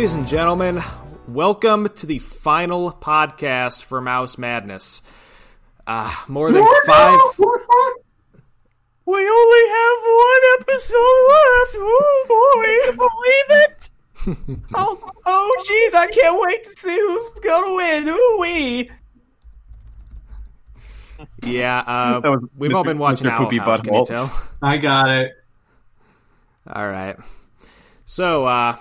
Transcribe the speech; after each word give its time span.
Ladies 0.00 0.14
and 0.14 0.26
gentlemen, 0.26 0.82
welcome 1.28 1.86
to 1.86 2.06
the 2.06 2.20
final 2.20 2.90
podcast 2.90 3.82
for 3.82 4.00
Mouse 4.00 4.38
Madness. 4.38 5.02
Uh, 5.86 6.10
more 6.26 6.50
than 6.50 6.64
five. 6.86 7.20
We 9.04 9.28
only 9.28 9.68
have 9.68 9.98
one 10.06 10.42
episode 10.58 11.20
left. 11.28 11.74
Oh 11.76 12.24
boy, 12.56 12.64
Can 12.64 12.74
you 12.86 12.96
believe 12.96 13.50
it? 13.50 14.68
oh, 14.74 15.10
oh, 15.26 15.64
jeez, 15.68 15.94
I 15.94 16.06
can't 16.06 16.40
wait 16.40 16.64
to 16.64 16.70
see 16.70 16.96
who's 16.96 17.30
gonna 17.40 17.74
win. 17.74 18.06
Who 18.06 18.38
we? 18.40 18.90
Yeah, 21.44 21.80
uh, 21.80 22.20
was 22.24 22.48
we've 22.56 22.70
Mr. 22.70 22.74
all 22.74 22.84
been 22.84 22.96
watching 22.96 23.26
Mr. 23.26 23.32
Owl 23.32 23.44
Poopy 23.44 23.58
House, 23.58 23.82
can 23.82 23.92
you 23.92 24.00
Butthole. 24.00 24.06
tell? 24.06 24.48
I 24.62 24.78
got 24.78 25.10
it. 25.10 25.32
All 26.66 26.88
right. 26.88 27.18
So, 28.06 28.46
uh, 28.46 28.76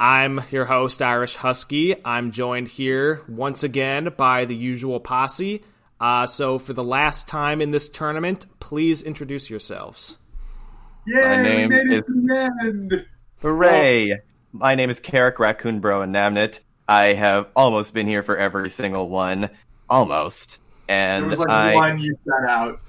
I'm 0.00 0.42
your 0.50 0.64
host, 0.64 1.02
Irish 1.02 1.36
Husky. 1.36 1.94
I'm 2.06 2.30
joined 2.32 2.68
here 2.68 3.20
once 3.28 3.62
again 3.62 4.08
by 4.16 4.46
the 4.46 4.56
usual 4.56 4.98
posse. 4.98 5.62
Uh, 6.00 6.26
so, 6.26 6.58
for 6.58 6.72
the 6.72 6.82
last 6.82 7.28
time 7.28 7.60
in 7.60 7.70
this 7.70 7.86
tournament, 7.86 8.46
please 8.60 9.02
introduce 9.02 9.50
yourselves. 9.50 10.16
Yay, 11.06 11.20
My 11.20 11.42
name 11.42 11.68
made 11.68 11.86
it 11.88 11.92
is- 11.92 12.06
the 12.06 12.50
end. 12.62 13.06
Hooray! 13.42 14.20
My 14.54 14.74
name 14.74 14.88
is 14.88 15.00
Carrick 15.00 15.38
Raccoon 15.38 15.80
Bro 15.80 16.00
and 16.02 16.14
Namnit. 16.14 16.60
I 16.88 17.12
have 17.12 17.48
almost 17.54 17.92
been 17.92 18.06
here 18.06 18.22
for 18.22 18.38
every 18.38 18.70
single 18.70 19.06
one. 19.10 19.50
Almost. 19.90 20.60
And 20.88 21.24
there 21.24 21.30
was 21.30 21.38
like 21.40 21.48
I 21.50 21.74
one 21.74 21.98
you 22.00 22.16
set 22.24 22.48
out. 22.50 22.80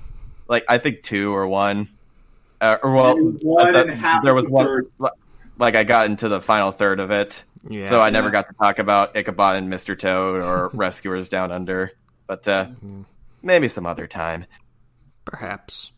like 0.48 0.64
I 0.70 0.78
think 0.78 1.04
two 1.04 1.36
or 1.36 1.46
one. 1.46 1.90
Uh, 2.62 2.78
or 2.82 2.94
well 2.96 3.18
Maybe 3.18 3.40
one 3.46 3.68
I 3.68 3.72
thought 3.74 3.90
and 3.90 4.00
half 4.00 4.24
there 4.24 4.34
was 4.34 4.46
the 4.46 4.52
one 4.52 4.66
third. 4.66 4.92
Like 5.62 5.76
I 5.76 5.84
got 5.86 6.08
into 6.08 6.28
the 6.28 6.42
final 6.42 6.72
third 6.72 7.00
of 7.00 7.12
it. 7.12 7.44
Yeah. 7.70 7.88
so 7.88 8.02
I 8.02 8.10
never 8.10 8.28
Yeah. 8.28 8.32
got 8.34 8.48
to 8.50 8.54
talk 8.56 8.80
about 8.80 9.16
Ichabod 9.16 9.56
and 9.58 9.72
Mr. 9.72 9.98
Toad 9.98 10.42
or 10.44 10.70
Rescuers 10.74 11.30
Down 11.30 11.52
Under. 11.52 11.92
But 12.28 12.48
uh 12.48 12.66
Mm-hmm. 12.66 13.02
maybe 13.44 13.68
some 13.68 13.86
other 13.86 14.08
time. 14.08 14.46
Perhaps. 15.24 15.92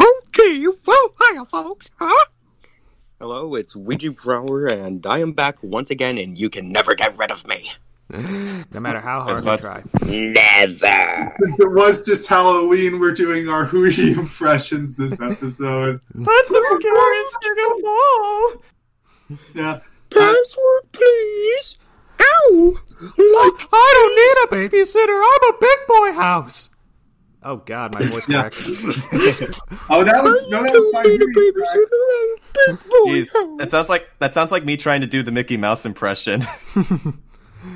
Okay, 0.00 0.64
well, 0.86 1.10
hiya, 1.20 1.44
folks. 1.46 1.88
Huh? 1.98 2.24
Hello, 3.20 3.56
it's 3.56 3.74
Ouija 3.74 4.12
Brower, 4.12 4.66
and 4.66 5.04
I 5.06 5.18
am 5.18 5.32
back 5.32 5.56
once 5.62 5.90
again, 5.90 6.18
and 6.18 6.38
you 6.38 6.48
can 6.48 6.70
never 6.70 6.94
get 6.94 7.18
rid 7.18 7.32
of 7.32 7.44
me. 7.48 7.70
No 8.72 8.80
matter 8.80 9.00
how 9.00 9.20
hard 9.20 9.44
you 9.44 9.56
try. 9.58 9.82
Never. 10.02 11.34
Since 11.38 11.58
it 11.60 11.70
was 11.72 12.00
just 12.02 12.26
Halloween, 12.28 12.98
we're 13.00 13.12
doing 13.12 13.48
our 13.48 13.64
Hooty 13.66 14.12
impressions 14.12 14.96
this 14.96 15.12
episode. 15.20 16.00
That's 16.14 16.48
the 16.48 16.78
scariest 16.80 17.36
thing 17.42 17.56
of 17.66 17.84
all. 17.86 18.62
Yeah. 19.54 19.80
Password, 20.10 20.92
please. 20.92 21.76
Ow! 22.20 22.74
Like, 23.00 23.68
I 23.72 23.92
don't 23.94 24.14
need 24.16 24.36
a 24.44 24.68
babysitter. 24.68 25.22
I'm 25.22 25.54
a 25.54 25.58
big 25.60 25.78
boy 25.86 26.12
house. 26.20 26.70
Oh 27.42 27.56
God, 27.58 27.92
my 27.94 28.02
voice 28.06 28.28
Yeah. 28.28 28.40
cracked. 28.48 28.62
Oh, 29.90 30.02
that 30.04 30.22
was 30.24 30.46
no, 30.48 30.62
that 30.62 30.72
was 30.72 30.72
don't 30.72 30.92
my 30.92 31.02
need 31.02 31.22
a 31.22 31.26
Hooty 31.26 31.52
track. 31.52 31.76
babysitter 31.76 32.36
big 32.66 32.88
boy 32.88 33.10
Jeez, 33.10 33.32
house. 33.32 33.58
that 33.58 33.70
sounds 33.70 33.88
like 33.88 34.06
that 34.18 34.34
sounds 34.34 34.50
like 34.50 34.64
me 34.64 34.76
trying 34.76 35.02
to 35.02 35.06
do 35.06 35.22
the 35.22 35.30
Mickey 35.30 35.56
Mouse 35.56 35.84
impression. 35.86 36.42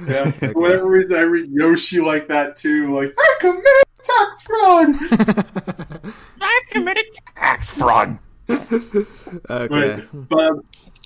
Yeah. 0.07 0.31
For 0.31 0.53
whatever 0.53 0.87
reason, 0.87 1.17
I 1.17 1.23
read 1.23 1.51
Yoshi 1.51 2.01
like 2.01 2.29
that 2.29 2.57
too. 2.57 2.95
Like, 2.95 3.15
I 3.19 3.37
committed 3.41 3.85
tax 4.03 4.43
fraud. 4.43 6.15
I 6.41 6.61
committed 6.69 7.05
Tax 7.37 7.71
fraud. 7.71 8.19
okay. 8.49 10.03
But, 10.13 10.29
but, 10.29 10.57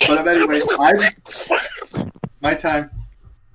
but 0.06 0.28
anyway, 0.28 0.60
I'm 0.78 2.10
my 2.40 2.54
time. 2.54 2.90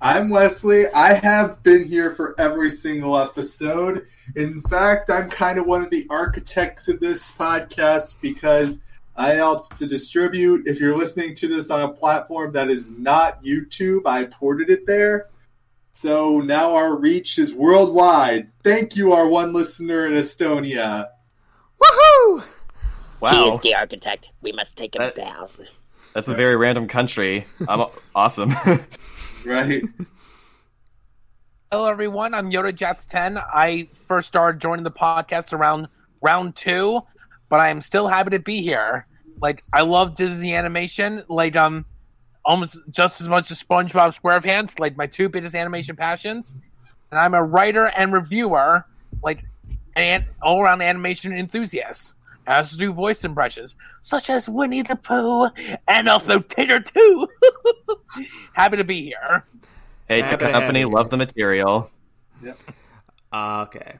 I'm 0.00 0.30
Wesley. 0.30 0.88
I 0.88 1.14
have 1.14 1.62
been 1.62 1.84
here 1.84 2.10
for 2.10 2.34
every 2.38 2.70
single 2.70 3.16
episode. 3.16 4.06
In 4.34 4.60
fact, 4.62 5.10
I'm 5.10 5.30
kind 5.30 5.58
of 5.58 5.66
one 5.66 5.82
of 5.82 5.90
the 5.90 6.06
architects 6.10 6.88
of 6.88 6.98
this 6.98 7.30
podcast 7.30 8.16
because 8.20 8.82
I 9.16 9.30
helped 9.34 9.76
to 9.76 9.86
distribute. 9.86 10.66
If 10.66 10.80
you're 10.80 10.96
listening 10.96 11.34
to 11.36 11.48
this 11.48 11.70
on 11.70 11.82
a 11.82 11.92
platform 11.92 12.52
that 12.52 12.70
is 12.70 12.90
not 12.90 13.42
YouTube, 13.42 14.06
I 14.06 14.24
ported 14.24 14.70
it 14.70 14.86
there. 14.86 15.28
So 15.92 16.40
now 16.40 16.74
our 16.74 16.96
reach 16.96 17.38
is 17.38 17.54
worldwide. 17.54 18.50
Thank 18.64 18.96
you, 18.96 19.12
our 19.12 19.28
one 19.28 19.52
listener 19.52 20.06
in 20.06 20.14
Estonia. 20.14 21.08
Woohoo! 21.82 22.40
He 22.40 22.46
Wow, 23.20 23.56
is 23.56 23.60
the 23.60 23.74
architect. 23.74 24.30
We 24.40 24.52
must 24.52 24.76
take 24.76 24.96
him 24.96 25.02
That- 25.02 25.14
down. 25.14 25.48
that's 26.14 26.28
a 26.28 26.34
very 26.34 26.56
random 26.56 26.88
country. 26.88 27.46
I'm 27.68 27.86
awesome. 28.14 28.54
Right? 29.44 29.82
Hello, 31.72 31.86
everyone. 31.90 32.32
I'm 32.32 32.52
Yoda 32.52 32.72
Jats 32.72 33.06
10. 33.06 33.38
I 33.38 33.88
first 34.06 34.28
started 34.28 34.60
joining 34.60 34.84
the 34.84 34.90
podcast 34.92 35.52
around 35.52 35.88
round 36.20 36.54
two, 36.54 37.00
but 37.52 37.60
I 37.60 37.68
am 37.68 37.82
still 37.82 38.08
happy 38.08 38.30
to 38.30 38.38
be 38.38 38.62
here. 38.62 39.06
Like, 39.42 39.62
I 39.74 39.82
love 39.82 40.14
Disney 40.14 40.56
animation, 40.56 41.22
like, 41.28 41.54
um, 41.54 41.84
almost 42.46 42.80
just 42.90 43.20
as 43.20 43.28
much 43.28 43.50
as 43.50 43.62
SpongeBob 43.62 44.18
SquarePants, 44.18 44.78
like, 44.78 44.96
my 44.96 45.06
two 45.06 45.28
biggest 45.28 45.54
animation 45.54 45.94
passions. 45.94 46.56
And 47.10 47.20
I'm 47.20 47.34
a 47.34 47.42
writer 47.44 47.88
and 47.94 48.10
reviewer, 48.10 48.86
like, 49.22 49.44
and 49.96 50.24
all 50.40 50.62
around 50.62 50.80
animation 50.80 51.36
enthusiast. 51.36 52.14
I 52.46 52.56
also 52.56 52.78
do 52.78 52.90
voice 52.90 53.22
impressions, 53.22 53.76
such 54.00 54.30
as 54.30 54.48
Winnie 54.48 54.80
the 54.80 54.96
Pooh 54.96 55.50
and 55.88 56.08
also 56.08 56.40
Tater 56.40 56.80
too. 56.80 57.28
happy 58.54 58.78
to 58.78 58.84
be 58.84 59.04
here. 59.04 59.44
hey, 60.08 60.22
the 60.22 60.38
company, 60.38 60.86
love 60.86 61.10
the 61.10 61.18
material. 61.18 61.90
Yep. 62.42 62.58
Okay. 63.34 63.98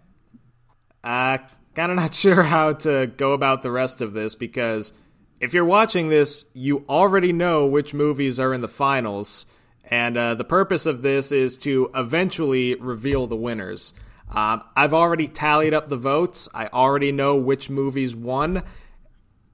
Uh, 1.04 1.36
kind 1.74 1.90
of 1.92 1.96
not 1.96 2.14
sure 2.14 2.42
how 2.42 2.72
to 2.72 3.06
go 3.06 3.32
about 3.32 3.62
the 3.62 3.70
rest 3.70 4.00
of 4.00 4.12
this 4.12 4.34
because 4.34 4.92
if 5.40 5.52
you're 5.54 5.64
watching 5.64 6.08
this, 6.08 6.44
you 6.54 6.84
already 6.88 7.32
know 7.32 7.66
which 7.66 7.92
movies 7.94 8.38
are 8.38 8.54
in 8.54 8.60
the 8.60 8.68
finals, 8.68 9.44
and 9.90 10.16
uh, 10.16 10.34
the 10.34 10.44
purpose 10.44 10.86
of 10.86 11.02
this 11.02 11.32
is 11.32 11.58
to 11.58 11.90
eventually 11.96 12.76
reveal 12.76 13.26
the 13.26 13.34
winners. 13.36 13.92
Um, 14.30 14.62
I've 14.76 14.94
already 14.94 15.26
tallied 15.26 15.74
up 15.74 15.88
the 15.88 15.96
votes. 15.96 16.48
I 16.54 16.68
already 16.68 17.10
know 17.10 17.36
which 17.36 17.68
movies 17.68 18.14
won. 18.14 18.62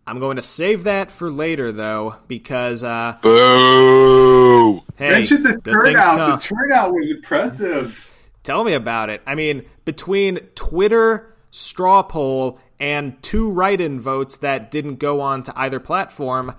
I'm 0.06 0.20
going 0.20 0.36
to 0.36 0.42
save 0.42 0.84
that 0.84 1.10
for 1.10 1.32
later, 1.32 1.72
though, 1.72 2.16
because 2.28 2.84
uh, 2.84 3.16
Boo! 3.22 4.82
hey, 4.96 5.08
Mention 5.08 5.42
the 5.42 5.56
good 5.56 5.72
turnout. 5.72 6.16
come. 6.16 6.30
The 6.30 6.36
turnout 6.36 6.94
was 6.94 7.10
impressive. 7.10 8.14
Tell 8.42 8.62
me 8.62 8.74
about 8.74 9.10
it. 9.10 9.22
I 9.26 9.34
mean, 9.34 9.64
between 9.84 10.36
Twitter, 10.54 11.34
straw 11.50 12.02
poll, 12.02 12.58
and 12.78 13.22
two 13.22 13.50
write 13.50 13.80
in 13.80 14.00
votes 14.00 14.36
that 14.38 14.70
didn't 14.70 14.96
go 14.96 15.20
on 15.20 15.42
to 15.44 15.52
either 15.58 15.80
platform, 15.80 16.54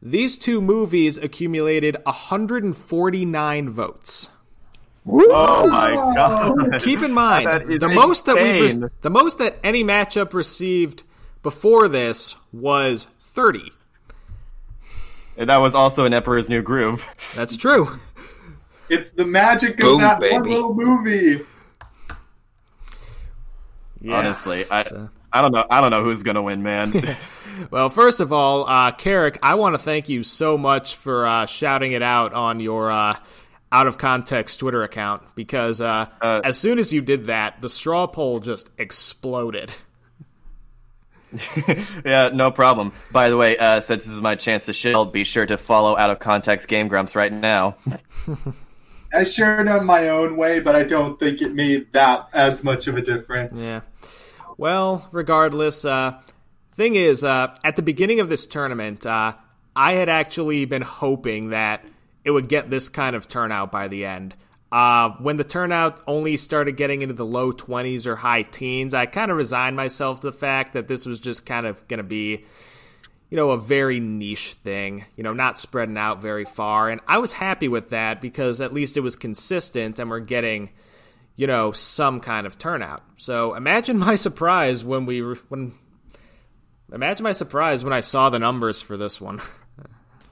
these 0.00 0.36
two 0.36 0.60
movies 0.60 1.18
accumulated 1.18 1.96
149 2.04 3.70
votes. 3.70 4.30
Oh 5.06 5.68
my 5.68 5.94
god! 6.14 6.80
Keep 6.80 7.02
in 7.02 7.12
mind, 7.12 7.70
is 7.70 7.80
the 7.80 7.88
most 7.88 8.24
that 8.26 8.36
we've 8.36 8.70
insane. 8.70 8.90
the 9.00 9.10
most 9.10 9.38
that 9.38 9.58
any 9.64 9.82
matchup 9.82 10.32
received 10.32 11.02
before 11.42 11.88
this 11.88 12.36
was 12.52 13.08
30. 13.34 13.72
And 15.36 15.50
that 15.50 15.60
was 15.60 15.74
also 15.74 16.04
an 16.04 16.14
Emperor's 16.14 16.48
New 16.48 16.62
Groove. 16.62 17.04
That's 17.34 17.56
true. 17.56 17.98
It's 18.88 19.10
the 19.12 19.24
magic 19.24 19.72
of 19.72 19.78
Boom, 19.78 20.00
that 20.02 20.20
one 20.20 20.42
little 20.42 20.74
movie. 20.74 21.44
Yeah. 24.02 24.16
Honestly, 24.16 24.66
I 24.70 25.08
I 25.32 25.40
don't 25.40 25.52
know. 25.52 25.64
I 25.70 25.80
don't 25.80 25.90
know 25.90 26.04
who's 26.04 26.22
gonna 26.22 26.42
win, 26.42 26.62
man. 26.62 26.92
Well, 27.70 27.90
first 27.90 28.20
of 28.20 28.32
all, 28.32 28.68
uh, 28.68 28.92
Carrick, 28.92 29.38
I 29.42 29.54
want 29.54 29.74
to 29.74 29.78
thank 29.78 30.08
you 30.08 30.22
so 30.22 30.56
much 30.56 30.96
for 30.96 31.26
uh, 31.26 31.46
shouting 31.46 31.92
it 31.92 32.02
out 32.02 32.32
on 32.32 32.60
your 32.60 32.90
uh, 32.90 33.16
out 33.70 33.86
of 33.86 33.98
context 33.98 34.60
Twitter 34.60 34.82
account 34.82 35.22
because 35.34 35.80
uh, 35.80 36.06
Uh, 36.20 36.40
as 36.44 36.58
soon 36.58 36.78
as 36.78 36.92
you 36.92 37.00
did 37.00 37.26
that, 37.26 37.60
the 37.60 37.68
straw 37.68 38.06
poll 38.06 38.40
just 38.40 38.70
exploded. 38.78 39.70
yeah, 42.04 42.30
no 42.32 42.50
problem. 42.50 42.92
By 43.10 43.28
the 43.28 43.36
way, 43.36 43.56
uh, 43.56 43.80
since 43.80 44.04
this 44.04 44.12
is 44.12 44.20
my 44.20 44.34
chance 44.34 44.66
to 44.66 44.72
shill, 44.72 45.04
be 45.06 45.24
sure 45.24 45.46
to 45.46 45.56
follow 45.56 45.96
Out 45.96 46.10
of 46.10 46.18
Context 46.18 46.68
Game 46.68 46.88
Grumps 46.88 47.16
right 47.16 47.32
now. 47.32 47.76
I 49.14 49.24
shared 49.24 49.68
on 49.68 49.86
my 49.86 50.08
own 50.08 50.36
way, 50.36 50.60
but 50.60 50.74
I 50.74 50.84
don't 50.84 51.18
think 51.18 51.40
it 51.40 51.54
made 51.54 51.92
that 51.92 52.28
as 52.32 52.62
much 52.64 52.86
of 52.86 52.96
a 52.96 53.02
difference. 53.02 53.62
Yeah. 53.72 53.80
Well, 54.62 55.08
regardless, 55.10 55.84
uh, 55.84 56.20
thing 56.76 56.94
is, 56.94 57.24
uh, 57.24 57.56
at 57.64 57.74
the 57.74 57.82
beginning 57.82 58.20
of 58.20 58.28
this 58.28 58.46
tournament, 58.46 59.04
uh, 59.04 59.32
I 59.74 59.94
had 59.94 60.08
actually 60.08 60.66
been 60.66 60.82
hoping 60.82 61.48
that 61.48 61.84
it 62.24 62.30
would 62.30 62.48
get 62.48 62.70
this 62.70 62.88
kind 62.88 63.16
of 63.16 63.26
turnout 63.26 63.72
by 63.72 63.88
the 63.88 64.04
end. 64.04 64.36
Uh, 64.70 65.16
when 65.18 65.34
the 65.34 65.42
turnout 65.42 66.00
only 66.06 66.36
started 66.36 66.76
getting 66.76 67.02
into 67.02 67.12
the 67.12 67.26
low 67.26 67.50
20s 67.50 68.06
or 68.06 68.14
high 68.14 68.42
teens, 68.42 68.94
I 68.94 69.06
kind 69.06 69.32
of 69.32 69.36
resigned 69.36 69.74
myself 69.74 70.20
to 70.20 70.30
the 70.30 70.32
fact 70.32 70.74
that 70.74 70.86
this 70.86 71.06
was 71.06 71.18
just 71.18 71.44
kind 71.44 71.66
of 71.66 71.88
going 71.88 71.98
to 71.98 72.04
be, 72.04 72.44
you 73.30 73.36
know, 73.36 73.50
a 73.50 73.58
very 73.58 73.98
niche 73.98 74.54
thing, 74.62 75.06
you 75.16 75.24
know, 75.24 75.32
not 75.32 75.58
spreading 75.58 75.98
out 75.98 76.22
very 76.22 76.44
far. 76.44 76.88
And 76.88 77.00
I 77.08 77.18
was 77.18 77.32
happy 77.32 77.66
with 77.66 77.90
that 77.90 78.20
because 78.20 78.60
at 78.60 78.72
least 78.72 78.96
it 78.96 79.00
was 79.00 79.16
consistent 79.16 79.98
and 79.98 80.08
we're 80.08 80.20
getting, 80.20 80.70
you 81.36 81.46
know, 81.46 81.72
some 81.72 82.20
kind 82.20 82.46
of 82.46 82.58
turnout. 82.58 83.02
So 83.16 83.54
imagine 83.54 83.98
my 84.08 84.14
surprise 84.14 84.84
when 84.84 85.06
we, 85.06 85.20
when, 85.20 85.74
imagine 86.92 87.24
my 87.24 87.32
surprise 87.32 87.84
when 87.84 87.92
I 87.92 88.00
saw 88.00 88.30
the 88.30 88.38
numbers 88.38 88.82
for 88.82 88.96
this 88.96 89.20
one. 89.20 89.40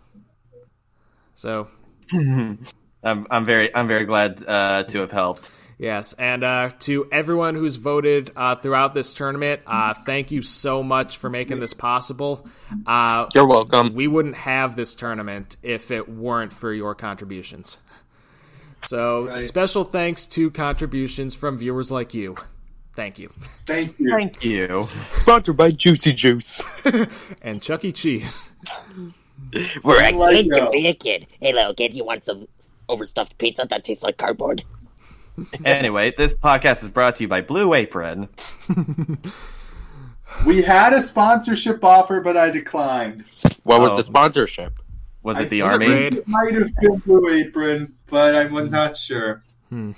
so 1.35 1.69
I'm 2.13 3.27
I'm 3.31 3.47
very 3.47 3.75
I'm 3.75 3.89
very 3.89 4.05
glad 4.05 4.45
uh, 4.47 4.85
to 4.85 4.99
have 5.01 5.11
helped. 5.11 5.51
Yes, 5.79 6.13
and 6.13 6.45
uh, 6.45 6.71
to 6.81 7.09
everyone 7.11 7.55
who's 7.55 7.77
voted 7.77 8.33
uh, 8.37 8.55
throughout 8.55 8.93
this 8.93 9.15
tournament, 9.15 9.63
uh, 9.67 9.95
thank 9.95 10.31
you 10.31 10.43
so 10.43 10.83
much 10.83 11.17
for 11.17 11.31
making 11.31 11.59
this 11.61 11.73
possible. 11.73 12.47
Uh, 12.87 13.25
You're 13.35 13.47
welcome. 13.47 13.95
we 13.95 14.07
wouldn't 14.07 14.35
have 14.35 14.77
this 14.77 14.95
tournament 14.95 15.57
if 15.63 15.91
it 15.91 16.07
weren't 16.07 16.53
for 16.53 16.71
your 16.71 16.95
contributions. 16.95 17.79
So, 18.83 19.27
Right. 19.29 19.41
special 19.41 19.85
thanks 19.85 20.27
to 20.29 20.51
contributions 20.51 21.35
from 21.35 21.59
viewers 21.59 21.91
like 21.91 22.15
you. 22.15 22.37
Thank 22.97 23.19
you. 23.19 23.31
Thank 23.67 23.99
you. 23.99 24.11
Thank 24.11 24.45
you. 24.45 24.89
Sponsored 25.15 25.57
by 25.57 25.71
Juicy 25.71 26.13
Juice. 26.13 26.61
And 27.43 27.63
Chuck 27.63 27.85
E. 27.85 27.93
Cheese. 27.93 28.51
We're 29.85 30.03
a 30.03 30.11
like 30.13 30.35
kid 30.37 30.51
that. 30.51 30.65
to 30.67 30.71
be 30.71 30.87
a 30.89 30.95
kid. 30.95 31.27
Hey, 31.41 31.53
little 31.53 31.75
kid, 31.75 31.95
you 31.95 32.05
want 32.05 32.25
some 32.25 32.47
overstuffed 32.89 33.37
pizza 33.39 33.67
that 33.71 33.85
tastes 33.85 34.03
like 34.03 34.17
cardboard? 34.19 34.65
Anyway, 35.65 36.13
this 36.19 36.35
podcast 36.35 36.83
is 36.83 36.91
brought 36.91 37.17
to 37.17 37.25
you 37.25 37.29
by 37.29 37.41
Blue 37.41 37.73
Apron. 37.73 38.29
We 40.45 40.61
had 40.63 40.93
a 40.93 41.01
sponsorship 41.01 41.83
offer, 41.83 42.21
but 42.21 42.37
I 42.37 42.51
declined. 42.51 43.25
What 43.63 43.81
was 43.81 43.93
Oh. 43.93 43.97
the 43.97 44.03
sponsorship? 44.05 44.79
Was 45.23 45.39
it 45.39 45.51
the 45.51 45.61
think 45.61 45.73
army? 45.73 45.89
Raid. 45.89 46.15
It 46.15 46.29
might 46.29 46.55
have 46.55 46.75
been 46.77 46.97
Blue 46.99 47.29
Apron, 47.31 47.95
but 48.07 48.35
I'm 48.35 48.71
not 48.71 48.97
sure. 48.97 49.43
I 49.73 49.95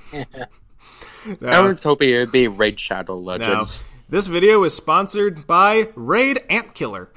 No, 1.41 1.65
was 1.65 1.83
hoping 1.83 2.11
it 2.11 2.19
would 2.19 2.33
be 2.33 2.49
Raid 2.49 2.79
Shadow 2.81 3.15
no. 3.15 3.21
Legends. 3.21 3.81
This 4.09 4.27
video 4.27 4.63
is 4.65 4.75
sponsored 4.75 5.47
by 5.47 5.89
Raid 5.95 6.43
Ant 6.51 6.75
Killer. 6.75 7.11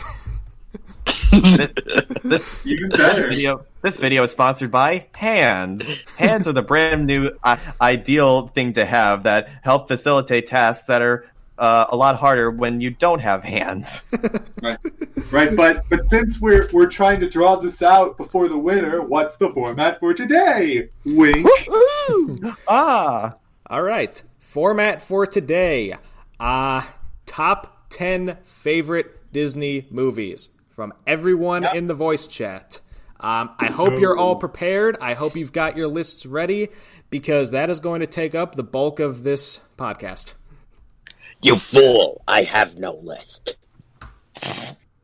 this, 2.24 2.62
Even 2.66 2.90
this 2.90 3.20
video 3.20 3.66
this 3.82 3.98
video 3.98 4.24
is 4.24 4.32
sponsored 4.32 4.72
by 4.72 5.08
Hands. 5.16 5.88
Hands 6.18 6.48
are 6.48 6.54
the 6.54 6.64
brand 6.64 7.06
new 7.06 7.32
uh, 7.44 7.58
ideal 7.80 8.48
thing 8.48 8.74
to 8.74 8.86
have 8.86 9.24
that 9.24 9.48
help 9.62 9.88
facilitate 9.88 10.48
tasks 10.48 10.88
that 10.88 11.02
are 11.04 11.26
uh, 11.58 11.86
a 11.90 11.96
lot 11.96 12.18
harder 12.18 12.52
when 12.52 12.82
you 12.82 12.90
don't 12.90 13.20
have 13.20 13.44
hands. 13.44 14.02
Right. 14.62 14.80
right, 15.32 15.56
but 15.56 15.88
but 15.90 16.06
since 16.06 16.42
we're 16.42 16.68
we're 16.72 16.88
trying 16.88 17.20
to 17.20 17.30
draw 17.30 17.56
this 17.56 17.84
out 17.84 18.18
before 18.18 18.48
the 18.48 18.58
winner, 18.58 19.02
what's 19.02 19.36
the 19.36 19.52
format 19.52 20.00
for 20.00 20.12
today? 20.14 20.90
Wink. 21.06 21.48
ah, 22.68 23.34
All 23.70 23.84
right. 23.84 24.24
Format 24.40 25.04
for 25.04 25.28
today. 25.28 25.94
Uh 26.40 26.82
top 27.26 27.90
10 27.90 28.38
favorite 28.44 29.32
Disney 29.32 29.86
movies 29.92 30.50
from 30.72 30.94
everyone 31.06 31.66
in 31.76 31.88
the 31.88 31.94
voice 31.94 32.28
chat. 32.28 32.80
Um, 33.20 33.52
I 33.60 33.68
hope 33.68 34.00
you're 34.00 34.18
all 34.18 34.36
prepared. 34.36 34.98
I 35.02 35.14
hope 35.14 35.36
you've 35.36 35.54
got 35.54 35.78
your 35.78 35.88
lists 35.88 36.26
ready 36.26 36.70
because 37.10 37.52
that 37.52 37.70
is 37.70 37.80
going 37.80 38.02
to 38.02 38.08
take 38.08 38.36
up 38.36 38.56
the 38.56 38.64
bulk 38.64 39.00
of 39.00 39.24
this 39.24 39.62
podcast. 39.78 40.34
You 41.46 41.56
fool! 41.56 42.24
I 42.28 42.42
have 42.42 42.80
no 42.80 42.96
list. 43.04 43.56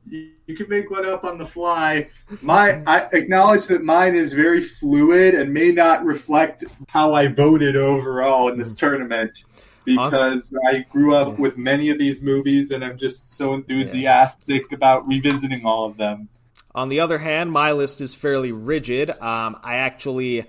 You 0.09 0.31
you 0.51 0.57
can 0.57 0.67
make 0.67 0.91
one 0.91 1.05
up 1.05 1.23
on 1.23 1.37
the 1.37 1.45
fly. 1.45 2.09
My 2.41 2.83
I 2.85 3.07
acknowledge 3.13 3.67
that 3.67 3.83
mine 3.83 4.15
is 4.15 4.33
very 4.33 4.61
fluid 4.61 5.33
and 5.33 5.53
may 5.53 5.71
not 5.71 6.03
reflect 6.03 6.65
how 6.89 7.13
I 7.13 7.27
voted 7.27 7.77
overall 7.77 8.49
in 8.49 8.57
this 8.57 8.75
tournament 8.75 9.45
because 9.85 10.51
I 10.67 10.79
grew 10.91 11.15
up 11.15 11.39
with 11.39 11.57
many 11.57 11.89
of 11.89 11.99
these 11.99 12.21
movies 12.21 12.71
and 12.71 12.83
I'm 12.83 12.97
just 12.97 13.37
so 13.37 13.53
enthusiastic 13.53 14.71
about 14.73 15.07
revisiting 15.07 15.65
all 15.65 15.85
of 15.85 15.95
them. 15.95 16.27
On 16.75 16.89
the 16.89 16.99
other 16.99 17.19
hand, 17.19 17.51
my 17.51 17.71
list 17.71 18.01
is 18.01 18.13
fairly 18.13 18.51
rigid. 18.51 19.09
Um, 19.09 19.57
I 19.63 19.75
actually 19.75 20.45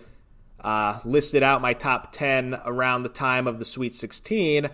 uh, 0.60 0.98
listed 1.04 1.44
out 1.44 1.60
my 1.60 1.74
top 1.74 2.12
10 2.12 2.60
around 2.64 3.04
the 3.04 3.08
time 3.08 3.46
of 3.46 3.60
the 3.60 3.64
Sweet 3.64 3.94
16, 3.94 4.68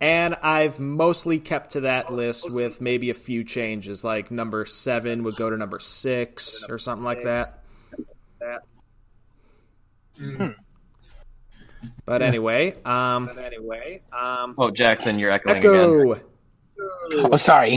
and 0.00 0.34
I've 0.36 0.80
mostly 0.80 1.38
kept 1.38 1.70
to 1.72 1.80
that 1.82 2.12
list 2.12 2.50
with 2.50 2.80
maybe 2.80 3.10
a 3.10 3.14
few 3.14 3.44
changes, 3.44 4.04
like 4.04 4.30
number 4.30 4.66
7 4.66 5.22
would 5.24 5.36
go 5.36 5.50
to 5.50 5.56
number 5.56 5.78
6 5.78 6.64
or 6.68 6.78
something 6.78 7.04
like 7.04 7.22
that. 7.22 7.52
But 12.06 12.22
anyway, 12.22 12.76
um, 12.84 13.30
anyway, 13.38 14.00
um, 14.12 14.54
oh 14.58 14.70
Jackson, 14.70 15.18
you're 15.18 15.30
echoing 15.30 15.58
again. 15.58 16.20
Oh, 17.12 17.36
sorry. 17.36 17.76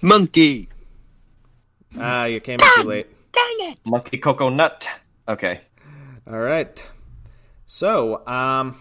Monkey. 0.00 0.68
Ah, 1.98 2.24
you 2.24 2.40
came 2.40 2.58
in 2.60 2.66
too 2.74 2.82
late. 2.82 3.06
Dang 3.32 3.70
it, 3.70 3.78
monkey 3.86 4.18
Coco 4.18 4.48
Nut. 4.50 4.88
Okay. 5.28 5.60
All 6.30 6.38
right. 6.38 6.86
So, 7.66 8.26
um, 8.26 8.80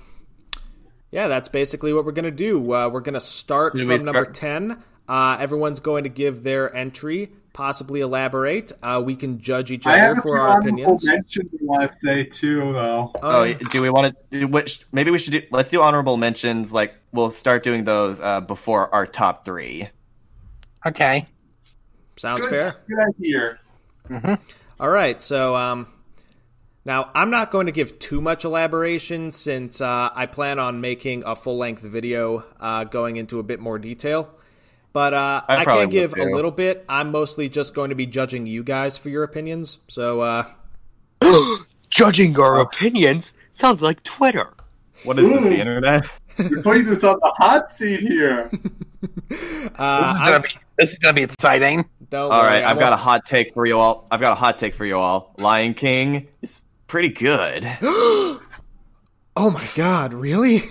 yeah, 1.12 1.28
that's 1.28 1.48
basically 1.50 1.94
what 1.94 2.06
we're 2.06 2.12
going 2.12 2.26
to 2.26 2.32
do. 2.32 2.74
Uh, 2.74 2.90
we're 2.90 3.02
going 3.02 3.14
to 3.14 3.22
start 3.22 3.78
Should 3.78 3.88
we 3.88 3.98
from 3.98 4.06
number 4.06 4.24
start- 4.24 4.34
10. 4.36 4.84
Uh, 5.08 5.38
everyone's 5.40 5.80
going 5.82 6.04
to 6.06 6.10
give 6.10 6.42
their 6.42 6.76
entry, 6.76 7.32
possibly 7.54 8.02
elaborate. 8.02 8.72
Uh, 8.82 9.02
we 9.06 9.16
can 9.16 9.40
judge 9.40 9.72
each 9.72 9.86
I 9.86 9.98
have 9.98 10.12
other 10.12 10.20
a 10.20 10.24
for 10.24 10.30
few 10.30 10.32
our 10.34 10.48
honorable 10.48 10.68
opinions. 10.68 11.06
mentions 11.06 11.50
I 11.54 11.58
want 11.62 11.82
to 11.84 11.88
say 11.88 12.24
too, 12.24 12.74
though. 12.74 13.12
Oh, 13.22 13.44
yeah. 13.44 13.58
do 13.70 13.82
we 13.84 13.92
want 13.92 14.16
to? 14.32 14.46
Which 14.46 14.84
maybe 14.92 15.12
we 15.12 15.20
should 15.20 15.34
do. 15.34 15.44
Let's 15.52 15.70
do 15.70 15.82
honorable 15.84 16.18
mentions. 16.18 16.74
Like 16.74 16.96
we'll 17.12 17.30
start 17.30 17.62
doing 17.62 17.84
those 17.84 18.20
uh, 18.20 18.42
before 18.42 18.92
our 18.94 19.06
top 19.06 19.46
three. 19.46 19.90
Okay. 20.88 21.28
sounds 22.18 22.42
Good, 22.42 22.50
fair. 22.50 22.76
Good 22.88 22.98
idea. 24.10 24.40
All 24.80 24.90
right, 24.90 25.22
so 25.22 25.56
um, 25.56 25.88
now 26.86 27.12
I'm 27.14 27.30
not 27.30 27.52
going 27.52 27.66
to 27.66 27.72
give 27.72 28.00
too 28.00 28.22
much 28.22 28.46
elaboration 28.46 29.32
since 29.32 29.82
uh, 29.82 30.10
I 30.16 30.28
plan 30.28 30.60
on 30.60 30.80
making 30.80 31.24
a 31.26 31.36
full 31.36 31.58
length 31.58 31.82
video 31.82 32.46
uh, 32.60 32.86
going 32.86 33.18
into 33.18 33.40
a 33.40 33.44
bit 33.44 33.60
more 33.60 33.78
detail. 33.80 34.30
But 34.94 35.14
uh, 35.14 35.42
I 35.50 35.58
I, 35.58 35.66
can 35.66 35.90
give 35.90 36.12
would, 36.12 36.22
a 36.22 36.34
little 36.34 36.52
bit. 36.52 36.86
I'm 36.88 37.12
mostly 37.12 37.50
just 37.50 37.74
going 37.74 37.90
to 37.90 37.96
be 37.96 38.06
judging 38.06 38.46
you 38.46 38.64
guys 38.64 38.98
for 38.98 39.10
your 39.10 39.24
opinions. 39.24 39.80
So 39.90 40.22
uh, 40.22 40.46
Judging 41.90 42.38
our 42.40 42.60
opinions 42.60 43.34
sounds 43.54 43.82
like 43.82 44.04
Twitter. 44.04 44.54
What 45.04 45.20
is 45.20 45.32
this? 45.32 45.44
The 45.44 45.60
internet? 45.60 46.06
You're 46.38 46.62
putting 46.62 46.86
this 46.86 47.04
on 47.04 47.18
the 47.22 47.34
hot 47.38 47.72
seat 47.72 48.02
here. 48.02 48.50
uh, 49.78 50.14
This 50.14 50.16
is 50.16 50.20
gonna 50.20 50.40
be 50.40 50.50
this 50.78 50.90
is 50.92 50.98
gonna 50.98 51.14
be 51.14 51.24
exciting. 51.24 51.86
don't 52.10 52.32
All 52.32 52.42
worry, 52.42 52.50
right, 52.50 52.64
I 52.64 52.72
I've 52.72 52.80
got 52.80 52.94
a 52.94 52.98
hot 52.98 53.26
take 53.26 53.54
for 53.54 53.66
you 53.66 53.78
all. 53.78 54.08
I've 54.12 54.20
got 54.20 54.34
a 54.34 54.36
hot 54.36 54.60
take 54.60 54.76
for 54.76 54.86
you 54.86 54.98
all. 54.98 55.34
Lion 55.38 55.74
King 55.74 56.28
is 56.42 56.62
pretty 56.96 57.10
good. 57.10 57.78
Oh 59.38 59.50
my 59.50 59.68
god, 59.76 60.14
really? 60.14 60.62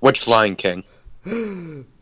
Which 0.00 0.26
Lion 0.26 0.56
King? 0.56 0.82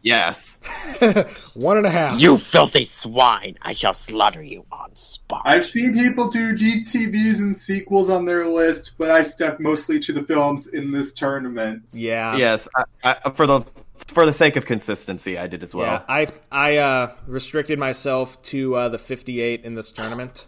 Yes. 0.03 0.61
One 1.55 1.79
and 1.79 1.85
a 1.85 1.91
half. 1.91 2.21
You 2.21 2.39
filthy 2.39 2.85
swine! 2.85 3.59
I 3.61 3.75
shall 3.75 3.93
slaughter 3.93 4.41
you 4.41 4.65
on 4.71 4.95
spot. 4.95 5.43
I've 5.47 5.67
seen 5.67 5.99
people 5.99 6.29
do 6.29 6.55
DTVs 6.55 7.41
and 7.41 7.57
sequels 7.57 8.09
on 8.09 8.25
their 8.25 8.47
list, 8.47 8.93
but 8.99 9.11
I 9.11 9.23
stuck 9.25 9.59
mostly 9.59 9.99
to 9.99 10.13
the 10.13 10.23
films 10.23 10.69
in 10.69 10.93
this 10.93 11.13
tournament. 11.13 11.87
yeah. 11.93 12.37
yes. 12.37 12.69
I, 13.03 13.17
I, 13.25 13.31
for 13.31 13.49
the 13.49 13.63
for 14.07 14.25
the 14.27 14.33
sake 14.33 14.55
of 14.55 14.67
consistency, 14.67 15.37
I 15.37 15.49
did 15.49 15.65
as 15.65 15.75
well. 15.75 15.87
Yeah, 15.87 16.03
I 16.09 16.29
I 16.53 16.77
uh, 16.77 17.17
restricted 17.27 17.81
myself 17.81 18.41
to 18.43 18.77
uh, 18.77 18.89
the 18.91 18.99
58 18.99 19.65
in 19.65 19.75
this 19.75 19.91
tournament. 19.91 20.47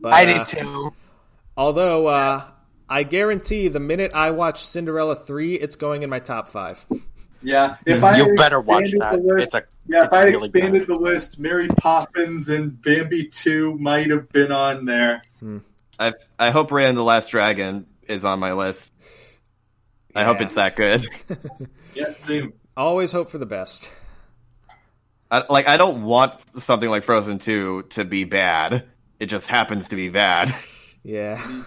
But, 0.00 0.12
I 0.12 0.22
uh, 0.22 0.44
did 0.44 0.58
too. 0.58 0.92
Although 1.60 2.06
uh, 2.06 2.44
I 2.88 3.02
guarantee 3.02 3.68
the 3.68 3.80
minute 3.80 4.12
I 4.14 4.30
watch 4.30 4.64
Cinderella 4.64 5.14
3, 5.14 5.56
it's 5.56 5.76
going 5.76 6.02
in 6.02 6.08
my 6.08 6.18
top 6.18 6.48
five. 6.48 6.86
Yeah, 7.42 7.76
if 7.86 8.02
I 8.02 8.16
You 8.16 8.24
had 8.28 8.36
better 8.36 8.60
watch 8.62 8.92
expanded 8.94 9.02
that. 9.02 9.12
the 9.12 9.34
list- 9.34 9.44
It's 9.46 9.54
a 9.54 9.62
yeah, 9.86 10.04
if 10.06 10.12
I 10.14 10.16
had 10.20 10.24
really 10.30 10.48
expanded 10.48 10.86
good. 10.86 10.96
the 10.96 10.98
list, 11.00 11.38
Mary 11.38 11.68
Poppins 11.68 12.48
and 12.48 12.80
Bambi 12.80 13.28
Two 13.28 13.76
might 13.78 14.08
have 14.10 14.28
been 14.30 14.50
on 14.52 14.86
there. 14.86 15.22
I 15.98 16.14
I 16.38 16.50
hope 16.50 16.70
Raya 16.70 16.88
and 16.88 16.96
the 16.96 17.04
Last 17.04 17.28
Dragon 17.30 17.84
is 18.08 18.24
on 18.24 18.38
my 18.40 18.52
list. 18.54 18.90
I 20.16 20.24
hope 20.24 20.40
it's 20.40 20.54
that 20.54 20.76
good. 20.76 21.06
Yeah, 21.94 22.12
same. 22.14 22.52
Always 22.76 23.10
hope 23.12 23.28
for 23.30 23.38
the 23.38 23.46
best. 23.46 23.90
I, 25.30 25.44
like 25.50 25.66
I 25.68 25.76
don't 25.76 26.04
want 26.04 26.34
something 26.62 26.88
like 26.88 27.02
Frozen 27.02 27.40
2 27.40 27.82
to 27.90 28.04
be 28.04 28.24
bad. 28.24 28.84
It 29.18 29.26
just 29.26 29.46
happens 29.48 29.88
to 29.90 29.96
be 29.96 30.08
bad. 30.08 30.54
Yeah. 31.02 31.64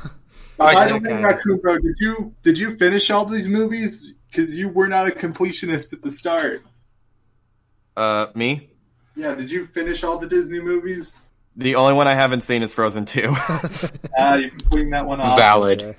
By 0.58 0.76
see, 0.76 0.90
the 0.90 1.00
way, 1.00 1.10
kinda. 1.10 1.24
Raccoon 1.24 1.58
Bro, 1.58 1.80
did 1.80 1.96
you 2.00 2.34
did 2.42 2.60
you 2.60 2.72
finish 2.72 3.10
all 3.10 3.26
these 3.26 3.48
movies? 3.48 4.14
Because 4.28 4.56
you 4.56 4.70
were 4.70 4.88
not 4.88 5.08
a 5.08 5.12
completionist 5.12 5.94
at 5.94 6.02
the 6.02 6.12
start. 6.12 6.64
Uh, 7.96 8.28
me? 8.36 8.70
Yeah, 9.16 9.36
did 9.36 9.52
you 9.52 9.66
finish 9.66 10.04
all 10.04 10.18
the 10.18 10.28
Disney 10.28 10.60
movies? 10.60 11.22
The 11.56 11.76
only 11.76 11.94
one 11.94 12.08
I 12.08 12.16
haven't 12.16 12.42
seen 12.42 12.64
is 12.64 12.74
Frozen 12.74 13.06
2. 13.06 13.36
Ah, 14.18 14.36
you 14.36 14.50
can 14.50 14.60
clean 14.62 14.90
that 14.92 15.06
one 15.06 15.20
off. 15.20 15.38
Valid. 15.38 15.96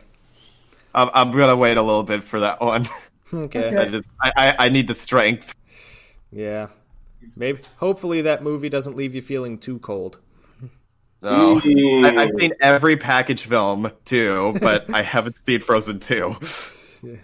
I'm, 0.94 1.10
I'm 1.14 1.30
gonna 1.32 1.56
wait 1.56 1.76
a 1.76 1.82
little 1.82 2.02
bit 2.02 2.24
for 2.24 2.40
that 2.40 2.60
one. 2.60 2.88
Okay. 3.32 3.64
Okay. 3.64 3.76
I 3.76 3.88
just 3.88 4.08
I, 4.20 4.32
I, 4.36 4.56
I 4.66 4.68
need 4.68 4.86
the 4.86 4.94
strength. 4.94 5.52
Yeah. 6.30 6.68
Maybe. 7.36 7.62
Hopefully 7.78 8.22
that 8.22 8.44
movie 8.44 8.68
doesn't 8.68 8.94
leave 8.94 9.12
you 9.16 9.22
feeling 9.22 9.58
too 9.58 9.80
cold. 9.80 10.18
No. 11.25 11.61
I, 11.64 12.14
I've 12.16 12.31
seen 12.38 12.52
every 12.61 12.97
package 12.97 13.43
film 13.43 13.90
too, 14.04 14.54
but 14.61 14.93
I 14.95 15.02
haven't 15.14 15.38
seen 15.38 15.61
Frozen 15.61 16.00
2. 16.00 16.37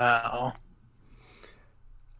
Oh. 0.00 0.52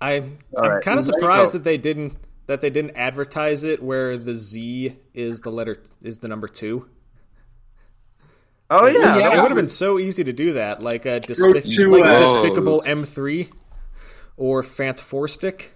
I 0.01 0.13
I'm 0.15 0.37
right. 0.57 0.83
kind 0.83 0.99
of 0.99 1.05
surprised 1.05 1.53
that 1.53 1.63
they 1.65 1.77
didn't 1.77 2.17
that 2.47 2.61
they 2.61 2.71
didn't 2.71 2.97
advertise 2.97 3.63
it 3.63 3.81
where 3.83 4.17
the 4.17 4.35
Z 4.35 4.97
is 5.15 5.41
the 5.41 5.51
letter 5.51 5.81
is 6.03 6.19
the 6.19 6.27
number 6.29 6.49
two. 6.49 6.89
Oh 8.71 8.87
yeah, 8.87 9.17
Yeah. 9.19 9.33
It 9.39 9.43
would 9.43 9.51
have 9.51 9.57
been 9.57 9.69
so 9.69 9.99
easy 9.99 10.25
to 10.25 10.33
do 10.33 10.55
that, 10.55 10.83
like 10.83 11.07
a 11.07 11.21
Throw 11.21 11.53
despic- 11.53 11.91
like 11.91 12.05
at- 12.05 12.19
despicable 12.21 12.83
M3 12.85 13.51
or 14.37 14.63
Fant 14.63 14.99
Four 14.99 15.29
Stick. 15.29 15.73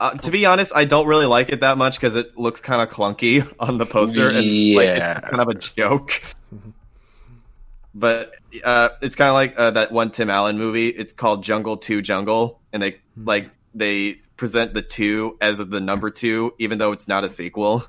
Uh, 0.00 0.10
to 0.14 0.30
be 0.30 0.46
honest, 0.46 0.72
I 0.74 0.84
don't 0.84 1.06
really 1.06 1.26
like 1.26 1.48
it 1.50 1.60
that 1.60 1.78
much 1.78 1.96
because 2.00 2.16
it 2.16 2.36
looks 2.38 2.60
kind 2.60 2.80
of 2.82 2.88
clunky 2.90 3.46
on 3.60 3.78
the 3.78 3.86
poster 3.86 4.28
and 4.28 4.36
like 4.36 4.86
Yeah. 4.86 5.18
it's 5.18 5.28
kind 5.30 5.40
of 5.40 5.48
a 5.48 5.54
joke. 5.54 6.20
but 7.94 8.32
uh, 8.64 8.90
it's 9.02 9.16
kind 9.16 9.28
of 9.28 9.34
like 9.34 9.54
uh, 9.56 9.70
that 9.72 9.92
one 9.92 10.10
Tim 10.10 10.30
Allen 10.30 10.58
movie. 10.58 10.88
It's 10.88 11.12
called 11.12 11.42
Jungle 11.44 11.76
Two 11.76 12.02
Jungle, 12.02 12.60
and 12.72 12.82
they 12.82 13.00
like 13.16 13.50
they 13.74 14.14
present 14.36 14.74
the 14.74 14.82
two 14.82 15.36
as 15.40 15.58
the 15.58 15.80
number 15.80 16.10
two, 16.10 16.54
even 16.58 16.78
though 16.78 16.92
it's 16.92 17.08
not 17.08 17.24
a 17.24 17.28
sequel. 17.28 17.86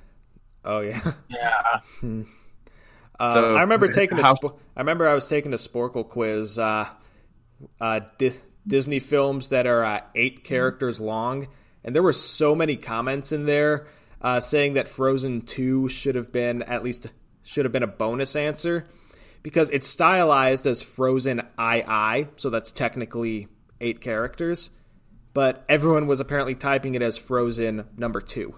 Oh 0.65 0.79
yeah. 0.79 1.11
Yeah. 1.29 1.79
Uh, 3.19 3.33
So, 3.33 3.55
I 3.55 3.61
remember 3.61 3.89
taking 3.89 4.17
a 4.19 4.23
how- 4.23 4.35
sp- 4.39 4.55
I 4.75 4.79
remember 4.79 5.07
I 5.07 5.13
was 5.13 5.27
taking 5.27 5.53
a 5.53 5.57
Sporcle 5.57 6.07
quiz. 6.07 6.57
Uh, 6.57 6.87
uh, 7.81 7.99
Di- 8.17 8.37
Disney 8.65 8.99
films 8.99 9.49
that 9.49 9.67
are 9.67 9.83
uh, 9.83 10.01
eight 10.15 10.43
characters 10.43 11.01
long, 11.01 11.47
and 11.83 11.95
there 11.95 12.03
were 12.03 12.13
so 12.13 12.55
many 12.55 12.75
comments 12.75 13.31
in 13.31 13.45
there 13.45 13.87
uh, 14.21 14.39
saying 14.39 14.73
that 14.73 14.87
Frozen 14.89 15.41
Two 15.43 15.87
should 15.87 16.15
have 16.15 16.31
been 16.31 16.61
at 16.63 16.83
least 16.83 17.07
should 17.43 17.65
have 17.65 17.71
been 17.71 17.83
a 17.83 17.87
bonus 17.87 18.35
answer 18.35 18.85
because 19.43 19.69
it's 19.69 19.87
stylized 19.87 20.65
as 20.65 20.81
Frozen 20.81 21.41
II, 21.59 22.27
so 22.35 22.49
that's 22.49 22.71
technically 22.71 23.47
eight 23.81 24.01
characters. 24.01 24.69
But 25.33 25.63
everyone 25.69 26.07
was 26.07 26.19
apparently 26.19 26.55
typing 26.55 26.95
it 26.95 27.01
as 27.01 27.17
Frozen 27.17 27.85
number 27.97 28.19
two. 28.19 28.55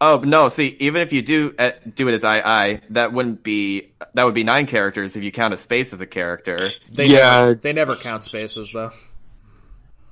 Oh 0.00 0.18
no! 0.18 0.48
See, 0.48 0.76
even 0.80 1.00
if 1.02 1.12
you 1.12 1.22
do 1.22 1.54
uh, 1.58 1.70
do 1.94 2.08
it 2.08 2.14
as 2.14 2.24
I 2.24 2.40
I, 2.40 2.80
that 2.90 3.12
wouldn't 3.12 3.42
be 3.42 3.92
that 4.14 4.24
would 4.24 4.34
be 4.34 4.42
nine 4.44 4.66
characters 4.66 5.16
if 5.16 5.22
you 5.22 5.30
count 5.30 5.54
a 5.54 5.56
space 5.56 5.92
as 5.92 6.00
a 6.00 6.06
character. 6.06 6.68
They 6.90 7.06
Yeah. 7.06 7.18
never, 7.46 7.54
they 7.54 7.72
never 7.72 7.96
count 7.96 8.24
spaces 8.24 8.70
though. 8.72 8.90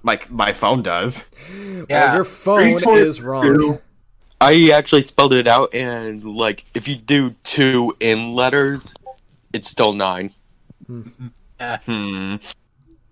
My 0.02 0.18
my 0.30 0.52
phone 0.52 0.82
does. 0.82 1.24
Well, 1.48 1.86
Yeah. 1.88 2.14
your 2.14 2.24
phone 2.24 2.64
Resource 2.64 2.98
is 3.00 3.20
wrong. 3.22 3.42
two. 3.44 3.80
I 4.40 4.70
actually 4.74 5.02
spelled 5.02 5.32
it 5.34 5.46
out, 5.46 5.72
and 5.74 6.24
like 6.24 6.64
if 6.74 6.88
you 6.88 6.96
do 6.96 7.30
two 7.44 7.96
in 8.00 8.34
letters, 8.34 8.92
it's 9.52 9.68
still 9.68 9.92
nine. 9.92 10.32
Hmm. 10.86 11.02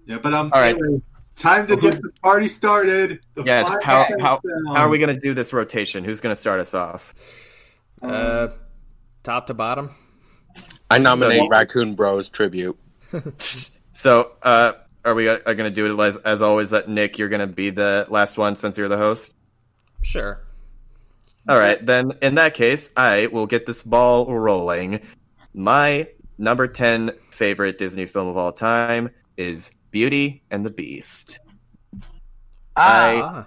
Yeah, 0.06 0.18
but 0.20 0.34
I'm 0.34 0.52
All 0.52 0.60
right. 0.60 0.74
anyway, 0.74 1.00
time 1.36 1.66
to 1.68 1.76
get 1.76 2.02
this 2.02 2.12
party 2.22 2.48
started. 2.48 3.20
The 3.34 3.44
Yes. 3.44 3.68
How 3.82 4.06
how 4.18 4.40
how 4.74 4.74
are 4.74 4.88
we 4.88 4.98
gonna 4.98 5.18
do 5.20 5.34
this 5.34 5.52
rotation? 5.52 6.02
Who's 6.04 6.20
gonna 6.20 6.34
start 6.36 6.58
us 6.58 6.74
off? 6.74 7.14
Uh, 8.02 8.48
top 9.22 9.46
to 9.46 9.54
bottom. 9.54 9.90
I 10.90 10.98
nominate 10.98 11.42
So- 11.42 11.48
Raccoon 11.48 11.94
Bros 11.94 12.28
tribute. 12.28 12.76
So, 13.92 14.32
uh, 14.42 14.72
are 15.04 15.14
we 15.14 15.28
are 15.28 15.54
gonna 15.54 15.70
do 15.70 15.86
it 15.86 16.02
as, 16.02 16.16
as 16.18 16.42
always? 16.42 16.70
That 16.70 16.88
Nick, 16.88 17.18
you're 17.18 17.28
gonna 17.28 17.46
be 17.46 17.70
the 17.70 18.06
last 18.08 18.38
one 18.38 18.56
since 18.56 18.76
you're 18.76 18.88
the 18.88 18.96
host. 18.96 19.36
Sure. 20.02 20.44
All 21.48 21.58
right, 21.58 21.84
then 21.84 22.12
in 22.20 22.34
that 22.34 22.54
case, 22.54 22.90
I 22.96 23.26
will 23.26 23.46
get 23.46 23.66
this 23.66 23.82
ball 23.82 24.32
rolling. 24.32 25.00
My 25.54 26.08
number 26.38 26.68
10 26.68 27.12
favorite 27.30 27.78
Disney 27.78 28.06
film 28.06 28.28
of 28.28 28.36
all 28.36 28.52
time 28.52 29.10
is 29.36 29.70
Beauty 29.90 30.42
and 30.50 30.64
the 30.64 30.70
Beast. 30.70 31.40
I 32.76 33.20
Ah, 33.22 33.46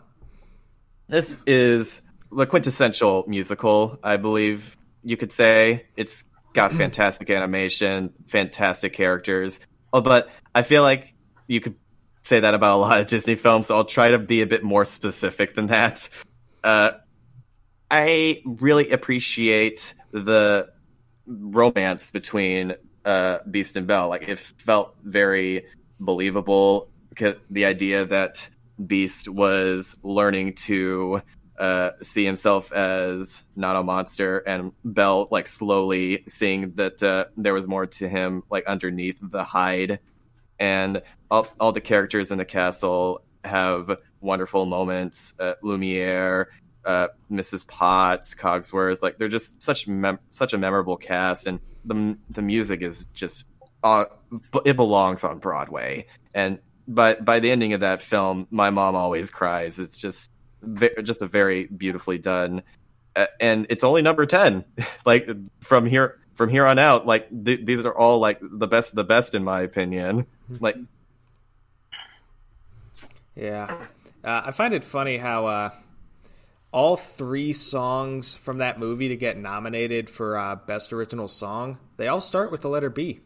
this 1.08 1.38
is 1.46 2.02
the 2.32 2.46
quintessential 2.46 3.26
musical, 3.28 4.00
I 4.04 4.18
believe 4.18 4.76
you 5.04 5.16
could 5.16 5.32
say. 5.32 5.86
It's 5.96 6.24
got 6.54 6.74
fantastic 6.84 7.30
animation, 7.30 8.12
fantastic 8.26 8.94
characters. 8.94 9.60
Oh, 9.94 10.02
but 10.02 10.30
I 10.56 10.64
feel 10.64 10.82
like 10.82 11.13
you 11.48 11.60
could 11.62 11.76
say 12.24 12.40
that 12.40 12.54
about 12.54 12.78
a 12.78 12.82
lot 12.82 13.00
of 13.00 13.08
Disney 13.08 13.36
films, 13.36 13.68
so 13.68 13.76
I'll 13.76 13.86
try 13.86 14.10
to 14.10 14.20
be 14.20 14.42
a 14.42 14.48
bit 14.48 14.64
more 14.64 14.86
specific 14.86 15.56
than 15.56 15.68
that. 15.68 16.08
Uh, 16.64 16.92
I 17.92 18.42
really 18.46 18.90
appreciate 18.92 19.94
the 20.12 20.70
romance 21.28 22.12
between 22.12 22.76
uh, 23.06 23.40
Beast 23.50 23.76
and 23.76 23.86
Belle. 23.86 24.08
Like, 24.08 24.28
it 24.28 24.40
felt 24.40 24.96
very 25.04 25.66
believable. 26.00 26.90
The 27.50 27.66
idea 27.66 28.06
that 28.06 28.50
Beast 28.88 29.28
was 29.28 29.96
learning 30.02 30.56
to 30.56 31.22
uh, 31.58 31.92
see 32.02 32.26
himself 32.26 32.72
as 32.72 33.44
not 33.56 33.76
a 33.76 33.84
monster, 33.84 34.40
and 34.40 34.72
Belle 34.84 35.28
like 35.30 35.48
slowly 35.48 36.24
seeing 36.28 36.72
that 36.76 37.04
uh, 37.04 37.26
there 37.38 37.54
was 37.54 37.68
more 37.68 37.86
to 37.86 38.10
him, 38.10 38.44
like 38.50 38.66
underneath 38.66 39.20
the 39.22 39.44
hide, 39.44 40.00
and 40.60 41.02
all, 41.30 41.48
all 41.60 41.72
the 41.72 41.82
characters 41.82 42.32
in 42.32 42.38
the 42.38 42.46
castle 42.46 43.22
have 43.44 44.00
wonderful 44.22 44.66
moments. 44.66 45.34
Uh, 45.40 45.54
Lumiere, 45.62 46.50
uh, 46.86 47.08
Mrs. 47.32 47.68
Potts, 47.68 48.36
Cogsworth, 48.36 49.02
like 49.02 49.18
they're 49.18 49.28
just 49.28 49.62
such 49.62 49.88
mem- 49.88 50.20
such 50.32 50.54
a 50.54 50.58
memorable 50.58 50.98
cast, 50.98 51.46
and 51.46 51.60
the 51.86 52.18
the 52.30 52.42
music 52.42 52.82
is 52.82 53.06
just 53.14 53.46
uh, 53.84 54.06
it 54.66 54.76
belongs 54.76 55.24
on 55.24 55.40
Broadway, 55.40 56.06
and 56.34 56.60
but 56.88 57.24
by 57.24 57.40
the 57.40 57.52
ending 57.52 57.74
of 57.74 57.82
that 57.82 58.02
film, 58.02 58.48
my 58.52 58.70
mom 58.70 58.96
always 58.96 59.30
cries. 59.30 59.80
It's 59.80 59.98
just 59.98 60.30
just 61.04 61.22
a 61.22 61.28
very 61.28 61.66
beautifully 61.66 62.18
done, 62.18 62.64
uh, 63.16 63.28
and 63.40 63.68
it's 63.70 63.84
only 63.84 64.02
number 64.02 64.26
ten. 64.26 64.64
like 65.06 65.30
from 65.60 65.86
here 65.86 66.20
from 66.36 66.50
here 66.50 66.66
on 66.66 66.80
out, 66.80 67.06
like 67.06 67.30
th- 67.46 67.66
these 67.66 67.86
are 67.86 67.96
all 67.96 68.20
like 68.20 68.40
the 68.42 68.68
best 68.68 68.96
the 68.96 69.04
best 69.04 69.36
in 69.36 69.44
my 69.44 69.62
opinion. 69.62 70.26
Like 70.60 70.78
yeah. 73.36 73.86
Uh, 74.24 74.44
I 74.46 74.52
find 74.52 74.74
it 74.74 74.84
funny 74.84 75.18
how 75.18 75.48
uh, 75.48 75.70
all 76.72 76.98
three 76.98 77.54
songs 77.54 78.36
from 78.36 78.58
that 78.58 78.80
movie 78.80 79.10
to 79.10 79.16
get 79.16 79.38
nominated 79.38 80.10
for 80.10 80.38
uh, 80.38 80.56
best 80.56 80.92
original 80.92 81.28
song, 81.28 81.78
they 81.98 82.08
all 82.08 82.22
start 82.22 82.52
with 82.52 82.62
the 82.62 82.70
letter 82.70 82.90
B. 82.90 83.22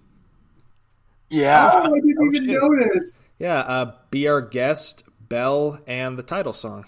Yeah. 1.29 1.71
Oh, 1.73 1.93
I 1.93 1.99
didn't 1.99 2.35
even 2.35 2.49
shit. 2.49 2.61
notice. 2.61 3.23
Yeah, 3.39 3.59
uh, 3.59 3.91
Be 4.09 4.27
Our 4.27 4.41
Guest, 4.41 5.03
"Belle," 5.29 5.79
and 5.87 6.17
the 6.17 6.23
title 6.23 6.53
song. 6.53 6.85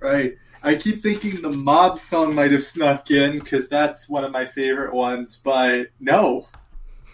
Right. 0.00 0.36
I 0.62 0.74
keep 0.74 0.98
thinking 0.98 1.40
the 1.40 1.52
mob 1.52 1.98
song 1.98 2.34
might 2.34 2.50
have 2.50 2.64
snuck 2.64 3.10
in 3.10 3.38
because 3.38 3.68
that's 3.68 4.08
one 4.08 4.24
of 4.24 4.32
my 4.32 4.44
favorite 4.44 4.92
ones, 4.92 5.40
but 5.42 5.88
no. 6.00 6.46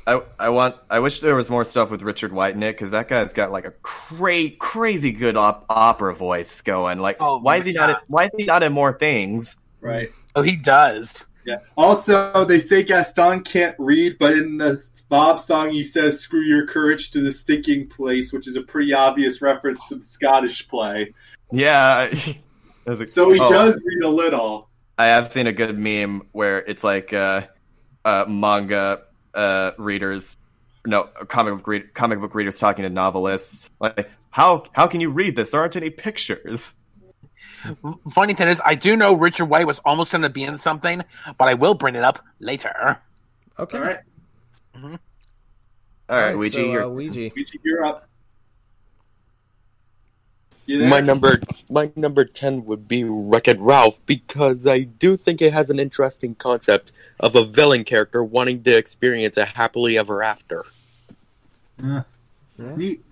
I, 0.06 0.22
I 0.38 0.48
want 0.50 0.76
I 0.90 1.00
wish 1.00 1.20
there 1.20 1.34
was 1.34 1.48
more 1.48 1.64
stuff 1.64 1.90
with 1.90 2.02
Richard 2.02 2.32
White 2.32 2.54
in 2.54 2.62
it 2.62 2.72
because 2.72 2.90
that 2.90 3.08
guy's 3.08 3.32
got 3.32 3.50
like 3.50 3.64
a 3.64 3.70
cra- 3.82 4.50
crazy 4.58 5.12
good 5.12 5.36
op- 5.36 5.64
opera 5.68 6.14
voice 6.14 6.60
going. 6.60 6.98
Like, 6.98 7.16
Oh, 7.20 7.38
why 7.38 7.56
is 7.56 7.64
he 7.64 7.72
not? 7.72 7.90
In, 7.90 7.96
why 8.08 8.24
is 8.24 8.30
he 8.36 8.44
not 8.44 8.62
in 8.62 8.72
more 8.72 8.92
things? 8.92 9.56
Right. 9.80 10.10
Oh, 10.36 10.42
he 10.42 10.56
does. 10.56 11.24
Yeah. 11.46 11.58
Also, 11.76 12.44
they 12.44 12.58
say 12.58 12.82
Gaston 12.82 13.42
can't 13.42 13.76
read, 13.78 14.16
but 14.18 14.32
in 14.32 14.56
the 14.56 14.82
mob 15.10 15.40
song, 15.40 15.70
he 15.70 15.82
says 15.82 16.20
"Screw 16.20 16.40
your 16.40 16.66
courage 16.66 17.10
to 17.12 17.20
the 17.20 17.32
sticking 17.32 17.86
place," 17.86 18.32
which 18.32 18.46
is 18.48 18.56
a 18.56 18.62
pretty 18.62 18.92
obvious 18.92 19.40
reference 19.42 19.82
to 19.88 19.96
the 19.96 20.04
Scottish 20.04 20.68
play. 20.68 21.12
Yeah. 21.52 22.08
There's 22.84 23.00
a- 23.00 23.06
So 23.06 23.32
he 23.32 23.40
oh, 23.40 23.48
does 23.48 23.80
read 23.84 24.04
a 24.04 24.08
little. 24.08 24.68
I 24.98 25.06
have 25.06 25.32
seen 25.32 25.46
a 25.46 25.52
good 25.52 25.78
meme 25.78 26.28
where 26.32 26.58
it's 26.58 26.84
like 26.84 27.12
uh, 27.12 27.46
uh, 28.04 28.26
manga 28.28 29.03
uh, 29.34 29.72
readers, 29.78 30.36
no 30.86 31.04
comic 31.28 31.54
book 31.54 31.66
read- 31.66 31.94
comic 31.94 32.20
book 32.20 32.34
readers 32.34 32.58
talking 32.58 32.82
to 32.84 32.90
novelists. 32.90 33.70
Like, 33.80 34.10
how 34.30 34.64
how 34.72 34.86
can 34.86 35.00
you 35.00 35.10
read 35.10 35.36
this? 35.36 35.50
There 35.50 35.60
aren't 35.60 35.76
any 35.76 35.90
pictures. 35.90 36.74
Funny 38.12 38.34
thing 38.34 38.48
is, 38.48 38.60
I 38.64 38.74
do 38.74 38.96
know 38.96 39.14
Richard 39.14 39.46
White 39.46 39.66
was 39.66 39.78
almost 39.84 40.12
going 40.12 40.22
to 40.22 40.28
be 40.28 40.42
in 40.44 40.58
something, 40.58 41.02
but 41.38 41.48
I 41.48 41.54
will 41.54 41.74
bring 41.74 41.94
it 41.94 42.04
up 42.04 42.22
later. 42.38 43.00
Okay. 43.58 43.78
All 43.78 43.84
right, 43.84 44.98
All 46.10 46.20
right, 46.20 46.36
Ouija, 46.36 46.56
so, 46.56 46.60
you're 46.60 46.84
uh, 46.84 46.88
Ouija. 46.88 47.30
Ouija, 47.34 47.58
you're 47.62 47.84
up. 47.84 48.08
You 50.66 50.78
there? 50.78 50.88
My 50.88 51.00
number 51.00 51.40
my 51.68 51.90
number 51.96 52.24
ten 52.24 52.64
would 52.64 52.88
be 52.88 53.04
Wreck 53.04 53.48
It 53.48 53.60
Ralph 53.60 54.00
because 54.06 54.66
I 54.66 54.80
do 54.80 55.16
think 55.16 55.42
it 55.42 55.52
has 55.52 55.70
an 55.70 55.78
interesting 55.78 56.34
concept 56.34 56.92
of 57.20 57.36
a 57.36 57.44
villain 57.44 57.84
character 57.84 58.24
wanting 58.24 58.62
to 58.64 58.76
experience 58.76 59.36
a 59.36 59.44
happily 59.44 59.98
ever 59.98 60.22
after. 60.22 60.64
Neat. 62.58 63.02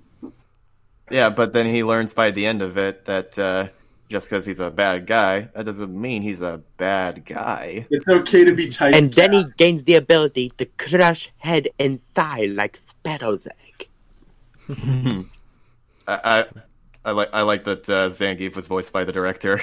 Yeah, 1.11 1.29
but 1.31 1.53
then 1.53 1.73
he 1.73 1.85
learns 1.85 2.15
by 2.15 2.31
the 2.31 2.47
end 2.47 2.63
of 2.63 2.79
it 2.79 3.05
that 3.05 3.39
uh, 3.39 3.69
just 4.09 4.31
because 4.31 4.47
he's 4.47 4.61
a 4.61 4.71
bad 4.71 5.07
guy, 5.07 5.49
that 5.55 5.65
doesn't 5.65 6.01
mean 6.01 6.23
he's 6.23 6.43
a 6.43 6.61
bad 6.77 7.25
guy. 7.25 7.87
It's 7.91 8.07
okay 8.09 8.45
to 8.45 8.55
be 8.55 8.69
tight. 8.69 8.95
And 8.95 9.13
then 9.13 9.33
he 9.33 9.45
gains 9.57 9.85
the 9.85 9.97
ability 9.97 10.53
to 10.59 10.67
crush 10.67 11.31
head 11.39 11.69
and 11.79 12.01
thigh 12.15 12.47
like 12.47 12.79
Sparrow's 12.87 13.47
egg. 13.47 13.89
I, 16.09 16.19
I, 16.25 16.47
I 17.05 17.11
like 17.11 17.31
I 17.33 17.43
like 17.43 17.65
that 17.65 17.89
uh, 17.89 18.11
Zangief 18.11 18.55
was 18.55 18.67
voiced 18.67 18.93
by 18.93 19.05
the 19.05 19.13
director. 19.13 19.61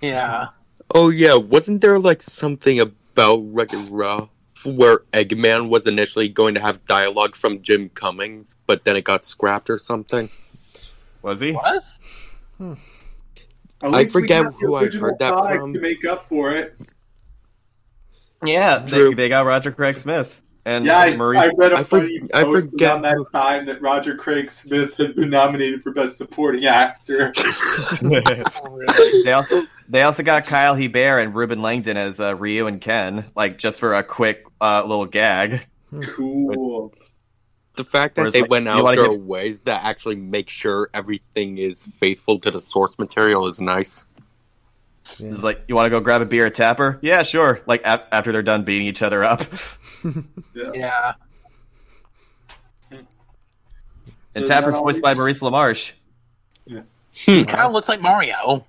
Yeah. 0.00 0.48
Oh 0.94 1.08
yeah, 1.08 1.34
wasn't 1.34 1.80
there 1.80 1.98
like 1.98 2.22
something 2.22 2.80
about 2.80 3.40
Wreck 3.52 3.72
It 3.72 3.90
Ralph 3.90 4.30
where 4.64 5.00
Eggman 5.12 5.68
was 5.68 5.86
initially 5.86 6.28
going 6.28 6.54
to 6.54 6.60
have 6.60 6.84
dialogue 6.86 7.34
from 7.34 7.62
Jim 7.62 7.90
Cummings, 7.90 8.54
but 8.66 8.84
then 8.84 8.96
it 8.96 9.02
got 9.02 9.24
scrapped 9.24 9.68
or 9.70 9.78
something? 9.78 10.30
Was 11.22 11.40
he? 11.40 11.52
What? 11.52 11.82
At 12.60 13.94
I 13.94 14.06
forget 14.06 14.46
who 14.60 14.76
I 14.76 14.86
heard 14.86 15.18
that 15.18 15.34
five 15.34 15.56
from. 15.56 15.72
to 15.72 15.80
make 15.80 16.04
up 16.04 16.28
for 16.28 16.54
it. 16.54 16.76
Yeah, 18.44 18.78
they, 18.78 18.90
True. 18.90 19.14
they 19.14 19.28
got 19.28 19.46
Roger 19.46 19.72
Craig 19.72 19.98
Smith 19.98 20.40
and 20.64 20.84
Yeah, 20.86 20.98
I, 20.98 21.16
Marie. 21.16 21.36
I 21.38 21.48
read 21.56 21.72
a 21.72 21.76
I 21.76 21.84
for- 21.84 22.00
funny 22.00 22.20
I 22.34 22.42
post 22.42 22.70
forget 22.70 22.90
around 22.92 23.02
that 23.02 23.26
time 23.32 23.66
that 23.66 23.80
Roger 23.80 24.16
Craig 24.16 24.50
Smith 24.50 24.94
had 24.94 25.14
been 25.16 25.30
nominated 25.30 25.82
for 25.82 25.92
Best 25.92 26.16
Supporting 26.16 26.66
Actor. 26.66 27.32
they, 29.24 29.32
also, 29.32 29.62
they 29.88 30.02
also 30.02 30.22
got 30.22 30.46
Kyle 30.46 30.74
Hebert 30.74 31.22
and 31.24 31.34
Ruben 31.34 31.62
Langdon 31.62 31.96
as 31.96 32.20
uh, 32.20 32.36
Ryu 32.36 32.66
and 32.66 32.80
Ken, 32.80 33.24
like 33.36 33.58
just 33.58 33.80
for 33.80 33.94
a 33.94 34.02
quick 34.02 34.44
uh, 34.60 34.82
little 34.84 35.06
gag. 35.06 35.66
Cool. 36.04 36.92
The 37.76 37.84
fact 37.84 38.16
that 38.16 38.32
they 38.32 38.40
like, 38.42 38.50
went 38.50 38.66
out 38.68 38.82
wanna 38.84 38.96
their 38.96 39.10
get- 39.12 39.20
ways 39.20 39.60
to 39.62 39.72
actually 39.72 40.16
make 40.16 40.50
sure 40.50 40.90
everything 40.94 41.58
is 41.58 41.88
faithful 42.00 42.40
to 42.40 42.50
the 42.50 42.60
source 42.60 42.98
material 42.98 43.46
is 43.46 43.60
nice. 43.60 44.04
It's 45.18 45.42
like, 45.42 45.62
you 45.68 45.74
want 45.74 45.86
to 45.86 45.90
go 45.90 46.00
grab 46.00 46.20
a 46.22 46.26
beer 46.26 46.46
at 46.46 46.54
Tapper? 46.54 46.98
Yeah, 47.02 47.22
sure. 47.22 47.60
Like 47.66 47.82
a- 47.84 48.06
after 48.14 48.30
they're 48.32 48.42
done 48.42 48.64
beating 48.64 48.86
each 48.86 49.02
other 49.02 49.24
up. 49.24 49.42
Yeah. 50.74 51.14
So 52.90 54.40
and 54.40 54.46
Tapper's 54.46 54.74
voiced 54.76 54.96
we- 54.96 55.02
by 55.02 55.14
Maurice 55.14 55.40
LaMarche. 55.40 55.92
Yeah. 56.66 56.82
Hmm. 57.24 57.42
Kind 57.44 57.62
of 57.64 57.72
looks 57.72 57.88
like 57.88 58.00
Mario. 58.00 58.64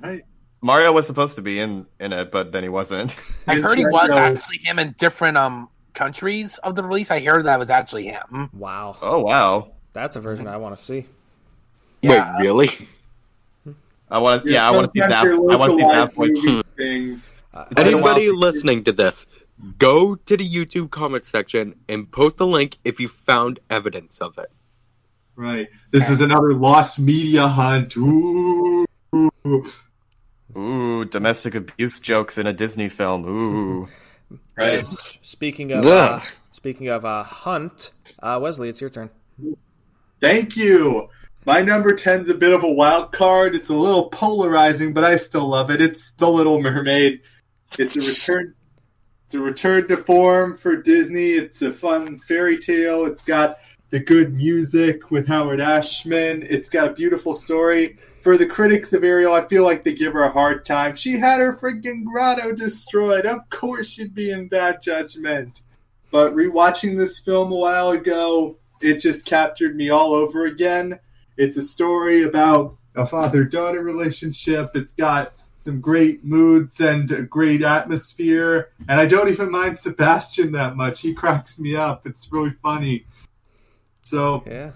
Right. 0.00 0.22
Mario 0.60 0.92
was 0.92 1.06
supposed 1.06 1.36
to 1.36 1.42
be 1.42 1.58
in, 1.58 1.86
in 1.98 2.12
it, 2.12 2.30
but 2.30 2.52
then 2.52 2.62
he 2.62 2.68
wasn't. 2.68 3.14
I 3.48 3.56
heard 3.56 3.78
he 3.78 3.84
was 3.86 4.10
actually 4.10 4.58
him 4.58 4.78
in 4.78 4.94
different 4.98 5.36
um 5.38 5.68
countries 5.94 6.58
of 6.58 6.76
the 6.76 6.82
release. 6.84 7.10
I 7.10 7.20
heard 7.20 7.46
that 7.46 7.58
was 7.58 7.70
actually 7.70 8.06
him. 8.06 8.50
Wow, 8.52 8.96
Oh 9.00 9.20
wow! 9.20 9.72
that's 9.92 10.16
a 10.16 10.20
version 10.20 10.46
I 10.46 10.58
want 10.58 10.76
to 10.76 10.82
see. 10.82 11.06
Yeah. 12.02 12.36
Wait, 12.36 12.42
really? 12.44 12.88
I 14.10 14.18
want 14.18 14.44
to. 14.44 14.50
Yeah, 14.50 14.66
I 14.66 14.70
want 14.70 14.92
to 14.92 15.00
see 15.00 15.06
that. 15.08 15.24
your 15.24 15.52
I 15.52 15.56
want 15.56 15.72
to 15.72 15.76
see 15.78 15.82
that. 15.88 16.16
localized 16.18 16.42
Voice. 16.44 16.62
things. 16.76 17.34
Uh, 17.54 17.64
been 17.74 17.94
a 17.94 17.96
while 17.98 18.14
Anybody 18.16 18.30
listening 18.30 18.84
to 18.84 18.92
this, 18.92 19.26
go 19.78 20.14
to 20.14 20.36
the 20.36 20.48
YouTube 20.48 20.90
comment 20.90 21.24
section 21.24 21.74
and 21.88 22.10
post 22.10 22.40
a 22.40 22.44
link 22.44 22.76
if 22.84 23.00
you 23.00 23.08
found 23.08 23.60
evidence 23.70 24.20
of 24.20 24.36
it. 24.38 24.50
Right. 25.36 25.68
This 25.90 26.10
is 26.10 26.20
another 26.20 26.52
lost 26.52 26.98
media 27.00 27.48
hunt. 27.48 27.96
Ooh. 27.96 28.84
Ooh, 30.56 31.04
domestic 31.06 31.54
abuse 31.54 32.00
jokes 32.00 32.36
in 32.38 32.46
a 32.46 32.52
Disney 32.52 32.88
film. 32.88 33.24
Ooh. 33.26 33.88
Right. 34.56 34.80
speaking 35.22 35.72
of 35.72 35.84
Ugh. 35.86 36.20
uh, 36.22 36.24
speaking 36.52 36.86
of 36.88 37.04
uh, 37.04 37.22
Hunt, 37.24 37.90
uh, 38.22 38.38
Wesley, 38.40 38.68
it's 38.68 38.80
your 38.80 38.90
turn. 38.90 39.10
Thank 40.20 40.56
you. 40.56 41.08
My 41.46 41.62
number 41.62 41.92
10's 41.92 42.28
a 42.28 42.34
bit 42.34 42.52
of 42.52 42.64
a 42.64 42.72
wild 42.72 43.12
card. 43.12 43.54
It's 43.54 43.70
a 43.70 43.74
little 43.74 44.10
polarizing, 44.10 44.92
but 44.92 45.04
I 45.04 45.16
still 45.16 45.48
love 45.48 45.70
it. 45.70 45.80
It's 45.80 46.12
The 46.12 46.28
Little 46.28 46.60
Mermaid. 46.60 47.22
It's 47.78 47.96
a 47.96 48.00
return 48.00 48.54
it's 49.30 49.36
a 49.36 49.40
return 49.40 49.86
to 49.86 49.96
form 49.96 50.58
for 50.58 50.82
Disney. 50.82 51.30
It's 51.30 51.62
a 51.62 51.70
fun 51.70 52.18
fairy 52.18 52.58
tale. 52.58 53.04
It's 53.04 53.22
got 53.22 53.58
the 53.90 54.00
good 54.00 54.34
music 54.34 55.12
with 55.12 55.28
Howard 55.28 55.60
Ashman. 55.60 56.44
It's 56.50 56.68
got 56.68 56.88
a 56.88 56.92
beautiful 56.92 57.34
story. 57.34 57.96
For 58.22 58.36
the 58.36 58.44
critics 58.44 58.92
of 58.92 59.04
Ariel, 59.04 59.32
I 59.32 59.46
feel 59.46 59.62
like 59.62 59.84
they 59.84 59.94
give 59.94 60.14
her 60.14 60.24
a 60.24 60.32
hard 60.32 60.64
time. 60.64 60.96
She 60.96 61.16
had 61.16 61.38
her 61.38 61.52
freaking 61.52 62.02
grotto 62.04 62.50
destroyed. 62.52 63.24
Of 63.24 63.48
course 63.50 63.88
she'd 63.88 64.16
be 64.16 64.32
in 64.32 64.48
bad 64.48 64.82
judgment. 64.82 65.62
But 66.10 66.34
rewatching 66.34 66.98
this 66.98 67.20
film 67.20 67.52
a 67.52 67.56
while 67.56 67.90
ago, 67.90 68.58
it 68.82 68.96
just 68.96 69.26
captured 69.26 69.76
me 69.76 69.90
all 69.90 70.12
over 70.12 70.46
again. 70.46 70.98
It's 71.40 71.56
a 71.56 71.62
story 71.62 72.24
about 72.24 72.76
a 72.94 73.06
father 73.06 73.44
daughter 73.44 73.82
relationship. 73.82 74.72
It's 74.74 74.94
got 74.94 75.32
some 75.56 75.80
great 75.80 76.22
moods 76.22 76.82
and 76.82 77.10
a 77.10 77.22
great 77.22 77.62
atmosphere. 77.62 78.72
And 78.90 79.00
I 79.00 79.06
don't 79.06 79.30
even 79.30 79.50
mind 79.50 79.78
Sebastian 79.78 80.52
that 80.52 80.76
much. 80.76 81.00
He 81.00 81.14
cracks 81.14 81.58
me 81.58 81.74
up. 81.76 82.06
It's 82.06 82.30
really 82.30 82.52
funny. 82.62 83.06
So 84.02 84.42
Yeah, 84.46 84.72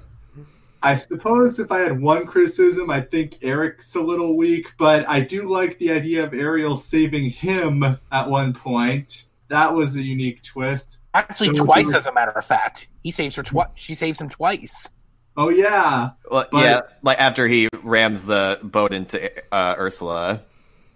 I 0.83 0.97
suppose 0.97 1.59
if 1.59 1.71
I 1.71 1.81
had 1.81 2.01
one 2.01 2.25
criticism, 2.25 2.91
I 2.91 3.03
think 3.03 3.39
Eric's 3.43 3.95
a 3.95 4.01
little 4.01 4.35
weak, 4.39 4.73
but 4.79 5.07
I 5.07 5.21
do 5.21 5.51
like 5.51 5.77
the 5.79 5.93
idea 5.93 6.25
of 6.25 6.33
Ariel 6.33 6.79
saving 6.79 7.29
him 7.29 7.83
at 8.11 8.31
one 8.31 8.55
point. 8.55 9.25
That 9.49 9.75
was 9.75 9.97
a 9.97 10.03
unique 10.03 10.43
twist. 10.43 11.03
Actually, 11.13 11.57
So 11.57 11.65
twice 11.67 11.87
we're- 11.89 11.99
as 11.99 12.07
a 12.07 12.13
matter 12.15 12.31
of 12.31 12.45
fact. 12.47 12.89
He 13.03 13.11
saves 13.11 13.37
her 13.37 13.43
twice. 13.43 13.69
She 13.75 13.95
saves 13.95 14.19
him 14.19 14.31
twice. 14.31 14.89
Oh 15.37 15.49
yeah, 15.49 16.11
Well, 16.31 16.47
But- 16.51 16.65
yeah, 16.65 16.81
like 17.03 17.19
after 17.19 17.49
he 17.49 17.69
rams 17.83 18.27
the 18.27 18.61
boat 18.63 18.93
into 18.93 19.31
uh, 19.53 19.75
Ursula. 19.79 20.43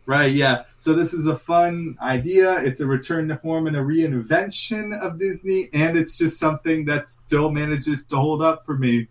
right, 0.06 0.32
yeah. 0.32 0.62
So 0.76 0.94
this 0.94 1.12
is 1.12 1.26
a 1.26 1.36
fun 1.36 1.96
idea. 2.00 2.58
It's 2.60 2.80
a 2.80 2.86
return 2.86 3.28
to 3.28 3.36
form 3.36 3.66
and 3.66 3.76
a 3.76 3.80
reinvention 3.80 4.96
of 4.98 5.18
Disney, 5.18 5.68
and 5.72 5.98
it's 5.98 6.16
just 6.16 6.38
something 6.38 6.84
that 6.86 7.08
still 7.08 7.50
manages 7.50 8.06
to 8.06 8.16
hold 8.16 8.40
up 8.42 8.64
for 8.64 8.78
me. 8.78 9.08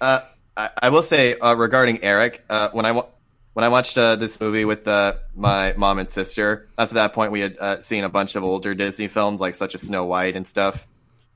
Uh, 0.00 0.20
I, 0.56 0.70
I 0.82 0.88
will 0.88 1.02
say 1.04 1.38
uh, 1.38 1.54
regarding 1.54 2.02
Eric, 2.02 2.44
uh, 2.50 2.70
when 2.72 2.84
I 2.84 2.92
wa- 2.92 3.06
when 3.54 3.64
I 3.64 3.68
watched 3.68 3.96
uh, 3.98 4.16
this 4.16 4.40
movie 4.40 4.64
with 4.64 4.88
uh, 4.88 5.14
my 5.36 5.74
mom 5.74 5.98
and 5.98 6.08
sister, 6.08 6.68
up 6.76 6.88
to 6.88 6.94
that 6.96 7.12
point 7.12 7.30
we 7.32 7.40
had 7.40 7.56
uh, 7.58 7.80
seen 7.82 8.02
a 8.02 8.08
bunch 8.08 8.34
of 8.34 8.42
older 8.42 8.74
Disney 8.74 9.08
films 9.08 9.40
like 9.40 9.54
such 9.54 9.74
as 9.74 9.82
Snow 9.82 10.06
White 10.06 10.34
and 10.36 10.46
stuff, 10.46 10.88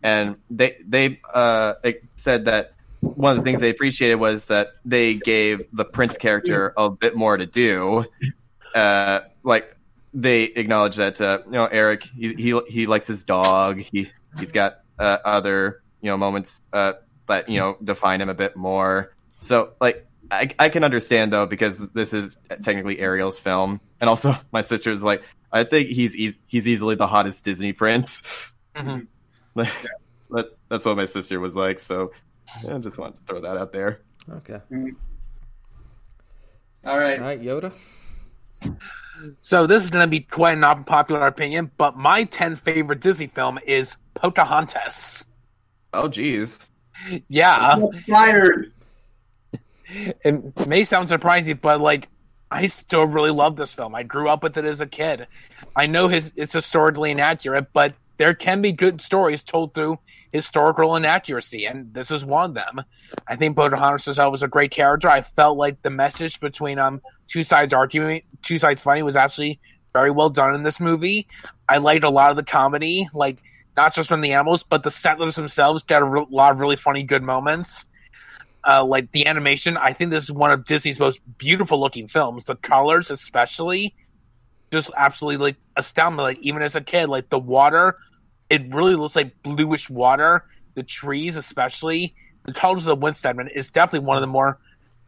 and 0.06 0.36
they 0.48 0.76
they 0.86 1.18
uh, 1.34 1.74
said 2.14 2.44
that 2.44 2.74
one 3.00 3.32
of 3.32 3.38
the 3.38 3.42
things 3.42 3.60
they 3.60 3.70
appreciated 3.70 4.14
was 4.14 4.46
that 4.46 4.68
they 4.84 5.14
gave 5.14 5.66
the 5.72 5.84
Prince 5.84 6.16
character 6.16 6.72
a 6.76 6.88
bit 6.90 7.16
more 7.16 7.36
to 7.36 7.44
do. 7.44 8.04
Uh, 8.72 9.20
like 9.42 9.76
they 10.14 10.44
acknowledge 10.44 10.94
that 10.96 11.20
uh, 11.20 11.40
you 11.46 11.50
know 11.50 11.66
Eric 11.66 12.04
he, 12.16 12.34
he 12.34 12.60
he 12.68 12.86
likes 12.86 13.08
his 13.08 13.24
dog. 13.24 13.80
He 13.80 14.12
he's 14.38 14.52
got 14.52 14.78
uh, 14.96 15.18
other 15.24 15.82
you 16.00 16.08
know 16.08 16.16
moments 16.16 16.62
uh, 16.72 16.92
that 17.26 17.48
you 17.48 17.58
know 17.58 17.76
define 17.82 18.20
him 18.20 18.28
a 18.28 18.34
bit 18.34 18.56
more. 18.56 19.12
So 19.42 19.72
like 19.80 20.06
I, 20.30 20.54
I 20.56 20.68
can 20.68 20.84
understand 20.84 21.32
though 21.32 21.46
because 21.46 21.90
this 21.90 22.12
is 22.12 22.38
technically 22.62 23.00
Ariel's 23.00 23.40
film, 23.40 23.80
and 24.00 24.08
also 24.08 24.36
my 24.52 24.60
sister's 24.60 25.02
like 25.02 25.24
I 25.50 25.64
think 25.64 25.88
he's 25.88 26.14
eas- 26.14 26.38
he's 26.46 26.68
easily 26.68 26.94
the 26.94 27.08
hottest 27.08 27.44
Disney 27.44 27.72
prince. 27.72 28.52
Mhm. 29.64 29.86
that, 30.30 30.46
that's 30.68 30.84
what 30.84 30.96
my 30.96 31.06
sister 31.06 31.40
was 31.40 31.56
like. 31.56 31.80
So 31.80 32.12
yeah, 32.64 32.76
I 32.76 32.78
just 32.78 32.98
wanted 32.98 33.16
to 33.18 33.24
throw 33.26 33.40
that 33.40 33.56
out 33.56 33.72
there. 33.72 34.00
okay. 34.30 34.60
All 36.84 36.98
right. 36.98 37.18
All 37.18 37.24
right, 37.24 37.40
Yoda. 37.42 37.72
So 39.40 39.66
this 39.66 39.82
is 39.82 39.90
going 39.90 40.04
to 40.04 40.10
be 40.10 40.20
quite 40.20 40.56
an 40.56 40.64
unpopular 40.64 41.26
opinion, 41.26 41.70
but 41.78 41.96
my 41.96 42.24
10th 42.26 42.58
favorite 42.58 43.00
Disney 43.00 43.26
film 43.28 43.58
is 43.66 43.96
Pocahontas. 44.14 45.24
Oh 45.92 46.08
geez. 46.08 46.68
Yeah, 47.28 47.78
Fired. 48.08 48.72
it 49.88 50.66
may 50.66 50.84
sound 50.84 51.08
surprising, 51.08 51.58
but 51.62 51.80
like 51.80 52.08
I 52.50 52.66
still 52.66 53.06
really 53.06 53.30
love 53.30 53.56
this 53.56 53.72
film. 53.72 53.94
I 53.94 54.02
grew 54.02 54.28
up 54.28 54.42
with 54.42 54.56
it 54.56 54.64
as 54.64 54.80
a 54.80 54.86
kid. 54.86 55.26
I 55.74 55.86
know 55.86 56.08
his 56.08 56.32
it's 56.36 56.52
historically 56.52 57.10
inaccurate, 57.10 57.72
but 57.72 57.94
there 58.18 58.34
can 58.34 58.62
be 58.62 58.72
good 58.72 59.00
stories 59.00 59.42
told 59.42 59.74
through 59.74 59.98
historical 60.32 60.96
inaccuracy, 60.96 61.66
and 61.66 61.92
this 61.94 62.10
is 62.10 62.24
one 62.24 62.50
of 62.50 62.54
them. 62.54 62.82
I 63.28 63.36
think 63.36 63.56
Pocahontas 63.56 64.06
herself 64.06 64.32
was 64.32 64.42
a 64.42 64.48
great 64.48 64.70
character. 64.70 65.08
I 65.08 65.22
felt 65.22 65.58
like 65.58 65.82
the 65.82 65.90
message 65.90 66.40
between 66.40 66.78
um 66.78 67.00
two 67.28 67.44
sides 67.44 67.72
arguing, 67.74 68.22
two 68.42 68.58
sides 68.58 68.82
fighting 68.82 69.04
was 69.04 69.16
actually 69.16 69.60
very 69.92 70.10
well 70.10 70.30
done 70.30 70.54
in 70.54 70.62
this 70.62 70.80
movie. 70.80 71.26
I 71.68 71.78
liked 71.78 72.04
a 72.04 72.10
lot 72.10 72.30
of 72.30 72.36
the 72.36 72.44
comedy, 72.44 73.08
like 73.14 73.38
not 73.76 73.94
just 73.94 74.08
from 74.08 74.20
the 74.20 74.32
animals, 74.32 74.62
but 74.62 74.82
the 74.82 74.90
settlers 74.90 75.36
themselves 75.36 75.82
got 75.82 76.02
a 76.02 76.04
re- 76.04 76.26
lot 76.30 76.52
of 76.52 76.60
really 76.60 76.76
funny, 76.76 77.02
good 77.02 77.22
moments. 77.22 77.86
uh, 78.64 78.84
like 78.84 79.12
the 79.12 79.26
animation, 79.26 79.76
I 79.76 79.92
think 79.92 80.10
this 80.10 80.24
is 80.24 80.32
one 80.32 80.50
of 80.50 80.64
Disney's 80.64 80.98
most 80.98 81.20
beautiful 81.38 81.78
looking 81.80 82.08
films. 82.08 82.44
The 82.44 82.56
colors, 82.56 83.10
especially, 83.10 83.94
just 84.70 84.90
absolutely 84.96 85.44
like 85.44 85.56
astounding. 85.76 86.18
Like 86.18 86.38
even 86.40 86.62
as 86.62 86.76
a 86.76 86.80
kid, 86.80 87.08
like 87.08 87.30
the 87.30 87.38
water, 87.38 87.98
it 88.50 88.72
really 88.74 88.94
looks 88.94 89.16
like 89.16 89.42
bluish 89.42 89.90
water. 89.90 90.44
The 90.74 90.82
trees, 90.82 91.36
especially 91.36 92.14
the 92.44 92.52
colors 92.52 92.82
of 92.82 92.86
the 92.86 92.96
wind 92.96 93.16
segment, 93.16 93.50
is 93.54 93.70
definitely 93.70 94.06
one 94.06 94.16
of 94.16 94.20
the 94.20 94.26
more 94.26 94.58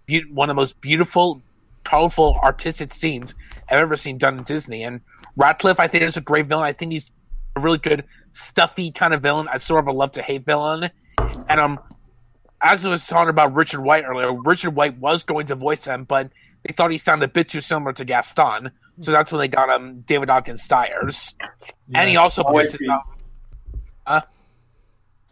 be- 0.06 0.30
one 0.32 0.48
of 0.48 0.56
the 0.56 0.60
most 0.60 0.80
beautiful, 0.80 1.42
colorful, 1.84 2.38
artistic 2.42 2.92
scenes 2.92 3.34
I've 3.68 3.78
ever 3.78 3.96
seen 3.96 4.18
done 4.18 4.38
in 4.38 4.44
Disney. 4.44 4.82
And 4.82 5.00
Ratcliffe, 5.36 5.78
I 5.78 5.88
think, 5.88 6.04
is 6.04 6.16
a 6.16 6.22
great 6.22 6.46
villain. 6.46 6.64
I 6.64 6.72
think 6.72 6.92
he's 6.92 7.10
a 7.56 7.60
really 7.60 7.78
good, 7.78 8.04
stuffy 8.32 8.90
kind 8.90 9.14
of 9.14 9.22
villain. 9.22 9.48
I 9.50 9.58
sort 9.58 9.84
of 9.84 9.88
a 9.88 9.92
love 9.92 10.12
to 10.12 10.22
hate 10.22 10.44
villain. 10.44 10.90
And 11.48 11.60
um, 11.60 11.78
as 12.60 12.84
I 12.84 12.90
was 12.90 13.06
talking 13.06 13.30
about 13.30 13.54
Richard 13.54 13.80
White 13.80 14.04
earlier, 14.04 14.32
Richard 14.32 14.74
White 14.74 14.98
was 14.98 15.22
going 15.22 15.46
to 15.46 15.54
voice 15.54 15.84
him, 15.84 16.04
but 16.04 16.30
they 16.66 16.72
thought 16.72 16.90
he 16.90 16.98
sounded 16.98 17.26
a 17.26 17.32
bit 17.32 17.48
too 17.48 17.60
similar 17.60 17.92
to 17.94 18.04
Gaston, 18.04 18.70
so 19.00 19.12
that's 19.12 19.32
when 19.32 19.40
they 19.40 19.48
got 19.48 19.68
him 19.74 20.00
David 20.00 20.30
Ogden 20.30 20.56
Stiers, 20.56 21.34
and 21.94 22.08
he 22.08 22.16
also 22.16 22.42
voices. 22.42 22.80
R.I.P. 22.88 22.88
Um, 24.06 24.22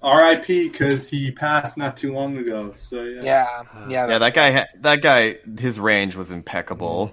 R.I.P. 0.03 0.69
Because 0.69 1.09
he 1.09 1.33
passed 1.33 1.77
not 1.77 1.97
too 1.97 2.13
long 2.13 2.37
ago. 2.37 2.75
So 2.77 3.03
yeah. 3.03 3.23
yeah, 3.23 3.63
yeah, 3.89 4.09
Yeah, 4.09 4.19
that 4.19 4.35
guy. 4.35 4.67
That 4.81 5.03
guy. 5.03 5.39
His 5.59 5.81
range 5.81 6.17
was 6.17 6.33
impeccable. 6.33 7.13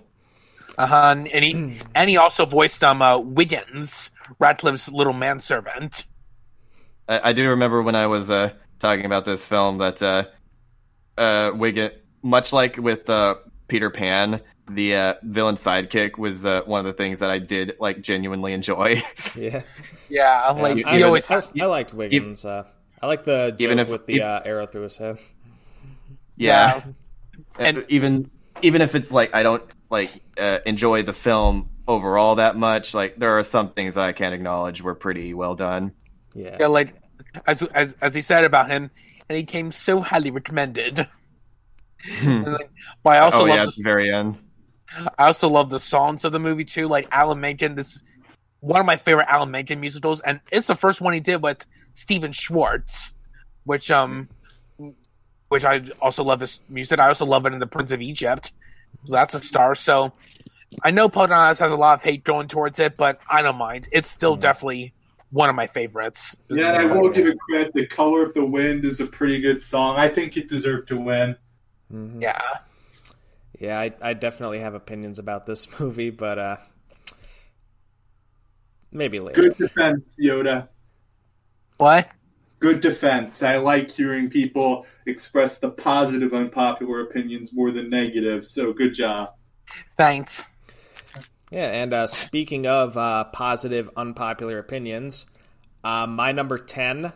uh-huh. 0.77 1.15
and 1.31 1.43
he 1.43 1.79
and 1.95 2.09
he 2.09 2.17
also 2.17 2.45
voiced 2.45 2.83
um 2.83 3.01
uh, 3.01 3.17
Wiggins, 3.17 4.11
Ratcliffe's 4.39 4.89
little 4.89 5.13
manservant. 5.13 6.05
I, 7.07 7.29
I 7.29 7.33
do 7.33 7.49
remember 7.49 7.81
when 7.81 7.95
I 7.95 8.07
was 8.07 8.29
uh, 8.29 8.53
talking 8.79 9.05
about 9.05 9.25
this 9.25 9.45
film 9.45 9.79
that 9.79 10.01
uh, 10.01 10.25
uh, 11.17 11.51
Wiggin, 11.55 11.91
much 12.21 12.53
like 12.53 12.77
with 12.77 13.09
uh, 13.09 13.35
Peter 13.67 13.89
Pan, 13.89 14.41
the 14.67 14.95
uh, 14.95 15.13
villain 15.23 15.55
sidekick 15.55 16.17
was 16.17 16.45
uh, 16.45 16.61
one 16.65 16.79
of 16.79 16.85
the 16.85 16.93
things 16.93 17.19
that 17.19 17.29
I 17.29 17.39
did 17.39 17.73
like 17.79 18.01
genuinely 18.01 18.53
enjoy. 18.53 19.01
Yeah, 19.35 19.63
Yeah, 20.09 20.51
like 20.51 20.77
you- 20.77 20.83
I, 20.85 20.97
he 20.97 21.03
always 21.03 21.29
I, 21.29 21.41
I 21.59 21.65
liked 21.65 21.93
Wiggins. 21.93 22.45
Uh, 22.45 22.63
I 23.01 23.07
like 23.07 23.25
the 23.25 23.51
joke 23.51 23.61
Even 23.61 23.79
if- 23.79 23.89
with 23.89 24.05
the 24.05 24.15
if- 24.15 24.21
uh, 24.21 24.41
arrow 24.45 24.65
through 24.67 24.83
his 24.83 24.97
head. 24.97 25.17
yeah, 26.37 26.81
And- 27.57 27.77
and 27.77 27.85
even 27.89 28.29
even 28.61 28.81
if 28.81 28.95
it's 28.95 29.11
like 29.11 29.33
I 29.35 29.43
don't 29.43 29.63
like 29.89 30.09
uh, 30.37 30.59
enjoy 30.65 31.03
the 31.03 31.13
film 31.13 31.69
overall 31.87 32.35
that 32.35 32.55
much, 32.55 32.93
like 32.93 33.17
there 33.17 33.37
are 33.37 33.43
some 33.43 33.73
things 33.73 33.95
that 33.95 34.05
I 34.05 34.13
can't 34.13 34.33
acknowledge 34.33 34.81
were 34.81 34.95
pretty 34.95 35.33
well 35.33 35.55
done. 35.55 35.91
Yeah. 36.33 36.57
yeah, 36.59 36.67
like 36.67 36.95
as 37.45 37.61
as 37.73 37.95
as 38.01 38.15
he 38.15 38.21
said 38.21 38.43
about 38.45 38.69
him, 38.69 38.89
and 39.29 39.35
he 39.37 39.43
came 39.43 39.71
so 39.71 39.99
highly 40.01 40.31
recommended. 40.31 41.07
And, 42.21 42.45
like, 42.53 42.69
but 43.03 43.15
I 43.15 43.19
also 43.19 43.39
oh 43.39 43.45
love 43.45 43.49
yeah, 43.49 43.63
the 43.63 43.67
at 43.69 43.75
the 43.75 43.83
very 43.83 44.13
end. 44.13 44.37
I 45.17 45.27
also 45.27 45.49
love 45.49 45.69
the 45.69 45.79
songs 45.79 46.23
of 46.25 46.31
the 46.31 46.39
movie 46.39 46.65
too, 46.65 46.87
like 46.87 47.07
Alan 47.11 47.39
Menken. 47.39 47.75
This 47.75 47.95
is 47.95 48.03
one 48.59 48.79
of 48.79 48.85
my 48.85 48.97
favorite 48.97 49.27
Alan 49.29 49.51
Menken 49.51 49.79
musicals, 49.79 50.21
and 50.21 50.39
it's 50.51 50.67
the 50.67 50.75
first 50.75 51.01
one 51.01 51.13
he 51.13 51.19
did 51.19 51.41
with 51.41 51.65
Stephen 51.93 52.31
Schwartz, 52.31 53.13
which 53.65 53.91
um, 53.91 54.29
which 55.49 55.65
I 55.65 55.83
also 56.01 56.23
love 56.23 56.39
this 56.39 56.61
music. 56.69 56.99
I 56.99 57.07
also 57.07 57.25
love 57.25 57.45
it 57.45 57.53
in 57.53 57.59
The 57.59 57.67
Prince 57.67 57.91
of 57.91 58.01
Egypt, 58.01 58.51
so 59.05 59.13
that's 59.13 59.33
a 59.33 59.39
star. 59.39 59.75
So 59.75 60.13
I 60.83 60.91
know 60.91 61.09
Pocahontas 61.09 61.59
has 61.59 61.71
a 61.71 61.75
lot 61.75 61.99
of 61.99 62.03
hate 62.03 62.23
going 62.23 62.47
towards 62.47 62.79
it, 62.79 62.97
but 62.97 63.19
I 63.29 63.41
don't 63.41 63.57
mind. 63.57 63.87
It's 63.91 64.09
still 64.09 64.35
definitely 64.35 64.93
one 65.31 65.49
of 65.49 65.55
my 65.55 65.67
favorites. 65.67 66.35
Yeah, 66.49 66.71
I 66.73 66.85
will 66.85 67.09
give 67.09 67.27
it 67.27 67.37
credit. 67.49 67.73
The 67.73 67.87
Color 67.87 68.27
of 68.27 68.33
the 68.33 68.45
Wind 68.45 68.85
is 68.85 68.99
a 68.99 69.05
pretty 69.05 69.41
good 69.41 69.61
song. 69.61 69.97
I 69.97 70.07
think 70.07 70.37
it 70.37 70.47
deserved 70.47 70.87
to 70.89 70.97
win. 70.97 71.35
Mhm. 71.91 72.21
Yeah, 72.21 72.39
Yeah, 73.59 73.79
I, 73.79 73.93
I 74.01 74.13
definitely 74.13 74.59
have 74.59 74.73
opinions 74.73 75.19
about 75.19 75.45
this 75.45 75.67
movie, 75.79 76.09
but 76.09 76.39
uh, 76.39 76.57
maybe 78.91 79.19
later. 79.19 79.41
Good 79.41 79.57
defense, 79.57 80.17
Yoda. 80.21 80.67
what? 81.77 82.09
Good 82.59 82.79
defense. 82.79 83.43
I 83.43 83.57
like 83.57 83.91
hearing 83.91 84.29
people 84.29 84.85
express 85.05 85.59
the 85.59 85.69
positive, 85.69 86.33
unpopular 86.33 87.01
opinions 87.01 87.51
more 87.53 87.71
than 87.71 87.89
negative. 87.89 88.45
So 88.45 88.71
good 88.71 88.93
job. 88.93 89.33
Thanks. 89.97 90.45
Yeah, 91.51 91.67
and 91.67 91.93
uh, 91.93 92.07
speaking 92.07 92.65
of 92.65 92.97
uh, 92.97 93.25
positive, 93.25 93.89
unpopular 93.95 94.57
opinions, 94.57 95.25
uh, 95.83 96.07
my 96.07 96.31
number 96.31 96.57
10, 96.57 97.13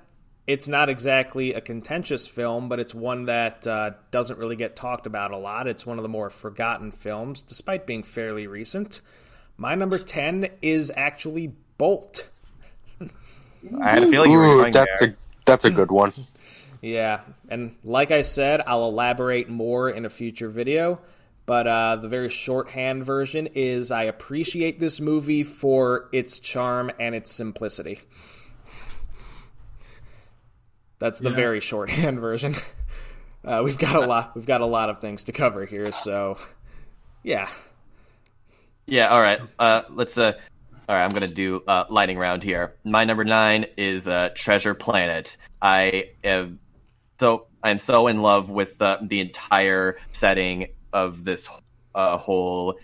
it's 0.48 0.68
not 0.68 0.88
exactly 0.88 1.54
a 1.54 1.62
contentious 1.62 2.26
film, 2.28 2.70
but 2.70 2.80
it's 2.80 2.96
one 2.96 3.26
that 3.26 3.68
uh, 3.68 3.92
doesn't 4.12 4.40
really 4.40 4.56
get 4.56 4.78
talked 4.78 5.06
about 5.06 5.32
a 5.32 5.38
lot. 5.38 5.68
It's 5.68 5.86
one 5.86 6.00
of 6.00 6.04
the 6.04 6.10
more 6.10 6.30
forgotten 6.30 6.92
films, 6.94 7.42
despite 7.42 7.86
being 7.86 8.02
fairly 8.02 8.48
recent. 8.48 9.02
My 9.58 9.76
number 9.76 10.00
10 10.00 10.48
is 10.62 10.92
actually 10.96 11.54
Bolt. 11.78 12.30
I 13.02 13.90
had 13.90 14.04
a 14.04 14.08
feeling 14.08 14.32
you 14.32 14.38
were 14.38 14.46
Ooh, 14.46 14.58
going 14.62 14.74
that's 14.74 15.00
there. 15.00 15.10
a 15.10 15.16
that's 15.46 15.66
a 15.66 15.70
good 15.70 15.92
one. 15.92 16.14
Yeah, 16.82 17.22
and 17.50 17.76
like 17.84 18.12
I 18.12 18.22
said, 18.22 18.62
I'll 18.66 18.88
elaborate 18.88 19.50
more 19.50 19.90
in 19.90 20.06
a 20.06 20.10
future 20.10 20.50
video. 20.50 21.02
But 21.46 21.66
uh, 21.66 21.96
the 21.96 22.10
very 22.10 22.30
shorthand 22.30 23.06
version 23.06 23.48
is 23.56 23.90
I 23.90 24.04
appreciate 24.04 24.80
this 24.80 25.00
movie 25.00 25.44
for 25.44 26.10
its 26.12 26.40
charm 26.40 26.92
and 27.00 27.16
its 27.16 27.32
simplicity. 27.32 28.02
That's 31.00 31.20
the 31.20 31.30
very 31.30 31.60
shorthand 31.60 32.20
version. 32.22 32.56
Uh, 33.46 33.62
we've 33.64 33.78
got 33.78 33.96
a 33.96 34.06
lot. 34.06 34.36
We've 34.36 34.46
got 34.46 34.62
a 34.62 34.66
lot 34.66 34.90
of 34.90 35.00
things 35.00 35.26
to 35.26 35.32
cover 35.32 35.66
here, 35.66 35.92
so 35.92 36.38
yeah. 37.24 37.50
Yeah, 38.86 39.10
all 39.10 39.22
right. 39.22 39.40
Uh, 39.60 39.84
let's. 39.90 40.18
Uh, 40.18 40.34
all 40.90 40.96
right, 40.96 41.04
I'm 41.04 41.12
gonna 41.12 41.28
do 41.28 41.62
uh, 41.68 41.86
lightning 41.90 42.18
round 42.18 42.44
here. 42.44 42.76
My 42.84 43.04
number 43.04 43.26
nine 43.26 43.66
is 43.78 44.08
uh, 44.08 44.30
Treasure 44.34 44.74
Planet. 44.74 45.36
I 45.62 46.12
am 46.24 46.60
so 47.20 47.48
I'm 47.62 47.78
so 47.78 48.08
in 48.08 48.22
love 48.22 48.50
with 48.50 48.78
the 48.78 49.00
the 49.02 49.20
entire 49.20 49.98
setting 50.12 50.68
of 50.94 51.24
this 51.24 51.50
uh, 51.94 52.18
whole 52.18 52.80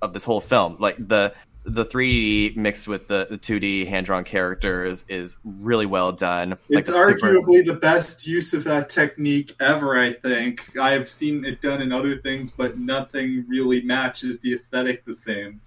of 0.00 0.12
this 0.12 0.24
whole 0.24 0.40
film. 0.40 0.76
Like 0.78 0.96
the 0.96 1.34
the 1.68 1.84
3D 1.84 2.56
mixed 2.56 2.88
with 2.88 3.08
the, 3.08 3.26
the 3.28 3.38
2D 3.38 3.86
hand 3.86 4.06
drawn 4.06 4.24
characters 4.24 5.04
is 5.08 5.36
really 5.44 5.86
well 5.86 6.12
done. 6.12 6.50
Like 6.68 6.80
It's 6.80 6.88
super- 6.88 7.18
arguably 7.18 7.64
the 7.64 7.74
best 7.74 8.26
use 8.26 8.54
of 8.54 8.64
that 8.64 8.88
technique 8.88 9.54
ever, 9.60 9.98
I 9.98 10.14
think. 10.14 10.76
I've 10.78 11.10
seen 11.10 11.44
it 11.44 11.60
done 11.60 11.82
in 11.82 11.92
other 11.92 12.16
things, 12.18 12.50
but 12.50 12.78
nothing 12.78 13.44
really 13.48 13.82
matches 13.82 14.40
the 14.40 14.54
aesthetic 14.54 15.04
the 15.04 15.12
same. 15.12 15.60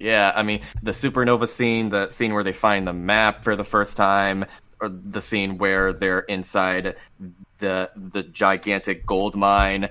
Yeah, 0.00 0.32
I 0.34 0.42
mean 0.42 0.62
the 0.82 0.92
supernova 0.92 1.46
scene, 1.46 1.90
the 1.90 2.10
scene 2.10 2.32
where 2.32 2.42
they 2.42 2.54
find 2.54 2.88
the 2.88 2.94
map 2.94 3.44
for 3.44 3.54
the 3.54 3.64
first 3.64 3.96
time, 3.96 4.46
or 4.80 4.88
the 4.88 5.20
scene 5.20 5.58
where 5.58 5.92
they're 5.92 6.20
inside 6.20 6.96
the 7.58 7.90
the 7.94 8.22
gigantic 8.22 9.04
gold 9.04 9.36
mine 9.36 9.90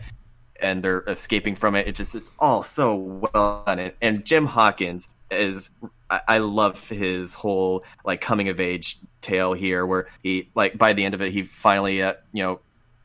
and 0.60 0.84
they're 0.84 1.04
escaping 1.08 1.56
from 1.56 1.75
it. 1.75 1.88
It 1.88 1.95
just 1.95 2.15
it's 2.15 2.32
all 2.39 2.63
so 2.63 2.95
well 2.95 3.63
done. 3.65 3.78
And, 3.78 3.93
and 4.02 4.25
Jim 4.25 4.47
Hawkins 4.47 5.08
is 5.32 5.70
I, 6.10 6.39
love 6.39 6.89
his 6.89 7.34
whole 7.36 7.84
like 8.04 8.22
coming 8.22 8.50
of 8.50 8.60
age 8.60 8.98
tale 9.22 9.54
here, 9.54 9.86
where 9.86 10.08
he 10.24 10.50
like 10.56 10.78
by 10.78 10.94
the 10.94 11.06
end 11.06 11.13
of 11.13 11.22
it 11.22 11.32
he 11.32 11.44
finally 11.44 12.02
uh, 12.02 12.15
you 12.34 12.44
know 12.44 12.60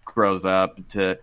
grows 0.05 0.47
up 0.47 0.79
to 0.91 1.19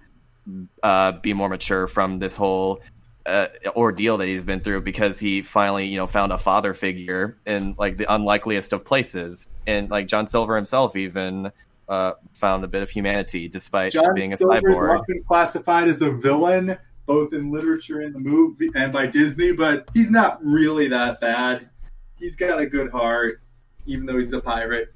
uh, 0.84 1.14
be 1.14 1.34
more 1.34 1.50
mature 1.50 1.88
from 1.88 2.20
this 2.20 2.36
whole 2.36 2.82
uh, 3.26 3.48
ordeal 3.76 4.18
that 4.18 4.28
he's 4.28 4.44
been 4.44 4.62
through 4.62 4.82
because 4.82 5.20
he 5.20 5.42
finally, 5.42 5.88
you 5.88 5.98
know, 5.98 6.08
found 6.08 6.32
a 6.32 6.38
father 6.38 6.74
figure 6.74 7.38
in 7.46 7.76
like 7.78 7.98
the 7.98 8.12
unlikeliest 8.14 8.74
of 8.74 8.86
places, 8.86 9.48
and 9.68 9.90
like 9.90 10.08
John 10.08 10.28
Silver 10.28 10.56
himself 10.56 10.96
even 10.96 11.52
uh, 11.88 12.14
found 12.34 12.64
a 12.64 12.68
bit 12.68 12.84
of 12.84 12.90
humanity 12.90 13.48
despite 13.48 13.94
John 13.94 14.14
being 14.16 14.34
a 14.34 14.38
Silver's 14.38 14.80
cyborg. 14.80 15.00
often 15.00 15.24
classified 15.28 15.88
as 15.88 16.02
a 16.02 16.12
villain, 16.12 16.78
both 17.12 17.34
in 17.34 17.52
literature 17.52 18.00
and 18.00 18.15
the 18.15 18.19
movie 18.19 18.71
and 18.74 18.93
by 18.93 19.06
Disney, 19.06 19.52
but 19.52 19.89
he's 19.93 20.10
not 20.10 20.39
really 20.41 20.88
that 20.88 21.19
bad. 21.19 21.69
He's 22.15 22.38
got 22.38 22.58
a 22.58 22.65
good 22.65 22.89
heart, 22.89 23.41
even 23.86 24.06
though 24.06 24.17
he's 24.17 24.32
a 24.32 24.39
pirate. 24.39 24.93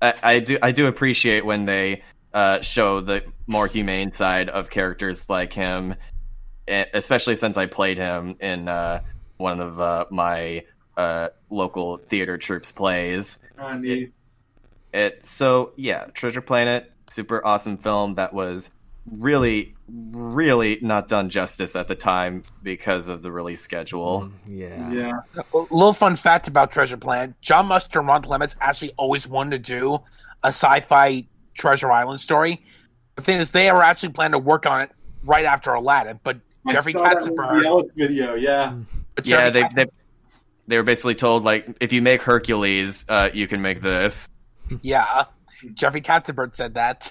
I, 0.00 0.14
I 0.22 0.38
do 0.40 0.58
I 0.62 0.72
do 0.72 0.86
appreciate 0.86 1.44
when 1.44 1.66
they 1.66 2.04
uh, 2.32 2.62
show 2.62 3.02
the 3.02 3.22
more 3.46 3.66
humane 3.66 4.12
side 4.12 4.48
of 4.48 4.70
characters 4.70 5.28
like 5.28 5.52
him, 5.52 5.96
especially 6.66 7.36
since 7.36 7.58
I 7.58 7.66
played 7.66 7.98
him 7.98 8.36
in 8.40 8.66
uh, 8.66 9.00
one 9.36 9.60
of 9.60 9.78
uh, 9.78 10.06
my 10.10 10.64
uh, 10.96 11.28
local 11.50 11.98
theater 11.98 12.38
troops 12.38 12.72
plays. 12.72 13.40
I 13.58 13.76
mean, 13.76 14.12
It 14.94 15.22
so 15.22 15.72
yeah, 15.76 16.06
Treasure 16.14 16.40
Planet, 16.40 16.90
super 17.10 17.44
awesome 17.44 17.76
film 17.76 18.14
that 18.14 18.32
was 18.32 18.70
really, 19.12 19.74
really 19.88 20.78
not 20.82 21.08
done 21.08 21.30
justice 21.30 21.74
at 21.76 21.88
the 21.88 21.94
time 21.94 22.42
because 22.62 23.08
of 23.08 23.22
the 23.22 23.32
release 23.32 23.60
schedule. 23.60 24.30
Yeah. 24.46 24.90
yeah. 24.92 25.12
A 25.36 25.58
little 25.70 25.92
fun 25.92 26.16
fact 26.16 26.48
about 26.48 26.70
Treasure 26.70 26.96
Planet: 26.96 27.34
John 27.40 27.68
Musker 27.68 28.00
and 28.00 28.08
Ron 28.08 28.22
Clements 28.22 28.56
actually 28.60 28.92
always 28.96 29.26
wanted 29.28 29.64
to 29.64 29.72
do 29.80 29.94
a 30.44 30.48
sci-fi 30.48 31.26
Treasure 31.54 31.90
Island 31.90 32.20
story, 32.20 32.62
The 33.16 33.22
thing 33.22 33.38
is, 33.38 33.50
they 33.50 33.70
were 33.72 33.82
actually 33.82 34.10
planning 34.10 34.32
to 34.32 34.38
work 34.38 34.64
on 34.64 34.82
it 34.82 34.90
right 35.24 35.44
after 35.44 35.72
Aladdin, 35.74 36.20
but 36.22 36.38
I 36.66 36.72
Jeffrey 36.72 36.92
saw 36.92 37.02
that 37.02 37.26
in 37.26 37.34
the 37.34 37.42
Katzenberg. 37.42 37.94
Video. 37.96 38.34
Yeah, 38.36 38.74
But 39.16 39.26
Yeah, 39.26 39.50
Jeffrey 39.50 39.50
they, 39.50 39.62
Katzenberg- 39.62 39.74
they 39.74 39.86
they 40.68 40.76
were 40.76 40.82
basically 40.84 41.14
told 41.16 41.42
like 41.44 41.66
if 41.80 41.92
you 41.92 42.00
make 42.02 42.22
Hercules, 42.22 43.04
uh, 43.08 43.30
you 43.32 43.48
can 43.48 43.60
make 43.60 43.82
this. 43.82 44.28
yeah, 44.82 45.24
Jeffrey 45.74 46.00
Katzenberg 46.02 46.54
said 46.54 46.74
that. 46.74 47.10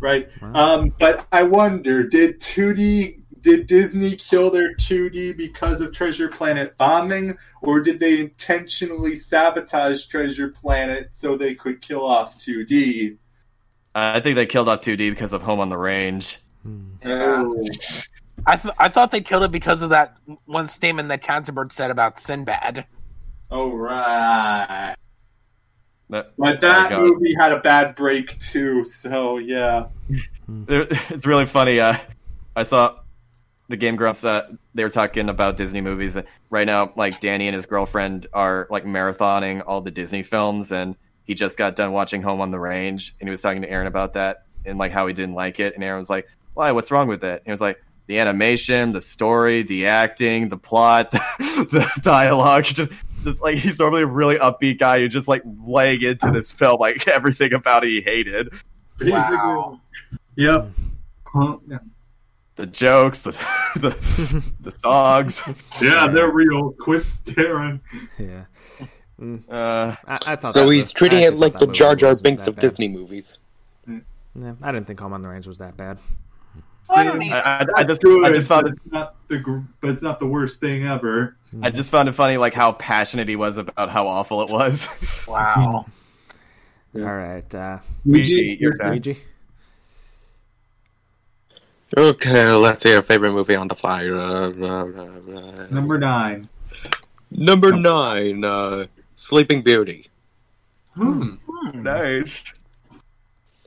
Right. 0.00 0.28
Um, 0.42 0.92
but 0.98 1.26
I 1.32 1.42
wonder, 1.42 2.06
did 2.06 2.40
2D 2.40 3.22
did 3.46 3.68
Disney 3.68 4.16
kill 4.16 4.50
their 4.50 4.74
2D 4.74 5.36
because 5.36 5.80
of 5.80 5.92
Treasure 5.92 6.28
Planet 6.28 6.76
bombing, 6.76 7.38
or 7.62 7.80
did 7.80 8.00
they 8.00 8.18
intentionally 8.18 9.14
sabotage 9.14 10.06
Treasure 10.06 10.48
Planet 10.48 11.14
so 11.14 11.36
they 11.36 11.54
could 11.54 11.80
kill 11.80 12.04
off 12.04 12.36
2D? 12.38 13.16
Uh, 13.94 14.20
think 14.20 14.34
they 14.34 14.46
killed 14.46 14.68
off 14.68 14.80
2D 14.80 15.10
because 15.10 15.32
of 15.32 15.42
Home 15.42 15.60
on 15.60 15.68
the 15.68 15.78
Range. 15.78 16.38
Oh. 17.04 17.64
I 18.46 18.56
th- 18.56 18.74
I 18.78 18.88
thought 18.88 19.12
they 19.12 19.20
killed 19.20 19.44
it 19.44 19.52
because 19.52 19.80
of 19.80 19.90
that 19.90 20.16
one 20.46 20.68
statement 20.68 21.08
that 21.08 21.22
Katzenberg 21.22 21.72
said 21.72 21.90
about 21.90 22.18
Sinbad. 22.18 22.84
Oh 23.50 23.72
right. 23.72 24.96
That- 26.10 26.32
But 26.38 26.60
that 26.60 26.92
movie 27.00 27.34
had 27.38 27.52
a 27.52 27.60
bad 27.60 27.94
break 27.96 28.38
too, 28.38 28.84
so 28.84 29.38
yeah. 29.38 29.86
It's 30.48 31.26
really 31.26 31.46
funny. 31.46 31.80
Uh, 31.80 31.96
I 32.54 32.62
saw 32.62 33.00
the 33.68 33.76
Game 33.76 33.96
Grumps. 33.96 34.24
Uh, 34.24 34.48
they 34.74 34.84
were 34.84 34.90
talking 34.90 35.28
about 35.28 35.56
Disney 35.56 35.80
movies 35.80 36.16
right 36.50 36.66
now. 36.66 36.92
Like 36.96 37.20
Danny 37.20 37.48
and 37.48 37.56
his 37.56 37.66
girlfriend 37.66 38.28
are 38.32 38.68
like 38.70 38.84
marathoning 38.84 39.64
all 39.66 39.80
the 39.80 39.90
Disney 39.90 40.22
films, 40.22 40.70
and 40.70 40.94
he 41.24 41.34
just 41.34 41.58
got 41.58 41.74
done 41.74 41.90
watching 41.92 42.22
Home 42.22 42.40
on 42.40 42.52
the 42.52 42.60
Range, 42.60 43.12
and 43.20 43.28
he 43.28 43.30
was 43.32 43.40
talking 43.40 43.62
to 43.62 43.68
Aaron 43.70 43.88
about 43.88 44.14
that 44.14 44.44
and 44.64 44.78
like 44.78 44.92
how 44.92 45.08
he 45.08 45.12
didn't 45.14 45.34
like 45.34 45.58
it. 45.58 45.74
And 45.74 45.82
Aaron 45.82 45.98
was 45.98 46.10
like, 46.10 46.28
"Why? 46.54 46.70
What's 46.70 46.92
wrong 46.92 47.08
with 47.08 47.24
it?" 47.24 47.38
And 47.38 47.46
he 47.46 47.50
was 47.50 47.60
like, 47.60 47.82
"The 48.06 48.20
animation, 48.20 48.92
the 48.92 49.00
story, 49.00 49.64
the 49.64 49.86
acting, 49.86 50.48
the 50.48 50.56
plot, 50.58 51.10
the 51.38 51.90
dialogue." 52.02 52.64
Just, 52.66 52.92
just 53.26 53.42
like 53.42 53.56
he's 53.58 53.78
normally 53.78 54.02
a 54.02 54.06
really 54.06 54.36
upbeat 54.36 54.78
guy 54.78 55.00
who 55.00 55.08
just 55.08 55.28
like 55.28 55.42
laying 55.66 56.00
into 56.02 56.30
this 56.30 56.50
film 56.52 56.78
like 56.80 57.06
everything 57.08 57.52
about 57.52 57.84
it 57.84 57.88
he 57.88 58.00
hated. 58.00 58.52
Wow. 59.02 59.80
Yep. 60.36 60.70
Huh, 61.26 61.56
yeah. 61.68 61.78
the 62.56 62.66
jokes, 62.66 63.22
the 63.24 63.32
the, 63.76 64.42
the 64.60 64.70
songs. 64.70 65.42
Yeah, 65.80 66.06
they're 66.08 66.30
real. 66.32 66.72
Quit 66.72 67.06
staring. 67.06 67.80
Yeah. 68.18 68.44
Uh, 69.50 69.96
I, 70.06 70.18
I 70.26 70.36
thought. 70.36 70.54
So 70.54 70.68
he's 70.68 70.84
was- 70.84 70.92
treating 70.92 71.20
it 71.22 71.36
like 71.36 71.58
the 71.58 71.66
Jar 71.66 71.94
Jar 71.96 72.14
Binks 72.16 72.46
of 72.46 72.56
bad. 72.56 72.60
Disney 72.62 72.88
movies. 72.88 73.38
Yeah, 73.88 74.52
I 74.62 74.72
didn't 74.72 74.86
think 74.86 75.00
Home 75.00 75.14
on 75.14 75.22
the 75.22 75.28
Range 75.28 75.46
was 75.46 75.58
that 75.58 75.76
bad. 75.76 75.98
I 76.94 77.04
don't 77.04 77.20
Same. 77.20 77.32
I, 77.32 77.40
I, 77.40 77.66
I 77.76 77.84
just 77.84 78.04
I 78.04 78.32
just 78.32 78.48
found 78.48 78.68
it 78.68 78.74
it's 78.74 78.92
not 78.92 79.16
the 79.28 79.64
but 79.80 79.90
it's 79.90 80.02
not 80.02 80.20
the 80.20 80.26
worst 80.26 80.60
thing 80.60 80.84
ever. 80.84 81.36
I 81.62 81.70
just 81.70 81.90
found 81.90 82.08
it 82.08 82.12
funny 82.12 82.36
like 82.36 82.54
how 82.54 82.72
passionate 82.72 83.28
he 83.28 83.36
was 83.36 83.56
about 83.56 83.88
how 83.88 84.06
awful 84.06 84.42
it 84.42 84.50
was. 84.50 84.88
Wow. 85.28 85.86
All 86.94 87.02
right, 87.02 87.54
uh, 87.54 87.78
Luigi, 88.06 88.56
your 88.58 88.78
turn. 88.78 88.90
Luigi. 88.90 89.18
Okay, 91.96 92.52
let's 92.52 92.82
see 92.82 92.90
your 92.90 93.02
favorite 93.02 93.32
movie 93.32 93.54
on 93.54 93.68
the 93.68 93.74
fly. 93.74 94.06
Uh, 94.08 94.52
uh, 94.58 94.64
uh, 94.64 95.62
uh, 95.62 95.66
Number 95.70 95.98
nine. 95.98 96.48
Number 97.30 97.72
nine, 97.72 98.44
uh, 98.44 98.86
Sleeping 99.14 99.62
Beauty. 99.62 100.08
Hmm. 100.94 101.34
Nice. 101.74 102.30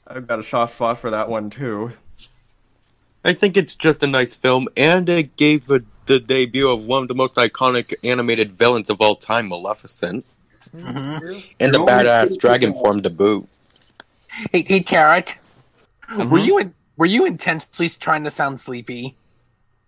I've 0.08 0.26
got 0.26 0.40
a 0.40 0.44
soft 0.44 0.76
spot 0.76 1.00
for 1.00 1.12
that 1.12 1.30
one 1.30 1.50
too. 1.50 1.92
I 3.26 3.34
think 3.34 3.58
it's 3.58 3.76
just 3.76 4.02
a 4.04 4.08
nice 4.08 4.34
film, 4.34 4.68
and 4.78 5.08
it 5.10 5.36
gave 5.36 5.70
a, 5.70 5.82
the 6.06 6.20
debut 6.20 6.70
of 6.70 6.86
one 6.88 7.02
of 7.02 7.08
the 7.08 7.16
most 7.16 7.36
iconic 7.36 7.94
animated 8.04 8.58
villains 8.58 8.90
of 8.90 9.02
all 9.02 9.16
time, 9.16 9.50
Maleficent, 9.50 10.26
Mhm. 10.76 11.44
and 11.60 11.74
the 11.74 11.80
badass 11.80 12.38
dragon 12.40 12.74
form 12.74 13.02
to 13.04 13.10
boot. 13.10 13.48
Hey, 14.52 14.62
hey, 14.64 14.82
Carrick. 14.82 15.38
Mm-hmm. 16.10 16.30
Were 16.30 16.40
you 16.40 16.58
in, 16.60 16.74
were 16.98 17.06
you 17.08 17.26
intentionally 17.26 17.90
trying 17.90 18.24
to 18.24 18.32
sound 18.32 18.60
sleepy? 18.60 19.16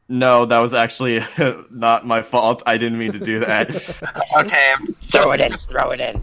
No, 0.09 0.45
that 0.45 0.59
was 0.59 0.73
actually 0.73 1.23
not 1.69 2.05
my 2.05 2.21
fault. 2.21 2.63
I 2.65 2.77
didn't 2.77 2.97
mean 2.99 3.13
to 3.13 3.19
do 3.19 3.39
that. 3.39 3.69
Okay, 4.37 4.73
Throw 5.11 5.31
it 5.31 5.39
in. 5.41 5.57
Throw 5.57 5.91
it 5.91 5.99
in. 5.99 6.21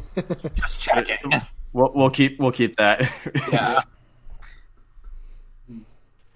just 0.55 0.81
checking. 0.81 1.16
we'll, 1.73 1.92
we'll 1.94 2.11
keep 2.11 2.38
we'll 2.38 2.53
keep 2.53 2.77
that. 2.77 3.11
Yeah. 3.53 3.81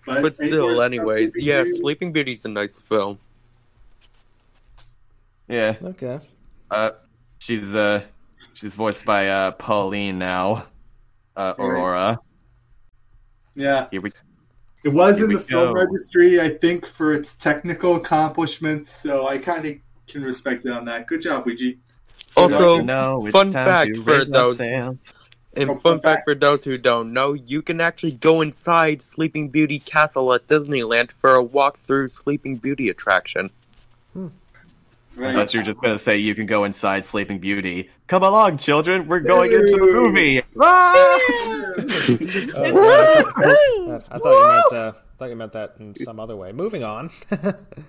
But 0.05 0.37
still, 0.37 0.83
anyways, 0.83 1.35
yeah, 1.37 1.65
Sleeping 1.65 2.13
Beauty's 2.13 2.45
a 2.45 2.49
nice 2.49 2.79
film. 2.89 3.19
yeah. 5.49 5.77
Okay. 5.83 6.19
Uh, 6.71 6.91
she's 7.39 7.75
uh, 7.75 8.03
she's 8.55 8.75
voiced 8.75 9.05
by 9.05 9.29
uh 9.29 9.53
Pauline 9.53 10.19
now. 10.19 10.67
Uh, 11.37 11.55
Aurora. 11.59 12.19
Yeah, 13.55 13.87
Here 13.91 14.01
we. 14.01 14.11
it 14.85 14.89
was 14.91 15.17
Here 15.17 15.25
in 15.27 15.31
we 15.31 15.37
the 15.37 15.43
film 15.43 15.75
go. 15.75 15.83
registry, 15.83 16.41
I 16.41 16.51
think, 16.51 16.87
for 16.87 17.13
its 17.13 17.37
technical 17.37 17.97
accomplishments. 17.97 18.91
So 18.91 19.29
I 19.29 19.39
kind 19.39 19.65
of 19.67 19.77
can 20.07 20.23
respect 20.23 20.65
it 20.65 20.73
on 20.73 20.85
that. 20.87 21.07
Good 21.07 21.23
job, 21.23 21.47
Ouija. 21.47 21.75
So 22.29 22.43
Also, 22.43 22.77
you 22.77 22.83
know 22.83 23.29
fun 23.31 23.53
fact 23.53 23.97
for 23.99 24.25
those- 24.25 24.57
sails? 24.59 24.97
And 25.55 25.71
Oh, 25.71 25.75
fun 25.75 25.83
fun 25.83 26.01
fact 26.01 26.03
fact. 26.19 26.25
for 26.25 26.35
those 26.35 26.65
who 26.65 26.79
don't 26.79 27.13
know, 27.13 27.35
you 27.35 27.61
can 27.63 27.81
actually 27.81 28.13
go 28.13 28.41
inside 28.41 29.03
Sleeping 29.03 29.49
Beauty 29.51 29.79
Castle 29.81 30.33
at 30.33 30.47
Disneyland 30.47 31.11
for 31.21 31.35
a 31.35 31.43
walk 31.43 31.79
through 31.81 32.09
Sleeping 32.09 32.57
Beauty 32.57 32.89
attraction. 32.89 33.51
I 34.17 34.21
right. 35.21 35.35
thought 35.35 35.53
you 35.53 35.61
were 35.61 35.65
just 35.67 35.79
gonna 35.83 35.99
say 35.99 36.17
you 36.17 36.35
can 36.35 36.47
go 36.47 36.65
inside 36.65 37.05
Sleeping 37.05 37.39
Beauty. 37.39 37.91
Come 38.07 38.23
along, 38.23 38.57
children. 38.59 39.07
We're 39.09 39.21
going 39.21 39.53
into 39.53 39.73
the 39.73 39.93
movie. 39.93 40.43
Ah! 40.59 41.19
Uh, 42.55 44.01
I 44.11 44.19
thought 44.19 44.33
you 44.33 44.49
meant. 44.49 44.73
Uh, 44.73 44.93
I 44.97 45.17
thought 45.19 45.29
you 45.31 45.37
meant 45.37 45.53
that 45.53 45.75
in 45.79 45.95
some 45.95 46.19
other 46.21 46.37
way. 46.37 46.53
Moving 46.53 46.83
on. 46.85 47.11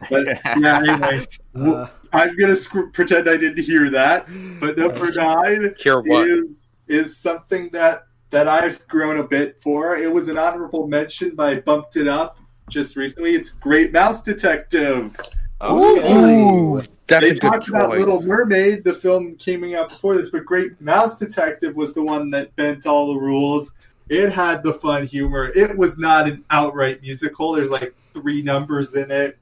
But 0.10 0.26
yeah, 0.60 0.80
anyway, 0.80 1.26
w- 1.56 1.74
Uh, 1.76 1.88
I'm 2.12 2.36
gonna 2.36 2.56
sc- 2.56 2.92
pretend 2.94 3.30
I 3.30 3.38
didn't 3.38 3.64
hear 3.64 3.90
that. 3.92 4.28
But 4.60 4.78
number 4.78 5.12
nine 5.12 5.74
Hear 5.80 6.02
what? 6.02 6.28
is 6.28 6.63
is 6.88 7.18
something 7.18 7.70
that 7.70 8.04
that 8.30 8.48
I've 8.48 8.86
grown 8.88 9.18
a 9.18 9.24
bit 9.24 9.62
for. 9.62 9.96
It 9.96 10.12
was 10.12 10.28
an 10.28 10.40
honorable 10.40 10.88
mention, 10.88 11.36
but 11.36 11.54
I 11.54 11.60
bumped 11.60 11.98
it 11.98 12.08
up 12.08 12.40
just 12.68 12.96
recently. 12.96 13.36
It's 13.36 13.52
Great 13.52 13.92
Mouse 13.92 14.24
Detective. 14.24 15.16
Oh, 15.62 16.78
Ooh, 16.78 16.84
that's 17.08 17.24
they 17.24 17.30
a 17.30 17.34
good 17.34 17.42
talked 17.42 17.70
about 17.70 17.92
choice. 17.92 18.00
Little 18.00 18.22
Mermaid, 18.24 18.84
the 18.84 18.94
film 18.94 19.36
came 19.36 19.64
out 19.76 19.90
before 19.90 20.16
this, 20.16 20.30
but 20.30 20.46
Great 20.46 20.82
Mouse 20.82 21.16
Detective 21.16 21.76
was 21.76 21.94
the 21.94 22.04
one 22.04 22.32
that 22.32 22.56
bent 22.56 22.88
all 22.88 23.14
the 23.14 23.20
rules. 23.20 23.74
It 24.10 24.32
had 24.32 24.64
the 24.64 24.74
fun 24.74 25.06
humor. 25.06 25.52
It 25.56 25.78
was 25.78 25.98
not 25.98 26.28
an 26.28 26.44
outright 26.50 27.02
musical. 27.02 27.54
There's 27.54 27.70
like 27.70 27.94
three 28.14 28.42
numbers 28.42 28.96
in 28.96 29.12
it, 29.12 29.38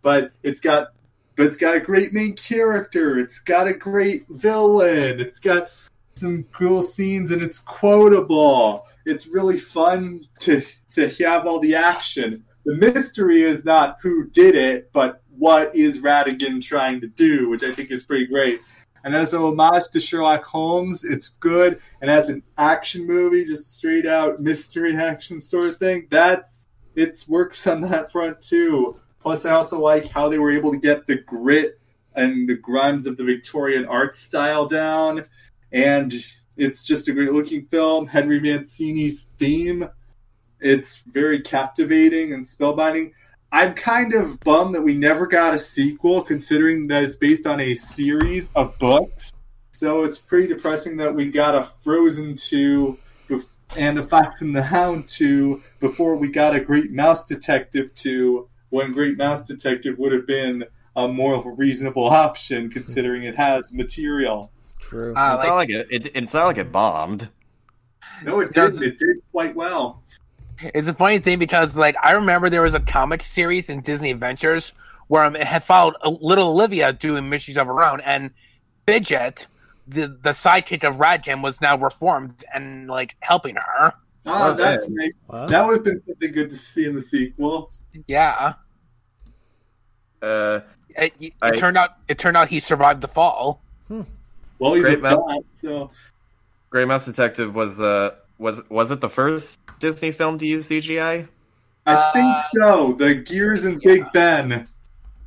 but 0.00 0.32
it's 0.42 0.60
got 0.60 0.88
but 1.36 1.46
it's 1.46 1.56
got 1.56 1.74
a 1.74 1.80
great 1.80 2.12
main 2.12 2.34
character. 2.34 3.18
It's 3.18 3.40
got 3.40 3.66
a 3.66 3.74
great 3.74 4.26
villain. 4.28 5.20
It's 5.20 5.38
got 5.38 5.70
some 6.14 6.44
cool 6.52 6.82
scenes 6.82 7.30
and 7.30 7.42
it's 7.42 7.58
quotable. 7.58 8.86
It's 9.04 9.26
really 9.26 9.58
fun 9.58 10.24
to 10.40 10.62
to 10.92 11.08
have 11.24 11.46
all 11.46 11.58
the 11.58 11.74
action. 11.74 12.44
The 12.64 12.76
mystery 12.76 13.42
is 13.42 13.64
not 13.64 13.98
who 14.02 14.28
did 14.28 14.54
it, 14.54 14.90
but 14.92 15.22
what 15.36 15.74
is 15.74 16.00
Ratigan 16.00 16.62
trying 16.62 17.00
to 17.00 17.08
do, 17.08 17.48
which 17.48 17.64
I 17.64 17.72
think 17.72 17.90
is 17.90 18.04
pretty 18.04 18.26
great. 18.26 18.60
And 19.04 19.16
as 19.16 19.32
a 19.32 19.38
homage 19.38 19.88
to 19.92 20.00
Sherlock 20.00 20.44
Holmes, 20.44 21.04
it's 21.04 21.30
good. 21.30 21.80
And 22.00 22.10
as 22.10 22.28
an 22.28 22.42
action 22.56 23.06
movie, 23.06 23.44
just 23.44 23.76
straight 23.76 24.06
out 24.06 24.38
mystery 24.38 24.96
action 24.96 25.40
sort 25.40 25.70
of 25.70 25.78
thing, 25.78 26.06
that's 26.10 26.68
it 26.94 27.24
works 27.28 27.66
on 27.66 27.80
that 27.82 28.12
front 28.12 28.40
too. 28.40 28.96
Plus, 29.20 29.44
I 29.46 29.52
also 29.52 29.80
like 29.80 30.08
how 30.08 30.28
they 30.28 30.38
were 30.38 30.50
able 30.50 30.72
to 30.72 30.78
get 30.78 31.06
the 31.06 31.16
grit 31.16 31.80
and 32.14 32.48
the 32.48 32.56
grimes 32.56 33.06
of 33.06 33.16
the 33.16 33.24
Victorian 33.24 33.86
art 33.86 34.14
style 34.14 34.66
down. 34.66 35.24
And 35.72 36.12
it's 36.56 36.84
just 36.84 37.08
a 37.08 37.12
great 37.12 37.32
looking 37.32 37.66
film. 37.66 38.06
Henry 38.06 38.40
Mancini's 38.40 39.24
theme, 39.38 39.88
it's 40.60 40.98
very 40.98 41.40
captivating 41.40 42.32
and 42.34 42.44
spellbinding. 42.44 43.12
I'm 43.50 43.74
kind 43.74 44.14
of 44.14 44.38
bummed 44.40 44.74
that 44.74 44.82
we 44.82 44.94
never 44.94 45.26
got 45.26 45.54
a 45.54 45.58
sequel, 45.58 46.22
considering 46.22 46.86
that 46.88 47.02
it's 47.02 47.16
based 47.16 47.46
on 47.46 47.60
a 47.60 47.74
series 47.74 48.50
of 48.54 48.78
books. 48.78 49.32
So 49.72 50.04
it's 50.04 50.18
pretty 50.18 50.48
depressing 50.48 50.96
that 50.98 51.14
we 51.14 51.26
got 51.26 51.54
a 51.54 51.64
Frozen 51.64 52.36
2 52.36 52.98
and 53.76 53.98
a 53.98 54.02
Fox 54.02 54.42
and 54.42 54.54
the 54.54 54.62
Hound 54.62 55.08
2 55.08 55.62
before 55.80 56.14
we 56.16 56.28
got 56.28 56.54
a 56.54 56.60
Great 56.60 56.92
Mouse 56.92 57.24
Detective 57.24 57.92
2, 57.94 58.46
when 58.68 58.92
Great 58.92 59.16
Mouse 59.16 59.42
Detective 59.42 59.98
would 59.98 60.12
have 60.12 60.26
been 60.26 60.64
a 60.94 61.08
more 61.08 61.42
reasonable 61.56 62.04
option, 62.04 62.70
considering 62.70 63.24
it 63.24 63.34
has 63.34 63.72
material. 63.72 64.51
True. 64.92 65.14
Uh, 65.16 65.36
it's 65.36 65.46
not 65.46 65.54
like 65.54 65.70
it, 65.70 65.86
it. 65.90 66.10
It's 66.14 66.34
not 66.34 66.44
like 66.44 66.58
it 66.58 66.70
bombed. 66.70 67.26
No, 68.24 68.40
it 68.40 68.52
did. 68.52 68.74
It 68.82 68.98
did 68.98 69.16
quite 69.32 69.56
well. 69.56 70.02
It's 70.60 70.86
a 70.86 70.92
funny 70.92 71.18
thing 71.18 71.38
because, 71.38 71.76
like, 71.78 71.96
I 72.02 72.12
remember 72.12 72.50
there 72.50 72.60
was 72.60 72.74
a 72.74 72.80
comic 72.80 73.22
series 73.22 73.70
in 73.70 73.80
Disney 73.80 74.10
Adventures 74.10 74.72
where 75.08 75.24
um, 75.24 75.34
it 75.34 75.46
had 75.46 75.64
followed 75.64 75.94
a 76.02 76.10
little 76.10 76.50
Olivia 76.50 76.92
doing 76.92 77.30
missions 77.30 77.56
of 77.56 77.66
her 77.68 77.82
own, 77.82 78.00
and 78.02 78.32
Fidget, 78.86 79.46
the 79.88 80.08
the 80.08 80.30
sidekick 80.32 80.84
of 80.86 80.96
Ratigan, 80.96 81.42
was 81.42 81.62
now 81.62 81.78
reformed 81.78 82.44
and 82.52 82.86
like 82.86 83.16
helping 83.20 83.54
her. 83.56 83.94
Oh, 84.26 84.50
Oh, 84.50 84.54
that's 84.54 84.90
nice. 84.90 85.10
Wow. 85.26 85.46
That 85.46 85.66
would 85.66 85.76
have 85.76 85.84
been 85.84 86.02
something 86.06 86.32
good 86.32 86.50
to 86.50 86.56
see 86.56 86.84
in 86.84 86.94
the 86.94 87.00
sequel. 87.02 87.72
Yeah, 88.06 88.54
Uh, 90.20 90.60
it, 90.90 91.12
it 91.18 91.32
I- 91.40 91.52
turned 91.56 91.76
out 91.78 91.90
it 92.08 92.18
turned 92.18 92.36
out 92.36 92.48
he 92.48 92.60
survived 92.60 93.00
the 93.00 93.08
fall. 93.08 93.60
Well, 94.62 94.74
he's 94.74 94.84
Great 94.84 94.98
a 95.00 95.02
mouth. 95.02 95.26
bot, 95.26 95.42
so 95.50 95.90
Great 96.70 96.86
Mouse 96.86 97.04
Detective 97.04 97.52
was 97.52 97.80
uh 97.80 98.12
was 98.38 98.62
was 98.70 98.92
it 98.92 99.00
the 99.00 99.08
first 99.08 99.58
Disney 99.80 100.12
film 100.12 100.38
to 100.38 100.46
use 100.46 100.68
CGI? 100.68 101.26
I 101.84 102.10
think 102.12 102.26
Uh, 102.26 102.42
so. 102.54 102.92
The 102.92 103.16
Gears 103.16 103.64
and 103.64 103.80
Big 103.80 104.04
Ben. 104.12 104.68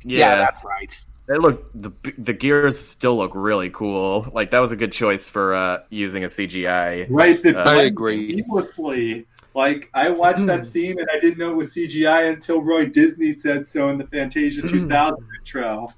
Yeah, 0.02 0.36
that's 0.36 0.64
right. 0.64 0.98
They 1.28 1.36
look 1.36 1.70
the 1.74 1.90
the 2.16 2.32
gears 2.32 2.78
still 2.78 3.18
look 3.18 3.32
really 3.34 3.68
cool. 3.68 4.26
Like 4.32 4.52
that 4.52 4.60
was 4.60 4.72
a 4.72 4.76
good 4.76 4.92
choice 4.92 5.28
for 5.28 5.54
uh 5.54 5.80
using 5.90 6.24
a 6.24 6.28
CGI. 6.28 7.06
Right, 7.10 7.42
the 7.42 7.60
Uh, 7.60 7.68
I 7.68 7.82
agree. 7.82 8.32
seamlessly. 8.32 9.26
Like 9.52 9.90
I 9.92 10.08
watched 10.10 10.46
that 10.46 10.64
scene 10.64 10.98
and 10.98 11.08
I 11.12 11.18
didn't 11.20 11.38
know 11.38 11.50
it 11.50 11.56
was 11.56 11.74
CGI 11.74 12.32
until 12.32 12.62
Roy 12.62 12.86
Disney 12.86 13.32
said 13.32 13.66
so 13.66 13.90
in 13.90 13.98
the 13.98 14.06
Fantasia 14.06 14.62
2000 14.62 15.18
intro. 15.40 15.88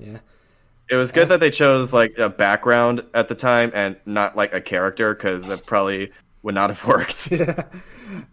It 0.90 0.96
was 0.96 1.12
good 1.12 1.28
that 1.28 1.40
they 1.40 1.50
chose 1.50 1.92
like 1.92 2.18
a 2.18 2.28
background 2.28 3.04
at 3.14 3.28
the 3.28 3.34
time 3.34 3.70
and 3.74 3.96
not 4.06 4.36
like 4.36 4.54
a 4.54 4.60
character 4.60 5.14
because 5.14 5.48
it 5.48 5.66
probably 5.66 6.12
would 6.42 6.54
not 6.54 6.70
have 6.70 6.84
worked. 6.86 7.32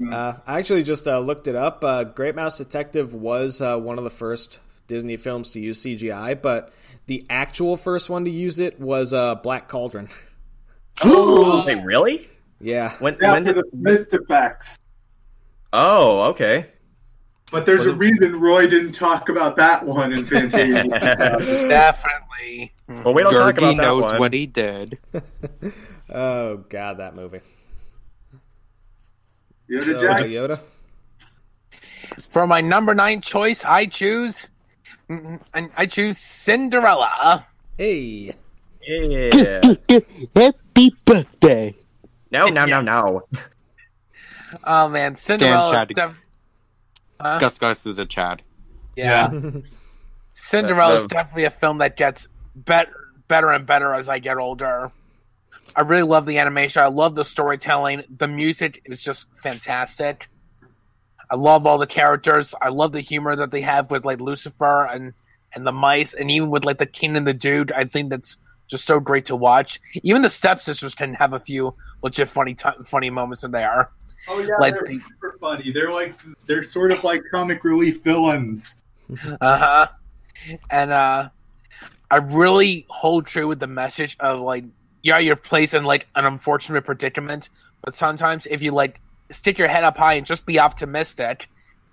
Uh, 0.10 0.34
I 0.48 0.60
actually 0.60 0.84
just 0.84 1.06
uh, 1.06 1.20
looked 1.20 1.50
it 1.50 1.56
up. 1.56 1.84
Uh, 1.84 2.06
Great 2.06 2.34
Mouse 2.34 2.58
Detective 2.58 3.14
was 3.14 3.60
uh, 3.60 3.78
one 3.78 3.98
of 3.98 4.06
the 4.06 4.10
first 4.10 4.60
Disney 4.88 5.18
films 5.18 5.52
to 5.52 5.60
use 5.60 5.82
CGI, 5.84 6.42
but 6.42 6.72
the 7.08 7.26
actual 7.30 7.76
first 7.76 8.10
one 8.10 8.24
to 8.24 8.32
use 8.32 8.58
it 8.58 8.80
was 8.80 9.14
uh, 9.14 9.36
Black 9.36 9.68
Cauldron. 9.68 10.08
Wait, 11.06 11.84
really? 11.84 12.30
Yeah. 12.62 12.94
When 13.00 13.18
Yeah, 13.22 13.34
when 13.34 13.44
did? 13.44 13.58
the 13.58 13.66
mist 13.74 14.14
effects. 14.14 14.80
Oh, 15.74 16.22
okay. 16.30 16.68
But 17.52 17.66
there's 17.66 17.86
Was 17.86 17.88
a 17.88 17.92
it- 17.92 17.98
reason 17.98 18.40
Roy 18.40 18.68
didn't 18.68 18.94
talk 18.94 19.30
about 19.30 19.56
that 19.58 19.86
one 19.86 20.12
in 20.14 20.26
Fantasia. 20.26 20.84
Definitely. 20.90 22.74
Well, 22.88 23.14
we 23.14 23.22
don't 23.24 23.34
talk 23.34 23.58
about 23.58 23.78
that 23.78 23.82
knows 23.84 24.04
one. 24.04 24.20
what 24.20 24.34
he 24.34 24.46
did. 24.46 24.98
Oh 26.08 26.58
God, 26.70 26.98
that 27.00 27.16
movie. 27.16 27.40
Yoda 29.68 29.84
So, 29.84 29.98
Jack. 29.98 30.20
Yoda. 30.22 30.60
For 32.30 32.46
my 32.46 32.62
number 32.62 32.94
nine 32.94 33.22
choice, 33.22 33.66
I 33.66 33.88
choose. 33.88 34.50
and 35.10 35.40
I 35.76 35.88
choose 35.88 36.20
Cinderella. 36.20 37.46
Hey. 37.78 38.36
Yeah. 38.88 39.74
Happy 40.36 40.96
birthday. 41.06 41.74
No, 42.30 42.46
no, 42.50 42.66
no, 42.66 42.82
no. 42.82 43.24
Oh 44.64 44.88
man, 44.90 45.16
Cinderella. 45.16 45.74
Chad. 45.74 45.92
Is 45.92 45.96
def- 45.96 46.22
Huh? 47.20 47.40
Gus 47.40 47.58
Gus 47.60 47.86
is 47.86 47.98
a 47.98 48.06
Chad. 48.06 48.42
yeah. 48.96 49.30
Cinderella 50.34 50.96
is 50.96 51.08
definitely 51.08 51.46
a 51.46 51.50
film 51.50 51.78
that 51.78 51.96
gets 51.96 52.28
better, 52.56 52.92
better 53.30 53.52
and 53.52 53.66
better 53.66 53.94
as 53.94 54.10
I 54.10 54.20
get 54.20 54.38
older. 54.38 54.92
I 55.76 55.82
really 55.82 56.04
love 56.04 56.26
the 56.26 56.38
animation. 56.40 56.84
I 56.84 56.88
love 56.88 57.16
the 57.16 57.24
storytelling. 57.24 58.04
The 58.18 58.28
music 58.28 58.82
is 58.86 59.02
just 59.02 59.28
fantastic. 59.42 60.30
I 61.32 61.36
love 61.36 61.66
all 61.66 61.78
the 61.78 61.88
characters. 61.88 62.54
I 62.62 62.70
love 62.70 62.92
the 62.92 63.02
humor 63.02 63.36
that 63.36 63.52
they 63.52 63.62
have 63.62 63.90
with 63.90 64.06
like 64.06 64.20
Lucifer 64.20 64.86
and 64.86 65.14
and 65.54 65.66
the 65.66 65.72
mice, 65.72 66.14
and 66.14 66.30
even 66.30 66.50
with 66.50 66.66
like 66.66 66.80
the 66.80 66.86
king 66.86 67.16
and 67.16 67.26
the 67.26 67.34
dude. 67.34 67.72
I 67.72 67.86
think 67.86 68.10
that's 68.10 68.38
just 68.68 68.86
so 68.86 69.00
great 69.00 69.26
to 69.26 69.36
watch. 69.36 69.80
Even 70.04 70.22
the 70.22 70.30
stepsisters 70.30 70.94
can 70.96 71.14
have 71.14 71.34
a 71.34 71.40
few 71.40 71.74
legit 72.04 72.28
funny 72.28 72.54
ti 72.54 72.70
funny 72.84 73.10
moments 73.10 73.44
in 73.44 73.52
there. 73.52 73.90
Oh 74.28 74.40
yeah, 74.40 74.56
Like 74.60 74.74
they're 74.74 75.00
super 75.00 75.38
funny. 75.40 75.72
They're 75.72 75.92
like 75.92 76.16
they're 76.46 76.64
sort 76.64 76.92
of 76.92 77.04
like 77.04 77.22
comic 77.32 77.64
relief 77.64 78.04
villains. 78.04 78.76
Uh 79.40 79.58
huh. 79.58 79.88
And 80.72 80.92
uh, 80.92 81.30
I 82.10 82.18
really 82.18 82.86
hold 82.90 83.28
true 83.28 83.48
with 83.48 83.60
the 83.60 83.68
message 83.68 84.18
of 84.20 84.40
like, 84.40 84.64
yeah, 85.04 85.20
you're 85.20 85.36
placed 85.36 85.76
in 85.76 85.84
like 85.84 86.08
an 86.16 86.26
unfortunate 86.26 86.86
predicament, 86.86 87.50
but 87.84 87.94
sometimes 87.94 88.48
if 88.48 88.64
you 88.64 88.72
like 88.72 89.00
stick 89.30 89.58
your 89.60 89.68
head 89.68 89.84
up 89.84 89.98
high 89.98 90.14
and 90.14 90.26
just 90.26 90.46
be 90.46 90.60
optimistic 90.60 91.50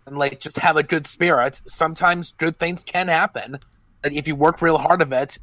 and 0.07 0.16
like 0.16 0.40
just 0.40 0.57
have 0.57 0.77
a 0.77 0.83
good 0.83 1.07
spirit, 1.07 1.61
sometimes 1.66 2.33
good 2.38 2.59
things 2.59 2.83
can 2.85 3.09
happen. 3.09 3.59
And 4.03 4.14
if 4.14 4.27
you 4.27 4.35
work 4.35 4.62
real 4.62 4.79
hard 4.79 5.03
of 5.03 5.12
it, 5.12 5.38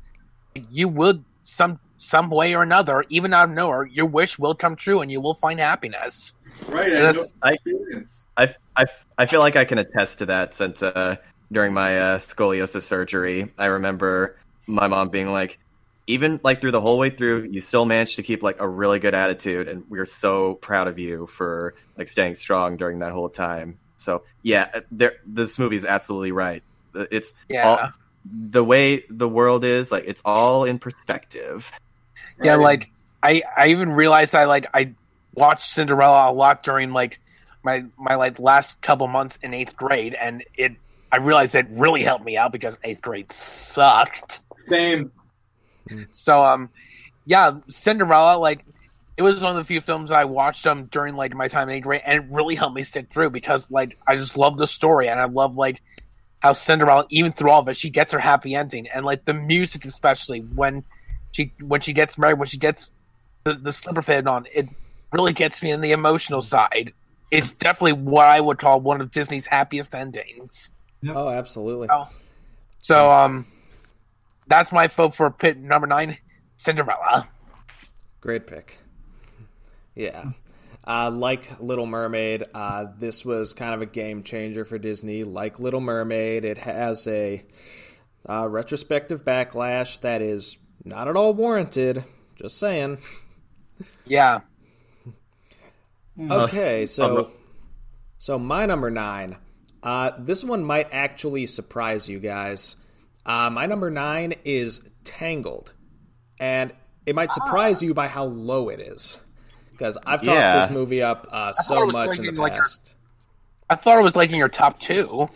you 0.72 0.88
will 0.88 1.24
some 1.44 1.80
some 2.00 2.30
way 2.30 2.56
or 2.56 2.64
another, 2.64 3.04
even 3.10 3.34
out 3.34 3.50
of 3.50 3.56
nowhere, 3.56 3.86
your 3.86 4.06
wish 4.06 4.40
will 4.40 4.56
come 4.56 4.76
true 4.76 5.02
and 5.02 5.12
you 5.12 5.22
will 5.22 5.36
find 5.36 5.60
happiness. 5.60 6.34
Right, 6.68 6.92
I 6.92 7.12
know 7.12 7.26
I- 7.44 7.52
experience. 7.52 8.26
I, 8.36 8.56
I, 8.76 8.86
I 9.18 9.26
feel 9.28 9.42
like 9.42 9.56
I 9.56 9.66
can 9.66 9.78
attest 9.78 10.20
to 10.20 10.26
that 10.28 10.54
since 10.54 10.82
uh, 10.82 11.18
during 11.52 11.74
my 11.74 11.98
uh, 11.98 12.18
scoliosis 12.18 12.84
surgery, 12.84 13.52
I 13.58 13.66
remember 13.66 14.38
my 14.66 14.88
mom 14.88 15.10
being 15.10 15.32
like, 15.32 15.60
even 16.08 16.40
like 16.44 16.62
through 16.62 16.72
the 16.72 16.82
whole 16.82 16.98
way 16.98 17.12
through, 17.12 17.50
you 17.52 17.62
still 17.62 17.86
managed 17.86 18.16
to 18.16 18.24
keep 18.24 18.42
like 18.42 18.60
a 18.60 18.68
really 18.68 18.98
good 18.98 19.14
attitude, 19.14 19.68
and 19.68 19.84
we're 19.90 20.08
so 20.08 20.56
proud 20.56 20.88
of 20.88 20.98
you 20.98 21.28
for 21.28 21.76
like 21.98 22.08
staying 22.08 22.34
strong 22.34 22.78
during 22.78 23.00
that 23.00 23.12
whole 23.12 23.30
time. 23.30 23.78
So 23.98 24.24
yeah, 24.42 24.70
uh, 24.74 24.82
there, 24.90 25.14
this 25.28 25.60
movie 25.60 25.76
is 25.76 25.86
absolutely 25.86 26.32
right. 26.32 26.64
It's 26.96 27.34
Yeah. 27.48 27.68
all, 27.68 27.90
the 28.26 28.64
way 28.64 29.06
the 29.10 29.30
world 29.30 29.64
is 29.64 29.92
like 29.92 30.06
it's 30.08 30.22
all 30.26 30.66
in 30.66 30.80
perspective. 30.80 31.72
Yeah, 32.44 32.56
Right. 32.56 32.64
like 32.64 32.90
I 33.24 33.44
I 33.58 33.68
even 33.68 33.92
realized 33.92 34.36
I 34.36 34.46
like 34.46 34.68
I 34.74 34.94
watched 35.34 35.70
Cinderella 35.70 36.32
a 36.32 36.34
lot 36.34 36.64
during 36.64 36.92
like 36.92 37.20
my 37.64 37.86
my 37.98 38.16
like 38.16 38.40
last 38.40 38.82
couple 38.82 39.08
months 39.08 39.38
in 39.42 39.54
eighth 39.54 39.76
grade, 39.76 40.14
and 40.14 40.44
it 40.56 40.74
I 41.12 41.18
realized 41.18 41.56
it 41.56 41.68
really 41.70 42.04
helped 42.04 42.24
me 42.24 42.38
out 42.38 42.52
because 42.52 42.78
eighth 42.84 43.02
grade 43.02 43.32
sucked. 43.32 44.42
Same. 44.58 45.12
So 46.12 46.44
um, 46.44 46.70
yeah, 47.26 47.54
Cinderella 47.70 48.38
like 48.38 48.66
it 49.18 49.22
was 49.24 49.42
one 49.42 49.52
of 49.52 49.58
the 49.58 49.66
few 49.66 49.82
films 49.82 50.12
I 50.12 50.26
watched 50.26 50.66
um 50.68 50.86
during 50.86 51.16
like 51.16 51.34
my 51.34 51.48
time 51.48 51.68
in 51.70 51.76
eighth 51.76 51.84
grade, 51.84 52.02
and 52.06 52.24
it 52.24 52.32
really 52.34 52.56
helped 52.56 52.76
me 52.76 52.84
stick 52.84 53.10
through 53.10 53.32
because 53.32 53.70
like 53.72 53.98
I 54.08 54.16
just 54.16 54.38
love 54.38 54.58
the 54.58 54.68
story 54.68 55.10
and 55.10 55.20
I 55.20 55.26
love 55.26 55.56
like 55.56 55.82
how 56.40 56.54
Cinderella 56.54 57.06
even 57.10 57.34
through 57.34 57.52
all 57.52 57.60
of 57.62 57.68
it 57.68 57.76
she 57.76 57.90
gets 57.90 58.14
her 58.14 58.20
happy 58.20 58.56
ending 58.56 58.88
and 58.88 59.06
like 59.06 59.26
the 59.26 59.34
music 59.34 59.84
especially 59.84 60.40
when 60.40 60.86
she 61.32 61.54
when 61.62 61.82
she 61.82 61.94
gets 61.94 62.18
married 62.18 62.40
when 62.40 62.48
she 62.48 62.58
gets 62.58 62.92
the 63.44 63.54
the 63.54 63.72
slipper 63.74 64.02
fit 64.02 64.28
on 64.28 64.46
it 64.54 64.68
really 65.12 65.34
gets 65.34 65.62
me 65.62 65.72
in 65.72 65.82
the 65.82 65.92
emotional 65.92 66.42
side. 66.42 66.94
It's 67.32 67.52
definitely 67.52 67.94
what 67.94 68.26
I 68.26 68.40
would 68.40 68.58
call 68.58 68.82
one 68.82 69.02
of 69.02 69.12
Disney's 69.12 69.46
happiest 69.46 69.94
endings. 69.94 70.70
Oh, 71.08 71.30
absolutely. 71.30 71.88
Oh. 71.92 72.10
So 72.80 73.12
um, 73.12 73.46
that's 74.48 74.72
my 74.72 74.88
vote 74.88 75.16
for 75.16 75.30
pit 75.30 75.58
number 75.58 75.88
nine, 75.88 76.18
Cinderella. 76.58 77.28
Great 78.22 78.48
pick. 78.48 78.80
Yeah. 79.96 80.32
Uh, 80.88 81.12
like 81.12 81.60
Little 81.60 81.86
Mermaid, 81.86 82.46
uh, 82.54 82.88
this 82.98 83.24
was 83.24 83.54
kind 83.54 83.76
of 83.76 83.82
a 83.82 83.86
game 83.86 84.24
changer 84.24 84.66
for 84.66 84.80
Disney. 84.80 85.24
Like 85.24 85.60
Little 85.60 85.82
Mermaid, 85.82 86.46
it 86.46 86.58
has 86.58 87.06
a 87.06 87.46
uh, 88.28 88.48
retrospective 88.50 89.24
backlash 89.24 90.00
that 90.02 90.22
is 90.22 90.58
not 90.84 91.08
at 91.08 91.16
all 91.16 91.34
warranted. 91.34 92.04
Just 92.36 92.58
saying. 92.58 93.00
Yeah. 94.06 94.42
Okay, 96.20 96.86
so 96.86 97.18
uh, 97.18 97.30
so 98.18 98.38
my 98.40 98.66
number 98.66 98.90
nine. 98.90 99.38
Uh, 99.82 100.12
this 100.20 100.44
one 100.44 100.64
might 100.64 100.90
actually 100.92 101.46
surprise 101.46 102.10
you 102.10 102.20
guys. 102.20 102.76
Uh, 103.26 103.50
my 103.50 103.66
number 103.66 103.90
nine 103.90 104.34
is 104.44 104.82
Tangled, 105.06 105.72
and 106.40 106.74
it 107.06 107.16
might 107.16 107.32
surprise 107.32 107.82
you 107.82 107.94
by 107.94 108.08
how 108.08 108.26
low 108.26 108.68
it 108.70 108.82
is. 108.82 109.18
Because 109.72 109.98
I've 110.06 110.22
talked 110.22 110.36
Yeah. 110.38 110.60
this 110.60 110.70
movie 110.70 111.02
up 111.02 111.28
uh, 111.32 111.54
so 111.54 111.86
much 111.88 112.20
in 112.20 112.26
in, 112.26 112.36
the 112.36 112.42
like, 112.42 112.54
past. 112.54 112.82
I 113.70 113.76
thought 113.76 113.98
it 113.98 114.04
was 114.04 114.16
like 114.16 114.30
in 114.32 114.36
your 114.36 114.50
top 114.50 114.78
two. 114.80 115.30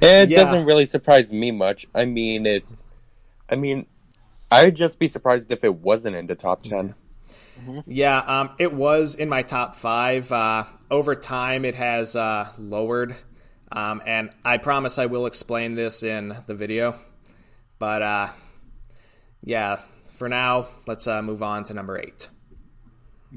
It 0.00 0.30
Yeah. 0.30 0.42
doesn't 0.44 0.64
really 0.64 0.86
surprise 0.86 1.32
me 1.32 1.52
much. 1.52 1.86
I 1.94 2.04
mean, 2.04 2.44
it's. 2.46 2.82
I 3.48 3.54
mean, 3.54 3.86
I'd 4.54 4.76
just 4.76 4.98
be 4.98 5.08
surprised 5.08 5.50
if 5.52 5.64
it 5.64 5.74
wasn't 5.74 6.16
in 6.16 6.26
the 6.26 6.34
top 6.34 6.62
ten. 6.62 6.94
Yeah, 7.86 8.18
um, 8.18 8.54
it 8.58 8.72
was 8.72 9.14
in 9.14 9.28
my 9.28 9.42
top 9.42 9.76
five. 9.76 10.30
Uh, 10.30 10.64
over 10.90 11.14
time, 11.14 11.64
it 11.64 11.74
has 11.76 12.16
uh, 12.16 12.48
lowered, 12.58 13.14
um, 13.70 14.02
and 14.06 14.30
I 14.44 14.58
promise 14.58 14.98
I 14.98 15.06
will 15.06 15.26
explain 15.26 15.74
this 15.74 16.02
in 16.02 16.36
the 16.46 16.54
video. 16.54 16.98
But 17.78 18.02
uh, 18.02 18.28
yeah, 19.42 19.82
for 20.14 20.28
now, 20.28 20.68
let's 20.86 21.06
uh, 21.06 21.22
move 21.22 21.42
on 21.42 21.64
to 21.64 21.74
number 21.74 21.98
eight. 21.98 22.28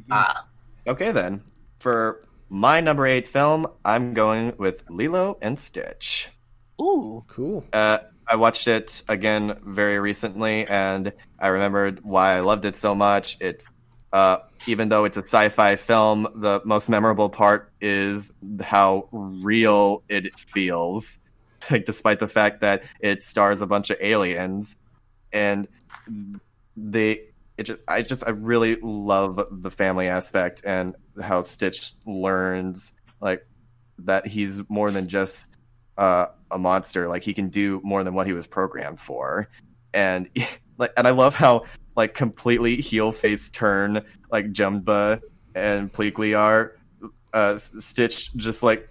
Ah, 0.10 0.46
Okay 0.88 1.12
then. 1.12 1.44
For 1.80 2.26
my 2.50 2.80
number 2.80 3.06
eight 3.06 3.28
film, 3.28 3.68
I'm 3.84 4.14
going 4.14 4.54
with 4.58 4.84
Lilo 4.90 5.38
and 5.42 5.60
Stitch. 5.60 6.30
Ooh. 6.82 7.26
Cool. 7.28 7.66
Uh, 7.74 8.00
I 8.28 8.36
watched 8.36 8.68
it 8.68 9.04
again 9.08 9.58
very 9.66 10.00
recently, 10.00 10.68
and 10.68 11.14
I 11.40 11.48
remembered 11.48 12.04
why 12.04 12.36
I 12.36 12.42
loved 12.42 12.66
it 12.66 12.76
so 12.76 12.94
much. 12.94 13.38
It's 13.40 13.70
uh, 14.14 14.38
even 14.66 14.90
though 14.90 15.06
it's 15.06 15.18
a 15.18 15.22
sci-fi 15.22 15.76
film, 15.76 16.28
the 16.36 16.62
most 16.66 16.90
memorable 16.90 17.30
part 17.30 17.72
is 17.82 18.32
how 18.62 19.08
real 19.12 20.04
it 20.10 20.38
feels. 20.40 21.20
Like, 21.70 21.84
despite 21.84 22.22
the 22.22 22.30
fact 22.30 22.62
that 22.62 22.84
it 23.02 23.24
stars 23.24 23.60
a 23.60 23.68
bunch 23.68 23.90
of 23.90 23.98
aliens, 24.00 24.78
and 25.34 25.68
they, 26.78 27.24
it 27.58 27.64
just, 27.64 27.80
I 27.90 28.04
just, 28.04 28.26
I 28.26 28.30
really 28.30 28.78
love 28.82 29.46
the 29.52 29.70
family 29.70 30.08
aspect 30.08 30.62
and 30.64 30.96
how 31.22 31.42
Stitch 31.42 31.92
learns 32.06 32.94
like 33.20 33.46
that 34.00 34.28
he's 34.28 34.62
more 34.70 34.92
than 34.92 35.10
just 35.10 35.58
uh, 35.98 36.28
a 36.52 36.58
monster. 36.58 37.08
Like 37.08 37.24
he 37.24 37.34
can 37.34 37.50
do 37.50 37.82
more 37.84 38.04
than 38.04 38.14
what 38.14 38.28
he 38.28 38.34
was 38.34 38.48
programmed 38.48 39.00
for, 39.00 39.50
and 39.94 40.30
like, 40.78 40.92
and 40.98 41.08
I 41.08 41.12
love 41.12 41.36
how 41.36 41.66
like 41.96 42.14
completely 42.14 42.78
heel 42.78 43.12
face 43.12 43.50
turn 43.50 44.04
like 44.32 44.52
Jumba 44.52 45.22
and 45.56 45.92
Pleakley 45.92 46.38
are. 46.38 46.74
Uh, 47.34 47.58
Stitch 47.58 48.34
just 48.36 48.64
like 48.64 48.90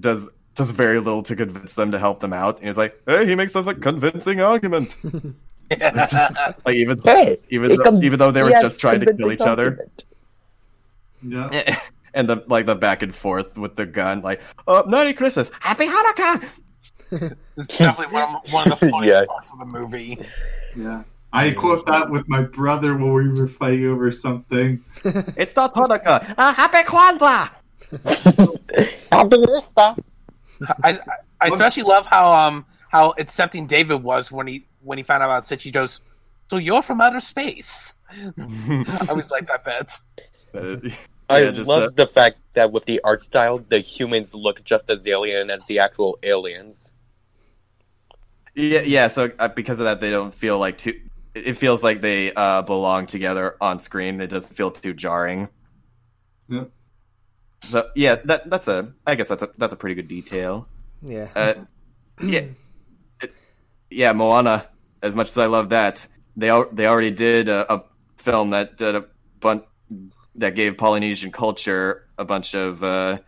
does 0.00 0.28
does 0.54 0.70
very 0.70 0.98
little 1.00 1.22
to 1.24 1.34
convince 1.34 1.74
them 1.74 1.90
to 1.90 1.98
help 1.98 2.20
them 2.20 2.32
out, 2.32 2.58
and 2.58 2.68
he's 2.68 2.78
like, 2.78 3.00
"Hey, 3.06 3.26
he 3.26 3.34
makes 3.34 3.54
a 3.54 3.60
like, 3.60 3.80
convincing 3.80 4.40
argument." 4.40 4.96
like 5.70 6.74
even 6.74 7.00
Hey, 7.04 7.38
even 7.48 7.70
though, 7.70 7.82
com- 7.82 8.02
even 8.02 8.18
though 8.18 8.30
they 8.30 8.42
were 8.42 8.50
just 8.50 8.78
trying 8.78 9.00
to 9.00 9.06
kill 9.06 9.16
convincing 9.16 9.46
each 9.46 9.50
other. 9.50 9.88
Yeah. 11.22 11.80
and 12.14 12.28
the 12.28 12.44
like 12.46 12.66
the 12.66 12.74
back 12.74 13.02
and 13.02 13.14
forth 13.14 13.56
with 13.58 13.76
the 13.76 13.86
gun, 13.86 14.22
like, 14.22 14.40
"Oh, 14.66 14.84
Merry 14.86 15.12
Christmas, 15.12 15.50
Happy 15.60 15.86
Hanukkah." 15.86 16.48
It's 17.56 17.66
definitely 17.68 18.12
one 18.12 18.34
of, 18.36 18.52
one 18.52 18.72
of 18.72 18.80
the 18.80 18.88
funniest 18.90 19.20
Yes. 19.20 19.26
parts 19.28 19.50
of 19.52 19.58
the 19.60 19.64
movie. 19.64 20.18
Yeah. 20.76 21.02
I 21.32 21.50
quote 21.50 21.86
that 21.86 22.10
with 22.10 22.28
my 22.28 22.42
brother 22.42 22.96
when 22.96 23.12
we 23.12 23.28
were 23.40 23.48
fighting 23.48 23.86
over 23.86 24.10
something. 24.12 24.82
It's 25.36 25.56
not 25.56 25.74
Hanukkah. 25.74 26.34
Uh, 26.38 26.52
happy 26.54 26.78
Kwanzaa. 26.86 27.50
Happy 29.10 29.36
Easter. 29.36 29.94
I, 30.82 30.92
I 30.92 30.98
I 31.40 31.48
especially 31.48 31.82
love 31.82 32.06
how 32.06 32.32
um 32.32 32.64
how 32.88 33.14
accepting 33.18 33.66
David 33.66 34.02
was 34.02 34.30
when 34.32 34.46
he 34.46 34.66
when 34.82 34.98
he 34.98 35.02
found 35.04 35.22
out 35.22 35.26
about 35.26 35.46
Stitch. 35.46 35.64
He 35.64 35.70
goes, 35.72 36.00
"So 36.48 36.56
you're 36.56 36.82
from 36.82 37.00
outer 37.00 37.20
space." 37.20 37.94
I 38.10 39.06
always 39.08 39.30
like 39.30 39.46
that 39.48 39.64
bit. 39.64 40.92
I 41.28 41.40
yeah, 41.40 41.50
just, 41.52 41.66
love 41.68 41.84
uh, 41.84 41.90
the 41.94 42.06
fact 42.06 42.38
that 42.54 42.72
with 42.72 42.84
the 42.84 43.00
art 43.04 43.24
style, 43.24 43.58
the 43.58 43.80
humans 43.80 44.34
look 44.34 44.62
just 44.64 44.90
as 44.90 45.06
alien 45.06 45.50
as 45.50 45.64
the 45.66 45.78
actual 45.78 46.18
aliens. 46.22 46.92
yeah, 48.54 48.80
yeah. 48.80 49.08
So 49.08 49.30
uh, 49.38 49.48
because 49.48 49.78
of 49.80 49.84
that, 49.86 50.00
they 50.00 50.10
don't 50.10 50.32
feel 50.32 50.58
like 50.58 50.78
too. 50.78 51.00
It 51.34 51.54
feels 51.54 51.82
like 51.82 52.00
they 52.00 52.32
uh, 52.32 52.62
belong 52.62 53.06
together 53.06 53.56
on 53.60 53.80
screen. 53.80 54.20
It 54.20 54.28
doesn't 54.28 54.54
feel 54.54 54.70
too 54.70 54.94
jarring. 54.94 55.48
Yeah. 56.48 56.64
So 57.62 57.90
yeah, 57.94 58.16
that 58.26 58.48
that's 58.50 58.68
a. 58.68 58.92
I 59.06 59.14
guess 59.14 59.28
that's 59.28 59.42
a 59.42 59.48
that's 59.56 59.72
a 59.72 59.76
pretty 59.76 59.94
good 59.94 60.08
detail. 60.08 60.68
Yeah. 61.02 61.28
Uh, 61.34 61.54
yeah, 62.22 62.44
it, 63.20 63.34
yeah, 63.90 64.12
Moana. 64.12 64.68
As 65.02 65.14
much 65.14 65.30
as 65.30 65.38
I 65.38 65.46
love 65.46 65.70
that, 65.70 66.06
they 66.36 66.50
al- 66.50 66.70
they 66.72 66.86
already 66.86 67.10
did 67.10 67.48
a, 67.48 67.72
a 67.72 67.84
film 68.16 68.50
that 68.50 68.76
did 68.76 68.94
a 68.94 69.06
bunch 69.40 69.64
that 70.36 70.54
gave 70.54 70.76
Polynesian 70.76 71.30
culture 71.32 72.06
a 72.18 72.24
bunch 72.24 72.54
of 72.54 72.82
uh, 72.82 73.18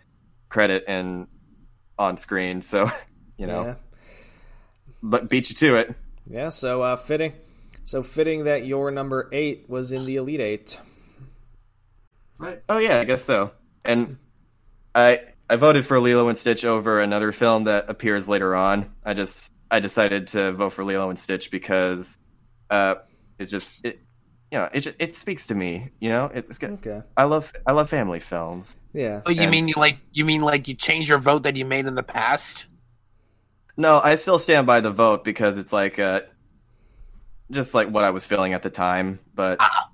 credit 0.49 0.85
and 0.89 1.27
on 1.99 2.17
screen. 2.17 2.61
So 2.63 2.91
you 3.37 3.47
know, 3.47 3.65
Yeah. 3.65 3.75
but 5.03 5.29
beat 5.29 5.51
you 5.51 5.57
to 5.57 5.77
it. 5.77 5.95
Yeah. 6.29 6.49
So 6.51 6.83
uh, 6.83 6.97
fitting. 6.97 7.33
So 7.85 8.03
fitting 8.03 8.45
that 8.45 8.67
your 8.67 8.91
number 8.91 9.29
eight 9.33 9.67
was 9.69 9.93
in 9.93 10.05
the 10.07 10.17
Elite 10.17 10.41
Eight. 10.41 10.81
Right. 12.39 12.63
Oh 12.69 12.79
yeah, 12.79 12.99
I 13.01 13.05
guess 13.05 13.25
so. 13.25 13.53
And 13.85 14.19
I 14.95 15.21
I 15.49 15.57
voted 15.57 15.87
for 15.87 16.01
Lilo 16.01 16.29
and 16.29 16.37
Stitch 16.37 16.65
over 16.65 17.01
another 17.01 17.33
film 17.33 17.65
that 17.65 17.89
appears 17.89 18.29
later 18.29 18.55
on. 18.57 18.93
I 19.05 19.15
just 19.15 19.53
I 19.71 19.81
decided 19.81 20.29
to 20.29 20.53
vote 20.53 20.71
for 20.71 20.85
Lilo 20.85 21.09
and 21.09 21.19
Stitch 21.19 21.51
because 21.51 22.19
uh 22.69 22.97
it 23.39 23.47
just 23.47 23.77
it 23.85 24.01
you 24.53 24.59
know 24.59 24.69
it 24.73 24.81
ju- 24.81 24.95
it 24.99 25.17
speaks 25.17 25.47
to 25.49 25.55
me. 25.55 25.91
You 26.01 26.09
know 26.11 26.31
it's, 26.33 26.49
it's 26.51 26.59
good. 26.59 26.71
Okay. 26.73 27.03
I 27.17 27.25
love 27.25 27.53
I 27.67 27.73
love 27.73 27.91
family 27.91 28.21
films. 28.21 28.77
Yeah. 28.93 29.23
Oh, 29.27 29.31
you 29.31 29.43
And- 29.43 29.51
mean 29.51 29.69
you 29.69 29.75
like 29.77 29.99
you 30.13 30.25
mean 30.25 30.41
like 30.41 30.69
you 30.69 30.75
changed 30.75 31.09
your 31.09 31.19
vote 31.19 31.43
that 31.45 31.57
you 31.57 31.65
made 31.65 31.87
in 31.87 31.95
the 31.95 32.03
past? 32.03 32.67
No, 33.77 34.01
I 34.03 34.17
still 34.17 34.39
stand 34.39 34.67
by 34.67 34.81
the 34.81 34.91
vote 34.91 35.25
because 35.25 35.59
it's 35.59 35.73
like 35.73 35.99
uh 35.99 36.21
just 37.51 37.75
like 37.75 37.89
what 37.89 38.05
I 38.05 38.11
was 38.11 38.25
feeling 38.25 38.53
at 38.55 38.63
the 38.63 38.71
time, 38.71 39.21
but 39.35 39.59
Ah. 39.61 39.91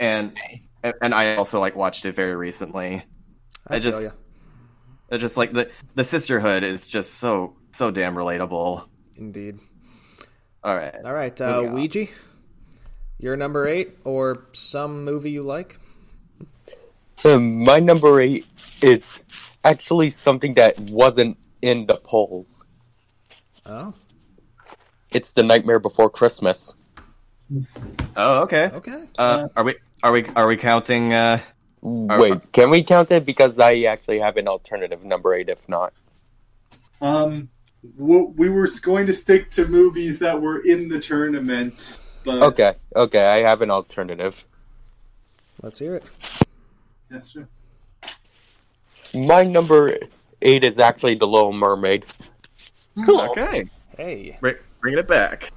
and 0.00 0.36
and 0.82 1.14
I 1.14 1.36
also 1.36 1.60
like 1.60 1.76
watched 1.76 2.04
it 2.06 2.14
very 2.14 2.36
recently. 2.36 3.04
I, 3.66 3.76
I 3.76 3.78
just- 3.78 4.04
ya. 4.04 4.10
It's 5.08 5.20
just 5.20 5.36
like 5.36 5.52
the 5.52 5.70
the 5.94 6.02
sisterhood 6.02 6.64
is 6.64 6.86
just 6.86 7.14
so 7.14 7.54
so 7.70 7.90
damn 7.92 8.16
relatable. 8.16 8.88
Indeed. 9.14 9.60
All 10.64 10.74
right. 10.74 10.96
All 11.04 11.14
right, 11.14 11.40
uh, 11.40 11.46
Moving 11.62 11.68
on. 11.68 11.74
Ouija, 11.76 12.06
your 13.18 13.36
number 13.36 13.66
eight 13.66 13.96
or 14.04 14.46
some 14.52 15.04
movie 15.04 15.30
you 15.30 15.42
like? 15.42 15.78
Um, 17.24 17.64
my 17.64 17.78
number 17.78 18.20
eight 18.20 18.46
is 18.82 19.02
actually 19.64 20.10
something 20.10 20.54
that 20.54 20.78
wasn't 20.80 21.36
in 21.62 21.86
the 21.86 21.96
polls. 21.96 22.64
Oh, 23.64 23.94
It's 25.10 25.32
The 25.32 25.42
Nightmare 25.42 25.78
Before 25.80 26.10
Christmas. 26.10 26.74
Oh, 28.16 28.42
okay. 28.42 28.70
okay. 28.74 29.04
Uh, 29.18 29.48
are 29.56 29.64
we 29.64 29.76
are 30.02 30.12
we 30.12 30.24
are 30.36 30.46
we 30.46 30.56
counting? 30.56 31.12
Uh, 31.14 31.40
Are- 32.10 32.20
Wait, 32.20 32.52
can 32.52 32.70
we 32.70 32.82
count 32.82 33.10
it? 33.12 33.24
Because 33.24 33.58
I 33.58 33.82
actually 33.84 34.18
have 34.18 34.36
an 34.36 34.46
alternative 34.48 35.04
number 35.04 35.34
eight 35.34 35.48
if 35.48 35.68
not. 35.68 35.92
Um, 37.00 37.48
w- 37.98 38.32
we 38.36 38.48
were 38.48 38.68
going 38.82 39.06
to 39.06 39.12
stick 39.12 39.50
to 39.52 39.66
movies 39.66 40.18
that 40.20 40.40
were 40.40 40.58
in 40.60 40.88
the 40.88 40.98
tournament, 40.98 41.98
but 42.26 42.42
Okay, 42.42 42.74
okay, 42.94 43.24
I 43.24 43.48
have 43.48 43.62
an 43.62 43.70
alternative. 43.70 44.44
Let's 45.62 45.78
hear 45.78 45.94
it. 45.96 46.04
Yeah, 47.10 47.22
sure. 47.22 47.48
My 49.14 49.44
number 49.44 49.96
eight 50.42 50.64
is 50.64 50.78
actually 50.78 51.14
The 51.14 51.26
Little 51.26 51.52
Mermaid. 51.52 52.04
Cool. 53.04 53.20
okay, 53.30 53.70
Hey. 53.96 54.36
Bring, 54.40 54.56
bringing 54.80 54.98
it 54.98 55.08
back. 55.08 55.52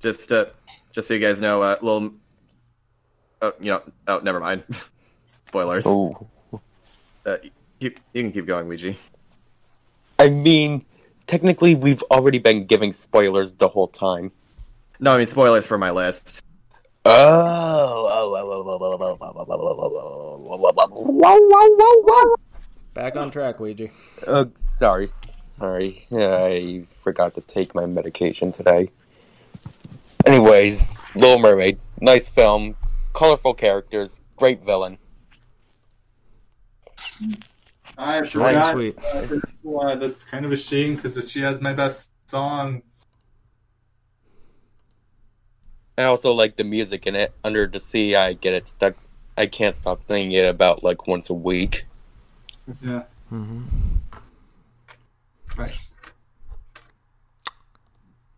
Just 0.00 0.32
uh, 0.32 0.46
just 0.92 1.08
so 1.08 1.14
you 1.14 1.20
guys 1.20 1.42
know, 1.42 1.60
uh, 1.60 1.76
little. 1.82 2.14
Oh, 3.42 3.52
you 3.60 3.70
know. 3.72 3.82
Oh, 4.06 4.20
never 4.20 4.40
mind. 4.40 4.62
Spoilers. 5.48 5.84
Oh. 5.86 6.26
Uh, 7.26 7.36
you, 7.80 7.92
you 8.14 8.22
can 8.22 8.32
keep 8.32 8.46
going, 8.46 8.68
Ouija. 8.68 8.94
I 10.18 10.28
mean, 10.28 10.84
technically, 11.26 11.74
we've 11.74 12.02
already 12.10 12.38
been 12.38 12.66
giving 12.66 12.92
spoilers 12.92 13.54
the 13.54 13.68
whole 13.68 13.88
time. 13.88 14.32
No, 15.02 15.14
I 15.14 15.18
mean 15.18 15.26
spoilers 15.26 15.64
for 15.64 15.78
my 15.78 15.90
list. 15.90 16.42
Oh, 17.06 18.06
Back 22.92 23.16
on 23.16 23.30
track, 23.30 23.60
Ouija. 23.60 23.88
Oh, 24.26 24.50
sorry, 24.56 25.08
sorry. 25.58 26.06
I 26.12 26.84
forgot 27.02 27.34
to 27.36 27.40
take 27.40 27.74
my 27.74 27.86
medication 27.86 28.52
today. 28.52 28.90
Anyways, 30.26 30.82
Little 31.14 31.38
Mermaid, 31.38 31.78
nice 32.02 32.28
film, 32.28 32.76
colorful 33.14 33.54
characters, 33.54 34.12
great 34.36 34.62
villain. 34.66 34.98
I 37.96 38.22
forgot. 38.24 38.72
Sweet. 38.72 38.98
Uh, 38.98 39.94
that's 39.94 40.24
kind 40.24 40.44
of 40.44 40.52
a 40.52 40.56
shame 40.56 40.96
because 40.96 41.30
she 41.30 41.40
has 41.40 41.62
my 41.62 41.72
best 41.72 42.10
song 42.26 42.82
I 46.00 46.04
also 46.04 46.32
like 46.32 46.56
the 46.56 46.64
music 46.64 47.06
in 47.06 47.14
it. 47.14 47.32
Under 47.44 47.66
the 47.66 47.78
Sea, 47.80 48.16
I 48.16 48.32
get 48.32 48.54
it 48.54 48.68
stuck. 48.68 48.94
I 49.36 49.46
can't 49.46 49.76
stop 49.76 50.02
singing 50.06 50.32
it 50.32 50.44
about 50.46 50.82
like 50.82 51.06
once 51.06 51.30
a 51.30 51.34
week. 51.34 51.84
Yeah. 52.82 53.02
Mm-hmm. 53.32 53.62
Right. 55.56 55.78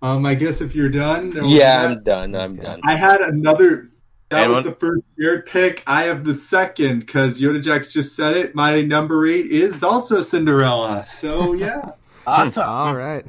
Um, 0.00 0.26
I 0.26 0.34
guess 0.34 0.60
if 0.60 0.74
you're 0.74 0.88
done, 0.88 1.30
then 1.30 1.46
Yeah, 1.46 1.82
I'm 1.82 1.90
that. 1.94 2.04
done. 2.04 2.34
I'm 2.34 2.52
Okay. 2.54 2.62
done. 2.62 2.80
I 2.84 2.96
had 2.96 3.20
another. 3.20 3.88
That 4.30 4.44
Anyone? 4.44 4.64
was 4.64 4.72
the 4.72 4.78
first 4.78 5.02
shared 5.20 5.46
pick. 5.46 5.82
I 5.86 6.04
have 6.04 6.24
the 6.24 6.32
second 6.34 7.00
because 7.00 7.40
Yoda 7.40 7.62
Jax 7.62 7.92
just 7.92 8.16
said 8.16 8.34
it. 8.36 8.54
My 8.54 8.80
number 8.80 9.26
eight 9.26 9.46
is 9.46 9.82
also 9.82 10.22
Cinderella. 10.22 11.04
So 11.06 11.52
yeah, 11.52 11.92
Awesome. 12.26 12.68
All 12.68 12.94
right. 12.94 13.26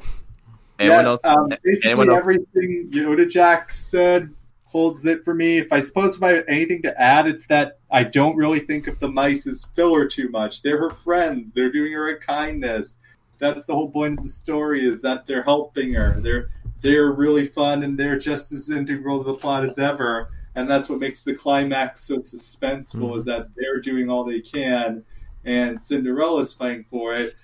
Anyone 0.78 0.98
Yes, 0.98 1.06
else? 1.06 1.20
Um, 1.24 1.48
basically, 1.62 1.90
anyone 1.90 2.08
else? 2.10 2.18
everything 2.18 2.90
Yoda 2.92 3.30
Jax 3.30 3.78
said 3.78 4.30
holds 4.64 5.06
it 5.06 5.24
for 5.24 5.34
me. 5.34 5.58
If 5.58 5.72
I 5.72 5.80
suppose 5.80 6.16
if 6.16 6.22
I 6.22 6.32
have 6.34 6.44
anything 6.48 6.82
to 6.82 7.00
add, 7.00 7.26
it's 7.28 7.46
that 7.46 7.78
I 7.90 8.02
don't 8.02 8.36
really 8.36 8.58
think 8.58 8.88
of 8.88 8.98
the 8.98 9.08
mice 9.08 9.46
as 9.46 9.64
filler 9.76 10.06
too 10.08 10.28
much. 10.30 10.62
They're 10.62 10.78
her 10.78 10.90
friends. 10.90 11.52
They're 11.52 11.70
doing 11.70 11.92
her 11.92 12.08
a 12.08 12.18
kindness. 12.18 12.98
That's 13.38 13.66
the 13.66 13.74
whole 13.74 13.90
point 13.90 14.18
of 14.18 14.24
the 14.24 14.28
story 14.30 14.84
is 14.84 15.02
that 15.02 15.26
they're 15.26 15.42
helping 15.44 15.94
her. 15.94 16.18
They're 16.20 16.48
they're 16.82 17.12
really 17.12 17.46
fun 17.46 17.82
and 17.82 17.96
they're 17.96 18.18
just 18.18 18.52
as 18.52 18.68
integral 18.70 19.18
to 19.18 19.24
the 19.24 19.34
plot 19.34 19.64
as 19.64 19.78
ever. 19.78 20.28
And 20.56 20.68
that's 20.68 20.88
what 20.88 20.98
makes 21.00 21.24
the 21.24 21.34
climax 21.34 22.02
so 22.02 22.18
suspenseful 22.18 23.10
Mhm. 23.12 23.16
is 23.16 23.24
that 23.24 23.48
they're 23.56 23.80
doing 23.80 24.10
all 24.10 24.24
they 24.24 24.40
can 24.40 25.02
and 25.44 25.80
Cinderella's 25.80 26.52
fighting 26.52 26.84
for 26.90 27.14
it. 27.16 27.34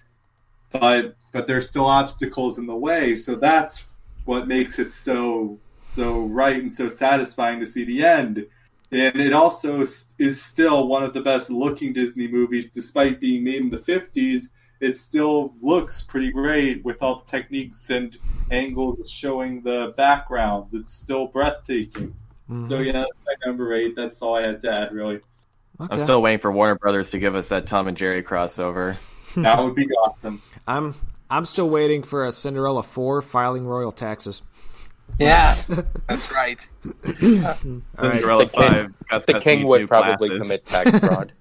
But 0.72 1.16
but 1.32 1.46
there's 1.46 1.68
still 1.68 1.86
obstacles 1.86 2.58
in 2.58 2.66
the 2.66 2.74
way. 2.74 3.16
So 3.16 3.34
that's 3.34 3.88
what 4.24 4.48
makes 4.48 4.78
it 4.78 4.92
so 4.92 5.58
so 5.84 6.20
right 6.26 6.60
and 6.60 6.72
so 6.72 6.88
satisfying 6.88 7.58
to 7.60 7.66
see 7.66 7.84
the 7.84 8.04
end. 8.04 8.46
And 8.92 9.20
it 9.20 9.32
also 9.32 9.82
is 9.82 10.42
still 10.42 10.88
one 10.88 11.04
of 11.04 11.12
the 11.12 11.20
best 11.20 11.50
looking 11.50 11.92
Disney 11.92 12.26
movies, 12.26 12.70
despite 12.70 13.20
being 13.20 13.44
made 13.44 13.60
in 13.60 13.70
the 13.70 13.78
50s. 13.78 14.48
It 14.80 14.96
still 14.96 15.54
looks 15.60 16.02
pretty 16.02 16.32
great 16.32 16.84
with 16.84 17.02
all 17.02 17.20
the 17.20 17.26
techniques 17.26 17.90
and 17.90 18.16
angles 18.50 19.10
showing 19.10 19.62
the 19.62 19.94
backgrounds. 19.96 20.74
It's 20.74 20.92
still 20.92 21.26
breathtaking. 21.26 22.14
Mhm. 22.50 22.64
So, 22.64 22.80
yeah, 22.80 22.92
that's 22.92 23.10
my 23.26 23.34
number 23.46 23.74
eight. 23.74 23.94
That's 23.94 24.20
all 24.22 24.34
I 24.34 24.42
had 24.42 24.60
to 24.62 24.72
add, 24.72 24.92
really. 24.92 25.20
Okay. 25.80 25.94
I'm 25.94 26.00
still 26.00 26.20
waiting 26.20 26.40
for 26.40 26.50
Warner 26.50 26.74
Brothers 26.76 27.10
to 27.10 27.18
give 27.18 27.34
us 27.34 27.48
that 27.50 27.66
Tom 27.66 27.88
and 27.88 27.96
Jerry 27.96 28.22
crossover. 28.22 28.96
That 29.42 29.62
would 29.62 29.74
be 29.74 29.86
awesome. 30.04 30.42
I'm 30.66 30.94
I'm 31.30 31.44
still 31.44 31.68
waiting 31.70 32.02
for 32.02 32.26
a 32.26 32.32
Cinderella 32.32 32.82
four 32.82 33.22
filing 33.22 33.66
royal 33.66 33.92
taxes. 33.92 34.42
Yeah, 35.18 35.54
that's 36.08 36.30
right. 36.32 36.58
All 36.84 36.92
right. 37.02 37.58
Cinderella 37.98 38.44
The 38.44 38.50
king- 38.50 38.72
Five. 38.72 38.94
Gus 39.10 39.26
The 39.26 39.40
king 39.40 39.66
would 39.66 39.88
probably 39.88 40.28
glasses. 40.28 40.42
commit 40.48 40.66
tax 40.66 40.98
fraud. 41.00 41.32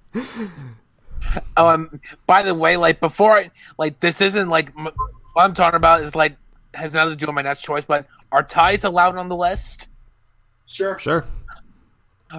Um, 1.58 2.00
by 2.26 2.44
the 2.44 2.56
way, 2.56 2.78
like 2.78 3.00
before, 3.00 3.34
I, 3.34 3.52
like 3.78 4.00
this 4.00 4.22
isn't 4.22 4.50
like 4.50 4.70
what 4.76 4.94
I'm 5.38 5.54
talking 5.54 5.78
about 5.78 6.02
is 6.02 6.16
like 6.16 6.36
has 6.74 6.94
nothing 6.94 7.12
to 7.12 7.16
do 7.16 7.28
with 7.28 7.36
my 7.36 7.42
next 7.42 7.62
choice. 7.62 7.86
But 7.86 8.08
are 8.32 8.44
ties 8.44 8.84
allowed 8.84 9.18
on 9.18 9.30
the 9.30 9.36
list? 9.36 9.88
Sure. 10.66 10.98
Sure. 11.00 11.26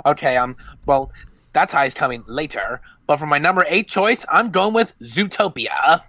Okay, 0.07 0.37
um, 0.37 0.57
well, 0.87 1.11
that 1.53 1.69
tie's 1.71 1.95
coming 1.95 2.23
later. 2.27 2.81
But 3.07 3.19
for 3.19 3.27
my 3.27 3.39
number 3.39 3.65
eight 3.69 3.89
choice, 3.89 4.25
I'm 4.29 4.51
going 4.51 4.73
with 4.73 4.97
Zootopia. 5.01 6.03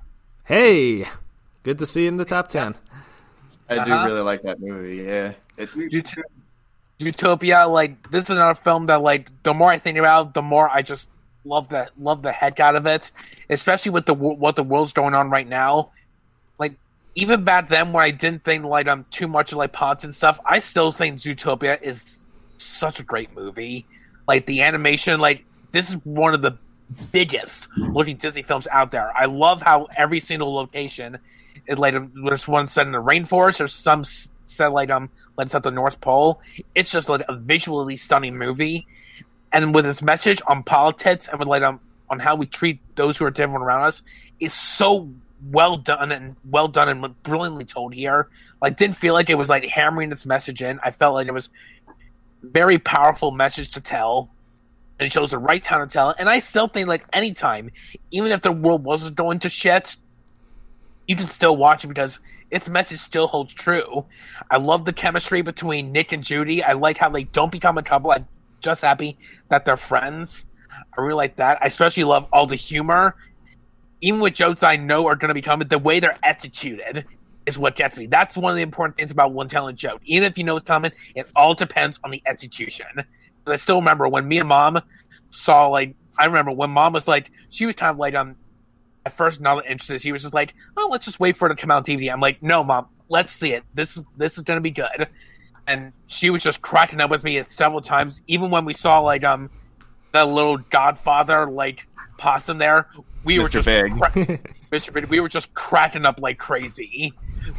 Hey, 0.43 1.05
good 1.63 1.79
to 1.79 1.85
see 1.85 2.03
you 2.03 2.07
in 2.09 2.17
the 2.17 2.25
top 2.25 2.47
ten. 2.47 2.75
I 3.69 3.75
do 3.83 3.91
Uh-huh. 3.93 4.05
really 4.05 4.21
like 4.21 4.41
that 4.43 4.59
movie. 4.59 4.97
Yeah, 5.03 5.33
it's 5.57 5.75
Zoot- 5.75 6.13
Zootopia, 6.99 7.71
like 7.71 8.11
this 8.11 8.25
is 8.25 8.29
another 8.31 8.53
film 8.53 8.85
that, 8.87 9.01
like, 9.01 9.29
the 9.43 9.53
more 9.53 9.71
I 9.71 9.79
think 9.79 9.97
about, 9.97 10.33
the 10.33 10.41
more 10.41 10.69
I 10.69 10.81
just 10.81 11.07
love 11.43 11.69
the 11.69 11.89
love 11.97 12.21
the 12.21 12.31
heck 12.31 12.59
out 12.59 12.75
of 12.75 12.85
it. 12.85 13.11
Especially 13.49 13.91
with 13.91 14.05
the 14.05 14.13
what 14.13 14.55
the 14.55 14.63
world's 14.63 14.93
going 14.93 15.15
on 15.15 15.29
right 15.31 15.47
now. 15.47 15.91
Like, 16.59 16.73
even 17.15 17.43
back 17.43 17.69
then, 17.69 17.91
when 17.93 18.03
I 18.05 18.11
didn't 18.11 18.43
think 18.43 18.65
like 18.65 18.87
I'm 18.87 19.05
too 19.09 19.27
much 19.27 19.51
of 19.51 19.57
like 19.57 19.71
pods 19.73 20.03
and 20.03 20.13
stuff, 20.13 20.39
I 20.45 20.59
still 20.59 20.91
think 20.91 21.17
Zootopia 21.17 21.81
is 21.81 22.25
such 22.57 22.99
a 22.99 23.03
great 23.03 23.35
movie. 23.35 23.87
Like 24.27 24.45
the 24.45 24.61
animation, 24.61 25.19
like 25.19 25.45
this 25.71 25.89
is 25.89 25.95
one 26.03 26.33
of 26.33 26.41
the 26.41 26.57
biggest 27.11 27.67
looking 27.77 28.17
Disney 28.17 28.43
films 28.43 28.67
out 28.71 28.91
there. 28.91 29.15
I 29.15 29.25
love 29.25 29.61
how 29.61 29.87
every 29.95 30.19
single 30.19 30.53
location 30.53 31.17
is 31.67 31.77
like 31.77 31.95
there's 32.13 32.47
one 32.47 32.67
set 32.67 32.85
in 32.85 32.91
the 32.91 33.01
rainforest, 33.01 33.57
there's 33.57 33.73
some 33.73 34.03
set 34.03 34.71
like 34.71 34.89
um 34.89 35.09
like 35.37 35.45
it's 35.45 35.55
at 35.55 35.63
the 35.63 35.71
North 35.71 36.01
Pole. 36.01 36.41
It's 36.75 36.91
just 36.91 37.09
like 37.09 37.23
a 37.27 37.35
visually 37.35 37.95
stunning 37.95 38.37
movie, 38.37 38.87
and 39.51 39.73
with 39.73 39.85
its 39.85 40.01
message 40.01 40.41
on 40.47 40.63
politics 40.63 41.27
and 41.27 41.39
with 41.39 41.47
like 41.47 41.63
um 41.63 41.79
on 42.09 42.19
how 42.19 42.35
we 42.35 42.45
treat 42.45 42.79
those 42.95 43.17
who 43.17 43.25
are 43.25 43.31
different 43.31 43.63
around 43.63 43.85
us, 43.85 44.01
is 44.39 44.53
so 44.53 45.09
well 45.49 45.77
done 45.77 46.11
and 46.11 46.35
well 46.49 46.67
done 46.67 46.89
and 46.89 47.23
brilliantly 47.23 47.65
told 47.65 47.93
here. 47.93 48.29
Like 48.61 48.77
didn't 48.77 48.97
feel 48.97 49.13
like 49.13 49.29
it 49.29 49.35
was 49.35 49.49
like 49.49 49.65
hammering 49.65 50.11
its 50.11 50.25
message 50.25 50.61
in. 50.61 50.79
I 50.83 50.91
felt 50.91 51.13
like 51.13 51.27
it 51.27 51.33
was 51.33 51.49
very 52.41 52.77
powerful 52.77 53.31
message 53.31 53.71
to 53.71 53.81
tell. 53.81 54.29
And 54.99 55.07
it 55.07 55.11
shows 55.11 55.31
the 55.31 55.39
right 55.39 55.61
time 55.61 55.87
to 55.87 55.91
tell 55.91 56.11
it. 56.11 56.17
And 56.19 56.29
I 56.29 56.39
still 56.39 56.67
think 56.67 56.87
like 56.87 57.05
anytime, 57.11 57.71
even 58.11 58.31
if 58.31 58.41
the 58.41 58.51
world 58.51 58.83
wasn't 58.83 59.15
going 59.15 59.39
to 59.39 59.49
shit, 59.49 59.95
you 61.07 61.15
can 61.15 61.29
still 61.29 61.57
watch 61.57 61.83
it 61.83 61.87
because 61.87 62.19
its 62.51 62.69
message 62.69 62.99
still 62.99 63.27
holds 63.27 63.53
true. 63.53 64.05
I 64.51 64.57
love 64.57 64.85
the 64.85 64.93
chemistry 64.93 65.41
between 65.41 65.91
Nick 65.91 66.11
and 66.11 66.23
Judy. 66.23 66.63
I 66.63 66.73
like 66.73 66.97
how 66.97 67.09
they 67.09 67.23
don't 67.23 67.51
become 67.51 67.77
a 67.77 67.83
couple. 67.83 68.11
I'm 68.11 68.27
just 68.59 68.81
happy 68.81 69.17
that 69.49 69.65
they're 69.65 69.77
friends. 69.77 70.45
I 70.97 71.01
really 71.01 71.15
like 71.15 71.37
that. 71.37 71.57
I 71.61 71.65
especially 71.65 72.03
love 72.03 72.27
all 72.31 72.45
the 72.45 72.55
humor. 72.55 73.15
Even 74.01 74.19
with 74.19 74.33
jokes 74.33 74.61
I 74.61 74.75
know 74.75 75.07
are 75.07 75.15
going 75.15 75.29
to 75.29 75.33
become 75.33 75.61
the 75.61 75.79
way 75.79 75.99
they're 75.99 76.17
executed 76.21 77.05
is 77.45 77.57
what 77.57 77.75
gets 77.75 77.97
me. 77.97 78.05
That's 78.05 78.37
one 78.37 78.51
of 78.51 78.55
the 78.55 78.61
important 78.61 78.97
things 78.97 79.11
about 79.11 79.33
one 79.33 79.47
talent 79.47 79.77
joke. 79.77 80.01
Even 80.05 80.29
if 80.31 80.37
you 80.37 80.43
know 80.43 80.57
it's 80.57 80.67
coming, 80.67 80.91
it 81.15 81.27
all 81.35 81.53
depends 81.53 81.99
on 82.03 82.11
the 82.11 82.21
execution. 82.25 82.85
But 83.43 83.53
I 83.53 83.55
still 83.55 83.77
remember 83.77 84.07
when 84.07 84.27
me 84.27 84.39
and 84.39 84.47
mom 84.49 84.81
saw 85.31 85.67
like 85.67 85.95
I 86.17 86.25
remember 86.25 86.51
when 86.51 86.69
mom 86.69 86.93
was 86.93 87.07
like 87.07 87.31
she 87.49 87.65
was 87.65 87.75
kind 87.75 87.89
of 87.91 87.97
like 87.97 88.13
um 88.13 88.35
at 89.05 89.15
first 89.17 89.41
not 89.41 89.65
interested. 89.65 90.01
She 90.01 90.11
was 90.11 90.21
just 90.21 90.33
like, 90.33 90.53
oh, 90.77 90.89
let's 90.91 91.05
just 91.05 91.19
wait 91.19 91.35
for 91.35 91.47
it 91.47 91.55
to 91.55 91.59
come 91.59 91.71
out 91.71 91.77
on 91.77 91.83
TV. 91.83 92.11
I'm 92.11 92.19
like, 92.19 92.43
no, 92.43 92.63
mom, 92.63 92.87
let's 93.09 93.33
see 93.33 93.53
it. 93.53 93.63
This 93.73 93.99
this 94.17 94.37
is 94.37 94.43
gonna 94.43 94.61
be 94.61 94.71
good. 94.71 95.07
And 95.67 95.93
she 96.07 96.29
was 96.29 96.43
just 96.43 96.61
cracking 96.61 96.99
up 97.01 97.09
with 97.09 97.23
me 97.23 97.37
at 97.37 97.49
several 97.49 97.81
times, 97.81 98.21
even 98.27 98.49
when 98.51 98.65
we 98.65 98.73
saw 98.73 98.99
like 98.99 99.23
um 99.23 99.49
the 100.11 100.25
little 100.25 100.57
Godfather 100.57 101.49
like 101.49 101.87
possum 102.17 102.57
there. 102.57 102.87
We 103.23 103.39
were 103.39 103.47
Mr. 103.47 103.51
just 103.51 103.65
Big. 103.65 103.91
cra- 103.97 104.11
Mr. 104.71 104.93
Big. 104.93 105.05
We 105.05 105.19
were 105.19 105.29
just 105.29 105.53
cracking 105.53 106.05
up 106.05 106.19
like 106.19 106.37
crazy. 106.37 107.13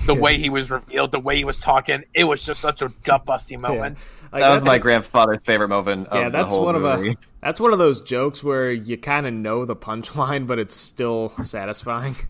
The 0.06 0.14
way 0.14 0.38
he 0.38 0.48
was 0.50 0.70
revealed, 0.70 1.12
the 1.12 1.18
way 1.20 1.36
he 1.36 1.44
was 1.44 1.58
talking, 1.58 2.04
it 2.14 2.24
was 2.24 2.44
just 2.44 2.60
such 2.60 2.82
a 2.82 2.88
gut 3.04 3.24
busting 3.24 3.60
moment. 3.60 4.06
Like, 4.32 4.40
that 4.40 4.50
was 4.54 4.62
my 4.62 4.78
grandfather's 4.78 5.42
favorite 5.44 5.68
moment 5.68 6.08
of 6.08 6.16
yeah, 6.18 6.24
the 6.24 6.30
that's 6.30 6.52
whole 6.52 6.64
one 6.64 6.80
movie. 6.80 7.08
of 7.10 7.14
a 7.14 7.18
that's 7.42 7.60
one 7.60 7.72
of 7.72 7.78
those 7.78 8.00
jokes 8.00 8.42
where 8.42 8.70
you 8.72 8.96
kind 8.96 9.26
of 9.26 9.34
know 9.34 9.64
the 9.64 9.76
punchline, 9.76 10.46
but 10.46 10.58
it's 10.58 10.74
still 10.76 11.32
satisfying. 11.42 12.16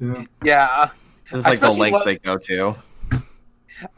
Yeah. 0.00 0.24
Yeah. 0.42 0.90
It's 1.26 1.32
like 1.32 1.42
the 1.42 1.50
especially 1.68 1.78
length 1.80 1.92
what- 1.92 2.04
they 2.06 2.16
go 2.16 2.38
to. 2.38 2.74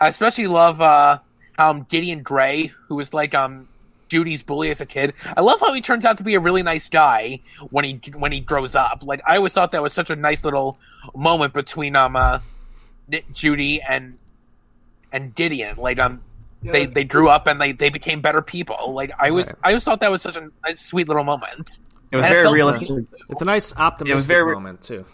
I 0.01 0.09
especially 0.09 0.49
love 0.49 0.81
uh 0.81 1.19
how 1.53 1.71
um 1.71 1.87
Gideon 1.89 2.23
Gray, 2.23 2.73
who 2.89 2.97
was 2.97 3.15
like 3.15 3.35
um 3.35 3.69
Judy's 4.09 4.43
bully 4.43 4.71
as 4.71 4.81
a 4.81 4.87
kid. 4.87 5.15
I 5.37 5.41
love 5.43 5.61
how 5.61 5.73
he 5.73 5.81
turns 5.81 6.05
out 6.05 6.19
to 6.19 6.25
be 6.25 6.35
a 6.35 6.41
really 6.41 6.63
nice 6.65 6.89
guy 6.89 7.39
when 7.71 7.85
he 7.85 8.01
when 8.17 8.33
he 8.33 8.41
grows 8.41 8.75
up. 8.75 9.05
Like 9.05 9.23
I 9.27 9.37
always 9.37 9.53
thought 9.53 9.73
that 9.73 9.83
was 9.83 9.93
such 9.93 10.11
a 10.11 10.17
nice 10.17 10.45
little 10.45 10.77
moment 11.15 11.55
between 11.55 11.95
um 11.95 12.17
uh 12.17 12.39
Ni- 12.39 12.45
Judy 13.33 13.81
and 13.83 14.19
and 15.13 15.35
Gideon. 15.35 15.77
Like 15.77 15.99
um 15.99 16.21
Yeah, 16.63 16.73
they 16.73 16.87
they 16.87 17.05
grew 17.05 17.29
up 17.29 17.47
and 17.47 17.61
they 17.61 17.73
they 17.73 17.91
became 17.91 18.21
better 18.21 18.43
people. 18.43 18.93
Like 18.95 19.13
I 19.19 19.31
was 19.31 19.47
Right. 19.47 19.57
I 19.65 19.69
always 19.71 19.85
thought 19.85 20.01
that 20.01 20.11
was 20.11 20.23
such 20.23 20.37
a 20.37 20.49
nice, 20.65 20.81
sweet 20.85 21.09
little 21.09 21.25
moment. 21.25 21.79
It 22.11 22.17
was 22.17 22.25
And 22.27 22.33
very 22.33 22.45
felt 22.45 22.55
realistic. 22.55 22.91
It's 23.31 23.43
a 23.43 23.45
nice 23.47 23.75
optimistic 23.77 24.29
very- 24.29 24.55
moment 24.55 24.83
too. 24.83 25.05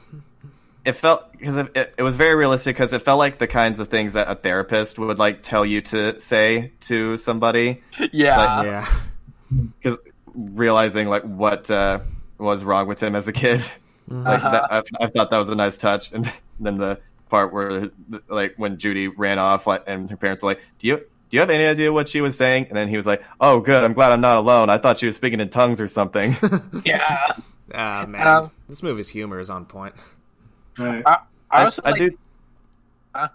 It 0.85 0.93
felt 0.93 1.33
because 1.33 1.57
it, 1.59 1.77
it, 1.77 1.95
it 1.99 2.03
was 2.03 2.15
very 2.17 2.35
realistic 2.35 2.75
because 2.77 2.93
it 2.95 3.03
felt 3.03 3.19
like 3.19 3.39
the 3.39 3.47
kinds 3.47 3.79
of 3.79 3.89
things 3.89 4.15
that 4.15 4.31
a 4.31 4.35
therapist 4.35 4.99
would 4.99 5.19
like 5.19 5.43
tell 5.43 5.67
you 5.67 5.83
to 5.83 6.19
say 6.19 6.73
to 6.89 7.17
somebody. 7.19 7.83
Yeah. 8.13 8.63
yeah, 8.63 8.95
because 9.83 9.99
realizing 10.35 11.09
like 11.09 11.25
what 11.25 11.71
uh, 11.71 12.01
was 12.39 12.65
wrong 12.65 12.89
with 12.89 13.03
him 13.03 13.15
as 13.17 13.29
a 13.29 13.33
kid, 13.33 13.61
like 14.09 14.43
Uh-huh. 14.43 14.51
that, 14.51 14.73
I, 14.73 15.05
I 15.05 15.07
thought 15.09 15.31
that 15.31 15.39
was 15.39 15.51
a 15.51 15.55
nice 15.57 15.77
touch. 15.77 16.11
And 16.13 16.33
then 16.59 16.79
the 16.79 16.99
part 17.29 17.53
where 17.53 17.91
like 18.29 18.55
when 18.57 18.79
Judy 18.79 19.09
ran 19.09 19.39
off, 19.39 19.66
like, 19.66 19.85
and 19.87 20.09
her 20.11 20.16
parents 20.16 20.43
were 20.43 20.51
like, 20.51 20.61
"Do 20.79 20.87
you 20.89 20.97
do 20.97 21.05
you 21.37 21.41
have 21.41 21.51
any 21.51 21.64
idea 21.66 21.93
what 21.93 22.09
she 22.09 22.20
was 22.20 22.37
saying?" 22.37 22.66
And 22.68 22.76
then 22.76 22.89
he 22.89 22.97
was 22.97 23.07
like, 23.07 23.22
"Oh, 23.41 23.61
good. 23.61 23.85
I'm 23.85 23.93
glad 23.93 24.12
I'm 24.12 24.20
not 24.20 24.37
alone. 24.39 24.70
I 24.70 24.79
thought 24.79 24.99
she 24.99 25.07
was 25.07 25.16
speaking 25.16 25.41
in 25.41 25.49
tongues 25.51 25.81
or 25.81 25.89
something." 25.89 26.37
Yeah. 26.85 27.33
ah 27.74 28.07
man, 28.09 28.26
Um, 28.26 28.51
this 28.68 28.83
movie's 28.83 29.11
humor 29.11 29.39
is 29.41 29.51
on 29.51 29.66
point. 29.66 29.95
Right. 30.79 31.03
I 31.07 31.18
I, 31.51 31.64
also 31.64 31.83
I 31.85 31.91
like, 31.91 31.99
do. 31.99 32.18
Huh? 33.14 33.29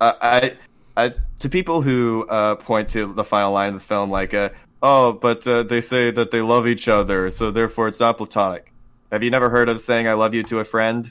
Uh, 0.00 0.12
I, 0.20 0.56
I, 0.96 1.14
to 1.40 1.48
people 1.48 1.82
who 1.82 2.26
uh, 2.28 2.56
point 2.56 2.90
to 2.90 3.12
the 3.12 3.24
final 3.24 3.52
line 3.52 3.68
of 3.74 3.80
the 3.80 3.86
film, 3.86 4.10
like, 4.10 4.34
uh, 4.34 4.50
"Oh, 4.82 5.12
but 5.12 5.46
uh, 5.46 5.62
they 5.64 5.80
say 5.80 6.10
that 6.10 6.30
they 6.30 6.40
love 6.40 6.66
each 6.66 6.88
other, 6.88 7.30
so 7.30 7.50
therefore 7.50 7.88
it's 7.88 8.00
not 8.00 8.16
platonic." 8.18 8.72
Have 9.10 9.22
you 9.22 9.30
never 9.30 9.50
heard 9.50 9.68
of 9.68 9.80
saying 9.80 10.06
"I 10.06 10.12
love 10.14 10.34
you" 10.34 10.42
to 10.44 10.60
a 10.60 10.64
friend? 10.64 11.10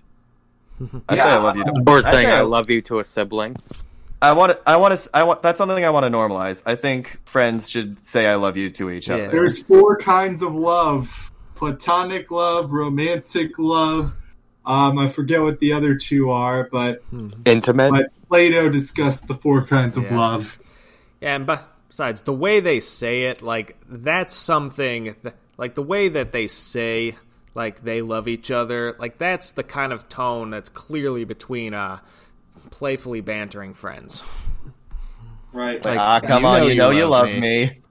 I 1.10 1.16
say 1.16 1.22
I 1.22 1.38
love 1.38 1.56
you. 1.58 1.64
To, 1.64 1.84
Or 1.88 2.02
saying 2.02 2.26
say 2.28 2.32
I 2.32 2.42
love 2.42 2.70
you 2.70 2.82
to 2.84 3.00
a 3.00 3.04
sibling. 3.04 3.56
I 4.22 4.32
want. 4.34 4.52
to- 4.54 4.60
I 4.66 4.78
want 4.78 5.00
to. 5.00 5.10
I 5.14 5.24
want. 5.24 5.42
That's 5.44 5.58
something 5.58 5.84
I 5.86 5.90
want 5.92 6.06
to 6.06 6.10
normalize. 6.12 6.64
I 6.66 6.76
think 6.76 7.20
friends 7.26 7.70
should 7.70 8.04
say 8.06 8.26
"I 8.28 8.36
love 8.36 8.58
you" 8.58 8.70
to 8.72 8.90
each 8.92 9.08
Yeah. 9.08 9.16
other. 9.16 9.30
There's 9.30 9.62
four 9.64 9.96
kinds 9.98 10.42
of 10.42 10.56
love: 10.56 11.32
platonic 11.56 12.32
love, 12.32 12.72
romantic 12.72 13.60
love. 13.60 14.14
Um, 14.66 14.98
I 15.00 15.08
forget 15.08 15.42
what 15.42 15.60
the 15.60 15.72
other 15.74 15.96
two 15.96 16.30
are, 16.32 16.68
but 16.72 17.02
Intimate. 17.46 17.90
but 17.92 18.12
Plato 18.28 18.70
discussed 18.70 19.28
the 19.28 19.36
four 19.36 19.66
kinds 19.66 19.96
of 19.98 20.04
Yeah. 20.06 20.18
love. 20.18 20.60
Yeah, 21.22 21.36
and 21.36 21.46
besides 21.90 22.22
the 22.24 22.34
way 22.34 22.60
they 22.60 22.80
say 22.80 23.24
it, 23.26 23.42
like 23.42 23.78
that's 23.90 24.34
something. 24.34 25.16
Th- 25.24 25.36
like 25.58 25.76
the 25.76 25.84
way 25.84 26.10
that 26.10 26.32
they 26.34 26.48
say 26.48 27.16
like 27.58 27.82
they 27.82 28.04
love 28.04 28.28
each 28.28 28.52
other, 28.52 28.96
like 29.00 29.18
that's 29.18 29.52
the 29.52 29.64
kind 29.64 29.92
of 29.92 30.08
tone 30.08 30.52
that's 30.52 30.70
clearly 30.70 31.26
between 31.26 31.74
uh 31.74 32.00
playfully 32.70 33.20
bantering 33.20 33.74
friends. 33.74 34.24
Right. 35.52 35.84
Like, 35.84 35.98
ah, 35.98 36.20
come 36.20 36.44
you 36.44 36.48
on, 36.48 36.60
know 36.62 36.68
you 36.68 36.76
know 36.76 36.90
you 36.92 36.98
you 37.00 37.06
love 37.08 37.28
love 37.28 37.34
me. 37.34 37.40
me. 37.40 37.82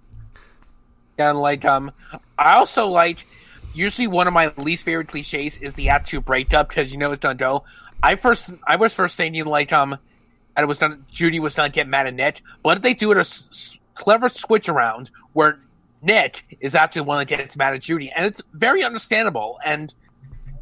And 1.19 1.41
like 1.41 1.65
um, 1.65 1.91
I 2.39 2.55
also 2.55 2.87
like 2.87 3.27
usually 3.75 4.07
one 4.07 4.29
of 4.29 4.33
my 4.33 4.53
least 4.57 4.85
favorite 4.85 5.09
cliches 5.09 5.59
is 5.59 5.75
the 5.75 5.89
Act 5.89 6.07
Two 6.07 6.21
breakup 6.21 6.69
because 6.69 6.93
you 6.93 6.99
know 6.99 7.11
it's 7.11 7.21
done 7.21 7.37
go. 7.37 7.65
I 8.03 8.15
first 8.15 8.53
I 8.65 8.77
was 8.77 8.95
first 8.95 9.17
saying 9.17 9.35
you 9.35 9.45
like 9.45 9.73
um, 9.73 9.95
and 9.95 10.63
it 10.63 10.67
was 10.67 10.79
done. 10.79 11.07
Judy 11.11 11.41
was 11.41 11.57
done 11.57 11.73
get 11.73 11.89
mad 11.89 12.07
at 12.07 12.15
Nick. 12.15 12.41
But 12.63 12.77
if 12.77 12.83
they 12.85 12.95
do 12.95 13.11
it 13.11 13.17
a 13.17 13.21
s- 13.21 13.49
s- 13.51 13.79
clever 13.95 14.29
switch 14.29 14.69
around 14.69 15.11
where 15.33 15.59
Nick 16.07 16.57
is 16.61 16.75
actually 16.75 17.03
one 17.03 17.19
that 17.19 17.27
gets 17.27 17.57
mad 17.57 17.75
at 17.75 17.83
Judy, 17.83 18.11
and 18.15 18.25
it's 18.25 18.41
very 18.53 18.85
understandable 18.85 19.59
and 19.65 19.93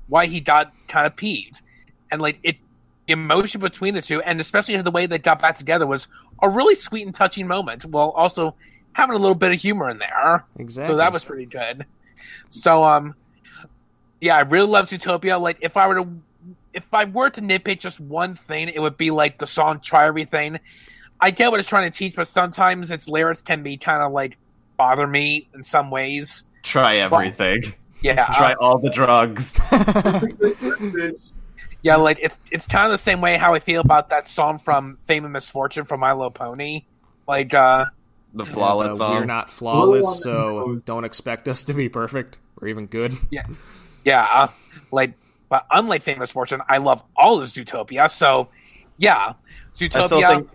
why 0.09 0.26
he 0.26 0.40
got 0.40 0.72
kind 0.88 1.07
of 1.07 1.14
peeved, 1.16 1.61
and 2.11 2.20
like 2.20 2.38
it, 2.42 2.57
the 3.07 3.12
emotion 3.12 3.61
between 3.61 3.95
the 3.95 4.03
two, 4.03 4.22
and 4.22 4.40
especially 4.40 4.80
the 4.80 4.90
way 4.90 5.07
they 5.07 5.18
got 5.18 5.42
back 5.42 5.57
together 5.57 5.86
was 5.86 6.09
a 6.42 6.49
really 6.49 6.74
sweet 6.74 7.05
and 7.05 7.14
touching 7.14 7.47
moment, 7.47 7.84
while 7.84 8.11
also 8.11 8.55
having 8.95 9.14
a 9.14 9.18
little 9.18 9.34
bit 9.34 9.53
of 9.53 9.61
humor 9.61 9.90
in 9.90 9.99
there. 9.99 10.47
Exactly. 10.59 10.92
So 10.92 10.97
that 10.97 11.12
was 11.12 11.24
pretty 11.24 11.47
good. 11.47 11.84
So 12.49 12.82
um 12.82 13.14
yeah, 14.20 14.36
I 14.36 14.40
really 14.40 14.68
love 14.68 14.88
Zootopia. 14.88 15.40
Like 15.40 15.59
if 15.61 15.76
I 15.76 15.86
were 15.86 15.97
to 15.97 16.09
if 16.72 16.92
I 16.95 17.05
were 17.05 17.28
to 17.30 17.42
nitpick 17.42 17.80
just 17.80 18.01
one 18.01 18.34
thing, 18.34 18.68
it 18.68 18.80
would 18.80 18.97
be 18.97 19.11
like 19.11 19.38
the 19.38 19.47
song 19.47 19.80
Try 19.80 20.07
Everything. 20.07 20.59
I 21.20 21.30
get 21.30 21.51
what 21.51 21.61
it's 21.61 21.68
trying 21.68 21.90
to 21.90 21.97
teach, 21.97 22.16
but 22.16 22.26
sometimes 22.26 22.90
its 22.90 23.09
lyrics 23.09 23.42
can 23.42 23.62
be 23.62 23.76
kind 23.76 24.03
of 24.03 24.12
like 24.12 24.38
bother 24.77 25.07
me 25.07 25.49
in 25.55 25.62
some 25.62 25.91
ways. 25.91 26.45
Try 26.62 26.97
everything. 26.97 27.75
Yeah, 28.01 28.27
Try 28.37 28.53
uh, 28.53 28.57
all 28.61 28.79
the 28.79 28.91
drugs. 28.91 29.59
yeah, 31.83 31.97
like 31.97 32.18
it's 32.20 32.39
it's 32.51 32.66
kind 32.66 32.87
of 32.87 32.93
the 32.93 32.99
same 32.99 33.20
way 33.20 33.37
how 33.37 33.55
I 33.55 33.61
feel 33.61 33.81
about 33.81 34.11
that 34.11 34.29
song 34.29 34.59
from 34.59 34.99
Fame 35.07 35.25
and 35.25 35.33
Misfortune 35.33 35.85
from 35.85 36.01
My 36.01 36.12
Little 36.12 36.31
Pony. 36.31 36.83
Like, 37.27 37.55
uh, 37.55 37.87
The 38.35 38.45
And, 38.45 38.53
flawless 38.53 38.93
uh, 38.93 38.95
song. 38.97 39.14
We're 39.14 39.25
not 39.25 39.51
flawless, 39.51 40.05
one 40.05 40.14
so 40.16 40.83
don't 40.85 41.05
expect 41.05 41.49
us 41.49 41.64
to 41.64 41.75
be 41.75 41.89
perfect 41.89 42.39
or 42.61 42.68
even 42.68 42.87
good. 42.87 43.16
yeah, 44.05 44.27
uh, 44.31 44.49
like, 44.91 45.14
but 45.49 45.66
unlike 45.70 46.03
Fame 46.03 46.14
and 46.14 46.20
Misfortune, 46.20 46.61
I 46.68 46.79
love 46.79 47.03
all 47.16 47.41
of 47.41 47.49
Zootopia. 47.49 48.11
So, 48.11 48.49
yeah, 48.99 49.33
I 49.33 49.35
still 49.72 49.89
Zootopia. 49.89 50.47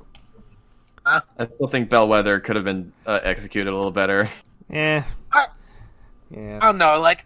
Think. 1.03 1.13
Huh? 1.13 1.21
I 1.37 1.45
still 1.45 1.67
think 1.67 1.89
Bellwether 1.89 2.39
could 2.39 2.55
have 2.55 2.65
been 2.65 2.91
uh, 3.05 3.19
executed 3.23 3.69
a 3.71 3.75
little 3.75 3.91
better. 3.91 4.29
Eh. 4.71 5.01
I- 5.31 5.47
Yeah. 6.31 6.59
I 6.61 6.65
don't 6.65 6.77
know, 6.77 6.99
like 6.99 7.25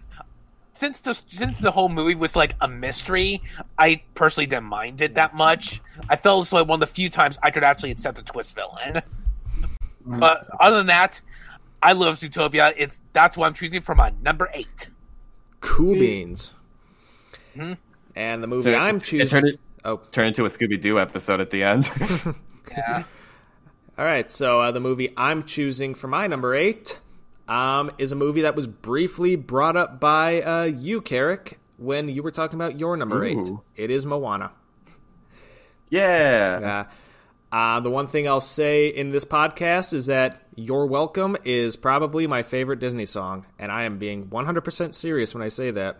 since 0.72 1.00
the 1.00 1.14
since 1.14 1.60
the 1.60 1.70
whole 1.72 1.90
movie 1.90 2.16
was 2.16 2.36
like 2.36 2.56
a 2.62 2.68
mystery, 2.68 3.42
I 3.78 4.02
personally 4.16 4.48
didn't 4.48 4.66
mind 4.66 5.02
it 5.02 5.16
that 5.16 5.36
much. 5.36 5.82
I 6.10 6.16
felt 6.16 6.38
it 6.38 6.40
was 6.40 6.54
like 6.54 6.68
one 6.68 6.82
of 6.82 6.88
the 6.90 6.94
few 6.94 7.10
times 7.10 7.38
I 7.44 7.52
could 7.52 7.64
actually 7.64 7.92
accept 7.92 8.18
a 8.20 8.24
twist 8.24 8.56
villain. 8.56 9.02
But 10.06 10.48
other 10.60 10.78
than 10.78 10.88
that, 10.88 11.22
I 11.82 11.94
love 11.94 12.16
Zootopia. 12.16 12.74
It's 12.78 13.02
that's 13.14 13.38
what 13.38 13.46
I'm 13.48 13.54
choosing 13.54 13.82
for 13.82 13.94
my 13.94 14.12
number 14.22 14.50
eight. 14.54 14.88
Cool 15.62 15.94
beans. 15.96 16.54
Mhm. 17.56 17.78
And 18.16 18.42
the 18.44 18.48
movie 18.48 18.74
I'm 18.74 18.98
It 18.98 19.04
choosing. 19.04 19.28
turned, 19.28 19.48
it, 19.50 19.60
Oh, 19.86 19.98
turned 20.12 20.30
into 20.30 20.46
a 20.46 20.50
Scooby 20.50 20.80
Doo 20.80 20.98
episode 21.00 21.40
at 21.42 21.52
the 21.52 21.64
end. 21.64 21.90
Yeah. 22.72 23.04
All 23.98 24.06
right. 24.06 24.32
So 24.32 24.62
uh, 24.62 24.72
the 24.72 24.80
movie 24.80 25.10
I'm 25.16 25.44
choosing 25.44 25.94
for 25.96 26.08
my 26.08 26.28
number 26.28 26.56
eight 26.56 27.00
um, 27.48 27.92
is 27.98 28.12
a 28.12 28.16
movie 28.16 28.42
that 28.42 28.56
was 28.56 28.68
briefly 28.68 29.36
brought 29.36 29.78
up 29.78 30.00
by 30.00 30.42
uh, 30.42 30.64
you, 30.64 31.02
Carrick, 31.02 31.60
when 31.78 32.08
you 32.08 32.24
were 32.24 32.32
talking 32.32 32.56
about 32.56 32.80
your 32.80 32.98
number 32.98 33.24
eight. 33.24 33.50
It 33.76 33.92
is 33.92 34.06
Moana. 34.06 34.52
yeah. 35.90 36.86
Uh, 37.52 37.56
uh, 37.56 37.80
the 37.82 37.90
one 37.92 38.08
thing 38.08 38.28
I'll 38.28 38.42
say 38.42 38.88
in 38.88 39.12
this 39.12 39.26
podcast 39.26 39.94
is 39.94 40.08
that 40.08 40.42
"You're 40.56 40.88
Welcome" 40.88 41.38
is 41.46 41.76
probably 41.76 42.26
my 42.26 42.42
favorite 42.42 42.80
Disney 42.80 43.06
song, 43.06 43.46
and 43.60 43.72
I 43.72 43.84
am 43.84 44.00
being 44.00 44.26
100% 44.26 44.96
serious 44.96 45.36
when 45.36 45.44
I 45.44 45.50
say 45.50 45.70
that. 45.70 46.00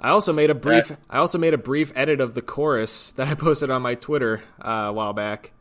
I 0.00 0.08
also 0.08 0.32
made 0.32 0.48
a 0.48 0.54
brief. 0.54 0.90
I 1.10 1.18
also 1.18 1.36
made 1.36 1.52
a 1.52 1.58
brief 1.58 1.92
edit 1.94 2.22
of 2.22 2.32
the 2.32 2.40
chorus 2.40 3.10
that 3.12 3.28
I 3.28 3.34
posted 3.34 3.70
on 3.70 3.82
my 3.82 3.94
Twitter 3.94 4.42
uh, 4.58 4.86
a 4.86 4.92
while 4.92 5.12
back 5.12 5.52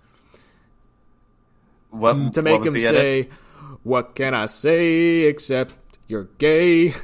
What, 1.89 2.33
to 2.33 2.41
make 2.41 2.59
was 2.59 2.67
him 2.67 2.73
the 2.73 2.85
edit? 2.85 2.99
say, 3.01 3.29
"What 3.83 4.15
can 4.15 4.33
I 4.33 4.45
say 4.47 5.21
except 5.23 5.75
you're 6.07 6.25
gay?" 6.37 6.93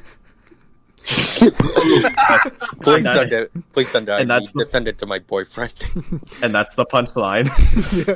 Please 1.05 1.41
And 1.51 3.05
that- 3.05 3.15
send 3.17 3.33
it. 3.33 3.51
Please 3.73 3.89
send 3.89 4.07
it. 4.09 4.21
And 4.21 4.29
that's 4.29 4.51
the- 4.53 4.63
to 4.63 4.65
send 4.69 4.87
it 4.87 4.97
to 4.99 5.05
my 5.05 5.19
boyfriend. 5.19 5.73
and 6.41 6.53
that's 6.55 6.75
the 6.75 6.85
punchline. 6.85 7.49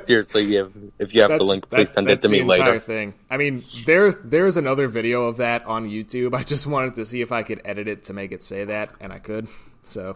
Seriously, 0.06 0.56
if, 0.56 0.68
if 1.00 1.14
you 1.14 1.22
have 1.22 1.38
the 1.38 1.44
link, 1.44 1.70
please 1.70 1.88
that- 1.90 1.94
send 1.94 2.10
it 2.10 2.20
to 2.22 2.30
me 2.30 2.44
later. 2.44 2.80
Thing. 2.80 3.14
I 3.30 3.38
mean, 3.38 3.64
there 3.86 4.12
there's 4.12 4.58
another 4.58 4.88
video 4.88 5.24
of 5.26 5.38
that 5.38 5.66
on 5.66 5.90
YouTube. 5.90 6.34
I 6.34 6.44
just 6.44 6.66
wanted 6.68 6.96
to 6.96 7.06
see 7.06 7.22
if 7.22 7.32
I 7.32 7.44
could 7.44 7.62
edit 7.66 7.88
it 7.88 8.06
to 8.06 8.14
make 8.14 8.32
it 8.32 8.42
say 8.44 8.64
that, 8.66 8.92
and 9.02 9.12
I 9.12 9.20
could. 9.20 9.48
So, 9.88 10.16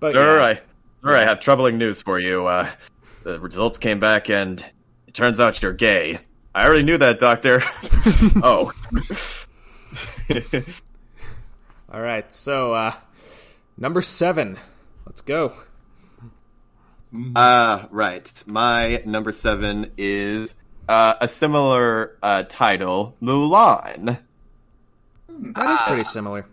but 0.00 0.16
All 0.16 0.22
yeah. 0.22 0.28
right, 0.30 0.62
all 1.04 1.12
right. 1.12 1.24
I 1.26 1.28
have 1.28 1.40
troubling 1.40 1.78
news 1.78 2.02
for 2.02 2.18
you. 2.18 2.46
Uh, 2.46 2.68
the 3.24 3.38
results 3.40 3.78
came 3.78 4.00
back, 4.00 4.28
and 4.28 4.64
it 5.12 5.16
turns 5.16 5.40
out 5.40 5.60
you're 5.60 5.74
gay. 5.74 6.20
I 6.54 6.64
already 6.66 6.84
knew 6.84 6.96
that, 6.96 7.20
Doctor. 7.20 7.62
oh. 8.42 8.72
All 11.92 12.00
right, 12.00 12.32
so 12.32 12.72
uh, 12.72 12.94
number 13.76 14.00
seven. 14.00 14.58
Let's 15.04 15.20
go. 15.20 15.52
Uh, 17.36 17.84
right. 17.90 18.42
My 18.46 19.02
number 19.04 19.32
seven 19.32 19.90
is 19.98 20.54
uh, 20.88 21.16
a 21.20 21.28
similar 21.28 22.16
uh, 22.22 22.44
title, 22.48 23.14
Mulan. 23.20 24.18
That 25.28 25.70
is 25.72 25.80
pretty 25.82 26.04
similar. 26.04 26.46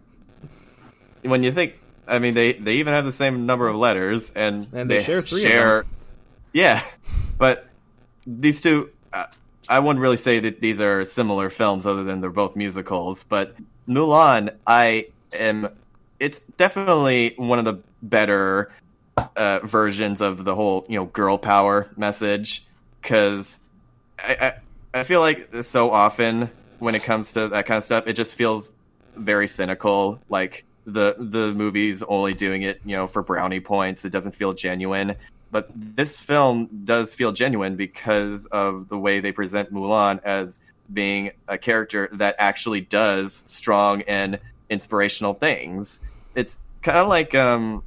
When 1.22 1.44
you 1.44 1.54
think, 1.54 1.76
I 2.06 2.20
mean, 2.20 2.34
they 2.34 2.54
they 2.54 2.76
even 2.76 2.94
have 2.94 3.06
the 3.06 3.14
same 3.14 3.46
number 3.46 3.70
of 3.70 3.78
letters, 3.78 4.34
and, 4.36 4.68
And 4.74 4.92
they 4.92 5.02
share 5.02 5.22
three 5.22 5.44
of 5.44 5.48
share- 5.48 5.86
Yeah, 6.52 6.84
but 7.38 7.69
these 8.38 8.62
two, 8.62 8.90
uh, 9.12 9.26
I 9.68 9.80
wouldn't 9.80 10.02
really 10.02 10.18
say 10.18 10.40
that 10.40 10.62
these 10.62 10.80
are 10.80 11.04
similar 11.04 11.50
films, 11.50 11.86
other 11.86 12.04
than 12.04 12.22
they're 12.22 12.30
both 12.30 12.56
musicals. 12.56 13.24
But 13.24 13.56
Mulan, 13.88 14.56
I 14.68 15.08
am. 15.34 15.70
It's 16.20 16.44
definitely 16.58 17.34
one 17.38 17.60
of 17.60 17.66
the 17.66 17.80
better 18.02 18.72
uh, 19.36 19.60
versions 19.64 20.22
of 20.22 20.44
the 20.44 20.54
whole, 20.54 20.86
you 20.90 21.00
know, 21.00 21.06
girl 21.06 21.38
power 21.38 21.90
message. 21.98 22.66
Because 23.02 23.58
I, 24.20 24.36
I, 24.94 25.00
I 25.00 25.04
feel 25.04 25.22
like 25.22 25.64
so 25.64 25.92
often 25.92 26.50
when 26.80 26.96
it 26.96 27.04
comes 27.04 27.34
to 27.34 27.48
that 27.48 27.66
kind 27.66 27.78
of 27.78 27.84
stuff, 27.84 28.08
it 28.08 28.14
just 28.14 28.36
feels 28.36 28.74
very 29.16 29.48
cynical. 29.48 30.20
Like 30.30 30.66
the 30.86 31.16
the 31.18 31.54
movie's 31.54 32.04
only 32.04 32.34
doing 32.34 32.64
it, 32.64 32.82
you 32.86 32.96
know, 32.96 33.08
for 33.08 33.24
brownie 33.24 33.60
points. 33.60 34.06
It 34.06 34.12
doesn't 34.12 34.34
feel 34.34 34.54
genuine. 34.54 35.16
But 35.52 35.70
this 35.76 36.18
film 36.18 36.70
does 36.86 37.14
feel 37.14 37.32
genuine 37.32 37.76
because 37.76 38.46
of 38.48 38.88
the 38.90 38.98
way 38.98 39.20
they 39.20 39.32
present 39.32 39.74
Mulan 39.74 40.22
as 40.24 40.60
being 40.92 41.32
a 41.48 41.58
character 41.58 42.10
that 42.14 42.36
actually 42.40 42.82
does 42.82 43.44
strong 43.46 44.02
and 44.04 44.40
inspirational 44.70 45.34
things. 45.34 46.00
It's 46.36 46.58
kind 46.82 46.98
of 46.98 47.08
like 47.08 47.34
um, 47.36 47.84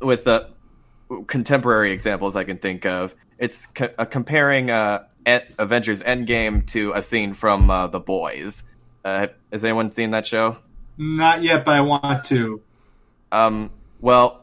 with 0.00 0.24
the 0.24 0.50
contemporary 1.26 1.92
examples 1.92 2.36
I 2.36 2.44
can 2.44 2.58
think 2.58 2.86
of. 2.86 3.14
It's 3.38 3.66
co- 3.66 3.90
uh, 3.98 4.04
comparing 4.04 4.70
uh, 4.70 5.04
Avengers 5.58 6.02
Endgame 6.02 6.66
to 6.68 6.92
a 6.92 7.02
scene 7.02 7.34
from 7.34 7.70
uh, 7.70 7.88
The 7.88 8.00
Boys. 8.00 8.62
Uh, 9.04 9.28
has 9.50 9.64
anyone 9.64 9.90
seen 9.90 10.12
that 10.12 10.26
show? 10.26 10.58
Not 10.96 11.42
yet, 11.42 11.64
but 11.64 11.74
I 11.74 11.80
want 11.80 12.24
to. 12.24 12.60
Um, 13.32 13.70
well, 14.00 14.41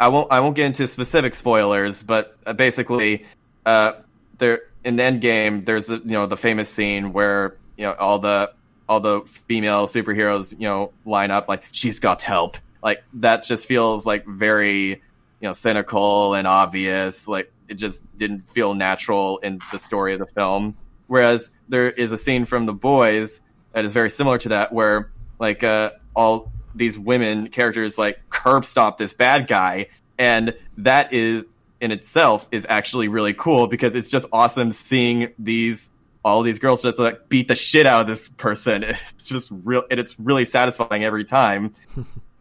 I, 0.00 0.08
won't. 0.08 0.32
I 0.32 0.40
won't 0.40 0.56
get 0.56 0.66
into 0.66 0.86
specific 0.88 1.34
spoilers, 1.34 2.02
but 2.02 2.36
uh, 2.46 2.52
basically, 2.52 3.26
uh, 3.64 3.92
there 4.38 4.62
in 4.84 4.96
the 4.96 5.02
end 5.02 5.20
game, 5.20 5.64
there's 5.64 5.88
you 5.88 6.00
know 6.04 6.26
the 6.26 6.36
famous 6.36 6.68
scene 6.68 7.12
where 7.12 7.56
you 7.76 7.84
know 7.84 7.94
all 7.94 8.18
the 8.18 8.52
all 8.88 9.00
the 9.00 9.20
female 9.46 9.86
superheroes 9.86 10.52
you 10.52 10.66
know 10.66 10.92
line 11.04 11.30
up 11.30 11.48
like 11.48 11.62
she's 11.72 12.00
got 12.00 12.22
help. 12.22 12.56
Like 12.82 13.02
that 13.14 13.44
just 13.44 13.66
feels 13.66 14.06
like 14.06 14.26
very 14.26 14.88
you 14.88 15.00
know 15.42 15.52
cynical 15.52 16.34
and 16.34 16.46
obvious. 16.46 17.28
Like 17.28 17.52
it 17.68 17.74
just 17.74 18.04
didn't 18.16 18.40
feel 18.40 18.74
natural 18.74 19.38
in 19.38 19.60
the 19.72 19.78
story 19.78 20.14
of 20.14 20.18
the 20.20 20.26
film. 20.26 20.76
Whereas 21.06 21.50
there 21.68 21.90
is 21.90 22.12
a 22.12 22.18
scene 22.18 22.44
from 22.44 22.66
The 22.66 22.72
Boys 22.72 23.40
that 23.72 23.84
is 23.84 23.92
very 23.92 24.10
similar 24.10 24.38
to 24.38 24.50
that, 24.50 24.72
where 24.72 25.10
like 25.38 25.62
uh, 25.62 25.92
all 26.14 26.52
these 26.78 26.98
women 26.98 27.48
characters 27.48 27.98
like 27.98 28.18
curb 28.30 28.64
stop 28.64 28.98
this 28.98 29.12
bad 29.12 29.46
guy, 29.46 29.88
and 30.18 30.54
that 30.78 31.12
is 31.12 31.44
in 31.80 31.92
itself 31.92 32.48
is 32.50 32.66
actually 32.68 33.08
really 33.08 33.34
cool 33.34 33.66
because 33.66 33.94
it's 33.94 34.08
just 34.08 34.26
awesome 34.32 34.72
seeing 34.72 35.32
these 35.38 35.90
all 36.24 36.42
these 36.42 36.58
girls 36.58 36.82
just 36.82 36.98
like 36.98 37.28
beat 37.28 37.48
the 37.48 37.54
shit 37.54 37.86
out 37.86 38.00
of 38.00 38.06
this 38.06 38.28
person. 38.28 38.84
It's 39.10 39.24
just 39.24 39.48
real, 39.50 39.84
and 39.90 40.00
it's 40.00 40.18
really 40.18 40.44
satisfying 40.44 41.04
every 41.04 41.24
time. 41.24 41.74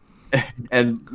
and 0.71 1.07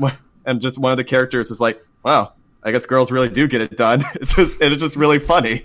and 0.45 0.61
just 0.61 0.79
one 0.79 0.93
of 0.93 0.99
the 0.99 1.05
characters 1.05 1.49
was 1.51 1.61
like, 1.61 1.85
"Wow, 2.03 2.33
I 2.62 2.73
guess 2.73 2.87
girls 2.87 3.11
really 3.11 3.29
do 3.29 3.47
get 3.47 3.61
it 3.61 3.77
done." 3.77 4.05
It's 4.14 4.35
just 4.35 4.61
and 4.61 4.73
it's 4.73 4.83
just 4.83 4.97
really 4.97 5.18
funny. 5.18 5.64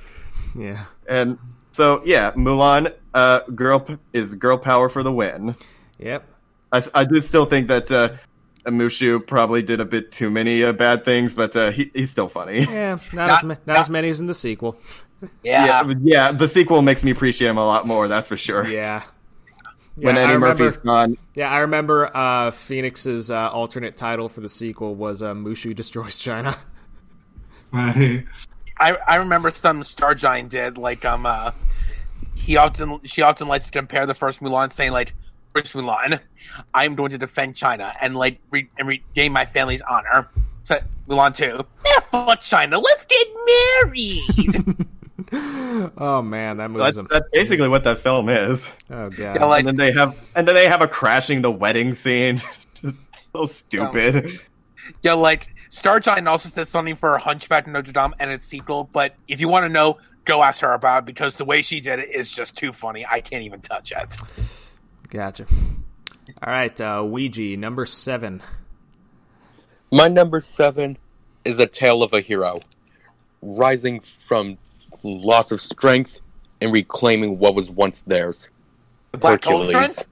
Yeah. 0.55 0.85
And 1.07 1.37
so 1.71 2.01
yeah, 2.05 2.31
Mulan, 2.33 2.93
uh, 3.13 3.41
girl 3.53 3.85
is 4.13 4.35
girl 4.35 4.57
power 4.57 4.89
for 4.89 5.03
the 5.03 5.11
win. 5.11 5.55
Yep. 5.99 6.25
I, 6.71 6.83
I 6.93 7.03
do 7.05 7.19
still 7.21 7.45
think 7.45 7.67
that 7.69 7.89
uh, 7.91 8.09
Mushu 8.65 9.25
probably 9.25 9.61
did 9.61 9.79
a 9.79 9.85
bit 9.85 10.11
too 10.11 10.29
many 10.29 10.63
uh, 10.63 10.73
bad 10.73 11.05
things, 11.05 11.33
but 11.33 11.55
uh, 11.55 11.71
he, 11.71 11.89
he's 11.93 12.11
still 12.11 12.27
funny. 12.27 12.59
Yeah. 12.61 12.99
Not, 13.13 13.13
Not- 13.13 13.29
as 13.31 13.43
ma- 13.43 13.47
not, 13.49 13.67
not- 13.67 13.77
as 13.77 13.89
many 13.89 14.09
as 14.09 14.19
in 14.19 14.27
the 14.27 14.33
sequel. 14.33 14.77
Yeah. 15.43 15.65
yeah, 15.87 15.93
yeah. 16.03 16.31
The 16.31 16.47
sequel 16.47 16.81
makes 16.83 17.03
me 17.03 17.09
appreciate 17.11 17.47
him 17.49 17.57
a 17.57 17.65
lot 17.65 17.87
more. 17.87 18.07
That's 18.07 18.27
for 18.29 18.37
sure. 18.37 18.67
Yeah. 18.67 19.01
when 19.95 20.15
Yeah, 20.15 20.21
I 20.21 20.23
Eddie 20.25 20.33
remember- 20.33 20.63
Murphy's 20.63 20.77
gone, 20.77 21.17
Yeah, 21.33 21.49
I 21.49 21.59
remember 21.59 22.15
uh, 22.15 22.51
Phoenix's 22.51 23.31
uh, 23.31 23.49
alternate 23.49 23.97
title 23.97 24.29
for 24.29 24.41
the 24.41 24.49
sequel 24.49 24.93
was 24.93 25.23
uh, 25.23 25.33
Mushu 25.33 25.73
Destroys 25.75 26.17
China. 26.17 26.55
Right. 27.71 28.25
I 28.79 28.95
I 29.07 29.15
remember 29.15 29.49
some 29.51 29.81
Star 29.81 30.13
Giant 30.13 30.49
did 30.49 30.77
like 30.77 31.03
um 31.03 31.25
uh 31.25 31.51
he 32.35 32.57
often 32.57 32.99
she 33.05 33.23
often 33.23 33.47
likes 33.47 33.65
to 33.65 33.71
compare 33.71 34.05
the 34.05 34.13
first 34.13 34.39
Mulan 34.39 34.71
saying 34.71 34.91
like 34.91 35.13
first 35.57 35.73
Mulan 35.73 36.19
I 36.73 36.85
am 36.85 36.95
going 36.95 37.11
to 37.11 37.17
defend 37.17 37.55
China 37.55 37.93
and 38.01 38.15
like 38.15 38.39
re- 38.51 38.69
and 38.77 38.87
regain 38.87 39.31
my 39.31 39.45
family's 39.45 39.81
honor. 39.81 40.29
So 40.63 40.77
Mulan 41.07 41.35
two 41.35 41.65
yeah 41.85 41.99
fuck 42.11 42.41
China 42.41 42.79
let's 42.79 43.05
get 43.05 43.27
married. 43.83 44.85
oh 45.97 46.21
man, 46.21 46.57
that 46.57 46.73
that's, 46.73 46.97
moves 46.97 47.09
that's 47.09 47.29
basically 47.31 47.67
what 47.67 47.83
that 47.83 47.97
film 47.97 48.29
is. 48.29 48.67
Oh 48.89 49.09
god. 49.09 49.35
Yeah, 49.35 49.45
like- 49.45 49.59
and 49.59 49.67
then 49.67 49.75
they 49.75 49.91
have, 49.91 50.29
and 50.35 50.47
then 50.47 50.55
they 50.55 50.67
have 50.67 50.81
a 50.81 50.87
crashing 50.87 51.41
the 51.41 51.51
wedding 51.51 51.93
scene. 51.93 52.37
just 52.81 52.97
so 53.33 53.45
stupid. 53.45 54.39
yeah, 55.01 55.13
like 55.13 55.47
Star 55.69 55.99
Giant 55.99 56.27
also 56.27 56.49
said 56.49 56.67
something 56.67 56.95
for 56.95 57.17
Hunchback 57.17 57.67
of 57.67 57.73
Notre 57.73 57.91
Dame 57.91 58.13
and 58.19 58.31
its 58.31 58.45
sequel, 58.45 58.89
but 58.93 59.15
if 59.27 59.41
you 59.41 59.47
want 59.47 59.65
to 59.65 59.69
know, 59.69 59.97
go 60.25 60.43
ask 60.43 60.61
her 60.61 60.73
about 60.73 60.99
it 60.99 61.05
because 61.05 61.35
the 61.35 61.45
way 61.45 61.61
she 61.61 61.79
did 61.79 61.99
it 61.99 62.13
is 62.13 62.31
just 62.31 62.55
too 62.55 62.71
funny. 62.71 63.05
I 63.05 63.21
can't 63.21 63.43
even 63.43 63.61
touch 63.61 63.91
it. 63.91 64.17
Gotcha. 65.09 65.45
All 66.43 66.51
right, 66.51 66.79
uh, 66.81 67.03
Ouija 67.05 67.55
number 67.57 67.85
seven. 67.85 68.41
My 69.91 70.07
number 70.07 70.41
seven 70.41 70.97
is 71.45 71.59
A 71.59 71.65
Tale 71.65 72.03
of 72.03 72.13
a 72.13 72.21
Hero. 72.21 72.59
Rising 73.41 74.01
from 74.27 74.57
loss 75.03 75.51
of 75.51 75.61
strength 75.61 76.19
and 76.59 76.73
reclaiming 76.73 77.39
what 77.39 77.55
was 77.55 77.69
once 77.69 78.01
theirs. 78.01 78.49
The 79.11 79.17
Black 79.19 79.41
Cauldron? 79.41 79.71
Hercules. 79.73 80.05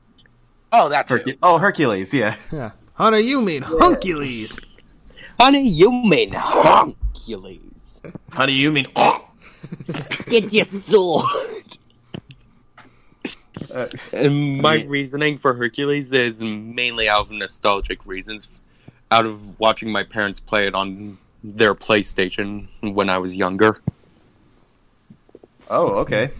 Oh, 0.72 0.90
that 0.90 1.08
too. 1.08 1.16
Hercu- 1.16 1.38
oh, 1.44 1.58
Hercules, 1.58 2.14
yeah. 2.14 2.36
Yeah. 2.52 2.72
Hunter, 2.94 3.20
you 3.20 3.42
mean 3.42 3.62
Huncules? 3.64 4.58
Honey, 5.38 5.68
you 5.68 5.92
mean 5.92 6.32
Hercules. 6.32 8.00
Honey, 8.32 8.54
you 8.54 8.72
mean? 8.72 8.86
Get 10.28 10.54
your 10.54 10.64
sword. 10.64 11.26
Uh, 13.74 13.88
And 14.14 14.62
my 14.62 14.76
Yeah. 14.76 14.86
reasoning 14.88 15.38
for 15.38 15.54
Hercules 15.54 16.12
is 16.12 16.40
mainly 16.40 17.08
out 17.10 17.22
of 17.22 17.32
nostalgic 17.32 18.06
reasons, 18.06 18.48
out 19.12 19.26
of 19.26 19.60
watching 19.60 19.92
my 19.92 20.04
parents 20.04 20.40
play 20.40 20.68
it 20.68 20.76
on 20.76 21.18
their 21.44 21.74
PlayStation 21.76 22.68
when 22.82 23.10
I 23.10 23.18
was 23.18 23.34
younger. 23.36 23.80
oh, 25.70 25.88
okay. 26.00 26.32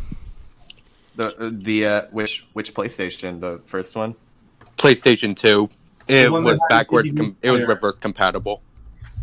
The 1.16 1.56
the 1.64 1.86
uh, 1.86 2.02
which 2.12 2.46
which 2.54 2.74
PlayStation? 2.74 3.40
The 3.40 3.60
first 3.66 3.96
one. 3.96 4.16
PlayStation 4.78 5.36
2. 5.38 5.70
It 6.08 6.30
was 6.30 6.60
backwards. 6.70 7.14
Com- 7.14 7.38
it 7.42 7.50
was 7.52 7.66
reverse 7.66 7.98
compatible. 7.98 8.62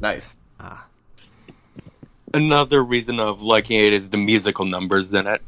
Nice. 0.00 0.36
Ah. 0.58 0.84
Another 2.32 2.82
reason 2.82 3.20
of 3.20 3.42
liking 3.42 3.78
it 3.78 3.92
is 3.92 4.08
the 4.08 4.16
musical 4.16 4.64
numbers 4.64 5.12
in 5.12 5.26
it. 5.26 5.42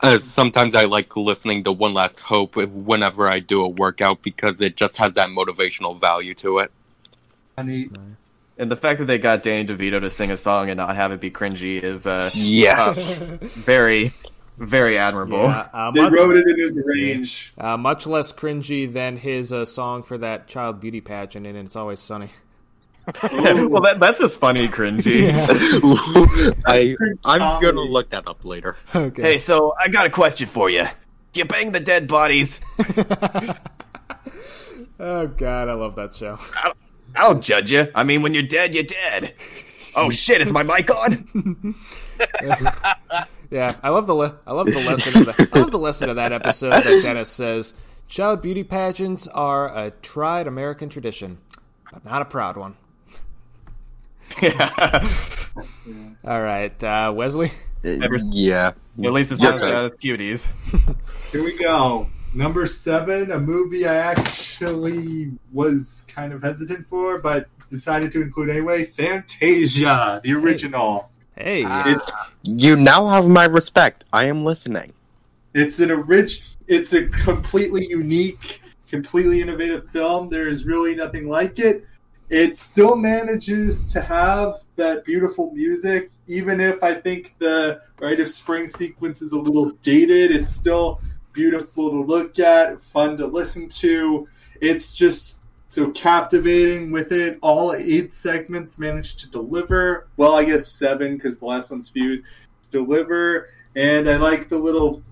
Uh, 0.00 0.16
sometimes 0.18 0.74
I 0.74 0.84
like 0.84 1.16
listening 1.16 1.64
to 1.64 1.72
One 1.72 1.92
Last 1.92 2.20
Hope 2.20 2.54
whenever 2.56 3.28
I 3.28 3.40
do 3.40 3.62
a 3.62 3.68
workout 3.68 4.22
because 4.22 4.60
it 4.60 4.76
just 4.76 4.96
has 4.96 5.14
that 5.14 5.28
motivational 5.28 5.98
value 6.00 6.34
to 6.36 6.58
it. 6.58 6.70
Honey, 7.56 7.90
And 8.56 8.70
the 8.70 8.76
fact 8.76 9.00
that 9.00 9.06
they 9.06 9.18
got 9.18 9.42
Danny 9.42 9.66
DeVito 9.66 10.00
to 10.00 10.08
sing 10.10 10.30
a 10.30 10.36
song 10.36 10.70
and 10.70 10.76
not 10.76 10.94
have 10.94 11.10
it 11.10 11.20
be 11.20 11.30
cringy 11.32 11.82
is 11.82 12.06
uh, 12.06 12.30
Yes. 12.34 12.96
very, 13.56 14.12
very 14.56 14.96
admirable. 14.96 15.42
Yeah, 15.42 15.68
uh, 15.72 15.90
they 15.90 16.02
much, 16.02 16.12
wrote 16.12 16.36
it 16.36 16.46
in 16.46 16.56
his 16.58 16.76
range. 16.84 17.52
uh, 17.58 17.76
much 17.76 18.06
less 18.06 18.32
cringy 18.32 18.92
than 18.92 19.16
his 19.16 19.52
uh, 19.52 19.64
song 19.64 20.04
for 20.04 20.16
that 20.18 20.46
child 20.46 20.78
beauty 20.78 21.00
pageant 21.00 21.44
and 21.44 21.56
It's 21.58 21.74
Always 21.74 21.98
Sunny. 21.98 22.30
Well, 23.22 23.82
that, 23.82 23.96
that's 23.98 24.18
just 24.18 24.38
funny, 24.38 24.68
cringy. 24.68 25.30
I 26.66 26.96
I'm 27.24 27.40
Comedy. 27.40 27.66
gonna 27.66 27.80
look 27.90 28.10
that 28.10 28.28
up 28.28 28.44
later. 28.44 28.76
Okay. 28.94 29.22
Hey, 29.22 29.38
so 29.38 29.74
I 29.78 29.88
got 29.88 30.06
a 30.06 30.10
question 30.10 30.46
for 30.46 30.68
you. 30.70 30.86
Do 31.32 31.40
you 31.40 31.46
bang 31.46 31.72
the 31.72 31.80
dead 31.80 32.06
bodies? 32.08 32.60
oh 35.00 35.26
god, 35.28 35.68
I 35.68 35.72
love 35.74 35.94
that 35.96 36.14
show. 36.14 36.38
I 37.14 37.22
don't 37.22 37.42
judge 37.42 37.72
you. 37.72 37.88
I 37.94 38.04
mean, 38.04 38.22
when 38.22 38.34
you're 38.34 38.42
dead, 38.42 38.74
you're 38.74 38.84
dead. 38.84 39.34
Oh 39.96 40.10
shit! 40.10 40.40
Is 40.40 40.52
my 40.52 40.62
mic 40.62 40.90
on? 40.94 41.74
Yeah, 43.50 43.76
I 43.82 43.88
love 43.88 44.06
the 44.06 44.14
le- 44.14 44.36
I 44.46 44.52
love 44.52 44.66
the 44.66 44.78
lesson 44.80 45.16
of 45.16 45.24
the 45.26 45.48
I 45.54 45.58
love 45.58 45.70
the 45.70 45.78
lesson 45.78 46.10
of 46.10 46.16
that 46.16 46.32
episode 46.34 46.72
that 46.72 47.02
Dennis 47.02 47.30
says 47.30 47.72
child 48.06 48.42
beauty 48.42 48.62
pageants 48.62 49.26
are 49.26 49.74
a 49.74 49.90
tried 50.02 50.46
American 50.46 50.90
tradition, 50.90 51.38
but 51.90 52.04
not 52.04 52.20
a 52.20 52.26
proud 52.26 52.58
one. 52.58 52.76
All 56.24 56.42
right, 56.42 56.84
uh, 56.84 57.12
Wesley. 57.14 57.50
yeah. 57.82 58.72
At 59.04 59.12
least 59.12 59.32
it's 59.32 59.40
Yeah, 59.42 59.50
not 59.50 59.62
okay. 59.62 59.84
as 59.86 59.92
cuties. 59.92 60.48
Here 61.32 61.42
we 61.44 61.56
go. 61.58 62.08
Number 62.34 62.66
seven, 62.66 63.30
a 63.32 63.38
movie 63.38 63.86
I 63.86 63.94
actually 63.96 65.30
was 65.52 66.04
kind 66.08 66.32
of 66.32 66.42
hesitant 66.42 66.86
for, 66.88 67.18
but 67.18 67.48
decided 67.70 68.12
to 68.12 68.22
include 68.22 68.50
anyway. 68.50 68.84
Fantasia, 68.86 70.20
the 70.22 70.32
original. 70.34 71.10
Hey, 71.36 71.64
Ah. 71.66 72.28
You 72.42 72.76
now 72.76 73.08
have 73.08 73.28
my 73.28 73.44
respect. 73.44 74.04
I 74.12 74.24
am 74.26 74.44
listening. 74.44 74.92
It's 75.54 75.80
an 75.80 75.90
orig- 75.90 76.30
It's 76.66 76.92
a 76.92 77.06
completely 77.08 77.86
unique, 77.88 78.60
completely 78.90 79.40
innovative 79.40 79.88
film. 79.90 80.28
There 80.28 80.48
is 80.48 80.66
really 80.66 80.94
nothing 80.94 81.28
like 81.28 81.58
it. 81.58 81.86
It 82.30 82.56
still 82.56 82.94
manages 82.94 83.90
to 83.92 84.02
have 84.02 84.56
that 84.76 85.04
beautiful 85.04 85.50
music, 85.52 86.10
even 86.26 86.60
if 86.60 86.82
I 86.82 86.94
think 86.94 87.34
the 87.38 87.80
Rite 88.00 88.20
of 88.20 88.28
Spring 88.28 88.68
sequence 88.68 89.22
is 89.22 89.32
a 89.32 89.38
little 89.38 89.70
dated. 89.80 90.30
It's 90.30 90.50
still 90.50 91.00
beautiful 91.32 91.90
to 91.90 92.02
look 92.02 92.38
at, 92.38 92.82
fun 92.82 93.16
to 93.16 93.26
listen 93.26 93.68
to. 93.68 94.28
It's 94.60 94.94
just 94.94 95.38
so 95.68 95.90
captivating 95.92 96.90
with 96.92 97.12
it. 97.12 97.38
All 97.40 97.72
eight 97.72 98.12
segments 98.12 98.78
managed 98.78 99.20
to 99.20 99.30
deliver. 99.30 100.08
Well, 100.18 100.34
I 100.34 100.44
guess 100.44 100.66
seven 100.66 101.16
because 101.16 101.38
the 101.38 101.46
last 101.46 101.70
one's 101.70 101.88
fused. 101.88 102.24
Deliver, 102.70 103.48
and 103.76 104.10
I 104.10 104.16
like 104.16 104.50
the 104.50 104.58
little 104.58 105.02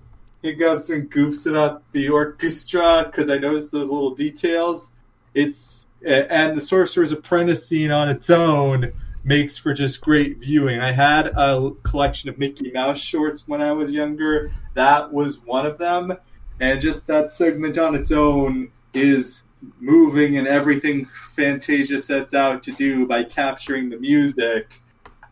hiccups 0.43 0.89
and 0.89 1.09
goofs 1.09 1.49
about 1.49 1.81
the 1.91 2.09
orchestra 2.09 3.03
because 3.05 3.31
I 3.31 3.37
noticed 3.39 3.71
those 3.71 3.89
little 3.89 4.13
details. 4.13 4.91
It's 5.33 5.86
and 6.05 6.55
the 6.55 6.61
Sorcerer's 6.61 7.11
Apprentice 7.11 7.67
scene 7.67 7.91
on 7.91 8.09
its 8.09 8.29
own 8.29 8.93
makes 9.23 9.57
for 9.57 9.73
just 9.73 10.01
great 10.01 10.39
viewing. 10.39 10.79
I 10.79 10.91
had 10.91 11.27
a 11.35 11.71
collection 11.83 12.29
of 12.29 12.37
Mickey 12.37 12.71
Mouse 12.71 12.99
shorts 12.99 13.47
when 13.47 13.61
I 13.61 13.73
was 13.73 13.91
younger. 13.91 14.51
That 14.73 15.11
was 15.11 15.39
one 15.39 15.65
of 15.65 15.77
them, 15.77 16.15
and 16.59 16.79
just 16.79 17.07
that 17.07 17.31
segment 17.31 17.77
on 17.77 17.95
its 17.95 18.11
own 18.11 18.71
is 18.93 19.43
moving 19.79 20.35
in 20.35 20.47
everything 20.47 21.05
Fantasia 21.05 21.99
sets 21.99 22.33
out 22.33 22.63
to 22.63 22.71
do 22.71 23.05
by 23.05 23.23
capturing 23.23 23.89
the 23.89 23.97
music. 23.97 24.81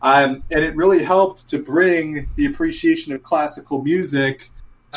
Um, 0.02 0.42
and 0.50 0.62
it 0.62 0.76
really 0.76 1.02
helped 1.02 1.48
to 1.50 1.58
bring 1.58 2.28
the 2.36 2.46
appreciation 2.46 3.12
of 3.12 3.22
classical 3.22 3.82
music 3.82 4.50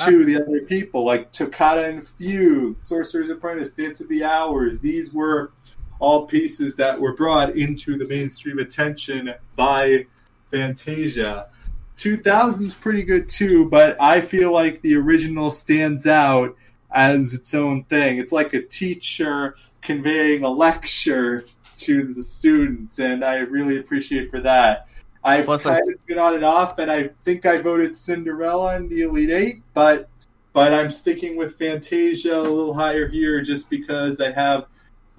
to 0.05 0.23
the 0.23 0.41
other 0.41 0.61
people, 0.61 1.05
like 1.05 1.31
Toccata 1.31 1.85
and 1.85 2.05
Fugue, 2.05 2.77
Sorcerer's 2.81 3.29
Apprentice, 3.29 3.73
Dance 3.73 4.01
of 4.01 4.09
the 4.09 4.23
Hours. 4.23 4.79
These 4.79 5.13
were 5.13 5.51
all 5.99 6.25
pieces 6.25 6.75
that 6.77 6.99
were 6.99 7.13
brought 7.13 7.55
into 7.55 7.97
the 7.97 8.07
mainstream 8.07 8.57
attention 8.59 9.33
by 9.55 10.05
Fantasia. 10.49 11.47
2000's 11.95 12.73
pretty 12.75 13.03
good 13.03 13.27
too, 13.27 13.69
but 13.69 13.97
I 14.01 14.21
feel 14.21 14.51
like 14.51 14.81
the 14.81 14.95
original 14.95 15.51
stands 15.51 16.07
out 16.07 16.55
as 16.91 17.33
its 17.33 17.53
own 17.53 17.83
thing. 17.83 18.17
It's 18.17 18.31
like 18.31 18.53
a 18.53 18.61
teacher 18.61 19.55
conveying 19.81 20.43
a 20.43 20.49
lecture 20.49 21.43
to 21.77 22.03
the 22.03 22.23
students, 22.23 22.99
and 22.99 23.23
I 23.23 23.37
really 23.37 23.77
appreciate 23.77 24.31
for 24.31 24.39
that. 24.41 24.87
I've 25.23 25.45
Plus, 25.45 25.63
kind 25.63 25.75
I'm- 25.75 25.93
of 25.93 26.05
been 26.05 26.17
on 26.17 26.35
and 26.35 26.45
off, 26.45 26.79
and 26.79 26.89
I 26.89 27.09
think 27.25 27.45
I 27.45 27.57
voted 27.57 27.95
Cinderella 27.97 28.77
in 28.77 28.87
the 28.87 29.01
Elite 29.01 29.29
Eight, 29.29 29.61
but 29.73 30.07
but 30.51 30.73
I'm 30.73 30.89
sticking 30.89 31.37
with 31.37 31.57
Fantasia 31.59 32.35
a 32.35 32.41
little 32.41 32.73
higher 32.73 33.07
here 33.07 33.39
just 33.41 33.69
because 33.69 34.19
I 34.19 34.31
have 34.31 34.65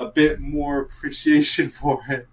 a 0.01 0.07
bit 0.07 0.41
more 0.41 0.81
appreciation 0.81 1.71
for 1.71 2.01
it. 2.09 2.27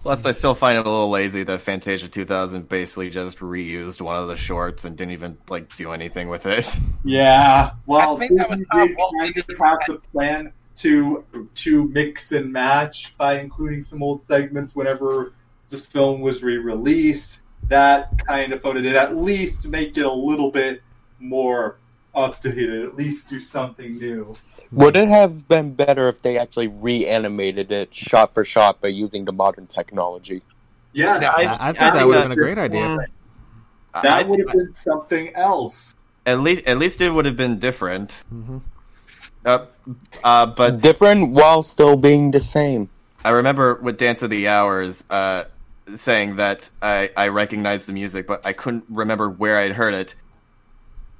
Plus, 0.00 0.24
I 0.24 0.32
still 0.32 0.54
find 0.54 0.78
it 0.78 0.86
a 0.86 0.90
little 0.90 1.10
lazy 1.10 1.42
that 1.44 1.60
Fantasia 1.60 2.08
2000 2.08 2.68
basically 2.68 3.10
just 3.10 3.38
reused 3.38 4.00
one 4.00 4.16
of 4.16 4.28
the 4.28 4.36
shorts 4.36 4.84
and 4.84 4.96
didn't 4.96 5.12
even 5.12 5.36
like 5.48 5.74
do 5.76 5.92
anything 5.92 6.28
with 6.28 6.46
it. 6.46 6.66
Yeah, 7.06 7.72
well, 7.84 8.16
I 8.16 8.18
think 8.18 8.38
that 8.38 8.48
was 8.48 8.60
Disney 8.60 8.88
did 8.88 8.96
Walt 8.96 9.14
kind 9.18 9.34
Disney 9.34 9.54
of 9.56 9.60
have 9.60 9.78
the 9.86 9.98
plan 10.10 10.52
to 10.76 11.22
to 11.52 11.88
mix 11.88 12.32
and 12.32 12.50
match 12.50 13.14
by 13.18 13.40
including 13.40 13.84
some 13.84 14.02
old 14.02 14.24
segments 14.24 14.74
whenever 14.74 15.34
the 15.68 15.76
film 15.76 16.22
was 16.22 16.42
re-released. 16.42 17.42
That 17.68 18.24
kind 18.26 18.54
of 18.54 18.62
voted 18.62 18.86
it 18.86 18.96
at 18.96 19.18
least 19.18 19.68
make 19.68 19.98
it 19.98 20.06
a 20.06 20.12
little 20.12 20.50
bit 20.50 20.80
more 21.18 21.76
updated. 22.14 22.86
At 22.88 22.96
least 22.96 23.28
do 23.30 23.40
something 23.40 23.96
new. 23.98 24.34
Would 24.72 24.96
it 24.96 25.08
have 25.08 25.46
been 25.48 25.74
better 25.74 26.08
if 26.08 26.22
they 26.22 26.38
actually 26.38 26.68
reanimated 26.68 27.70
it 27.70 27.94
shot 27.94 28.34
for 28.34 28.44
shot 28.44 28.80
by 28.80 28.88
using 28.88 29.24
the 29.24 29.32
modern 29.32 29.66
technology? 29.66 30.42
Yeah, 30.92 31.20
Yeah, 31.20 31.30
I, 31.30 31.68
I 31.68 31.72
think 31.72 31.94
that 31.94 32.06
would 32.06 32.16
have 32.16 32.24
been 32.24 32.32
a 32.32 32.36
great 32.36 32.58
idea. 32.58 32.96
That 34.02 34.26
would 34.28 34.40
have 34.40 34.48
been 34.48 34.74
something 34.74 35.34
else. 35.34 35.94
at 36.26 36.40
least 36.40 36.64
at 36.66 36.78
least 36.78 37.00
it 37.00 37.10
would 37.10 37.26
have 37.26 37.36
been 37.36 37.58
different. 37.58 38.22
Mhm. 38.32 38.62
Uh, 39.44 39.66
uh, 40.24 40.46
but 40.46 40.80
Different 40.80 41.30
while 41.30 41.62
still 41.62 41.96
being 41.96 42.30
the 42.30 42.40
same. 42.40 42.88
I 43.24 43.30
remember 43.30 43.74
with 43.76 43.98
Dance 43.98 44.22
of 44.22 44.30
the 44.30 44.48
Hours 44.48 45.04
uh, 45.10 45.44
saying 45.96 46.36
that 46.36 46.70
I, 46.80 47.10
I 47.16 47.28
recognized 47.28 47.88
the 47.88 47.92
music, 47.92 48.26
but 48.26 48.44
I 48.44 48.52
couldn't 48.52 48.84
remember 48.88 49.28
where 49.28 49.58
I'd 49.58 49.72
heard 49.72 49.94
it. 49.94 50.14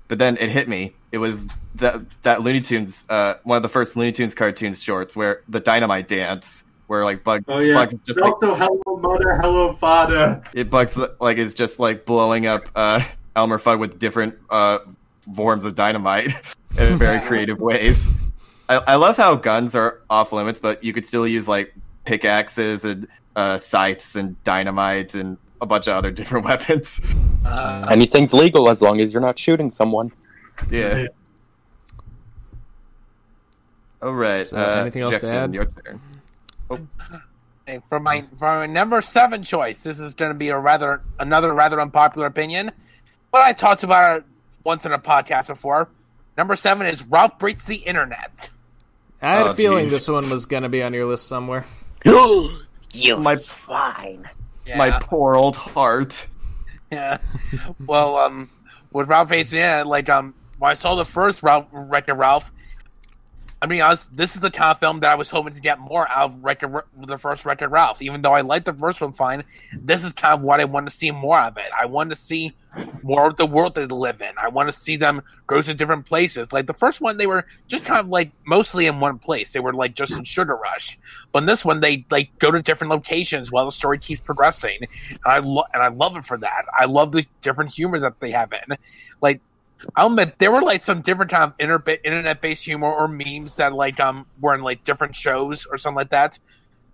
But 0.09 0.19
then 0.19 0.37
it 0.37 0.51
hit 0.51 0.69
me. 0.69 0.93
It 1.13 1.19
was 1.19 1.47
that 1.77 2.01
that 2.23 2.43
Looney 2.43 2.61
Tunes, 2.61 3.07
uh, 3.09 3.35
one 3.45 3.57
of 3.57 3.63
the 3.63 3.69
first 3.69 3.97
Looney 3.97 4.13
Tunes 4.13 4.35
cartoons 4.35 4.83
shorts, 4.83 5.17
where 5.17 5.43
the 5.49 5.61
Dynamite 5.61 6.09
dance, 6.09 6.63
where 6.87 7.05
like 7.05 7.25
Bug, 7.25 7.45
Oh 7.49 7.61
yeah. 7.61 7.75
Bugs 7.75 7.95
is 7.95 8.01
just 8.07 8.21
like 8.21 8.33
also, 8.35 8.55
hello 8.55 8.97
mother, 8.99 9.39
hello 9.43 9.73
father. 9.73 10.43
it 10.55 10.71
Bugs 10.71 10.99
like 11.21 11.39
is 11.39 11.55
just 11.55 11.81
like 11.81 12.05
blowing 12.05 12.47
up 12.47 12.69
uh, 12.75 13.03
Elmer 13.35 13.59
Fudd 13.59 13.79
with 13.79 13.99
different 13.99 14.35
uh, 14.51 14.79
forms 15.35 15.65
of 15.65 15.75
dynamite 15.75 16.33
in 16.79 16.99
very 16.99 17.21
creative 17.27 17.59
ways. 17.59 18.09
I, 18.69 18.77
I 18.77 18.95
love 18.97 19.17
how 19.17 19.37
guns 19.37 19.75
are 19.75 20.01
off 20.09 20.33
limits, 20.33 20.61
but 20.61 20.85
you 20.85 20.93
could 20.93 21.07
still 21.07 21.27
use 21.27 21.49
like 21.49 21.75
pickaxes 22.05 22.85
and 22.85 23.09
uh, 23.37 23.59
scythes 23.59 24.17
and 24.17 24.43
dynamite 24.45 25.15
and 25.15 25.39
a 25.65 25.67
bunch 25.67 25.89
of 25.89 25.95
other 25.97 26.11
different 26.11 26.45
weapons. 26.51 27.01
Uh, 27.45 27.87
Anything's 27.91 28.33
legal 28.33 28.69
as 28.69 28.81
long 28.81 29.01
as 29.01 29.13
you're 29.13 29.21
not 29.23 29.39
shooting 29.39 29.71
someone. 29.71 30.13
Yeah. 30.71 31.07
All 34.03 34.13
right. 34.15 34.47
So, 34.47 34.57
uh, 34.57 34.81
anything 34.83 35.03
else 35.03 35.19
to 35.21 35.29
add? 35.29 35.55
Your 35.55 35.67
turn. 35.67 36.01
And 37.67 37.83
for 37.89 37.99
my 37.99 38.25
for 38.39 38.59
my 38.61 38.67
number 38.67 39.01
seven 39.01 39.43
choice, 39.43 39.83
this 39.83 39.99
is 39.99 40.13
going 40.15 40.31
to 40.31 40.39
be 40.39 40.51
a 40.51 40.59
rather 40.59 41.01
another 41.19 41.55
rather 41.55 41.81
unpopular 41.81 42.27
opinion, 42.27 42.71
but 43.33 43.41
I 43.41 43.55
talked 43.55 43.83
about 43.85 44.19
it 44.19 44.25
once 44.65 44.85
in 44.85 44.93
a 44.93 44.99
podcast 44.99 45.47
before. 45.49 45.89
Number 46.37 46.57
seven 46.57 46.87
is 46.87 47.03
Ralph 47.05 47.39
breaks 47.39 47.65
the 47.65 47.77
internet. 47.77 48.51
I 49.23 49.29
had 49.31 49.47
Oh, 49.47 49.51
a 49.51 49.55
feeling 49.55 49.87
jeez. 49.87 49.91
this 49.91 50.09
one 50.09 50.29
was 50.29 50.45
going 50.45 50.65
to 50.65 50.69
be 50.69 50.83
on 50.83 50.93
your 50.93 51.05
list 51.07 51.27
somewhere. 51.27 51.65
You 52.97 53.17
My- 53.17 53.37
swine. 53.65 54.29
Yeah, 54.67 54.79
My 54.79 54.99
poor 54.99 55.35
old 55.37 55.57
heart. 55.57 56.27
yeah. 56.91 57.19
well, 57.87 58.17
um, 58.17 58.51
with 58.93 59.09
Ralph 59.09 59.29
the 59.29 59.37
internet, 59.39 59.87
like 59.87 60.09
um, 60.09 60.35
when 60.59 60.71
I 60.71 60.75
saw 60.75 60.95
the 60.95 61.05
first 61.05 61.43
Ralph 61.43 61.67
Wreck-It 61.73 62.13
Ralph, 62.15 62.51
I 63.65 63.67
mean, 63.67 63.81
I 63.81 63.89
was, 63.89 64.09
this 64.09 64.35
is 64.35 64.43
the 64.43 64.51
kind 64.51 64.73
of 64.73 64.79
film 64.79 65.01
that 65.01 65.11
I 65.11 65.15
was 65.15 65.31
hoping 65.31 65.55
to 65.55 65.61
get 65.63 65.79
more 65.81 66.07
out 66.07 66.33
of 66.33 66.45
Wreck-It, 66.45 66.71
the 66.99 67.17
first 67.17 67.47
Wreck-It 67.47 67.69
Ralph. 67.69 68.03
Even 68.03 68.21
though 68.21 68.35
I 68.35 68.43
liked 68.43 68.67
the 68.67 68.75
first 68.75 69.01
one 69.01 69.15
fine, 69.15 69.43
this 69.73 70.05
is 70.05 70.13
kind 70.13 70.35
of 70.35 70.43
what 70.43 70.61
I 70.61 70.67
want 70.67 70.87
to 70.87 70.95
see 70.95 71.11
more 71.11 71.41
of 71.41 71.57
it. 71.57 71.71
I 71.75 71.87
want 71.87 72.11
to 72.11 72.15
see 72.15 72.55
more 73.03 73.29
of 73.29 73.39
the 73.39 73.47
world 73.47 73.75
they 73.75 73.87
live 73.87 74.21
in. 74.21 74.35
I 74.37 74.49
want 74.49 74.69
to 74.69 74.79
see 74.79 74.97
them 74.97 75.23
go 75.47 75.63
to 75.63 75.73
different 75.73 76.05
places. 76.05 76.53
Like 76.53 76.67
the 76.67 76.75
first 76.75 77.01
one, 77.01 77.17
they 77.17 77.27
were 77.27 77.47
just 77.67 77.87
kind 77.87 78.01
of 78.01 78.09
like 78.09 78.33
mostly 78.47 78.85
in 78.85 79.01
one 79.01 79.19
place. 79.19 79.55
They 79.55 79.61
were 79.61 79.73
like 79.73 79.95
just 79.95 80.13
in 80.13 80.25
Sugar 80.25 80.57
Rush. 80.57 80.99
But 81.33 81.45
in 81.45 81.47
this 81.47 81.65
one, 81.65 81.81
they 81.81 82.05
like 82.11 82.39
go 82.39 82.51
to 82.51 82.61
different 82.61 82.91
locations 82.91 83.51
while 83.51 83.65
the 83.65 83.73
story 83.73 83.99
keeps 83.99 84.21
progressing. 84.21 84.77
And 85.09 85.21
I 85.25 85.39
lo- 85.39 85.65
and 85.73 85.83
I 85.83 85.89
love 85.89 86.19
it 86.19 86.27
for 86.27 86.37
that. 86.37 86.67
I 86.79 86.85
love 86.85 87.13
the 87.13 87.25
different 87.41 87.73
humor 87.73 87.99
that 88.01 88.21
they 88.21 88.33
have 88.33 88.53
in. 88.53 88.77
Like 89.23 89.41
I'll 89.97 90.09
admit 90.09 90.39
there 90.39 90.51
were 90.51 90.63
like 90.63 90.83
some 90.83 91.03
different 91.03 91.31
kind 91.31 91.45
of 91.45 91.55
inter- 91.59 91.99
internet-based 92.05 92.65
humor 92.65 92.93
or 92.93 93.09
memes 93.09 93.57
that 93.57 93.73
like 93.73 94.01
um 94.01 94.27
were 94.41 94.55
in 94.55 94.63
like 94.63 94.85
different 94.85 95.15
shows 95.15 95.67
or 95.67 95.77
something 95.77 95.97
like 95.97 96.11
that. 96.11 96.39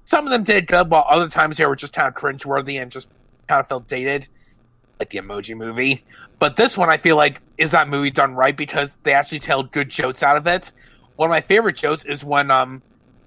Some 0.05 0.27
of 0.27 0.33
them 0.33 0.45
did 0.45 0.67
good, 0.67 0.91
while 0.91 1.07
other 1.09 1.29
times 1.29 1.57
they 1.57 1.67
were 1.67 1.77
just 1.77 1.93
kind 1.93 2.09
of 2.09 2.15
cringeworthy 2.15 2.81
and 2.81 2.91
just 2.91 3.09
kind 3.49 3.61
of 3.61 3.69
felt 3.69 3.87
dated, 3.87 4.27
like 4.99 5.11
the 5.11 5.19
Emoji 5.19 5.57
Movie. 5.57 6.05
But 6.39 6.57
this 6.57 6.77
one, 6.77 6.89
I 6.89 6.97
feel 6.97 7.17
like 7.17 7.41
is 7.59 7.73
that 7.73 7.89
movie 7.89 8.11
done 8.11 8.35
right 8.35 8.57
because 8.57 8.97
they 9.03 9.13
actually 9.13 9.41
tell 9.41 9.63
good 9.63 9.89
jokes 9.89 10.23
out 10.23 10.37
of 10.37 10.47
it. 10.47 10.73
One 11.17 11.29
of 11.29 11.33
my 11.33 11.43
favorite 11.43 11.77
jokes 11.77 12.05
is 12.05 12.25
when 12.25 12.51
um 12.51 12.83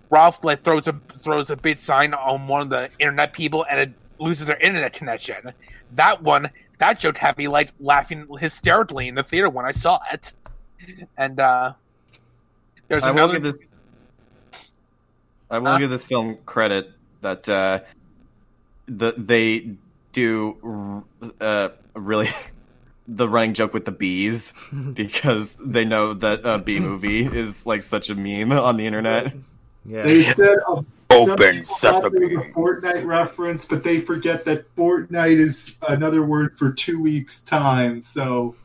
Ralph 0.09 0.43
like 0.43 0.64
throws 0.64 0.88
a 0.88 0.93
throws 1.09 1.49
a 1.49 1.55
big 1.55 1.80
sign 1.80 2.14
on 2.14 2.47
one 2.47 2.61
of 2.61 2.70
the 2.70 2.89
internet 2.99 3.34
people 3.34 3.66
and 3.70 3.80
it 3.80 3.93
loses 4.20 4.47
their 4.47 4.57
internet 4.57 4.93
connection. 4.93 5.53
That 5.91 6.22
one, 6.24 6.49
that 6.84 7.00
joke 7.00 7.18
had 7.18 7.38
me 7.38 7.48
like 7.48 7.72
laughing 7.80 8.28
hysterically 8.40 9.08
in 9.08 9.16
the 9.16 9.24
theater 9.24 9.50
when 9.50 9.66
I 9.66 9.72
saw 9.72 10.00
it. 10.12 10.34
And 11.18 11.40
uh 11.40 11.74
there's 12.90 13.04
I 13.04 13.12
will 13.12 13.20
another 13.20 13.40
give 13.40 13.58
this. 13.58 13.68
I 15.50 15.60
will 15.60 15.72
Huh? 15.72 15.78
give 15.78 15.90
this 15.90 16.06
film 16.06 16.38
credit 16.46 16.92
that 17.22 17.48
uh, 17.48 17.80
the 18.88 19.14
they 19.18 19.76
do 20.12 21.06
uh, 21.40 21.70
really 21.96 22.30
the 23.08 23.30
running 23.30 23.54
joke 23.54 23.74
with 23.74 23.86
the 23.86 23.92
bees 23.92 24.52
because 24.94 25.58
they 25.64 25.86
know 25.86 26.14
that 26.16 26.42
a 26.44 26.58
bee 26.60 26.80
movie 26.80 27.26
is 27.26 27.66
like 27.66 27.84
such 27.84 28.10
a 28.10 28.16
meme 28.16 28.52
on 28.52 28.76
the 28.78 28.86
internet. 28.86 29.34
Yeah. 29.86 30.04
They 30.04 30.24
said 30.24 30.58
some 30.68 30.86
Open 31.14 31.59
people 31.59 31.76
thought 31.76 32.11
there 32.11 32.22
was 32.22 32.30
sesame. 32.30 32.49
a 32.49 32.53
Fortnite 32.53 33.05
reference, 33.05 33.66
but 33.66 33.84
they 33.84 33.99
forget 33.99 34.45
that 34.45 34.74
Fortnite 34.76 35.39
is 35.39 35.78
another 35.88 36.24
word 36.24 36.53
for 36.53 36.72
two 36.72 37.01
weeks' 37.01 37.41
time. 37.41 38.01
So 38.01 38.55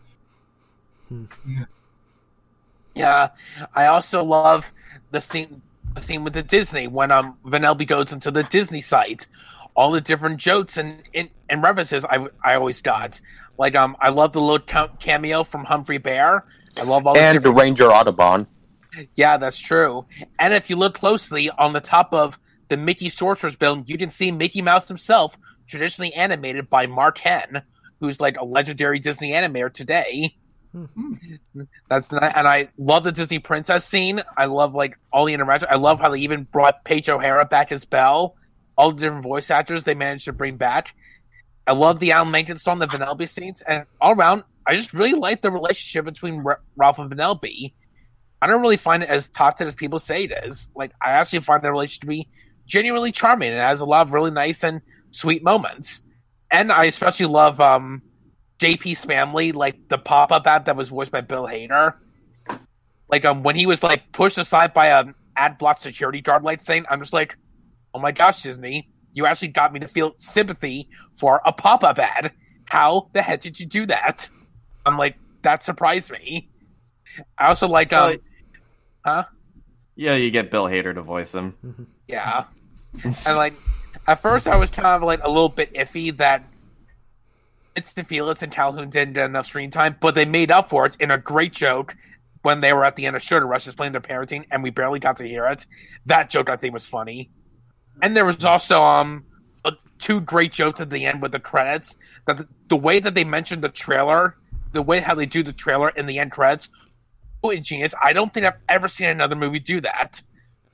Yeah, 2.94 3.28
I 3.74 3.86
also 3.86 4.24
love 4.24 4.72
the 5.10 5.20
scene 5.20 5.62
the 5.94 6.02
scene 6.02 6.24
with 6.24 6.32
the 6.32 6.42
Disney 6.42 6.86
when 6.86 7.10
um 7.10 7.36
Vanellope 7.44 7.86
goes 7.86 8.12
into 8.12 8.30
the 8.30 8.42
Disney 8.44 8.80
site. 8.80 9.26
All 9.74 9.92
the 9.92 10.00
different 10.00 10.38
jokes 10.38 10.76
and 10.76 11.02
and, 11.14 11.28
and 11.48 11.62
references 11.62 12.04
I 12.04 12.26
I 12.42 12.54
always 12.54 12.82
got. 12.82 13.20
Like 13.58 13.74
um 13.76 13.96
I 14.00 14.10
love 14.10 14.32
the 14.32 14.40
little 14.40 14.88
cameo 14.98 15.44
from 15.44 15.64
Humphrey 15.64 15.98
Bear. 15.98 16.44
I 16.76 16.82
love 16.82 17.06
all 17.06 17.14
the 17.14 17.20
And 17.20 17.36
the 17.36 17.40
different 17.40 17.58
Ranger 17.58 17.90
Audubon. 17.90 18.46
Yeah, 19.14 19.36
that's 19.36 19.58
true. 19.58 20.06
And 20.38 20.52
if 20.54 20.70
you 20.70 20.76
look 20.76 20.94
closely 20.94 21.50
on 21.50 21.72
the 21.72 21.80
top 21.80 22.12
of 22.12 22.38
the 22.68 22.76
Mickey 22.76 23.08
Sorcerer's 23.08 23.56
building, 23.56 23.84
you 23.86 23.98
can 23.98 24.10
see 24.10 24.30
Mickey 24.32 24.62
Mouse 24.62 24.88
himself, 24.88 25.38
traditionally 25.66 26.12
animated 26.14 26.70
by 26.70 26.86
Mark 26.86 27.18
Henn, 27.18 27.62
who's 28.00 28.20
like 28.20 28.36
a 28.38 28.44
legendary 28.44 28.98
Disney 28.98 29.32
animator 29.32 29.72
today. 29.72 30.34
Hmm. 30.72 31.14
That's 31.88 32.12
not, 32.12 32.36
and 32.36 32.46
I 32.46 32.68
love 32.76 33.04
the 33.04 33.12
Disney 33.12 33.38
princess 33.38 33.84
scene. 33.84 34.20
I 34.36 34.46
love 34.46 34.74
like 34.74 34.98
all 35.12 35.24
the 35.24 35.34
interaction. 35.34 35.68
I 35.70 35.76
love 35.76 35.98
how 36.00 36.10
they 36.10 36.20
even 36.20 36.44
brought 36.44 36.84
Paige 36.84 37.08
O'Hara 37.08 37.46
back 37.46 37.72
as 37.72 37.84
Belle. 37.84 38.36
All 38.76 38.92
the 38.92 39.00
different 39.00 39.22
voice 39.22 39.50
actors 39.50 39.84
they 39.84 39.94
managed 39.94 40.26
to 40.26 40.32
bring 40.32 40.56
back. 40.56 40.94
I 41.66 41.72
love 41.72 41.98
the 41.98 42.12
Alan 42.12 42.30
Menken 42.30 42.58
song, 42.58 42.78
the 42.78 42.86
Vanellope 42.86 43.28
scenes, 43.28 43.60
and 43.62 43.84
all 44.00 44.12
around, 44.12 44.44
I 44.66 44.74
just 44.74 44.94
really 44.94 45.18
like 45.18 45.42
the 45.42 45.50
relationship 45.50 46.04
between 46.04 46.42
R- 46.46 46.60
Ralph 46.76 46.98
and 46.98 47.10
Vanellope. 47.10 47.72
I 48.40 48.46
don't 48.46 48.60
really 48.60 48.76
find 48.76 49.02
it 49.02 49.08
as 49.08 49.28
toxic 49.28 49.66
as 49.66 49.74
people 49.74 49.98
say 49.98 50.24
it 50.24 50.44
is. 50.44 50.70
Like, 50.74 50.92
I 51.02 51.10
actually 51.10 51.40
find 51.40 51.62
the 51.62 51.70
relationship 51.70 52.02
to 52.02 52.06
be 52.06 52.28
genuinely 52.66 53.12
charming 53.12 53.48
and 53.48 53.58
it 53.58 53.62
has 53.62 53.80
a 53.80 53.86
lot 53.86 54.06
of 54.06 54.12
really 54.12 54.30
nice 54.30 54.62
and 54.62 54.80
sweet 55.10 55.42
moments. 55.42 56.02
And 56.50 56.70
I 56.70 56.84
especially 56.84 57.26
love 57.26 57.60
um, 57.60 58.02
JP 58.58 58.82
Spamley, 58.82 59.54
like 59.54 59.88
the 59.88 59.98
pop 59.98 60.32
up 60.32 60.46
ad 60.46 60.66
that 60.66 60.76
was 60.76 60.88
voiced 60.88 61.10
by 61.10 61.20
Bill 61.20 61.44
Hader. 61.44 61.94
Like, 63.08 63.24
um, 63.24 63.42
when 63.42 63.56
he 63.56 63.66
was 63.66 63.82
like 63.82 64.12
pushed 64.12 64.38
aside 64.38 64.74
by 64.74 64.88
an 64.88 65.14
ad 65.36 65.58
block 65.58 65.78
security 65.78 66.20
guard 66.20 66.42
light 66.42 66.62
thing, 66.62 66.84
I'm 66.88 67.00
just 67.00 67.12
like, 67.12 67.36
oh 67.94 67.98
my 67.98 68.12
gosh, 68.12 68.42
Disney, 68.42 68.88
you 69.12 69.26
actually 69.26 69.48
got 69.48 69.72
me 69.72 69.80
to 69.80 69.88
feel 69.88 70.14
sympathy 70.18 70.88
for 71.16 71.40
a 71.44 71.52
pop 71.52 71.82
up 71.84 71.98
ad. 71.98 72.32
How 72.66 73.08
the 73.14 73.22
heck 73.22 73.40
did 73.40 73.58
you 73.58 73.66
do 73.66 73.86
that? 73.86 74.28
I'm 74.84 74.98
like, 74.98 75.16
that 75.42 75.62
surprised 75.62 76.12
me. 76.12 76.50
I 77.38 77.48
also 77.48 77.68
like 77.68 77.92
um, 77.92 78.18
Well, 79.08 79.28
Yeah, 79.96 80.14
you 80.14 80.30
get 80.30 80.50
Bill 80.50 80.64
Hader 80.64 80.94
to 80.94 81.02
voice 81.02 81.34
him. 81.34 81.86
Yeah. 82.08 82.44
And 83.04 83.36
like 83.36 83.52
at 84.06 84.22
first 84.22 84.48
I 84.48 84.56
was 84.56 84.70
kind 84.70 84.86
of 84.86 85.02
like 85.02 85.20
a 85.22 85.28
little 85.28 85.50
bit 85.50 85.74
iffy 85.74 86.16
that 86.16 86.42
it's 87.76 87.92
to 87.94 88.02
Felix 88.02 88.42
and 88.42 88.50
Calhoun 88.50 88.88
didn't 88.88 89.12
get 89.12 89.26
enough 89.26 89.44
screen 89.46 89.70
time, 89.70 89.96
but 90.00 90.14
they 90.14 90.24
made 90.24 90.50
up 90.50 90.70
for 90.70 90.86
it 90.86 90.96
in 90.98 91.10
a 91.10 91.18
great 91.18 91.52
joke 91.52 91.94
when 92.42 92.60
they 92.62 92.72
were 92.72 92.84
at 92.84 92.96
the 92.96 93.04
end 93.04 93.14
of 93.14 93.22
Sugar 93.22 93.46
Rush 93.46 93.66
explaining 93.66 93.92
their 93.92 94.00
parenting, 94.00 94.46
and 94.50 94.62
we 94.62 94.70
barely 94.70 94.98
got 94.98 95.16
to 95.18 95.28
hear 95.28 95.46
it. 95.46 95.66
That 96.06 96.30
joke 96.30 96.48
I 96.48 96.56
think 96.56 96.72
was 96.72 96.86
funny. 96.86 97.30
And 98.00 98.16
there 98.16 98.24
was 98.24 98.42
also 98.44 98.82
um 98.82 99.26
a, 99.64 99.72
two 99.98 100.20
great 100.22 100.52
jokes 100.52 100.80
at 100.80 100.88
the 100.90 101.04
end 101.04 101.20
with 101.20 101.32
the 101.32 101.40
credits. 101.40 101.94
That 102.26 102.38
the, 102.38 102.48
the 102.68 102.76
way 102.76 103.00
that 103.00 103.14
they 103.14 103.24
mentioned 103.24 103.62
the 103.62 103.68
trailer, 103.68 104.36
the 104.72 104.82
way 104.82 105.00
how 105.00 105.14
they 105.14 105.26
do 105.26 105.42
the 105.42 105.52
trailer 105.52 105.90
in 105.90 106.06
the 106.06 106.18
end 106.18 106.32
credits, 106.32 106.70
ingenious. 107.44 107.94
I 108.02 108.12
don't 108.12 108.32
think 108.32 108.46
I've 108.46 108.58
ever 108.68 108.88
seen 108.88 109.08
another 109.08 109.36
movie 109.36 109.60
do 109.60 109.80
that. 109.80 110.22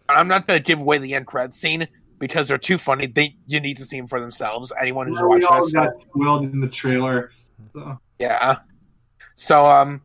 I'm 0.09 0.29
not 0.29 0.47
going 0.47 0.59
to 0.59 0.63
give 0.63 0.81
away 0.81 0.99
the 0.99 1.15
end 1.15 1.27
credits 1.27 1.59
scene 1.59 1.89
because 2.19 2.49
they're 2.49 2.59
too 2.59 2.79
funny. 2.79 3.07
They 3.07 3.37
you 3.47 3.61
need 3.61 3.79
to 3.79 3.85
see 3.85 3.99
them 3.99 4.07
for 4.07 4.21
themselves. 4.21 4.73
Anyone 4.81 5.09
who's 5.09 5.21
we 5.21 5.29
watched 5.29 5.45
all 5.45 5.61
this, 5.61 5.73
got 5.73 5.97
spoiled 5.97 6.45
in 6.45 6.61
the 6.61 6.69
trailer. 6.69 7.31
So. 7.73 7.99
yeah. 8.19 8.59
So 9.35 9.67
um, 9.67 10.03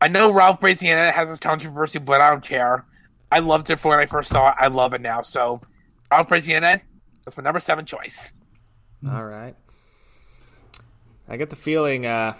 I 0.00 0.08
know 0.08 0.32
Ralph 0.32 0.60
Braziana 0.60 1.12
has 1.12 1.28
this 1.28 1.40
controversy, 1.40 1.98
but 1.98 2.20
I 2.20 2.30
don't 2.30 2.44
care. 2.44 2.86
I 3.32 3.38
loved 3.40 3.70
it 3.70 3.76
for 3.76 3.90
when 3.90 4.00
I 4.00 4.06
first 4.06 4.30
saw 4.30 4.50
it. 4.50 4.56
I 4.58 4.68
love 4.68 4.94
it 4.94 5.00
now. 5.00 5.22
So 5.22 5.60
Ralph 6.10 6.28
Braziana, 6.28 6.80
that's 7.24 7.36
my 7.36 7.42
number 7.42 7.60
seven 7.60 7.86
choice. 7.86 8.32
All 9.08 9.24
right. 9.24 9.56
I 11.28 11.36
get 11.36 11.50
the 11.50 11.56
feeling. 11.56 12.06
Uh, 12.06 12.34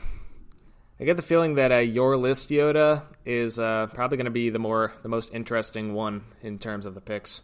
I 1.00 1.04
get 1.04 1.16
the 1.16 1.22
feeling 1.22 1.54
that 1.54 1.72
uh, 1.72 1.76
your 1.76 2.16
list, 2.18 2.50
Yoda, 2.50 3.04
is 3.24 3.58
uh, 3.58 3.86
probably 3.94 4.18
going 4.18 4.26
to 4.26 4.30
be 4.30 4.50
the 4.50 4.58
more 4.58 4.92
the 5.02 5.08
most 5.08 5.32
interesting 5.32 5.94
one 5.94 6.24
in 6.42 6.58
terms 6.58 6.84
of 6.84 6.94
the 6.94 7.00
picks. 7.00 7.40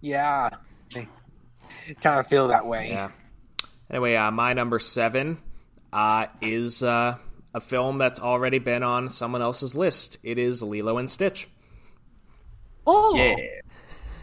Yeah, 0.00 0.48
I 0.96 1.06
kind 2.02 2.18
of 2.18 2.26
feel 2.26 2.48
that 2.48 2.66
way. 2.66 2.88
Yeah. 2.88 3.10
Anyway, 3.88 4.16
uh, 4.16 4.32
my 4.32 4.52
number 4.52 4.80
seven 4.80 5.38
uh, 5.92 6.26
is 6.40 6.82
uh, 6.82 7.16
a 7.54 7.60
film 7.60 7.98
that's 7.98 8.18
already 8.18 8.58
been 8.58 8.82
on 8.82 9.10
someone 9.10 9.42
else's 9.42 9.76
list. 9.76 10.18
It 10.24 10.36
is 10.38 10.60
Lilo 10.60 10.98
and 10.98 11.08
Stitch. 11.08 11.48
Oh, 12.84 13.14
Yeah, 13.16 13.36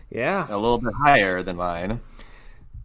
Yeah. 0.09 0.47
a 0.49 0.57
little 0.57 0.79
bit 0.79 0.93
higher 0.93 1.43
than 1.43 1.55
mine. 1.55 2.01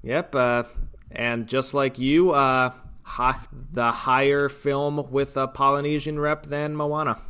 Yep. 0.02 0.34
Uh, 0.36 0.62
and 1.10 1.48
just 1.48 1.74
like 1.74 1.98
you, 1.98 2.30
uh, 2.30 2.72
hi- 3.08 3.38
the 3.72 3.90
higher 3.90 4.48
film 4.48 5.10
with 5.10 5.36
a 5.36 5.48
Polynesian 5.48 6.18
rep 6.20 6.44
than 6.46 6.76
Moana. 6.76 7.20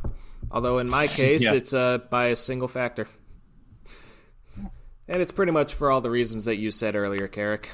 Although 0.51 0.79
in 0.79 0.87
my 0.89 1.07
case, 1.21 1.43
Yeah. 1.43 1.53
it's 1.53 1.73
uh, 1.73 1.99
by 2.09 2.27
a 2.27 2.35
single 2.35 2.67
factor. 2.67 3.07
And 5.07 5.21
it's 5.21 5.31
pretty 5.31 5.51
much 5.51 5.73
for 5.73 5.89
all 5.89 6.01
the 6.01 6.11
reasons 6.11 6.45
that 6.45 6.57
you 6.57 6.69
said 6.71 6.95
earlier, 6.95 7.27
Carrick. 7.27 7.69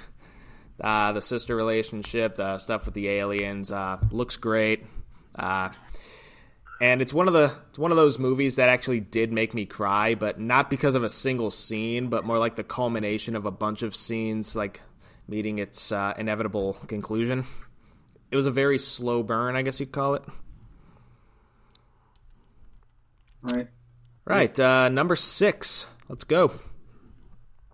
Uh, 0.80 1.12
the 1.14 1.22
sister 1.22 1.56
relationship, 1.56 2.36
the 2.36 2.58
stuff 2.60 2.86
with 2.86 2.94
the 2.94 3.08
aliens, 3.10 3.72
uh, 3.72 3.98
looks 4.12 4.38
great. 4.38 4.86
Uh, 5.34 5.70
and 6.82 7.02
it's 7.02 7.14
one 7.14 7.28
of 7.28 7.34
the 7.34 7.54
it's 7.70 7.80
one 7.80 7.92
of 7.92 7.98
those 7.98 8.20
movies 8.20 8.58
that 8.58 8.68
actually 8.70 9.00
did 9.00 9.32
make 9.32 9.54
me 9.54 9.66
cry, 9.66 10.16
but 10.16 10.40
not 10.40 10.70
because 10.70 10.96
of 10.96 11.04
a 11.04 11.10
single 11.10 11.50
scene, 11.50 12.10
but 12.10 12.26
more 12.26 12.38
like 12.38 12.56
the 12.58 12.64
culmination 12.64 13.36
of 13.38 13.46
a 13.46 13.52
bunch 13.52 13.82
of 13.84 13.96
scenes, 13.96 14.56
like 14.56 14.82
meeting 15.28 15.60
its 15.60 15.92
uh, 15.94 16.14
inevitable 16.18 16.74
conclusion. 16.88 17.46
It 18.32 18.36
was 18.36 18.48
a 18.48 18.52
very 18.52 18.80
slow 18.80 19.24
burn, 19.24 19.56
I 19.56 19.62
guess 19.62 19.80
you'd 19.80 19.92
call 19.92 20.16
it. 20.16 20.24
Right. 23.42 23.68
Right, 24.26 24.60
uh, 24.60 24.90
number 24.90 25.16
six. 25.16 25.86
Let's 26.10 26.24
go. 26.24 26.52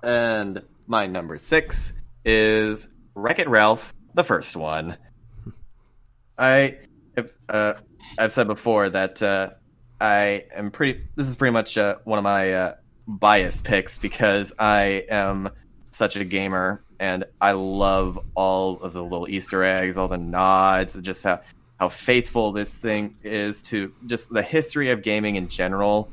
And 0.03 0.61
my 0.87 1.07
number 1.07 1.37
six 1.37 1.93
is 2.25 2.89
Wreck 3.15 3.39
It 3.39 3.47
Ralph, 3.47 3.93
the 4.13 4.23
first 4.23 4.55
one. 4.55 4.97
I 6.37 6.79
have, 7.15 7.31
uh, 7.47 7.73
I've 8.17 8.31
said 8.31 8.47
before 8.47 8.89
that 8.89 9.21
uh, 9.23 9.51
I 9.99 10.45
am 10.53 10.71
pretty. 10.71 11.07
This 11.15 11.27
is 11.27 11.35
pretty 11.35 11.53
much 11.53 11.77
uh, 11.77 11.97
one 12.03 12.17
of 12.17 12.23
my 12.23 12.53
uh, 12.53 12.75
bias 13.07 13.61
picks 13.61 13.97
because 13.97 14.51
I 14.57 15.05
am 15.09 15.49
such 15.91 16.15
a 16.15 16.25
gamer 16.25 16.83
and 17.01 17.25
I 17.41 17.53
love 17.53 18.19
all 18.35 18.79
of 18.79 18.93
the 18.93 19.01
little 19.01 19.27
Easter 19.27 19.63
eggs, 19.63 19.97
all 19.97 20.07
the 20.07 20.19
nods, 20.19 20.97
just 21.01 21.23
how 21.23 21.41
how 21.79 21.89
faithful 21.89 22.51
this 22.51 22.71
thing 22.71 23.15
is 23.23 23.63
to 23.63 23.91
just 24.05 24.31
the 24.31 24.43
history 24.43 24.91
of 24.91 25.01
gaming 25.01 25.35
in 25.35 25.49
general. 25.49 26.11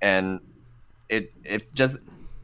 And 0.00 0.40
it 1.10 1.30
it 1.44 1.74
just 1.74 1.98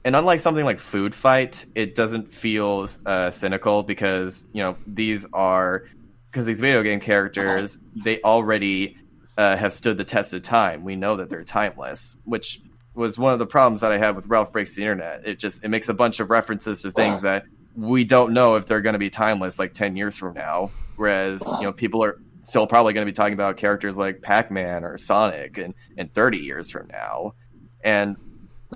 and 0.04 0.14
unlike 0.14 0.40
something 0.40 0.64
like 0.64 0.78
Food 0.78 1.14
Fight, 1.14 1.64
it 1.74 1.94
doesn't 1.94 2.30
feel 2.30 2.86
uh, 3.06 3.30
cynical 3.30 3.82
because 3.82 4.46
you 4.52 4.62
know 4.62 4.76
these 4.86 5.26
are 5.32 5.84
because 6.30 6.44
these 6.44 6.60
video 6.60 6.82
game 6.82 7.00
characters 7.00 7.78
they 8.04 8.20
already 8.20 8.98
uh, 9.38 9.56
have 9.56 9.72
stood 9.72 9.96
the 9.96 10.04
test 10.04 10.34
of 10.34 10.42
time. 10.42 10.84
We 10.84 10.96
know 10.96 11.16
that 11.16 11.30
they're 11.30 11.44
timeless, 11.44 12.14
which 12.26 12.60
was 12.94 13.16
one 13.16 13.32
of 13.32 13.38
the 13.38 13.46
problems 13.46 13.80
that 13.80 13.90
I 13.90 13.96
had 13.96 14.16
with 14.16 14.26
Ralph 14.26 14.52
Breaks 14.52 14.74
the 14.74 14.82
Internet. 14.82 15.26
It 15.26 15.38
just 15.38 15.64
it 15.64 15.68
makes 15.68 15.88
a 15.88 15.94
bunch 15.94 16.20
of 16.20 16.28
references 16.28 16.82
to 16.82 16.90
things 16.90 17.22
that 17.22 17.44
we 17.80 18.04
don't 18.04 18.34
know 18.34 18.56
if 18.56 18.66
they're 18.66 18.82
going 18.82 18.92
to 18.92 18.98
be 18.98 19.10
timeless 19.10 19.58
like 19.58 19.74
ten 19.74 19.96
years 19.96 20.16
from 20.16 20.34
now. 20.34 20.70
Whereas 20.96 21.42
you 21.46 21.62
know 21.62 21.72
people 21.72 22.04
are 22.04 22.18
still 22.44 22.66
probably 22.66 22.92
going 22.92 23.06
to 23.06 23.10
be 23.10 23.14
talking 23.14 23.32
about 23.32 23.56
characters 23.56 23.96
like 23.96 24.20
Pac 24.20 24.50
Man 24.50 24.84
or 24.84 24.98
Sonic 24.98 25.56
in, 25.58 25.74
in 25.96 26.08
thirty 26.08 26.38
years 26.38 26.70
from 26.70 26.88
now, 26.88 27.34
and 27.82 28.16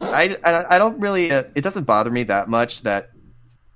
I, 0.01 0.37
I, 0.43 0.75
I 0.77 0.79
don't 0.79 1.01
really. 1.01 1.31
Uh, 1.31 1.45
it 1.55 1.61
doesn't 1.61 1.85
bother 1.85 2.11
me 2.11 2.25
that 2.25 2.49
much 2.49 2.83
that 2.83 3.11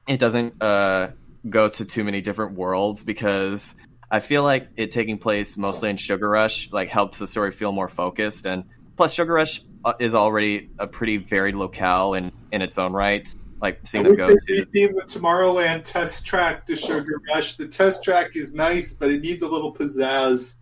it 0.07 0.19
doesn't 0.19 0.63
uh, 0.63 1.11
go 1.49 1.69
to 1.69 1.85
too 1.85 2.05
many 2.05 2.23
different 2.23 2.57
worlds 2.57 3.05
because 3.05 3.75
I 4.11 4.21
feel 4.21 4.43
like 4.43 4.69
it 4.77 4.93
taking 4.93 5.19
place 5.19 5.59
mostly 5.59 5.91
in 5.91 5.99
Sugar 5.99 6.29
Rush 6.29 6.73
like 6.73 6.89
helps 6.89 7.19
the 7.19 7.27
story 7.27 7.51
feel 7.51 7.73
more 7.73 7.89
focused. 7.89 8.47
And 8.47 8.65
plus, 8.97 9.13
Sugar 9.13 9.35
Rush 9.35 9.61
uh, 9.85 9.95
is 10.01 10.15
already 10.15 10.71
a 10.79 10.87
pretty 10.87 11.19
varied 11.19 11.55
locale 11.55 12.15
in 12.15 12.31
in 12.51 12.63
its 12.63 12.79
own 12.79 12.93
right. 12.93 13.29
Like 13.61 13.81
I 13.83 13.87
seeing 13.87 14.05
them 14.05 14.17
go 14.17 14.29
to. 14.29 14.37
the 14.37 14.89
Tomorrowland 15.07 15.85
test 15.85 16.25
track 16.25 16.67
to 16.67 16.77
Sugar 16.77 17.21
Rush. 17.29 17.57
The 17.57 17.67
test 17.67 18.05
track 18.05 18.37
is 18.37 18.53
nice, 18.53 18.93
but 18.93 19.11
it 19.11 19.21
needs 19.21 19.43
a 19.43 19.49
little 19.49 19.75
pizzazz. 19.75 20.57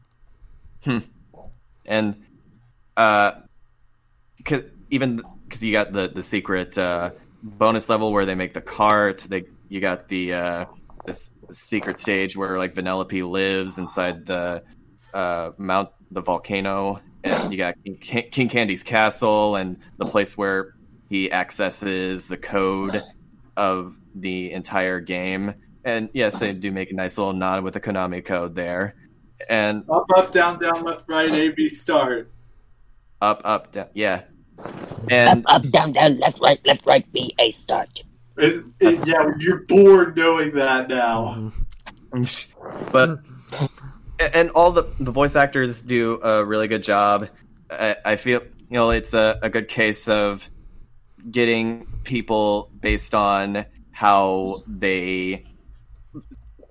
and 1.84 2.22
uh, 2.96 3.32
cause 4.44 4.62
even 4.90 5.22
because 5.46 5.62
you 5.62 5.72
got 5.72 5.92
the 5.92 6.08
the 6.08 6.22
secret 6.22 6.76
uh, 6.78 7.10
bonus 7.42 7.88
level 7.88 8.12
where 8.12 8.24
they 8.24 8.34
make 8.34 8.54
the 8.54 8.60
cart, 8.60 9.18
they 9.28 9.44
you 9.68 9.80
got 9.80 10.08
the 10.08 10.32
uh, 10.32 10.64
this 11.04 11.30
secret 11.50 11.98
stage 11.98 12.36
where 12.36 12.56
like 12.58 12.74
Vanellope 12.74 13.30
lives 13.30 13.78
inside 13.78 14.26
the 14.26 14.62
uh, 15.12 15.50
Mount 15.58 15.90
the 16.10 16.22
volcano, 16.22 17.00
and 17.24 17.52
you 17.52 17.58
got 17.58 17.74
King, 17.84 18.30
King 18.30 18.48
Candy's 18.48 18.82
castle 18.82 19.56
and 19.56 19.78
the 19.98 20.06
place 20.06 20.36
where 20.36 20.75
he 21.08 21.30
accesses 21.30 22.28
the 22.28 22.36
code 22.36 23.02
of 23.56 23.96
the 24.14 24.52
entire 24.52 25.00
game. 25.00 25.54
And 25.84 26.08
yes, 26.12 26.38
they 26.38 26.52
do 26.52 26.72
make 26.72 26.90
a 26.90 26.94
nice 26.94 27.16
little 27.16 27.32
nod 27.32 27.62
with 27.62 27.74
the 27.74 27.80
Konami 27.80 28.24
code 28.24 28.54
there. 28.54 28.94
And 29.48 29.84
Up, 29.90 30.06
up, 30.16 30.32
down, 30.32 30.58
down, 30.58 30.82
left, 30.82 31.04
right, 31.08 31.30
A, 31.30 31.50
B, 31.50 31.68
start. 31.68 32.32
up, 33.20 33.42
up, 33.44 33.72
down, 33.72 33.88
yeah. 33.94 34.22
up, 34.58 34.74
And 35.10 35.44
up, 35.46 35.68
down, 35.70 35.92
down, 35.92 36.18
left, 36.18 36.40
right, 36.40 36.58
left, 36.66 36.86
right, 36.86 37.10
B, 37.12 37.34
A, 37.38 37.50
start. 37.50 38.02
It, 38.38 38.64
it, 38.80 39.06
yeah, 39.06 39.30
you're 39.38 39.60
bored 39.60 40.16
knowing 40.16 40.52
that 40.54 40.88
now. 40.88 41.52
but 42.92 43.20
and 44.18 44.50
all 44.50 44.72
the 44.72 44.84
the 45.00 45.10
voice 45.10 45.36
actors 45.36 45.82
do 45.82 46.20
a 46.22 46.44
really 46.44 46.68
good 46.68 46.82
job. 46.82 47.28
I, 47.70 47.96
I 48.04 48.16
feel 48.16 48.42
you 48.42 48.74
know 48.76 48.90
it's 48.90 49.14
a, 49.14 49.38
a 49.42 49.48
good 49.48 49.68
case 49.68 50.08
of 50.08 50.48
getting 51.30 51.86
people 52.04 52.70
based 52.80 53.14
on 53.14 53.66
how 53.90 54.62
they 54.66 55.44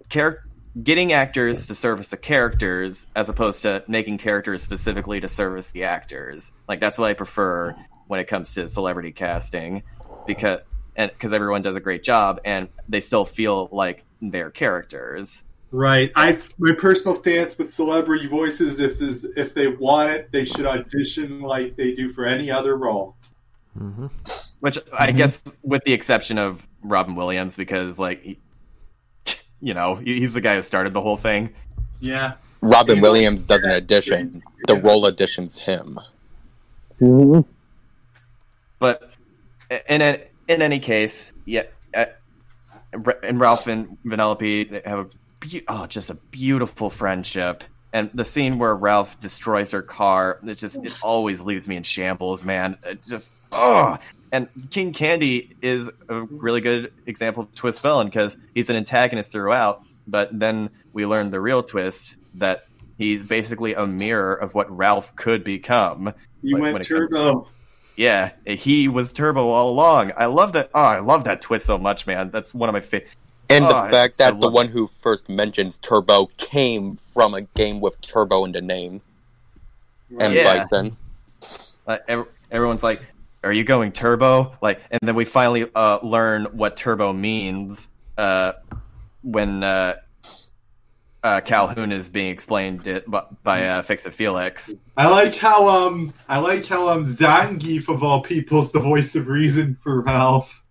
char- 0.09 0.43
getting 0.81 1.13
actors 1.13 1.67
to 1.67 1.75
service 1.75 2.09
the 2.09 2.17
characters 2.17 3.07
as 3.15 3.29
opposed 3.29 3.63
to 3.63 3.83
making 3.87 4.17
characters 4.17 4.61
specifically 4.61 5.19
to 5.21 5.27
service 5.27 5.71
the 5.71 5.85
actors. 5.85 6.51
Like 6.67 6.79
that's 6.79 6.99
what 6.99 7.09
I 7.09 7.13
prefer 7.13 7.75
when 8.07 8.19
it 8.19 8.27
comes 8.27 8.53
to 8.55 8.67
celebrity 8.67 9.11
casting 9.11 9.83
because 10.27 10.59
and 10.95 11.11
because 11.11 11.33
everyone 11.33 11.61
does 11.61 11.75
a 11.75 11.79
great 11.79 12.03
job 12.03 12.39
and 12.45 12.69
they 12.87 13.01
still 13.01 13.25
feel 13.25 13.69
like 13.71 14.03
they're 14.21 14.51
characters. 14.51 15.43
Right. 15.71 16.11
I 16.15 16.37
my 16.57 16.73
personal 16.73 17.13
stance 17.13 17.57
with 17.57 17.71
celebrity 17.71 18.27
voices 18.27 18.79
if 18.79 19.01
is 19.01 19.25
if 19.35 19.53
they 19.53 19.67
want 19.67 20.11
it, 20.11 20.31
they 20.31 20.45
should 20.45 20.65
audition 20.65 21.41
like 21.41 21.75
they 21.75 21.93
do 21.93 22.09
for 22.09 22.25
any 22.25 22.49
other 22.51 22.77
role. 22.77 23.14
Mm-hmm. 23.77 24.07
Which 24.59 24.77
I 24.93 25.07
mm-hmm. 25.07 25.17
guess, 25.17 25.41
with 25.63 25.83
the 25.83 25.93
exception 25.93 26.37
of 26.37 26.67
Robin 26.81 27.15
Williams, 27.15 27.57
because 27.57 27.99
like, 27.99 28.23
he, 28.23 28.39
you 29.61 29.73
know, 29.73 29.95
he's 29.95 30.33
the 30.33 30.41
guy 30.41 30.55
who 30.55 30.61
started 30.61 30.93
the 30.93 31.01
whole 31.01 31.17
thing. 31.17 31.53
Yeah. 31.99 32.33
Robin 32.61 32.95
He's 32.95 33.03
Williams 33.03 33.45
does 33.45 33.63
an 33.63 33.71
audition. 33.71 34.41
The 34.67 34.75
role 34.75 35.03
auditions 35.03 35.57
him. 35.57 35.99
Mm-hmm. 36.99 37.41
But 38.79 39.11
in 39.87 40.01
a, 40.01 40.23
in 40.47 40.61
any 40.61 40.79
case, 40.79 41.31
yeah, 41.45 41.63
uh, 41.93 42.05
and 43.23 43.39
Ralph 43.39 43.67
and 43.67 43.97
Vanellope 44.05 44.69
they 44.69 44.81
have 44.85 44.99
a 44.99 45.09
be- 45.39 45.63
oh, 45.67 45.85
just 45.85 46.09
a 46.09 46.15
beautiful 46.31 46.89
friendship. 46.89 47.63
And 47.93 48.09
the 48.13 48.25
scene 48.25 48.59
where 48.59 48.75
Ralph 48.75 49.19
destroys 49.19 49.71
her 49.71 49.81
car, 49.81 50.39
it 50.43 50.55
just 50.55 50.77
it 50.83 50.97
always 51.01 51.41
leaves 51.41 51.67
me 51.67 51.77
in 51.77 51.83
shambles, 51.83 52.43
man. 52.43 52.77
It 52.83 52.99
just 53.07 53.29
oh. 53.55 53.97
And 54.31 54.47
King 54.69 54.91
Candy 54.91 55.55
is 55.61 55.89
a 56.09 56.21
really 56.23 56.59
good 56.59 56.91
example 57.05 57.43
of 57.43 57.55
twist 57.55 57.81
villain 57.81 58.07
because 58.07 58.35
he's 58.53 58.69
an 58.69 58.75
antagonist 58.75 59.31
throughout, 59.31 59.83
but 60.07 60.37
then 60.37 60.69
we 60.93 61.05
learn 61.05 61.31
the 61.31 61.39
real 61.39 61.63
twist 61.63 62.17
that 62.33 62.65
he's 62.97 63.23
basically 63.23 63.75
a 63.75 63.87
mirror 63.87 64.33
of 64.35 64.53
what 64.53 64.69
Ralph 64.75 65.15
could 65.15 65.43
become. 65.43 66.13
You 66.41 66.55
Like, 66.55 66.61
went 66.61 66.73
when 66.73 66.81
it 66.81 66.85
turbo. 66.85 67.47
Yeah, 67.95 68.31
he 68.45 68.89
was 68.89 69.13
Turbo 69.13 69.47
all 69.47 69.69
along. 69.69 70.11
I 70.17 70.25
love 70.25 70.51
that. 70.53 70.69
Oh, 70.75 70.81
I 70.81 70.99
love 70.99 71.23
that 71.23 71.41
twist 71.41 71.65
so 71.65 71.77
much, 71.77 72.05
man. 72.05 72.29
That's 72.29 72.53
one 72.53 72.67
of 72.67 72.73
my 72.73 72.81
favorite. 72.81 73.09
And 73.49 73.63
Oh, 73.63 73.67
the 73.85 73.89
fact 73.91 74.17
that 74.17 74.31
the 74.37 74.47
love 74.47 74.53
one 74.53 74.67
who 74.67 74.87
first 74.87 75.29
mentions 75.29 75.77
Turbo 75.77 76.25
came 76.35 76.97
from 77.13 77.35
a 77.35 77.41
game 77.43 77.79
with 77.79 78.01
Turbo 78.01 78.43
in 78.43 78.51
the 78.51 78.59
name 78.59 79.01
and 80.19 80.33
Yeah. 80.33 80.65
Bison. 80.65 80.97
Uh, 81.87 81.99
ev- 82.09 82.27
everyone's 82.51 82.83
like, 82.83 83.01
"Are 83.45 83.53
you 83.53 83.63
going 83.63 83.91
Turbo?" 83.91 84.57
Like, 84.61 84.81
and 84.91 84.99
then 85.01 85.15
we 85.15 85.25
finally 85.25 85.69
uh, 85.73 85.99
learn 86.03 86.45
what 86.51 86.75
Turbo 86.75 87.13
means 87.13 87.87
uh, 88.17 88.53
when 89.21 89.63
uh, 89.63 89.95
uh, 91.25 91.41
Calhoun 91.41 91.91
is 91.91 92.07
being 92.07 92.29
explained 92.29 92.85
it 92.85 93.09
by, 93.09 93.23
by 93.43 93.67
uh, 93.67 93.81
Fix 93.81 94.05
It 94.05 94.13
Felix. 94.13 94.73
I 94.95 95.07
like 95.09 95.35
how 95.35 95.67
um 95.67 96.13
I 96.29 96.37
like 96.37 96.65
how 96.67 96.87
um 96.87 97.05
Zangief 97.05 97.89
of 97.89 98.03
all 98.03 98.21
people's 98.21 98.71
the 98.71 98.79
voice 98.79 99.15
of 99.15 99.27
reason 99.27 99.75
for 99.81 100.01
Ralph. 100.01 100.63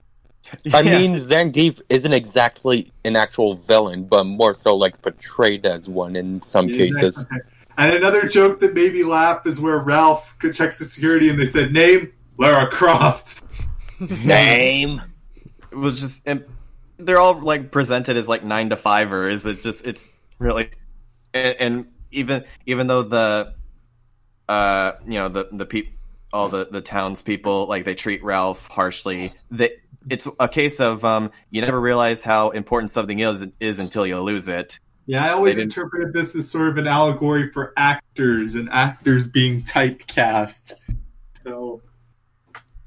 I 0.72 0.82
mean, 0.82 1.18
Zangief 1.18 1.80
isn't 1.88 2.12
exactly 2.12 2.92
an 3.04 3.16
actual 3.16 3.56
villain, 3.56 4.04
but 4.04 4.24
more 4.24 4.54
so 4.54 4.76
like 4.76 5.00
portrayed 5.02 5.66
as 5.66 5.88
one 5.88 6.14
in 6.14 6.40
some 6.42 6.68
cases. 6.68 7.24
And 7.76 7.92
another 7.92 8.28
joke 8.28 8.60
that 8.60 8.74
made 8.74 8.92
me 8.92 9.02
laugh 9.02 9.46
is 9.48 9.60
where 9.60 9.78
Ralph 9.78 10.36
checks 10.40 10.78
the 10.78 10.84
security 10.84 11.28
and 11.28 11.40
they 11.40 11.46
said 11.46 11.72
name 11.72 12.12
Lara 12.38 12.70
Croft. 12.70 13.42
Name. 14.00 15.00
it 15.70 15.76
was 15.76 16.00
just 16.00 16.22
and 16.26 16.44
they're 16.98 17.20
all 17.20 17.40
like 17.40 17.70
presented 17.70 18.16
as 18.16 18.28
like 18.28 18.44
nine 18.44 18.70
to 18.70 18.76
fivers 18.76 19.46
it's 19.46 19.62
just 19.62 19.86
it's 19.86 20.08
really 20.38 20.70
and, 21.32 21.56
and 21.58 21.92
even 22.10 22.44
even 22.66 22.86
though 22.86 23.02
the 23.02 23.54
uh 24.48 24.92
you 25.06 25.14
know 25.14 25.28
the 25.28 25.48
the 25.52 25.64
peop 25.64 25.88
all 26.32 26.48
the 26.48 26.66
the 26.66 26.80
townspeople 26.80 27.66
like 27.66 27.84
they 27.84 27.94
treat 27.94 28.22
ralph 28.24 28.66
harshly 28.66 29.32
that 29.52 29.72
it's 30.10 30.28
a 30.40 30.48
case 30.48 30.80
of 30.80 31.04
um 31.04 31.30
you 31.50 31.60
never 31.60 31.80
realize 31.80 32.22
how 32.22 32.50
important 32.50 32.90
something 32.90 33.20
is 33.20 33.46
is 33.60 33.78
until 33.78 34.06
you 34.06 34.18
lose 34.20 34.48
it 34.48 34.78
Yeah, 35.06 35.24
I 35.24 35.30
always 35.32 35.58
interpreted 35.58 36.12
this 36.14 36.34
as 36.34 36.50
sort 36.50 36.68
of 36.68 36.78
an 36.78 36.86
allegory 36.86 37.50
for 37.52 37.72
actors 37.76 38.54
and 38.54 38.70
actors 38.70 39.26
being 39.26 39.62
typecast. 39.62 40.72
So, 41.42 41.82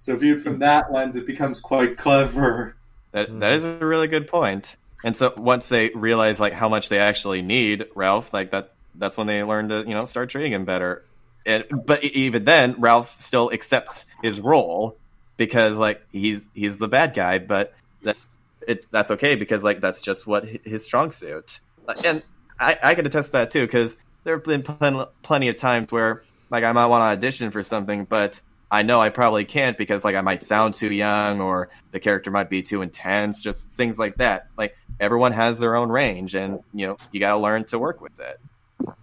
so 0.07 0.15
viewed 0.15 0.41
from 0.41 0.53
hmm. 0.53 0.59
that 0.59 0.91
lens, 0.91 1.15
it 1.15 1.27
becomes 1.27 1.59
quite 1.59 1.97
clever. 1.97 2.75
That 3.11 3.27
that 3.39 3.51
hmm. 3.51 3.57
is 3.57 3.63
a 3.63 3.77
really 3.77 4.07
good 4.07 4.27
point. 4.27 4.75
And 5.03 5.15
so 5.15 5.33
once 5.37 5.69
they 5.69 5.89
realize 5.89 6.39
like 6.39 6.53
how 6.53 6.69
much 6.69 6.89
they 6.89 6.97
actually 6.97 7.41
need 7.41 7.85
Ralph, 7.93 8.33
like 8.33 8.51
that 8.51 8.73
that's 8.95 9.15
when 9.15 9.27
they 9.27 9.43
learn 9.43 9.69
to, 9.69 9.83
you 9.87 9.93
know, 9.93 10.05
start 10.05 10.29
treating 10.29 10.53
him 10.53 10.65
better. 10.65 11.03
And 11.45 11.65
but 11.71 12.03
even 12.03 12.45
then 12.45 12.75
Ralph 12.79 13.19
still 13.19 13.51
accepts 13.51 14.07
his 14.23 14.39
role 14.39 14.97
because 15.35 15.75
like 15.75 16.01
he's 16.11 16.47
he's 16.53 16.77
the 16.77 16.87
bad 16.87 17.13
guy, 17.13 17.37
but 17.37 17.73
that's 18.01 18.27
it 18.67 18.85
that's 18.91 19.11
okay 19.11 19.35
because 19.35 19.63
like 19.63 19.81
that's 19.81 20.01
just 20.01 20.25
what 20.25 20.45
his 20.45 20.83
strong 20.83 21.11
suit. 21.11 21.59
And 22.03 22.23
I 22.59 22.77
I 22.81 22.95
can 22.95 23.05
attest 23.05 23.29
to 23.29 23.31
that 23.33 23.51
too 23.51 23.67
cuz 23.67 23.97
there 24.23 24.35
have 24.35 24.43
been 24.45 24.63
plen- 24.63 25.05
plenty 25.21 25.49
of 25.49 25.57
times 25.57 25.91
where 25.91 26.23
like 26.49 26.63
I 26.63 26.71
might 26.71 26.87
want 26.87 27.01
to 27.01 27.05
audition 27.05 27.51
for 27.51 27.61
something, 27.61 28.05
but 28.05 28.41
I 28.69 28.81
know 28.83 28.99
I 28.99 29.09
probably 29.09 29.45
can't 29.45 29.77
because 29.77 30.03
like 30.03 30.15
I 30.15 30.21
might 30.21 30.43
sound 30.43 30.73
too 30.73 30.91
young 30.91 31.39
or 31.39 31.69
the 31.91 31.99
character 31.99 32.31
might 32.31 32.49
be 32.49 32.61
too 32.61 32.81
intense, 32.81 33.41
just 33.41 33.71
things 33.71 33.97
like 33.97 34.17
that. 34.17 34.47
Like 34.57 34.75
everyone 34.99 35.31
has 35.31 35.59
their 35.59 35.75
own 35.75 35.89
range 35.89 36.35
and 36.35 36.59
you 36.73 36.87
know, 36.87 36.97
you 37.11 37.19
got 37.19 37.31
to 37.31 37.37
learn 37.37 37.63
to 37.65 37.79
work 37.79 38.01
with 38.01 38.19
it. 38.19 38.39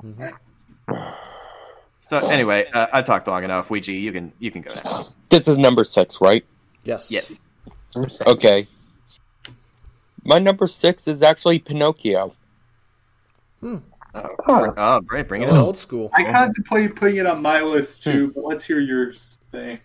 Mm-hmm. 0.03 0.95
So 2.01 2.19
anyway, 2.19 2.67
uh, 2.73 2.89
I 2.93 3.01
talked 3.01 3.27
long 3.27 3.45
enough. 3.45 3.71
Ouija, 3.71 3.93
you 3.93 4.13
can 4.13 4.33
you 4.39 4.51
can 4.51 4.61
go 4.61 4.75
now. 4.85 5.09
This 5.31 5.49
is 5.49 5.57
number 5.57 5.85
six, 5.85 6.21
right? 6.21 6.45
Yes. 6.85 7.11
Yes. 7.11 7.41
Okay. 8.27 8.69
My 10.25 10.39
number 10.39 10.67
six 10.67 11.09
is 11.09 11.23
actually 11.23 11.59
Pinocchio. 11.59 12.35
Hmm. 13.61 13.77
Oh, 14.15 14.73
oh 14.77 15.01
great, 15.01 15.27
bring 15.27 15.43
it 15.43 15.49
Oh, 15.49 15.55
in. 15.55 15.61
old 15.61 15.79
school. 15.79 16.11
I 16.13 16.25
contemplate 16.31 16.95
putting 16.95 17.17
it 17.17 17.27
on 17.27 17.41
my 17.41 17.63
list 17.63 18.05
too, 18.05 18.27
hmm. 18.27 18.33
but 18.35 18.45
let's 18.45 18.65
hear 18.65 18.81
yours 18.81 19.41
thing. 19.55 19.79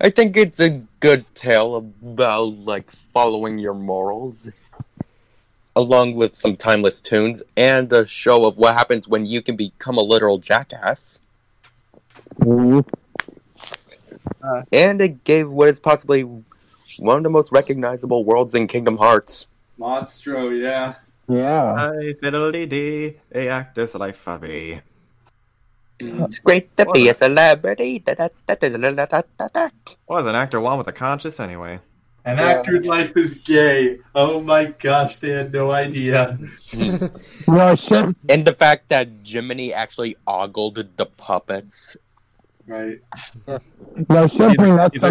I 0.00 0.10
think 0.10 0.36
it's 0.36 0.60
a 0.60 0.82
good 1.00 1.24
tale 1.34 1.76
about 1.76 2.58
like 2.72 2.90
following 3.12 3.58
your 3.58 3.74
morals, 3.74 4.48
along 5.74 6.14
with 6.14 6.34
some 6.34 6.56
timeless 6.56 7.00
tunes 7.00 7.42
and 7.56 7.92
a 7.92 8.06
show 8.06 8.44
of 8.44 8.56
what 8.56 8.74
happens 8.74 9.08
when 9.08 9.24
you 9.26 9.42
can 9.42 9.56
become 9.56 9.96
a 9.96 10.02
literal 10.02 10.38
jackass. 10.38 11.18
Mm-hmm. 12.40 12.80
Uh. 14.42 14.62
and 14.72 15.00
it 15.00 15.24
gave 15.24 15.48
what 15.48 15.68
is 15.68 15.78
possibly 15.78 16.22
one 16.98 17.16
of 17.16 17.22
the 17.22 17.30
most 17.30 17.50
recognizable 17.52 18.24
worlds 18.24 18.54
in 18.54 18.66
Kingdom 18.66 18.96
Hearts. 18.96 19.46
Monstro, 19.78 20.50
yeah. 20.50 20.94
Yeah. 21.28 21.72
I 21.74 22.14
fiddly 22.22 22.68
dee, 22.68 23.16
a 23.34 23.48
actor's 23.48 23.94
life 23.94 24.16
for 24.16 24.38
me. 24.38 24.80
It's 25.98 26.38
great 26.38 26.76
to 26.76 26.86
be 26.92 27.08
a 27.08 27.14
celebrity. 27.14 28.02
Was 28.06 30.26
an 30.26 30.34
actor 30.34 30.60
one 30.60 30.78
with 30.78 30.88
a 30.88 30.92
conscience 30.92 31.40
anyway? 31.40 31.80
An 32.26 32.40
actor's 32.40 32.84
life 32.84 33.16
is 33.16 33.36
gay. 33.36 34.00
Oh 34.14 34.42
my 34.42 34.74
gosh, 34.80 35.18
they 35.18 35.30
had 35.30 35.52
no 35.52 35.70
idea. 35.70 36.36
and 36.76 38.44
the 38.44 38.56
fact 38.58 38.88
that 38.88 39.08
Jiminy 39.24 39.72
actually 39.72 40.16
ogled 40.26 40.84
the 40.96 41.06
puppets. 41.06 41.96
Right. 42.66 42.98
No, 44.08 44.26
he's, 44.26 45.02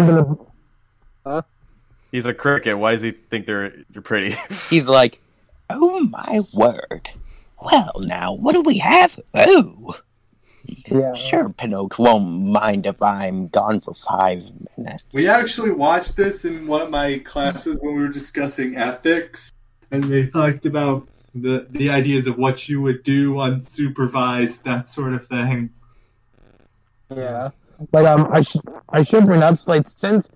He's 2.12 2.26
a 2.26 2.34
cricket. 2.34 2.78
Why 2.78 2.92
does 2.92 3.02
he 3.02 3.12
think 3.12 3.46
they're 3.46 3.72
they're 3.90 4.02
pretty? 4.02 4.36
he's 4.70 4.88
like, 4.88 5.20
oh 5.70 6.00
my 6.00 6.42
word. 6.52 7.08
Well, 7.62 7.92
now 8.00 8.34
what 8.34 8.52
do 8.52 8.60
we 8.60 8.78
have? 8.78 9.18
Oh 9.34 9.96
yeah. 10.86 11.14
sure, 11.14 11.48
Pinocchio 11.50 12.04
won't 12.04 12.28
mind 12.28 12.86
if 12.86 13.00
I'm 13.02 13.48
gone 13.48 13.80
for 13.80 13.94
five 13.94 14.42
minutes. 14.76 15.04
We 15.12 15.28
actually 15.28 15.72
watched 15.72 16.16
this 16.16 16.44
in 16.44 16.66
one 16.66 16.82
of 16.82 16.90
my 16.90 17.18
classes 17.18 17.78
when 17.80 17.94
we 17.94 18.02
were 18.02 18.08
discussing 18.08 18.76
ethics, 18.76 19.52
and 19.90 20.04
they 20.04 20.26
talked 20.26 20.66
about 20.66 21.08
the 21.34 21.66
the 21.70 21.90
ideas 21.90 22.26
of 22.26 22.38
what 22.38 22.68
you 22.68 22.80
would 22.82 23.02
do 23.02 23.34
unsupervised, 23.34 24.62
that 24.64 24.88
sort 24.88 25.14
of 25.14 25.26
thing. 25.26 25.70
Yeah. 27.14 27.50
But 27.90 28.06
um, 28.06 28.28
I 28.32 28.42
should 28.42 28.62
I 28.88 29.02
should 29.02 29.26
bring 29.26 29.42
up 29.42 29.66
like 29.66 29.88
since 29.88 30.28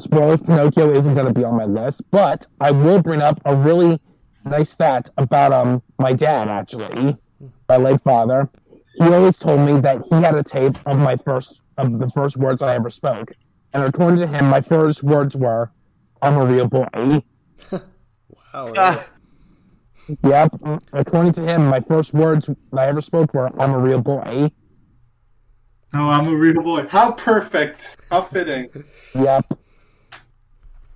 spoilers 0.00 0.40
Pinocchio 0.40 0.94
isn't 0.94 1.14
going 1.14 1.26
to 1.26 1.34
be 1.34 1.44
on 1.44 1.56
my 1.56 1.66
list, 1.66 2.02
but 2.10 2.46
I 2.60 2.70
will 2.70 3.02
bring 3.02 3.20
up 3.20 3.40
a 3.44 3.54
really 3.54 4.00
nice 4.44 4.74
fact 4.74 5.10
about 5.18 5.52
um 5.52 5.82
my 5.98 6.12
dad 6.12 6.48
actually, 6.48 7.16
my 7.68 7.76
late 7.76 8.02
father. 8.02 8.48
He 8.94 9.04
always 9.12 9.38
told 9.38 9.60
me 9.60 9.80
that 9.80 10.02
he 10.08 10.14
had 10.16 10.34
a 10.34 10.42
tape 10.42 10.76
of 10.86 10.98
my 10.98 11.16
first 11.16 11.60
of 11.78 11.98
the 11.98 12.10
first 12.10 12.36
words 12.36 12.60
I 12.62 12.74
ever 12.74 12.90
spoke, 12.90 13.32
and 13.72 13.82
according 13.84 14.20
to 14.20 14.26
him, 14.26 14.46
my 14.46 14.60
first 14.60 15.02
words 15.02 15.34
were, 15.36 15.70
"I'm 16.20 16.36
a 16.36 16.44
real 16.44 16.68
boy." 16.68 17.22
Wow. 18.54 18.72
Ah, 18.76 19.06
Yep. 20.24 20.56
According 20.92 21.32
to 21.34 21.42
him, 21.42 21.68
my 21.68 21.80
first 21.80 22.12
words 22.12 22.50
I 22.76 22.86
ever 22.86 23.00
spoke 23.00 23.32
were, 23.32 23.48
"I'm 23.60 23.72
a 23.72 23.78
real 23.78 24.00
boy." 24.02 24.50
Oh, 25.94 26.08
I'm 26.10 26.28
a 26.28 26.34
real 26.36 26.62
boy. 26.62 26.86
How 26.88 27.12
perfect. 27.12 27.96
How 28.10 28.20
fitting. 28.22 28.68
Yep. 29.14 29.58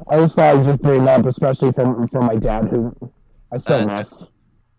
I 0.09 0.16
just 0.18 0.35
thought 0.36 0.56
I'd 0.56 0.64
just 0.64 0.82
bring 0.82 1.02
it 1.02 1.09
up, 1.09 1.24
especially 1.24 1.73
from 1.73 2.06
from 2.09 2.27
my 2.27 2.36
dad, 2.36 2.68
who 2.68 2.94
I 3.52 3.56
still 3.56 3.89
Uh, 3.89 3.97
miss. 3.98 4.27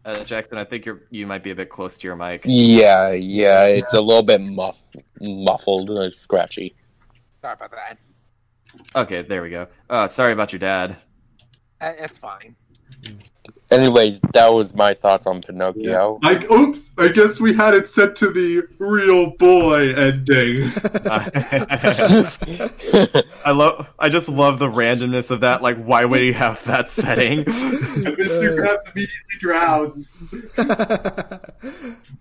Uh, 0.08 0.24
Jackson, 0.24 0.58
I 0.58 0.64
think 0.64 0.86
you're 0.86 1.02
you 1.10 1.28
might 1.28 1.44
be 1.44 1.52
a 1.52 1.56
bit 1.56 1.70
close 1.70 1.98
to 1.98 2.08
your 2.08 2.16
mic. 2.16 2.42
yeah, 2.46 3.12
yeah, 3.12 3.66
it's 3.66 3.94
a 3.94 4.02
little 4.02 4.24
bit 4.24 4.42
muff- 4.42 4.78
muffled, 5.22 5.90
uh, 5.90 6.10
scratchy. 6.10 6.76
Sorry 7.42 7.54
about 7.54 7.72
that. 7.72 7.98
Okay, 8.96 9.22
there 9.22 9.42
we 9.44 9.50
go. 9.50 9.68
Uh, 9.90 10.08
sorry 10.08 10.34
about 10.34 10.52
your 10.52 10.60
dad. 10.60 10.98
Uh, 11.82 11.94
It's 11.98 12.18
fine. 12.18 12.56
Anyways, 13.70 14.22
that 14.34 14.54
was 14.54 14.74
my 14.74 14.94
thoughts 14.94 15.26
on 15.26 15.42
Pinocchio. 15.42 16.20
I, 16.24 16.46
oops, 16.52 16.94
I 16.98 17.10
guess 17.10 17.42
we 17.42 17.54
had 17.54 17.74
it 17.74 17.88
set 17.88 18.16
to 18.18 18.32
the 18.32 18.64
real 18.80 19.32
boy 19.38 19.94
ending. 19.94 20.64
I 23.46 23.52
love. 23.52 23.88
I 24.00 24.10
just 24.10 24.30
love 24.30 24.60
the 24.60 24.68
randomness 24.68 25.32
of 25.32 25.42
that. 25.42 25.62
Like, 25.62 25.84
why 25.84 26.06
would 26.06 26.22
you 26.22 26.34
have 26.34 26.64
that 26.66 26.92
setting? 26.92 27.44
Mr. 27.44 28.58
Krabs 28.58 28.96
immediately 28.96 29.38
drowns. 29.40 30.18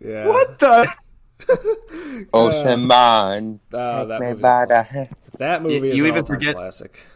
yeah. 0.00 0.26
what 0.26 0.58
the? 0.58 0.88
Ocean 2.32 2.84
uh, 2.90 2.96
Man, 3.28 3.60
Oh, 3.72 3.78
uh, 3.78 4.00
take 4.00 4.08
that 4.08 4.20
me 4.20 4.26
movie. 4.28 4.42
by 4.42 4.66
the. 4.66 5.08
That 5.38 5.62
movie 5.62 5.74
You- 5.76 5.84
is 5.92 5.98
you 5.98 6.04
an 6.06 6.10
even 6.10 6.24
forget- 6.24 6.54
classic. 6.56 7.06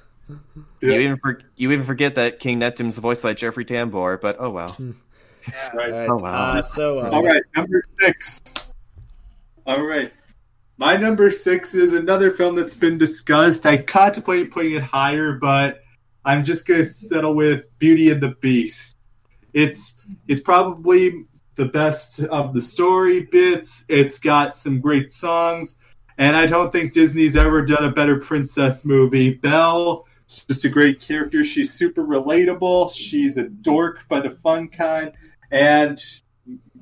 You 0.80 0.92
even 0.92 1.18
for, 1.18 1.40
you 1.56 1.72
even 1.72 1.84
forget 1.84 2.14
that 2.14 2.40
King 2.40 2.58
Neptune's 2.58 2.98
voiced 2.98 3.22
by 3.22 3.34
Jeffrey 3.34 3.64
Tambor, 3.64 4.20
but 4.20 4.36
oh 4.38 4.50
well. 4.50 4.76
Right. 5.74 5.92
All 5.92 5.98
right. 5.98 6.08
Oh, 6.10 6.16
wow. 6.16 6.52
Uh, 6.52 6.62
so, 6.62 7.00
um, 7.00 7.14
All 7.14 7.24
right, 7.24 7.42
number 7.56 7.82
six. 7.98 8.42
All 9.66 9.82
right. 9.82 10.12
My 10.76 10.96
number 10.96 11.30
six 11.30 11.74
is 11.74 11.92
another 11.92 12.30
film 12.30 12.56
that's 12.56 12.76
been 12.76 12.98
discussed. 12.98 13.66
I 13.66 13.78
contemplate 13.78 14.50
putting 14.50 14.72
it 14.72 14.82
higher, 14.82 15.34
but 15.34 15.82
I'm 16.24 16.44
just 16.44 16.66
gonna 16.66 16.84
settle 16.84 17.34
with 17.34 17.66
Beauty 17.78 18.10
and 18.10 18.22
the 18.22 18.34
Beast. 18.40 18.96
It's 19.52 19.96
it's 20.28 20.40
probably 20.40 21.26
the 21.56 21.66
best 21.66 22.20
of 22.20 22.54
the 22.54 22.62
story 22.62 23.20
bits. 23.20 23.84
It's 23.88 24.18
got 24.18 24.56
some 24.56 24.80
great 24.80 25.10
songs, 25.10 25.76
and 26.16 26.34
I 26.34 26.46
don't 26.46 26.72
think 26.72 26.94
Disney's 26.94 27.36
ever 27.36 27.64
done 27.64 27.84
a 27.84 27.92
better 27.92 28.18
princess 28.18 28.84
movie. 28.84 29.34
Belle 29.34 30.06
is 30.30 30.44
just 30.44 30.64
a 30.64 30.68
great 30.68 31.00
character. 31.00 31.44
She's 31.44 31.72
super 31.72 32.04
relatable. 32.04 32.94
She's 32.94 33.36
a 33.36 33.48
dork, 33.48 34.04
but 34.08 34.26
a 34.26 34.30
fun 34.30 34.68
kind. 34.68 35.12
And 35.50 35.98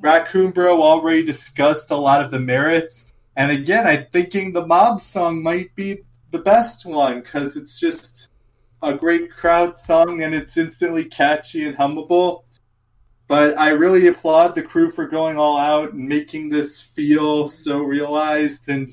Raccoon 0.01 0.51
Bro 0.53 0.83
already 0.83 1.23
discussed 1.23 1.91
a 1.91 1.97
lot 1.97 2.25
of 2.25 2.31
the 2.31 2.41
merits. 2.41 3.13
And 3.37 3.51
again, 3.53 3.87
I'm 3.87 4.07
thinking 4.13 4.53
the 4.53 4.67
mob 4.67 5.01
song 5.01 5.43
might 5.43 5.75
be 5.75 5.99
the 6.31 6.39
best 6.39 6.85
one 6.85 7.21
because 7.21 7.57
it's 7.57 7.79
just 7.79 8.31
a 8.83 8.95
great 8.95 9.31
crowd 9.31 9.77
song 9.77 10.23
and 10.23 10.35
it's 10.35 10.57
instantly 10.57 11.05
catchy 11.05 11.67
and 11.67 11.77
hummable. 11.77 12.45
But 13.27 13.59
I 13.59 13.71
really 13.71 14.07
applaud 14.07 14.55
the 14.55 14.63
crew 14.63 14.91
for 14.91 15.07
going 15.07 15.37
all 15.37 15.59
out 15.59 15.93
and 15.93 16.09
making 16.09 16.49
this 16.49 16.81
feel 16.81 17.49
so 17.49 17.83
realized 17.83 18.69
and 18.69 18.89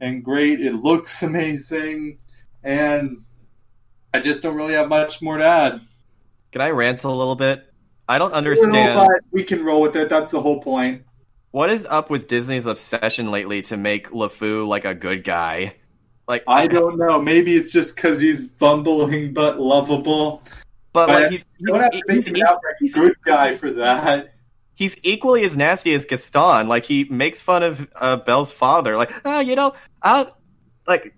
and 0.00 0.22
great. 0.22 0.60
It 0.60 0.74
looks 0.74 1.22
amazing, 1.22 2.18
and 2.62 3.24
I 4.14 4.20
just 4.20 4.42
don't 4.42 4.56
really 4.56 4.74
have 4.74 4.88
much 4.88 5.20
more 5.20 5.36
to 5.38 5.44
add. 5.44 5.80
Can 6.52 6.60
I 6.62 6.70
rant 6.70 7.04
a 7.04 7.10
little 7.10 7.36
bit? 7.36 7.64
I 8.08 8.18
don't 8.18 8.30
No, 8.30 8.36
understand 8.36 8.96
but 8.96 9.20
we 9.32 9.42
can 9.44 9.64
roll 9.64 9.82
with 9.82 9.96
it. 9.96 10.08
That's 10.08 10.32
the 10.32 10.40
whole 10.40 10.60
point. 10.62 11.02
what 11.50 11.70
is 11.70 11.86
up 11.86 12.10
with 12.10 12.28
Disney's 12.28 12.66
obsession 12.66 13.30
lately 13.30 13.62
to 13.62 13.76
make 13.76 14.10
LeFou 14.10 14.66
like 14.66 14.84
a 14.84 14.94
good 14.94 15.24
guy. 15.24 15.76
Like 16.28 16.44
I 16.46 16.66
don't 16.68 16.98
know. 16.98 17.20
Maybe 17.20 17.54
it's 17.54 17.70
just 17.70 17.96
because 17.96 18.20
he's 18.20 18.48
bumbling 18.48 19.32
but 19.34 19.60
lovable. 19.60 20.42
but 20.92 21.08
But 21.08 21.08
like 21.10 21.28
he's 21.30 21.44
You 21.58 21.72
don't 21.72 21.82
have 21.82 21.92
to 21.92 22.02
he's, 22.08 22.26
make 22.26 22.26
he's, 22.26 22.28
an 22.28 22.36
outright 22.46 22.92
good 22.92 23.14
guy 23.24 23.56
for 23.56 23.70
that. 23.72 24.34
he's 24.74 24.96
equally 25.02 25.44
as 25.44 25.56
nasty 25.56 25.92
as 25.94 26.04
Gaston. 26.06 26.68
Like 26.68 26.84
he 26.84 27.04
makes 27.04 27.40
fun 27.40 27.62
of 27.62 27.88
uh, 27.96 28.16
Belle's 28.16 28.52
father. 28.52 28.96
Like 28.96 29.12
ah, 29.24 29.40
you 29.40 29.56
know, 29.56 29.74
I 30.02 30.28
like 30.86 31.14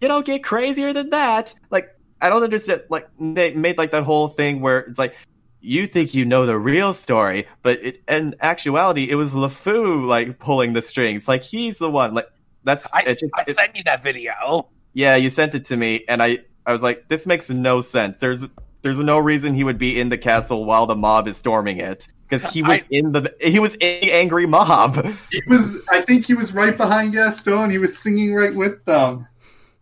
you 0.00 0.08
don't 0.08 0.26
get 0.26 0.42
crazier 0.44 0.92
than 0.92 1.10
that. 1.10 1.54
Like 1.70 1.88
I 2.20 2.28
don't 2.28 2.42
understand. 2.42 2.82
Like 2.88 3.08
they 3.20 3.52
made 3.54 3.78
like 3.78 3.90
that 3.92 4.04
whole 4.04 4.28
thing 4.28 4.60
where 4.60 4.80
it's 4.80 4.98
like 4.98 5.14
you 5.60 5.86
think 5.86 6.14
you 6.14 6.24
know 6.24 6.46
the 6.46 6.58
real 6.58 6.92
story, 6.94 7.46
but 7.62 7.78
it, 7.84 8.02
in 8.08 8.34
actuality, 8.40 9.10
it 9.10 9.16
was 9.16 9.32
LeFou 9.32 10.06
like 10.06 10.38
pulling 10.38 10.72
the 10.72 10.82
strings. 10.82 11.28
Like 11.28 11.42
he's 11.42 11.78
the 11.78 11.90
one. 11.90 12.14
Like 12.14 12.28
that's 12.64 12.92
I, 12.92 13.02
it's 13.06 13.20
just, 13.20 13.32
I 13.36 13.44
it- 13.46 13.56
sent 13.56 13.76
you 13.76 13.82
that 13.84 14.02
video. 14.02 14.68
Yeah, 14.92 15.16
you 15.16 15.28
sent 15.28 15.54
it 15.54 15.66
to 15.66 15.76
me, 15.76 16.04
and 16.08 16.22
I 16.22 16.38
I 16.64 16.72
was 16.72 16.82
like, 16.82 17.08
this 17.08 17.26
makes 17.26 17.50
no 17.50 17.80
sense. 17.82 18.18
There's 18.18 18.44
there's 18.82 18.98
no 18.98 19.18
reason 19.18 19.54
he 19.54 19.64
would 19.64 19.78
be 19.78 20.00
in 20.00 20.08
the 20.08 20.18
castle 20.18 20.64
while 20.64 20.86
the 20.86 20.96
mob 20.96 21.28
is 21.28 21.36
storming 21.36 21.78
it 21.78 22.06
because 22.28 22.44
he 22.52 22.62
was 22.62 22.82
I- 22.82 22.86
in 22.90 23.12
the 23.12 23.34
he 23.40 23.58
was 23.58 23.74
in 23.74 24.00
the 24.00 24.12
angry 24.12 24.46
mob. 24.46 25.04
He 25.30 25.42
was. 25.48 25.82
I 25.90 26.00
think 26.00 26.24
he 26.26 26.34
was 26.34 26.54
right 26.54 26.76
behind 26.76 27.12
Gaston. 27.12 27.70
He 27.70 27.78
was 27.78 27.98
singing 27.98 28.34
right 28.34 28.54
with 28.54 28.84
them. 28.86 29.26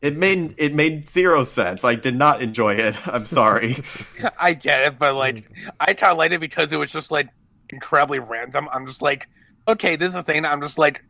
It 0.05 0.19
made 0.19 0.55
it 0.59 0.75
made 0.75 1.09
zero 1.09 1.45
sense. 1.45 1.83
I 1.83 1.95
did 1.95 2.15
not 2.15 2.43
enjoy 2.43 2.75
it. 2.75 2.95
I'm 3.09 3.25
sorry. 3.25 3.83
I 4.39 4.53
get 4.53 4.83
it, 4.83 4.99
but 4.99 5.15
like 5.15 5.51
I 5.81 5.93
it 5.93 6.41
because 6.41 6.75
it 6.75 6.77
was 6.77 6.93
just 6.93 7.11
like 7.11 7.31
incredibly 7.71 8.19
random. 8.19 8.69
I'm 8.71 8.87
just 8.87 9.01
like, 9.01 9.27
okay, 9.67 9.97
this 9.97 10.11
is 10.11 10.15
a 10.15 10.23
thing. 10.23 10.45
I'm 10.45 10.61
just 10.61 10.77
like, 10.77 11.03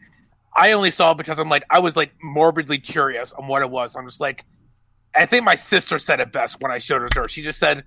I 0.57 0.73
only 0.73 0.93
saw 0.93 1.11
it 1.11 1.16
because 1.16 1.41
I'm 1.41 1.49
like, 1.49 1.65
I 1.71 1.81
was 1.81 1.97
like 1.97 2.12
morbidly 2.23 2.79
curious 2.79 3.33
on 3.33 3.49
what 3.49 3.62
it 3.62 3.71
was. 3.71 3.97
I'm 3.97 4.07
just 4.07 4.21
like, 4.21 4.45
I 5.12 5.27
think 5.27 5.45
my 5.45 5.57
sister 5.57 5.99
said 5.99 6.21
it 6.21 6.31
best 6.31 6.61
when 6.61 6.71
I 6.71 6.79
showed 6.79 7.03
it 7.03 7.11
to 7.15 7.23
her. 7.23 7.29
She 7.29 7.43
just 7.43 7.59
said, 7.59 7.83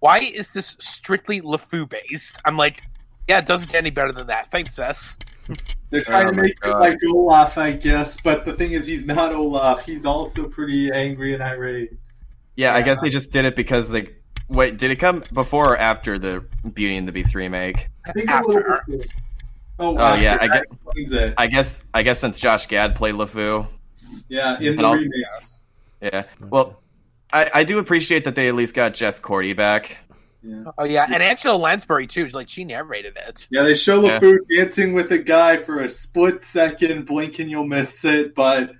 "Why 0.00 0.18
is 0.18 0.52
this 0.54 0.74
strictly 0.80 1.40
LeFou 1.40 1.88
based?" 1.88 2.42
I'm 2.44 2.56
like, 2.56 2.82
yeah, 3.28 3.38
it 3.38 3.46
doesn't 3.46 3.70
get 3.70 3.78
any 3.78 3.90
better 3.90 4.12
than 4.12 4.26
that. 4.26 4.50
Thanks, 4.50 4.74
sis. 4.74 5.16
They're 5.90 6.02
oh 6.06 6.10
trying 6.10 6.26
Oh 6.28 6.32
to 6.32 6.42
make 6.42 6.54
it 6.64 6.70
like 6.70 6.98
Olaf, 7.12 7.56
I 7.58 7.72
guess. 7.72 8.20
But 8.20 8.44
the 8.44 8.52
thing 8.52 8.72
is, 8.72 8.86
he's 8.86 9.06
not 9.06 9.34
Olaf. 9.34 9.86
He's 9.86 10.04
also 10.04 10.48
pretty 10.48 10.90
angry 10.92 11.32
and 11.34 11.42
irate. 11.42 11.92
Yeah, 12.56 12.74
I 12.74 12.82
guess 12.82 12.98
they 13.00 13.10
just 13.10 13.30
did 13.30 13.44
it 13.44 13.56
because 13.56 13.88
they 13.90 14.10
wait. 14.48 14.76
Did 14.78 14.90
it 14.90 14.98
come 14.98 15.22
before 15.32 15.72
or 15.74 15.76
after 15.76 16.18
the 16.18 16.44
Beauty 16.74 16.96
and 16.96 17.06
the 17.08 17.12
Beast 17.12 17.34
remake? 17.34 17.88
I 18.04 18.12
think 18.12 18.28
After. 18.28 18.50
a 18.50 18.54
little 18.54 18.78
bit. 18.88 19.06
Oh, 19.80 19.96
Oh, 19.96 20.14
yeah, 20.16 20.38
I 20.40 20.48
That 20.48 20.52
get- 20.52 20.62
explains 20.72 21.12
it. 21.12 21.34
I 21.38 21.46
guess 21.46 21.82
I 21.94 22.02
guess 22.02 22.18
since 22.20 22.38
Josh 22.38 22.66
Gad 22.66 22.96
played 22.96 23.14
LeFou. 23.14 23.66
Yeah, 24.28 24.58
in 24.60 24.76
the 24.76 24.84
I'll- 24.84 24.94
remake. 24.94 25.24
Yeah. 26.02 26.24
Well, 26.40 26.82
I, 27.32 27.50
I 27.54 27.64
do 27.64 27.78
appreciate 27.78 28.24
that 28.24 28.34
they 28.34 28.48
at 28.48 28.54
least 28.54 28.74
got 28.74 28.94
Jesse 28.94 29.22
Corti 29.22 29.52
back. 29.52 29.98
Yeah. 30.42 30.64
Oh 30.78 30.84
yeah, 30.84 31.04
and 31.12 31.22
Angela 31.22 31.56
Lansbury 31.56 32.06
too. 32.06 32.28
Like 32.28 32.48
she 32.48 32.64
narrated 32.64 33.16
it. 33.26 33.46
Yeah, 33.50 33.62
they 33.62 33.74
show 33.74 34.02
Yeah. 34.02 34.18
LeFou 34.20 34.38
dancing 34.56 34.94
with 34.94 35.10
a 35.10 35.18
guy 35.18 35.56
for 35.56 35.80
a 35.80 35.88
split 35.88 36.40
second, 36.42 37.06
blink 37.06 37.38
and 37.40 37.50
you'll 37.50 37.66
miss 37.66 38.04
it, 38.04 38.34
but 38.34 38.70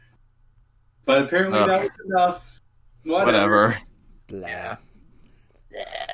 but 1.05 1.23
apparently 1.25 1.59
Ugh. 1.59 1.69
that 1.69 1.81
was 1.83 1.91
enough. 2.07 2.61
Whatever. 3.05 3.27
Whatever. 3.69 3.79
Blah. 4.29 4.77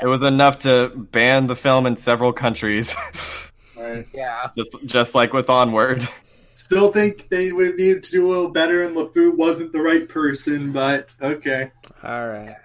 It 0.02 0.06
was 0.06 0.22
enough 0.22 0.60
to 0.60 0.92
ban 0.96 1.46
the 1.46 1.56
film 1.56 1.86
in 1.86 1.96
several 1.96 2.32
countries, 2.32 2.94
Right. 3.76 4.06
Yeah. 4.14 4.48
just 4.56 4.76
just 4.86 5.14
like 5.14 5.32
with 5.32 5.50
Onward. 5.50 6.06
Still 6.54 6.92
think 6.92 7.28
they 7.28 7.52
would 7.52 7.76
need 7.76 8.02
to 8.04 8.10
do 8.10 8.26
a 8.26 8.28
little 8.28 8.50
better, 8.50 8.82
and 8.84 8.96
LeFou 8.96 9.36
wasn't 9.36 9.72
the 9.72 9.82
right 9.82 10.08
person, 10.08 10.72
but 10.72 11.08
okay. 11.20 11.70
All 12.02 12.28
right. 12.28 12.56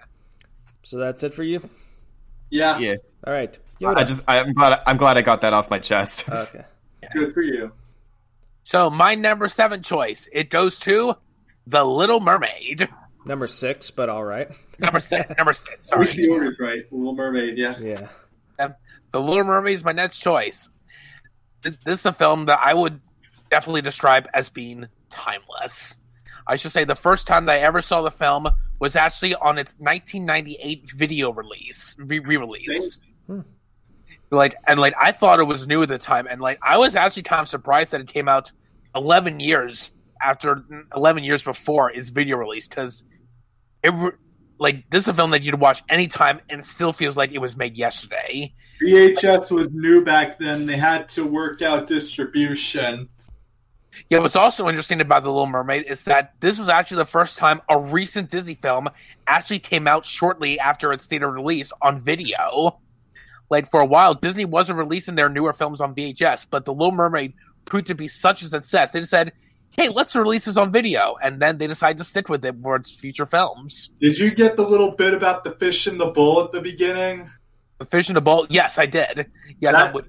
So 0.82 0.98
that's 0.98 1.22
it 1.24 1.34
for 1.34 1.42
you. 1.42 1.68
Yeah, 2.50 2.78
Yeah, 2.78 2.96
All 3.26 3.32
right. 3.32 3.56
Yoda. 3.80 3.96
I 3.96 4.04
just 4.04 4.22
I'm 4.28 4.52
glad 4.52 4.80
I'm 4.86 4.96
glad 4.96 5.16
I 5.16 5.22
got 5.22 5.40
that 5.40 5.52
off 5.52 5.70
my 5.70 5.78
chest. 5.78 6.28
okay. 6.30 6.64
good 7.14 7.32
for 7.32 7.42
you. 7.42 7.72
So 8.64 8.90
my 8.90 9.14
number 9.14 9.48
seven 9.48 9.82
choice 9.82 10.28
it 10.32 10.50
goes 10.50 10.78
to 10.80 11.16
the 11.66 11.84
Little 11.84 12.20
Mermaid. 12.20 12.88
Number 13.24 13.46
six, 13.46 13.90
but 13.90 14.08
all 14.08 14.24
right. 14.24 14.48
Number 14.78 15.00
six. 15.00 15.28
number 15.36 15.52
six. 15.52 15.92
I 15.92 15.98
wish 15.98 16.14
the 16.14 16.22
Sorry. 16.22 16.34
order's 16.38 16.58
right. 16.58 16.84
Little 16.90 17.14
Mermaid, 17.14 17.58
yeah. 17.58 17.78
Yeah. 17.78 18.08
The 19.12 19.20
Little 19.20 19.44
Mermaid 19.44 19.74
is 19.74 19.84
my 19.84 19.92
next 19.92 20.20
choice. 20.20 20.70
This 21.62 21.76
is 21.86 22.06
a 22.06 22.12
film 22.12 22.46
that 22.46 22.60
I 22.62 22.72
would 22.72 23.00
definitely 23.50 23.82
describe 23.82 24.26
as 24.32 24.48
being 24.48 24.86
timeless. 25.10 25.96
I 26.46 26.56
should 26.56 26.72
say 26.72 26.84
the 26.84 26.94
first 26.94 27.26
time 27.26 27.46
that 27.46 27.54
I 27.54 27.58
ever 27.58 27.82
saw 27.82 28.02
the 28.02 28.10
film 28.10 28.48
was 28.78 28.96
actually 28.96 29.34
on 29.34 29.58
its 29.58 29.74
1998 29.78 30.90
video 30.92 31.32
release, 31.32 31.94
re 31.98 32.18
release. 32.18 33.00
Hmm. 33.26 33.40
Like 34.30 34.54
and 34.66 34.80
like 34.80 34.94
I 34.98 35.12
thought 35.12 35.40
it 35.40 35.44
was 35.44 35.66
new 35.66 35.82
at 35.82 35.88
the 35.88 35.98
time, 35.98 36.26
and 36.28 36.40
like 36.40 36.58
I 36.62 36.78
was 36.78 36.94
actually 36.94 37.24
kind 37.24 37.40
of 37.40 37.48
surprised 37.48 37.92
that 37.92 38.00
it 38.00 38.08
came 38.08 38.28
out 38.28 38.52
11 38.94 39.40
years 39.40 39.92
after 40.22 40.64
11 40.94 41.24
years 41.24 41.42
before 41.42 41.90
its 41.90 42.10
video 42.10 42.36
release 42.36 42.68
because 42.68 43.04
it 43.82 43.92
like 44.58 44.88
this 44.90 45.04
is 45.04 45.08
a 45.08 45.14
film 45.14 45.30
that 45.30 45.42
you'd 45.42 45.58
watch 45.58 45.82
anytime 45.88 46.40
and 46.50 46.60
it 46.60 46.64
still 46.64 46.92
feels 46.92 47.16
like 47.16 47.32
it 47.32 47.38
was 47.38 47.56
made 47.56 47.76
yesterday. 47.76 48.52
VHS 48.86 49.50
was 49.50 49.68
new 49.72 50.04
back 50.04 50.38
then. 50.38 50.66
They 50.66 50.76
had 50.76 51.08
to 51.10 51.26
work 51.26 51.62
out 51.62 51.86
distribution. 51.86 53.08
Yeah, 54.08 54.18
what's 54.18 54.36
also 54.36 54.68
interesting 54.68 55.00
about 55.00 55.22
The 55.22 55.30
Little 55.30 55.46
Mermaid 55.46 55.84
is 55.86 56.04
that 56.04 56.34
this 56.40 56.58
was 56.58 56.68
actually 56.68 56.98
the 56.98 57.06
first 57.06 57.38
time 57.38 57.60
a 57.68 57.78
recent 57.78 58.30
Disney 58.30 58.54
film 58.54 58.88
actually 59.26 59.58
came 59.58 59.86
out 59.88 60.04
shortly 60.04 60.58
after 60.58 60.92
its 60.92 61.06
theater 61.06 61.30
release 61.30 61.72
on 61.82 62.00
video. 62.00 62.78
Like 63.50 63.70
for 63.70 63.80
a 63.80 63.86
while, 63.86 64.14
Disney 64.14 64.44
wasn't 64.44 64.78
releasing 64.78 65.16
their 65.16 65.28
newer 65.28 65.52
films 65.52 65.80
on 65.80 65.94
VHS, 65.94 66.46
but 66.50 66.64
The 66.64 66.72
Little 66.72 66.92
Mermaid 66.92 67.34
proved 67.64 67.88
to 67.88 67.94
be 67.94 68.06
such 68.08 68.42
a 68.42 68.46
success. 68.46 68.92
They 68.92 69.00
just 69.00 69.10
said, 69.10 69.32
"Hey, 69.76 69.88
let's 69.88 70.14
release 70.14 70.44
this 70.44 70.56
on 70.56 70.70
video," 70.72 71.16
and 71.20 71.42
then 71.42 71.58
they 71.58 71.66
decided 71.66 71.98
to 71.98 72.04
stick 72.04 72.28
with 72.28 72.44
it 72.44 72.54
for 72.62 72.76
its 72.76 72.90
future 72.92 73.26
films. 73.26 73.90
Did 74.00 74.18
you 74.18 74.30
get 74.34 74.56
the 74.56 74.66
little 74.66 74.92
bit 74.92 75.14
about 75.14 75.42
the 75.44 75.50
fish 75.52 75.86
and 75.88 76.00
the 76.00 76.10
bull 76.12 76.44
at 76.44 76.52
the 76.52 76.60
beginning? 76.60 77.28
The 77.78 77.86
Fish 77.86 78.08
in 78.08 78.14
the 78.14 78.20
Bowl. 78.20 78.46
Yes, 78.50 78.78
I 78.78 78.84
did. 78.86 79.30
Yes, 79.58 79.74
That- 79.74 79.86
I'm 79.86 79.92
with 79.94 80.06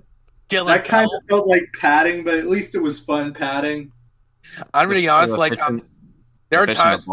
Gillen. 0.51 0.67
That 0.67 0.85
kind 0.85 1.09
Fell. 1.09 1.17
of 1.17 1.23
felt 1.29 1.47
like 1.47 1.63
padding, 1.79 2.23
but 2.23 2.35
at 2.35 2.47
least 2.47 2.75
it 2.75 2.79
was 2.79 2.99
fun 2.99 3.33
padding. 3.33 3.91
I'm 4.73 4.89
gonna 4.89 4.99
be 4.99 5.07
honest. 5.07 5.31
The 5.31 5.39
Like, 5.39 5.59
um, 5.59 5.81
there 6.49 6.61
are 6.61 6.67
Fish 6.67 6.77
in 6.77 6.77
the 6.77 6.83
times. 6.83 7.05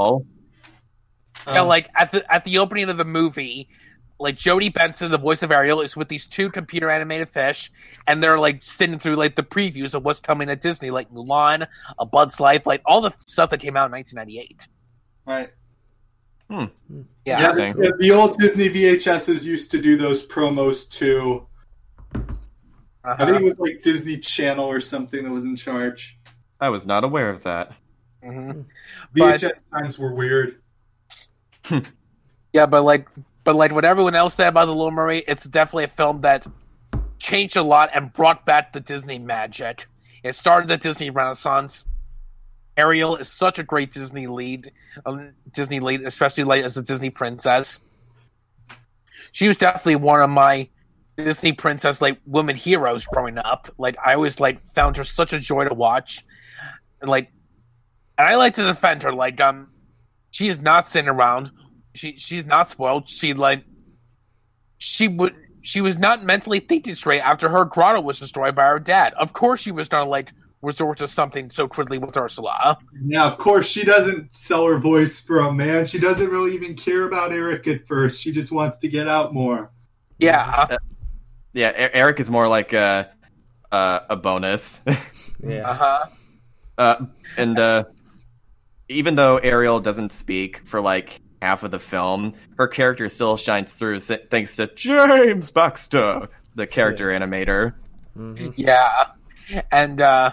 Yeah, 1.47 1.61
Um, 1.61 1.69
like 1.69 1.89
at 1.97 2.11
the 2.11 2.35
at 2.35 2.45
the 2.45 2.59
opening 2.59 2.91
of 2.91 2.97
the 2.97 3.05
movie, 3.05 3.69
like 4.19 4.37
Jodi 4.37 4.71
Benson, 4.71 5.13
the 5.13 5.19
voice 5.19 5.45
of 5.45 5.53
Ariel, 5.53 5.81
is 5.81 5.97
with 5.97 6.09
these 6.09 6.27
two 6.27 6.51
computer 6.51 6.91
animated 6.91 7.29
fish, 7.29 7.71
and 8.09 8.21
they're 8.21 8.41
like 8.41 8.63
sitting 8.63 8.99
through 8.99 9.15
like 9.15 9.37
the 9.37 9.45
previews 9.45 9.95
of 9.95 10.05
what's 10.05 10.19
coming 10.19 10.51
at 10.51 10.61
Disney, 10.61 10.91
like 10.91 11.09
Mulan, 11.13 11.67
A 12.01 12.05
Bug's 12.05 12.41
Life, 12.41 12.67
like 12.67 12.83
all 12.85 13.01
the 13.01 13.13
stuff 13.19 13.51
that 13.51 13.61
came 13.61 13.77
out 13.77 13.87
in 13.87 13.93
1998. 13.93 14.69
right. 15.27 15.51
Yeah, 16.51 16.69
Yeah, 17.25 17.53
the, 17.73 17.97
the 18.01 18.11
old 18.11 18.39
Disney 18.39 18.71
VHSs 18.71 19.45
used 19.45 19.71
to 19.71 19.81
do 19.81 19.97
those 19.97 20.27
promos 20.27 20.89
too. 20.89 21.47
I 23.09 23.13
uh-huh. 23.13 23.27
think 23.27 23.41
it 23.41 23.45
was 23.45 23.59
like 23.59 23.81
Disney 23.83 24.19
Channel 24.19 24.67
or 24.67 24.81
something 24.81 25.25
that 25.25 25.31
was 25.31 25.45
in 25.45 25.57
charge. 25.57 26.19
I 26.61 26.69
was 26.69 26.87
not 26.87 27.05
aware 27.05 27.31
of 27.31 27.43
that. 27.45 27.73
Mhm. 28.23 28.67
But- 29.15 29.43
times 29.73 29.99
were 29.99 30.13
weird. 30.13 30.61
yeah, 32.53 32.67
but 32.67 32.83
like, 32.83 33.09
but 33.45 33.57
like 33.57 33.73
what 33.73 33.87
everyone 33.87 34.15
else 34.15 34.35
said 34.35 34.49
about 34.49 34.67
the 34.67 34.75
Little 34.75 34.91
Mermaid, 34.91 35.25
it's 35.27 35.45
definitely 35.45 35.85
a 35.85 35.89
film 35.89 36.21
that 36.21 36.47
changed 37.19 37.57
a 37.57 37.63
lot 37.63 37.91
and 37.95 38.13
brought 38.13 38.45
back 38.45 38.75
the 38.75 38.81
Disney 38.81 39.19
magic. 39.19 39.87
It 40.23 40.35
started 40.35 40.69
the 40.69 40.77
Disney 40.77 41.09
Renaissance. 41.09 41.85
Ariel 42.77 43.17
is 43.17 43.29
such 43.29 43.59
a 43.59 43.63
great 43.63 43.93
Disney 43.93 44.27
lead, 44.27 44.71
um, 45.07 45.33
Disney 45.51 45.81
lead, 45.81 46.03
especially 46.03 46.45
like 46.45 46.63
as 46.63 46.77
a 46.77 46.83
Disney 46.83 47.11
princess. 47.11 47.81
She 49.33 49.49
was 49.49 49.57
definitely 49.57 49.97
one 49.97 50.21
of 50.21 50.31
my 50.31 50.69
Disney 51.19 51.53
princess 51.53 52.01
like 52.01 52.21
women 52.27 52.55
heroes 52.55 53.05
growing 53.05 53.39
up. 53.39 53.69
Like 53.77 53.97
I 54.05 54.15
always 54.15 54.39
like 54.39 54.65
found 54.69 54.97
her 54.97 55.05
such 55.05 55.33
a 55.33 55.41
joy 55.41 55.65
to 55.65 55.75
watch, 55.75 56.25
and 57.01 57.11
like, 57.11 57.31
and 58.17 58.27
I 58.29 58.37
like 58.37 58.55
to 58.55 58.63
defend 58.63 59.03
her. 59.03 59.13
Like 59.13 59.41
um, 59.41 59.69
she 60.31 60.49
is 60.49 60.61
not 60.61 60.89
sitting 60.89 61.11
around. 61.11 61.51
She 61.95 62.17
she's 62.17 62.47
not 62.47 62.71
spoiled. 62.71 63.09
She 63.09 63.35
like, 63.35 63.65
she 64.79 65.09
would 65.09 65.35
she 65.61 65.81
was 65.81 65.99
not 65.99 66.25
mentally 66.25 66.61
thinking 66.61 66.95
straight 66.95 67.21
after 67.21 67.49
her 67.49 67.65
grotto 67.65 68.01
was 68.01 68.21
destroyed 68.21 68.55
by 68.55 68.67
her 68.67 68.79
dad. 68.79 69.13
Of 69.15 69.33
course, 69.33 69.61
she 69.61 69.73
was 69.73 69.89
gonna 69.89 70.09
like 70.09 70.31
resort 70.63 70.99
to 70.99 71.09
something 71.09 71.51
so 71.51 71.67
quickly 71.67 71.99
with 71.99 72.17
Ursula. 72.17 72.79
Yeah, 73.05 73.25
of 73.25 73.39
course, 73.39 73.67
she 73.67 73.85
doesn't 73.85 74.35
sell 74.37 74.67
her 74.67 74.79
voice 74.79 75.21
for 75.21 75.41
a 75.41 75.53
man. 75.53 75.85
She 75.85 75.99
doesn't 75.99 76.31
really 76.31 76.55
even 76.55 76.75
care 76.75 77.09
about 77.09 77.33
Eric 77.33 77.67
at 77.67 77.89
first. 77.89 78.23
She 78.23 78.31
just 78.31 78.53
wants 78.53 78.79
to 78.79 78.89
get 78.89 79.09
out 79.09 79.35
more. 79.35 79.73
Yeah, 80.19 80.77
Yeah, 81.53 81.71
E- 81.71 81.91
Eric 81.95 82.21
is 82.21 82.31
more 82.31 82.49
like 82.49 82.73
a 82.73 83.11
a, 83.73 84.03
a 84.11 84.17
bonus. 84.17 84.81
Yeah. 85.41 85.71
uh 85.71 85.75
huh. 85.75 86.07
Uh, 86.77 87.07
and 87.37 87.57
uh, 87.61 87.85
even 88.89 89.15
though 89.15 89.37
Ariel 89.37 89.79
doesn't 89.79 90.11
speak 90.11 90.67
for 90.67 90.81
like 90.81 91.21
half 91.41 91.63
of 91.63 91.71
the 91.71 91.79
film, 91.79 92.35
her 92.57 92.67
character 92.67 93.09
still 93.09 93.37
shines 93.37 93.71
through 93.73 94.01
thanks 94.01 94.57
to 94.57 94.67
James 94.75 95.51
Baxter, 95.53 96.29
the 96.57 96.67
character 96.67 97.09
animator. 97.11 97.75
Mhm. 98.17 98.53
Yeah, 98.57 99.07
and 99.71 100.01
uh, 100.01 100.33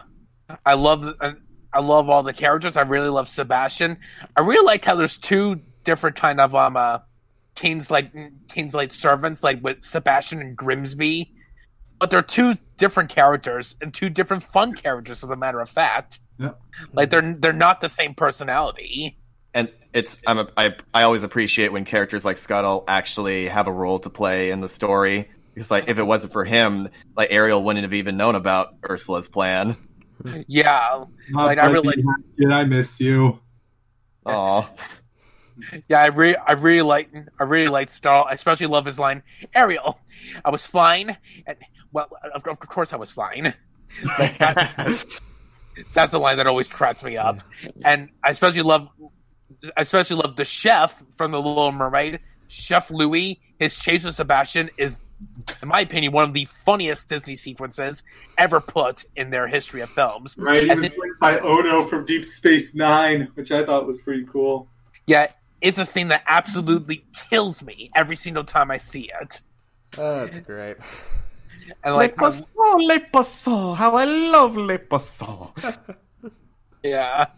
I 0.66 0.74
love 0.74 1.06
uh, 1.22 1.34
I 1.72 1.82
love 1.82 2.10
all 2.10 2.24
the 2.24 2.34
characters. 2.34 2.78
I 2.78 2.82
really 2.82 3.10
love 3.10 3.28
Sebastian. 3.28 3.98
I 4.36 4.42
really 4.42 4.66
like 4.66 4.84
how 4.86 4.96
there's 4.96 5.18
two 5.20 5.62
different 5.84 6.16
kind 6.16 6.42
of 6.42 6.56
um 6.56 6.76
King's 7.56 7.90
like 7.90 8.12
King's 8.50 8.74
like 8.74 8.94
servants, 8.94 9.44
like 9.44 9.64
with 9.64 9.84
Sebastian 9.84 10.42
and 10.42 10.56
Grimsby. 10.56 11.32
But 12.00 12.10
they're 12.12 12.22
two 12.22 12.56
different 12.78 13.10
characters 13.10 13.76
and 13.82 13.94
two 13.94 14.10
different 14.10 14.44
fun 14.44 14.74
characters, 14.74 15.24
as 15.24 15.30
a 15.30 15.36
matter 15.36 15.62
of 15.62 15.70
fact. 15.70 16.20
Yep. 16.40 16.60
Like 16.94 17.10
they're 17.10 17.36
they're 17.40 17.54
not 17.54 17.80
the 17.82 17.88
same 17.90 18.14
personality. 18.14 19.18
And 19.54 19.70
it's 19.94 20.22
I'm 20.28 20.40
a, 20.40 20.50
I 20.58 20.76
I 20.94 21.04
always 21.04 21.24
appreciate 21.24 21.72
when 21.72 21.86
characters 21.86 22.26
like 22.26 22.38
Scuttle 22.38 22.84
actually 22.88 23.48
have 23.48 23.68
a 23.68 23.72
role 23.72 24.00
to 24.00 24.10
play 24.10 24.52
in 24.52 24.60
the 24.60 24.68
story. 24.68 25.30
Because 25.54 25.72
like 25.72 25.88
if 25.88 25.98
it 25.98 26.04
wasn't 26.04 26.34
for 26.34 26.44
him, 26.44 26.90
like 27.16 27.30
Ariel 27.32 27.64
wouldn't 27.64 27.84
have 27.84 27.94
even 27.94 28.18
known 28.18 28.36
about 28.36 28.76
Ursula's 28.90 29.30
plan. 29.30 29.78
Yeah, 30.48 31.04
Like, 31.34 31.58
I 31.60 31.62
Buddy 31.68 31.74
really- 31.74 31.96
Hackett, 32.38 32.52
I 32.52 32.64
miss 32.66 33.00
you. 33.00 33.40
Aw. 34.26 34.70
Yeah, 35.88 36.02
I 36.02 36.08
really, 36.08 36.36
I 36.38 36.54
really 36.54 36.82
like, 36.82 37.10
I 37.40 37.44
really 37.44 37.68
like 37.70 37.90
Star. 37.90 38.26
I 38.30 38.34
especially 38.34 38.68
love 38.68 38.86
his 38.86 39.00
line, 39.00 39.24
"Ariel, 39.54 40.00
I 40.44 40.50
was 40.50 40.66
flying." 40.66 41.16
And, 41.48 41.58
well, 41.92 42.10
of, 42.34 42.46
of 42.48 42.60
course, 42.60 42.94
I 42.94 42.98
was 42.98 43.12
flying. 43.12 43.54
Like, 44.20 44.38
that- 44.40 45.06
that's 45.94 46.14
a 46.14 46.18
line 46.20 46.38
that 46.38 46.48
always 46.48 46.68
cracks 46.70 47.04
me 47.04 47.18
up, 47.18 47.40
and 47.84 48.10
I 48.24 48.32
especially 48.32 48.62
love, 48.62 48.88
I 49.78 49.82
especially 49.82 50.18
love 50.18 50.36
the 50.36 50.46
chef 50.46 51.04
from 51.18 51.32
the 51.32 51.38
Little 51.42 51.72
Mermaid, 51.72 52.20
Chef 52.48 52.90
Louis. 52.92 53.40
His 53.60 53.78
chase 53.78 54.04
with 54.06 54.16
Sebastian 54.16 54.70
is, 54.78 55.04
in 55.62 55.68
my 55.70 55.80
opinion, 55.82 56.12
one 56.14 56.26
of 56.28 56.34
the 56.34 56.46
funniest 56.66 57.08
Disney 57.10 57.36
sequences 57.36 58.04
ever 58.38 58.60
put 58.60 59.06
in 59.16 59.30
their 59.30 59.48
history 59.48 59.80
of 59.82 59.90
films. 59.90 60.36
Right, 60.38 60.64
he 60.64 60.70
As 60.70 60.78
was 60.78 60.86
in- 60.88 60.92
played 60.94 61.12
by 61.22 61.40
Odo 61.40 61.84
from 61.84 62.06
Deep 62.06 62.26
Space 62.26 62.74
Nine, 62.76 63.30
which 63.36 63.52
I 63.52 63.66
thought 63.66 63.86
was 63.88 64.00
pretty 64.02 64.26
cool. 64.26 64.68
Yeah, 65.08 65.28
it's 65.66 65.80
a 65.80 65.86
scene 65.86 66.08
that 66.10 66.24
absolutely 66.28 67.04
kills 67.30 67.64
me 67.64 67.90
every 67.96 68.16
single 68.16 68.44
time 68.44 68.70
I 68.72 68.78
see 68.78 69.10
it, 69.22 69.42
Oh, 69.98 70.26
that's 70.26 70.40
great. 70.40 70.78
and 71.84 71.96
like. 71.96 72.12
le 72.12 72.18
poisson, 72.18 72.46
le 72.56 73.00
poisson, 73.12 73.76
how 73.76 73.96
I 73.96 74.06
love 74.06 74.56
le 74.56 74.78
poisson. 74.80 75.50
Yeah, 76.84 77.30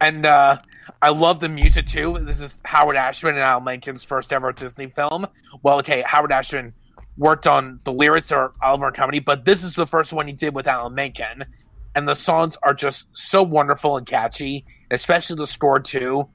and 0.00 0.26
uh, 0.26 0.58
I 1.02 1.10
love 1.10 1.38
the 1.38 1.48
music 1.48 1.86
too. 1.86 2.18
This 2.22 2.40
is 2.40 2.60
Howard 2.64 2.96
Ashman 2.96 3.34
and 3.36 3.44
Alan 3.44 3.62
Menken's 3.62 4.02
first 4.02 4.32
ever 4.32 4.50
Disney 4.52 4.88
film. 4.88 5.24
Well, 5.62 5.78
okay, 5.78 6.02
Howard 6.04 6.32
Ashman 6.32 6.74
worked 7.16 7.46
on 7.46 7.78
the 7.84 7.92
lyrics 7.92 8.32
or 8.32 8.52
Oliver 8.60 8.88
and 8.88 8.96
Company, 8.96 9.20
but 9.20 9.44
this 9.44 9.62
is 9.62 9.74
the 9.74 9.86
first 9.86 10.12
one 10.12 10.26
he 10.26 10.32
did 10.32 10.52
with 10.52 10.66
Alan 10.66 10.94
Menken, 10.96 11.44
and 11.94 12.08
the 12.08 12.14
songs 12.16 12.56
are 12.64 12.74
just 12.74 13.06
so 13.12 13.40
wonderful 13.40 13.96
and 13.96 14.04
catchy, 14.04 14.64
especially 14.90 15.36
the 15.36 15.46
score 15.46 15.78
too. 15.78 16.28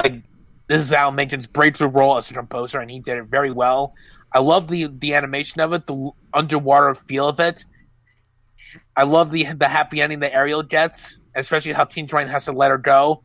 Like 0.00 0.22
this 0.68 0.80
is 0.80 0.92
Alan 0.92 1.14
Menken's 1.14 1.46
breakthrough 1.46 1.88
role 1.88 2.16
as 2.16 2.30
a 2.30 2.34
composer, 2.34 2.80
and 2.80 2.90
he 2.90 3.00
did 3.00 3.18
it 3.18 3.24
very 3.24 3.50
well. 3.50 3.94
I 4.32 4.40
love 4.40 4.68
the 4.68 4.86
the 4.86 5.14
animation 5.14 5.60
of 5.60 5.72
it, 5.72 5.86
the 5.86 6.10
underwater 6.34 6.94
feel 6.94 7.28
of 7.28 7.40
it. 7.40 7.64
I 8.96 9.04
love 9.04 9.30
the 9.30 9.44
the 9.54 9.68
happy 9.68 10.00
ending 10.00 10.20
that 10.20 10.34
Ariel 10.34 10.62
gets, 10.62 11.20
especially 11.34 11.72
how 11.72 11.84
King 11.84 12.06
Triton 12.06 12.30
has 12.30 12.44
to 12.46 12.52
let 12.52 12.70
her 12.70 12.78
go. 12.78 13.22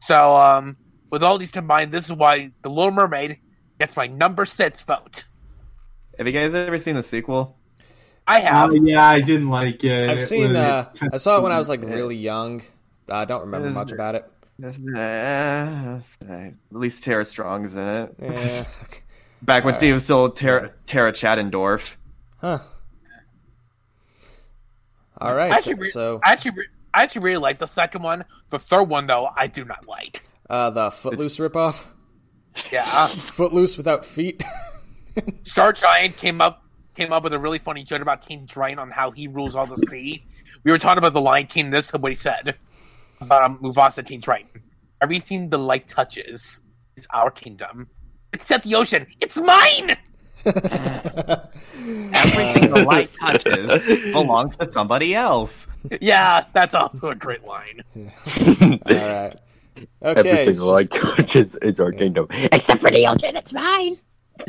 So, 0.00 0.36
um, 0.36 0.76
with 1.10 1.22
all 1.22 1.38
these 1.38 1.50
combined, 1.50 1.92
this 1.92 2.04
is 2.06 2.12
why 2.12 2.50
The 2.62 2.68
Little 2.68 2.90
Mermaid 2.92 3.38
gets 3.78 3.96
my 3.96 4.06
number 4.06 4.44
six 4.44 4.82
vote. 4.82 5.24
Have 6.18 6.26
you 6.26 6.32
guys 6.32 6.52
ever 6.54 6.78
seen 6.78 6.96
the 6.96 7.02
sequel? 7.02 7.56
I 8.26 8.40
have. 8.40 8.70
Oh 8.70 8.74
yeah, 8.74 9.04
I 9.04 9.20
didn't 9.20 9.48
like 9.48 9.82
it. 9.84 10.10
I've 10.10 10.18
It 10.20 10.26
seen. 10.26 10.48
was- 10.52 10.56
Uh, 10.56 10.86
I 11.12 11.16
saw 11.16 11.38
it 11.38 11.42
when 11.42 11.52
I 11.52 11.58
was 11.58 11.68
like 11.68 11.80
really 11.84 12.16
young. 12.16 12.62
I 13.08 13.24
don't 13.24 13.40
remember 13.42 13.70
much 13.70 13.90
about 13.92 14.14
it. 14.14 14.24
At 14.62 16.54
least 16.70 17.04
Tara 17.04 17.24
Strong's 17.24 17.74
in 17.76 17.86
it. 17.86 18.14
Yeah. 18.20 18.64
Back 19.42 19.64
when 19.64 19.74
Alright. 19.74 19.86
she 19.88 19.92
was 19.92 20.04
still 20.04 20.30
Tara, 20.30 20.70
Tara 20.86 21.12
Charendoff. 21.12 21.96
Huh. 22.40 22.60
All 25.20 25.34
right. 25.34 25.50
I 25.52 25.56
actually, 25.56 25.74
re- 25.74 25.88
so 25.88 26.20
I 26.24 26.32
actually, 26.32 26.52
re- 26.52 26.66
I 26.94 27.02
actually 27.02 27.22
really 27.22 27.38
like 27.38 27.58
the 27.58 27.66
second 27.66 28.02
one. 28.02 28.24
The 28.50 28.58
third 28.58 28.84
one, 28.84 29.06
though, 29.06 29.28
I 29.36 29.46
do 29.48 29.64
not 29.64 29.86
like. 29.88 30.22
uh, 30.50 30.70
the 30.70 30.90
Footloose 30.90 31.38
ripoff. 31.38 31.84
Yeah, 32.70 33.06
Footloose 33.08 33.76
without 33.76 34.04
feet. 34.04 34.42
Star 35.42 35.72
Giant 35.72 36.16
came 36.16 36.40
up 36.40 36.64
came 36.94 37.12
up 37.12 37.24
with 37.24 37.32
a 37.32 37.38
really 37.38 37.58
funny 37.58 37.82
joke 37.84 38.02
about 38.02 38.20
King 38.26 38.46
Triton 38.46 38.78
on 38.78 38.90
how 38.90 39.10
he 39.10 39.26
rules 39.26 39.56
all 39.56 39.64
the 39.66 39.76
sea. 39.88 40.24
We 40.64 40.70
were 40.70 40.78
talking 40.78 40.98
about 40.98 41.14
the 41.14 41.20
Lion 41.20 41.46
King. 41.46 41.70
This 41.70 41.86
is 41.86 41.92
what 41.92 42.12
he 42.12 42.16
said 42.16 42.40
about 42.48 42.56
um, 43.30 43.58
Mufasa 43.58 44.04
King 44.04 44.20
Triton. 44.20 44.62
Everything 45.00 45.50
the 45.50 45.58
light 45.58 45.88
touches 45.88 46.60
is 46.96 47.06
our 47.12 47.30
kingdom, 47.30 47.88
except 48.32 48.64
the 48.64 48.74
ocean. 48.74 49.06
It's 49.20 49.36
mine. 49.36 49.96
Everything 50.44 52.72
the 52.72 52.84
light 52.86 53.10
touches 53.20 53.82
belongs 54.12 54.56
to 54.56 54.70
somebody 54.72 55.14
else. 55.14 55.66
Yeah, 56.00 56.44
that's 56.52 56.74
also 56.74 57.10
a 57.10 57.14
great 57.14 57.44
line. 57.44 57.82
All 57.96 58.78
right. 58.86 59.36
Okay. 60.02 60.02
Everything 60.02 60.54
so- 60.54 60.72
light 60.72 60.90
touches 60.90 61.56
is 61.56 61.80
our 61.80 61.92
kingdom. 61.92 62.26
Except 62.30 62.80
for 62.80 62.90
the 62.90 63.06
ocean, 63.06 63.36
it's 63.36 63.52
mine. 63.52 63.98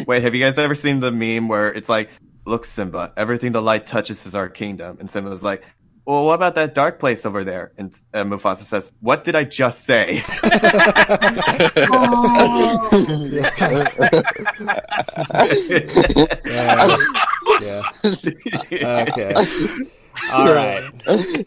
Wait, 0.07 0.23
have 0.23 0.33
you 0.33 0.43
guys 0.43 0.57
ever 0.57 0.75
seen 0.75 0.99
the 0.99 1.11
meme 1.11 1.47
where 1.47 1.71
it's 1.73 1.89
like, 1.89 2.09
"Look, 2.45 2.65
Simba, 2.65 3.13
everything 3.17 3.51
the 3.51 3.61
light 3.61 3.85
touches 3.85 4.25
is 4.25 4.33
our 4.35 4.49
kingdom," 4.49 4.97
and 4.99 5.09
Simba 5.11 5.29
was 5.29 5.43
like, 5.43 5.63
"Well, 6.05 6.25
what 6.25 6.35
about 6.35 6.55
that 6.55 6.73
dark 6.75 6.99
place 6.99 7.25
over 7.25 7.43
there?" 7.43 7.71
And 7.77 7.93
uh, 8.13 8.23
Mufasa 8.23 8.63
says, 8.63 8.91
"What 9.01 9.23
did 9.23 9.35
I 9.35 9.43
just 9.43 9.85
say?" 9.85 10.23
Uh, 16.45 16.97
yeah. 17.61 17.83
Okay. 18.71 19.33
All 20.31 20.53
right. 20.53 20.83
All 21.07 21.15
right. 21.15 21.45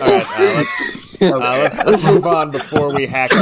Uh, 0.00 0.24
let's 0.38 0.96
uh, 1.22 1.38
let, 1.38 1.86
let's 1.86 2.02
move 2.04 2.26
on 2.26 2.50
before 2.50 2.92
we 2.94 3.06
hack. 3.06 3.32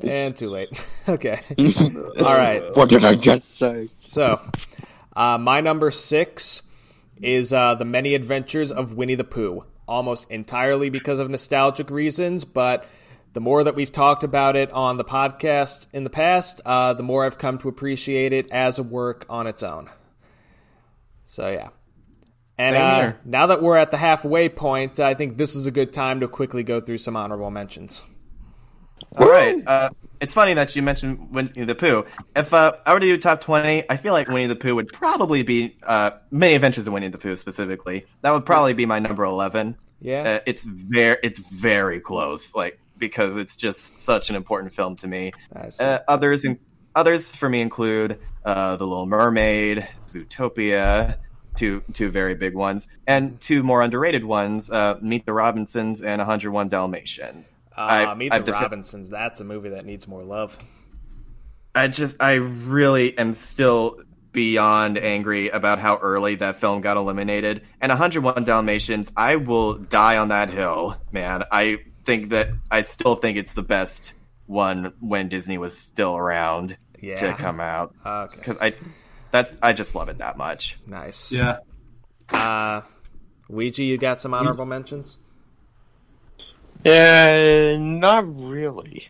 And 0.00 0.36
too 0.36 0.50
late. 0.50 0.68
Okay. 1.06 1.42
All 2.18 2.32
right. 2.34 2.74
What 2.74 2.88
did 2.88 3.04
I 3.04 3.14
just 3.14 3.58
say? 3.58 3.90
So, 4.06 4.40
uh, 5.14 5.36
my 5.36 5.60
number 5.60 5.90
six 5.90 6.62
is 7.22 7.52
uh, 7.52 7.74
The 7.74 7.84
Many 7.84 8.14
Adventures 8.14 8.72
of 8.72 8.94
Winnie 8.94 9.14
the 9.14 9.24
Pooh, 9.24 9.64
almost 9.86 10.30
entirely 10.30 10.90
because 10.90 11.20
of 11.20 11.30
nostalgic 11.30 11.90
reasons, 11.90 12.44
but 12.44 12.86
the 13.32 13.40
more 13.40 13.64
that 13.64 13.74
we've 13.74 13.90
talked 13.90 14.22
about 14.22 14.56
it 14.56 14.70
on 14.72 14.96
the 14.96 15.04
podcast 15.04 15.88
in 15.92 16.04
the 16.04 16.10
past, 16.10 16.60
uh, 16.64 16.94
the 16.94 17.02
more 17.02 17.26
I've 17.26 17.38
come 17.38 17.58
to 17.58 17.68
appreciate 17.68 18.32
it 18.32 18.50
as 18.52 18.78
a 18.78 18.82
work 18.82 19.26
on 19.28 19.46
its 19.46 19.62
own. 19.62 19.90
So, 21.26 21.48
yeah. 21.48 21.70
And 22.56 22.76
uh, 22.76 23.12
now 23.24 23.46
that 23.48 23.60
we're 23.60 23.76
at 23.76 23.90
the 23.90 23.96
halfway 23.96 24.48
point, 24.48 25.00
I 25.00 25.14
think 25.14 25.36
this 25.36 25.56
is 25.56 25.66
a 25.66 25.72
good 25.72 25.92
time 25.92 26.20
to 26.20 26.28
quickly 26.28 26.62
go 26.62 26.80
through 26.80 26.98
some 26.98 27.16
honorable 27.16 27.50
mentions. 27.50 28.02
All 29.16 29.28
right. 29.28 29.60
Uh, 29.66 29.90
it's 30.20 30.32
funny 30.32 30.54
that 30.54 30.74
you 30.74 30.82
mentioned 30.82 31.34
Winnie 31.34 31.64
the 31.64 31.74
Pooh. 31.74 32.04
If 32.34 32.52
uh, 32.52 32.76
I 32.86 32.94
were 32.94 33.00
to 33.00 33.06
do 33.06 33.18
top 33.18 33.40
twenty, 33.40 33.84
I 33.88 33.96
feel 33.96 34.12
like 34.12 34.28
Winnie 34.28 34.46
the 34.46 34.56
Pooh 34.56 34.74
would 34.74 34.88
probably 34.88 35.42
be 35.42 35.76
uh, 35.82 36.12
Many 36.30 36.54
Adventures 36.54 36.86
of 36.86 36.92
Winnie 36.92 37.08
the 37.08 37.18
Pooh 37.18 37.36
specifically. 37.36 38.06
That 38.22 38.32
would 38.32 38.46
probably 38.46 38.74
be 38.74 38.86
my 38.86 38.98
number 38.98 39.24
eleven. 39.24 39.76
Yeah. 40.00 40.22
Uh, 40.22 40.40
it's 40.46 40.64
very, 40.64 41.16
it's 41.22 41.40
very 41.40 42.00
close, 42.00 42.54
like 42.54 42.78
because 42.98 43.36
it's 43.36 43.56
just 43.56 43.98
such 43.98 44.30
an 44.30 44.36
important 44.36 44.74
film 44.74 44.96
to 44.96 45.08
me. 45.08 45.32
Uh, 45.80 45.98
others, 46.06 46.44
in, 46.44 46.58
others 46.94 47.30
for 47.30 47.48
me 47.48 47.60
include 47.60 48.18
uh, 48.44 48.76
The 48.76 48.86
Little 48.86 49.06
Mermaid, 49.06 49.88
Zootopia, 50.06 51.16
two 51.54 51.82
two 51.92 52.10
very 52.10 52.34
big 52.34 52.54
ones, 52.54 52.86
and 53.06 53.40
two 53.40 53.62
more 53.62 53.82
underrated 53.82 54.24
ones: 54.24 54.70
uh, 54.70 54.98
Meet 55.00 55.26
the 55.26 55.32
Robinsons 55.32 56.02
and 56.02 56.18
101 56.18 56.68
Dalmatian. 56.68 57.44
Uh, 57.76 57.80
I- 57.80 58.14
Meet 58.14 58.32
I've 58.32 58.44
the 58.46 58.52
defi- 58.52 58.62
Robinsons. 58.64 59.10
That's 59.10 59.40
a 59.40 59.44
movie 59.44 59.70
that 59.70 59.84
needs 59.84 60.06
more 60.08 60.22
love. 60.22 60.56
I 61.74 61.88
just, 61.88 62.16
I 62.22 62.34
really 62.34 63.16
am 63.18 63.34
still 63.34 63.98
beyond 64.32 64.96
angry 64.98 65.48
about 65.48 65.78
how 65.78 65.96
early 65.96 66.36
that 66.36 66.56
film 66.56 66.80
got 66.80 66.96
eliminated. 66.96 67.62
And 67.80 67.90
101 67.90 68.44
Dalmatians, 68.44 69.10
I 69.16 69.36
will 69.36 69.74
die 69.74 70.18
on 70.18 70.28
that 70.28 70.50
hill, 70.50 70.96
man. 71.12 71.44
I 71.50 71.78
think 72.04 72.30
that, 72.30 72.50
I 72.70 72.82
still 72.82 73.16
think 73.16 73.38
it's 73.38 73.54
the 73.54 73.62
best 73.62 74.12
one 74.46 74.92
when 75.00 75.28
Disney 75.28 75.58
was 75.58 75.76
still 75.76 76.16
around 76.16 76.76
Yeah. 77.00 77.16
to 77.16 77.32
come 77.34 77.58
out. 77.60 77.94
Okay. 78.04 78.36
Because 78.36 78.56
I, 78.60 78.74
that's, 79.32 79.56
I 79.62 79.72
just 79.72 79.94
love 79.96 80.08
it 80.08 80.18
that 80.18 80.36
much. 80.36 80.78
Nice. 80.86 81.32
Yeah. 81.32 81.58
Uh, 82.30 82.82
Ouija, 83.48 83.82
you 83.82 83.98
got 83.98 84.20
some 84.20 84.32
honorable 84.34 84.66
mentions? 84.66 85.18
Uh, 86.84 87.76
not 87.78 88.24
really. 88.38 89.08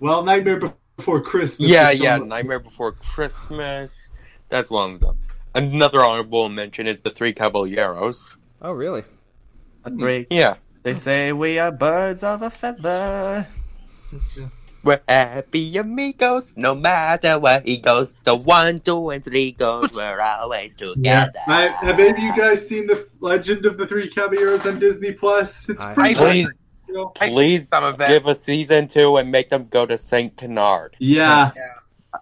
Well, 0.00 0.22
Nightmare 0.22 0.60
Before 0.96 1.20
Christmas. 1.20 1.70
Yeah, 1.70 1.90
yeah, 1.90 2.14
I'm- 2.14 2.28
Nightmare 2.28 2.60
Before 2.60 2.92
Christmas. 2.92 4.08
That's 4.48 4.70
one 4.70 4.94
of 4.94 5.00
them. 5.00 5.18
Another 5.54 6.04
honorable 6.04 6.48
mention 6.48 6.86
is 6.86 7.00
the 7.00 7.10
Three 7.10 7.32
Caballeros. 7.32 8.36
Oh, 8.62 8.72
really? 8.72 9.04
three. 9.98 10.26
Yeah. 10.30 10.56
They 10.82 10.94
say 10.94 11.32
we 11.32 11.58
are 11.58 11.72
birds 11.72 12.22
of 12.22 12.42
a 12.42 12.50
feather. 12.50 13.46
We're 14.82 15.00
happy 15.06 15.76
amigos, 15.76 16.54
no 16.56 16.74
matter 16.74 17.38
where 17.38 17.60
he 17.60 17.76
goes. 17.76 18.16
The 18.24 18.34
one, 18.34 18.80
two, 18.80 19.10
and 19.10 19.22
three 19.22 19.52
goes, 19.52 19.92
we're 19.94 20.20
always 20.20 20.76
together. 20.76 21.32
I, 21.46 21.66
have 21.68 22.00
any 22.00 22.10
of 22.10 22.18
you 22.18 22.34
guys 22.34 22.66
seen 22.66 22.86
the 22.86 23.06
Legend 23.20 23.66
of 23.66 23.76
the 23.76 23.86
Three 23.86 24.08
Caballeros 24.08 24.66
on 24.66 24.78
Disney 24.78 25.12
Plus? 25.12 25.68
It's 25.68 25.84
I- 25.84 25.92
pretty 25.92 26.14
Please, 26.14 26.46
good, 26.46 26.46
you 26.46 26.46
know? 26.46 26.50
I 26.50 26.59
please 27.14 27.68
some 27.68 27.84
of 27.84 27.98
that. 27.98 28.08
give 28.08 28.26
a 28.26 28.34
season 28.34 28.88
two 28.88 29.16
and 29.16 29.30
make 29.30 29.50
them 29.50 29.66
go 29.70 29.86
to 29.86 29.98
Saint 29.98 30.36
Canard. 30.36 30.94
Yeah. 30.98 31.50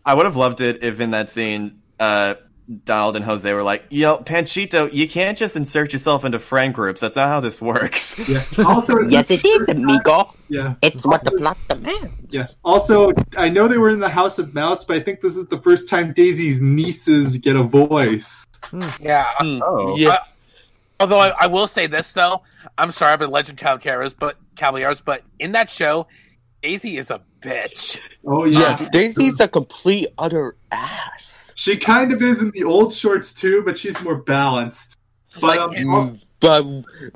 I 0.04 0.14
would 0.14 0.26
have 0.26 0.36
loved 0.36 0.60
it 0.60 0.82
if 0.82 1.00
in 1.00 1.12
that 1.12 1.30
scene, 1.30 1.80
uh, 1.98 2.34
Donald 2.84 3.16
and 3.16 3.24
Jose 3.24 3.50
were 3.50 3.62
like, 3.62 3.84
"Yo, 3.88 4.18
Panchito, 4.18 4.92
you 4.92 5.08
can't 5.08 5.38
just 5.38 5.56
insert 5.56 5.94
yourself 5.94 6.26
into 6.26 6.38
friend 6.38 6.74
groups. 6.74 7.00
That's 7.00 7.16
not 7.16 7.28
how 7.28 7.40
this 7.40 7.62
works." 7.62 8.18
Yeah. 8.28 8.44
Also, 8.58 8.98
Yes, 9.08 9.30
it 9.30 9.42
is, 9.42 9.56
first 9.56 9.70
amigo. 9.70 10.34
Yeah. 10.48 10.74
It's 10.82 11.06
what 11.06 11.24
the 11.24 11.30
plot 11.30 11.56
demands. 11.70 12.10
Yeah. 12.28 12.46
Also, 12.62 13.12
I 13.38 13.48
know 13.48 13.68
they 13.68 13.78
were 13.78 13.88
in 13.88 14.00
the 14.00 14.10
House 14.10 14.38
of 14.38 14.52
Mouse, 14.52 14.84
but 14.84 14.96
I 14.98 15.00
think 15.00 15.22
this 15.22 15.34
is 15.38 15.46
the 15.46 15.60
first 15.62 15.88
time 15.88 16.12
Daisy's 16.12 16.60
nieces 16.60 17.38
get 17.38 17.56
a 17.56 17.62
voice. 17.62 18.46
Yeah. 19.00 19.24
Hmm. 19.38 19.62
Oh. 19.64 19.96
Yeah. 19.96 20.18
Although 21.00 21.20
I, 21.20 21.28
I 21.40 21.46
will 21.46 21.68
say 21.68 21.86
this 21.86 22.12
though, 22.12 22.42
I'm 22.76 22.90
sorry 22.90 23.14
about 23.14 23.30
Legend 23.30 23.56
Caballeros, 23.58 24.12
but 24.12 24.36
Caballeros, 24.58 25.00
but 25.00 25.22
in 25.38 25.52
that 25.52 25.70
show, 25.70 26.06
Daisy 26.62 26.98
is 26.98 27.10
a 27.10 27.22
bitch. 27.40 28.00
Oh 28.26 28.44
Yeah, 28.44 28.76
yeah. 28.80 28.88
Daisy's 28.90 29.40
a 29.40 29.48
complete 29.48 30.08
utter 30.18 30.56
ass. 30.72 31.52
She 31.54 31.76
kind 31.76 32.12
of 32.12 32.20
is 32.22 32.42
in 32.42 32.50
the 32.50 32.64
old 32.64 32.92
shorts 32.94 33.32
too, 33.32 33.62
but 33.64 33.78
she's 33.78 34.02
more 34.02 34.16
balanced. 34.16 34.98
But 35.40 35.42
Like, 35.42 35.58
um, 35.60 35.74
in- 35.74 35.86
Mm, 35.88 36.20
But 36.40 36.62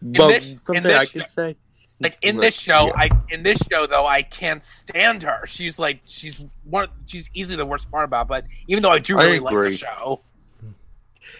but 0.03 0.29
this- 0.29 0.57
something 0.63 0.83
this 0.83 0.99
I 0.99 1.05
show- 1.05 1.19
could 1.21 1.29
say. 1.29 1.57
Like 2.01 2.19
in 2.23 2.39
this 2.39 2.57
show, 2.59 2.87
yeah. 2.89 2.93
I 2.97 3.09
in 3.31 3.45
this 3.45 3.59
show 3.71 3.87
though, 3.87 4.05
I 4.07 4.23
can't 4.23 4.65
stand 4.65 5.23
her. 5.23 5.47
She's 5.47 5.79
like 5.79 6.01
she's 6.05 6.41
one. 6.65 6.89
She's 7.07 7.31
easily 7.33 7.57
the 7.57 7.65
worst 7.67 7.89
part 7.93 8.05
about. 8.05 8.27
But 8.27 8.45
even 8.67 8.83
though 8.83 8.91
I 8.91 8.99
do 8.99 9.17
I 9.19 9.27
really 9.27 9.39
like 9.39 9.55
the 9.55 9.71
show, 9.71 10.21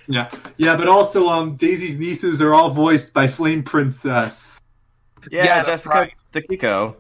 yeah, 0.07 0.31
yeah, 0.59 0.77
but 0.77 0.87
also 0.87 1.27
um, 1.29 1.57
Daisy's 1.57 1.99
nieces 1.99 2.41
are 2.41 2.55
all 2.55 2.71
voiced 2.71 3.13
by 3.13 3.27
Flame 3.27 3.65
Princess. 3.65 4.61
Yeah, 5.31 5.45
Yeah, 5.45 5.63
Jessica 5.65 5.95
right. 5.95 6.13
Takiko. 6.33 6.97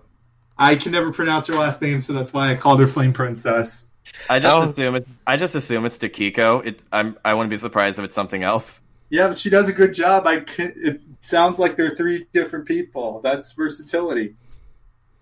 I 0.59 0.77
can 0.77 0.93
never 0.93 1.13
pronounce 1.13 1.47
her 1.49 1.55
last 1.55 1.83
name, 1.83 2.03
so 2.03 2.13
that's 2.13 2.33
why 2.33 2.51
I 2.51 2.55
called 2.55 2.81
her 2.81 2.87
Flame 2.87 3.13
Princess. 3.13 3.89
I 4.31 4.39
just 4.39 4.55
Oh. 4.55 4.69
assume 4.69 4.95
it. 4.97 5.09
I 5.27 5.37
just 5.37 5.55
assume 5.55 5.85
it's 5.87 5.99
Takiko. 5.99 6.65
It, 6.65 6.81
I'm. 6.93 7.17
I 7.25 7.35
wouldn't 7.35 7.51
be 7.51 7.59
surprised 7.59 7.99
if 7.99 8.05
it's 8.05 8.15
something 8.15 8.43
else. 8.45 8.81
Yeah, 9.11 9.29
but 9.29 9.39
she 9.39 9.51
does 9.51 9.69
a 9.69 9.73
good 9.73 9.93
job. 9.93 10.27
I 10.27 10.41
can, 10.41 10.73
it 10.77 11.01
sounds 11.21 11.59
like 11.59 11.77
they're 11.77 11.91
three 11.95 12.27
different 12.33 12.67
people. 12.67 13.21
That's 13.21 13.53
versatility. 13.53 14.35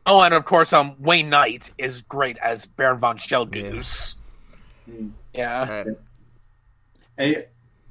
oh, 0.07 0.21
and 0.23 0.35
of 0.35 0.45
course, 0.45 0.73
um, 0.73 0.95
Wayne 1.01 1.29
Knight 1.31 1.71
is 1.79 2.03
great 2.03 2.37
as 2.39 2.67
Baron 2.67 2.99
von 2.99 3.17
Sheldgoose. 3.17 4.17
Yeah. 5.33 5.61
All 5.61 5.67
right. 5.67 5.87
Hey, 7.17 7.45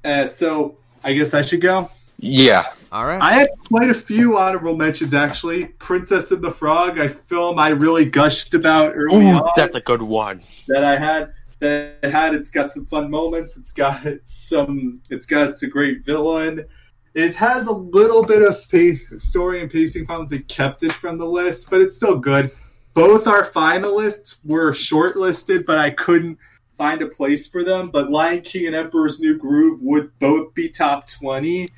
uh, 0.03 0.27
so 0.27 0.77
I 1.03 1.13
guess 1.13 1.33
I 1.33 1.41
should 1.41 1.61
go. 1.61 1.89
Yeah. 2.17 2.67
All 2.91 3.05
right. 3.05 3.21
I 3.21 3.33
had 3.33 3.49
quite 3.67 3.89
a 3.89 3.93
few 3.93 4.37
honorable 4.37 4.75
mentions 4.75 5.13
actually. 5.13 5.65
Princess 5.79 6.31
and 6.31 6.41
the 6.43 6.51
Frog, 6.51 6.97
a 6.97 7.07
film 7.09 7.59
I 7.59 7.69
really 7.69 8.05
gushed 8.05 8.53
about 8.53 8.93
early 8.95 9.25
Ooh, 9.27 9.35
on. 9.35 9.49
that's 9.55 9.75
a 9.75 9.81
good 9.81 10.01
one. 10.01 10.41
that 10.67 10.83
I 10.83 10.97
had 10.97 11.33
that 11.59 11.97
I 12.03 12.07
had. 12.09 12.33
It's 12.33 12.49
got 12.51 12.71
some 12.71 12.85
fun 12.85 13.11
moments. 13.11 13.57
It's 13.57 13.71
got 13.73 14.03
some. 14.23 15.01
It's 15.09 15.25
got 15.25 15.49
it's 15.49 15.61
a 15.63 15.67
great 15.67 16.03
villain. 16.03 16.65
It 17.13 17.35
has 17.35 17.67
a 17.67 17.73
little 17.73 18.23
bit 18.23 18.41
of 18.41 18.55
pa- 18.71 19.17
story 19.17 19.61
and 19.61 19.69
pacing 19.69 20.05
problems 20.05 20.29
They 20.29 20.39
kept 20.39 20.83
it 20.83 20.91
from 20.91 21.17
the 21.17 21.25
list, 21.25 21.69
but 21.69 21.81
it's 21.81 21.95
still 21.95 22.17
good. 22.19 22.51
Both 22.93 23.27
our 23.27 23.43
finalists 23.43 24.37
were 24.45 24.71
shortlisted, 24.71 25.65
but 25.65 25.77
I 25.77 25.89
couldn't 25.91 26.37
find 26.77 27.01
a 27.01 27.07
place 27.07 27.47
for 27.47 27.63
them. 27.63 27.89
But 27.89 28.09
Lion 28.11 28.41
King 28.41 28.67
and 28.67 28.75
Emperor's 28.75 29.19
New 29.19 29.37
Groove 29.37 29.79
would 29.81 30.17
both 30.19 30.53
be 30.53 30.69
top 30.69 31.07
twenty. 31.07 31.69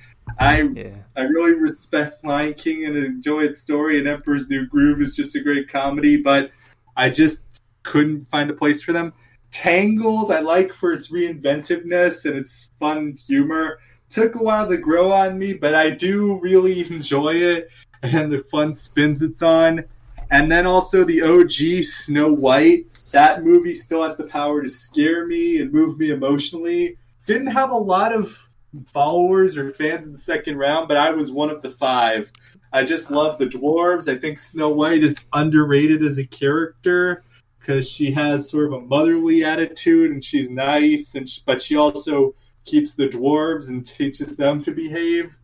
I 0.42 0.62
yeah. 0.64 0.96
I 1.16 1.22
really 1.22 1.54
respect 1.54 2.26
Lion 2.26 2.56
King 2.56 2.86
and 2.86 2.98
enjoy 2.98 3.44
its 3.44 3.60
story, 3.60 4.00
and 4.00 4.08
Emperor's 4.08 4.50
New 4.50 4.66
Groove 4.66 5.00
is 5.00 5.16
just 5.16 5.36
a 5.36 5.40
great 5.40 5.70
comedy, 5.70 6.18
but 6.18 6.50
I 6.98 7.12
just 7.12 7.62
couldn't 7.84 8.26
find 8.26 8.50
a 8.50 8.54
place 8.54 8.82
for 8.82 8.92
them. 8.92 9.14
Tangled, 9.52 10.32
I 10.32 10.40
like 10.40 10.74
for 10.74 10.94
its 10.94 11.12
reinventiveness 11.12 12.26
and 12.26 12.40
its 12.40 12.72
fun 12.80 13.20
humor. 13.28 13.78
Took 14.10 14.34
a 14.34 14.44
while 14.44 14.68
to 14.68 14.78
grow 14.78 15.12
on 15.12 15.38
me, 15.38 15.54
but 15.54 15.76
I 15.76 15.92
do 15.92 16.40
really 16.40 16.90
enjoy 16.90 17.36
it 17.36 17.70
and 18.02 18.32
the 18.32 18.40
fun 18.40 18.74
spins 18.74 19.22
it's 19.22 19.44
on. 19.44 19.84
And 20.32 20.52
then 20.52 20.66
also 20.66 21.04
the 21.04 21.22
OG 21.22 21.84
Snow 21.84 22.34
White. 22.34 22.88
That 23.12 23.44
movie 23.44 23.76
still 23.76 24.02
has 24.02 24.18
the 24.18 24.24
power 24.24 24.64
to 24.64 24.70
scare 24.70 25.28
me 25.28 25.60
and 25.60 25.72
move 25.72 26.00
me 26.00 26.10
emotionally. 26.10 26.98
Didn't 27.28 27.52
have 27.52 27.70
a 27.70 27.78
lot 27.78 28.12
of 28.12 28.48
followers 28.88 29.58
or 29.58 29.70
fans 29.70 30.06
in 30.06 30.14
the 30.14 30.18
second 30.18 30.58
round, 30.58 30.88
but 30.88 30.98
I 30.98 31.12
was 31.12 31.32
one 31.32 31.50
of 31.50 31.62
the 31.62 31.72
five. 31.72 32.32
I 32.74 32.84
just 32.84 33.12
love 33.12 33.38
the 33.38 33.48
dwarves. 33.48 34.08
I 34.08 34.18
think 34.18 34.40
Snow 34.40 34.70
White 34.70 35.04
is 35.04 35.26
underrated 35.34 36.02
as 36.02 36.18
a 36.18 36.26
character 36.26 37.24
because 37.60 37.90
she 37.90 38.12
has 38.12 38.50
sort 38.50 38.66
of 38.66 38.74
a 38.74 38.82
motherly 38.82 39.44
attitude 39.44 40.12
and 40.12 40.24
she's 40.24 40.50
nice, 40.50 41.16
and 41.16 41.30
sh 41.30 41.40
but 41.46 41.62
she 41.62 41.76
also 41.76 42.34
keeps 42.66 42.96
the 42.96 43.08
dwarves 43.08 43.70
and 43.70 43.86
teaches 43.86 44.38
them 44.38 44.64
to 44.64 44.72
behave. 44.72 45.36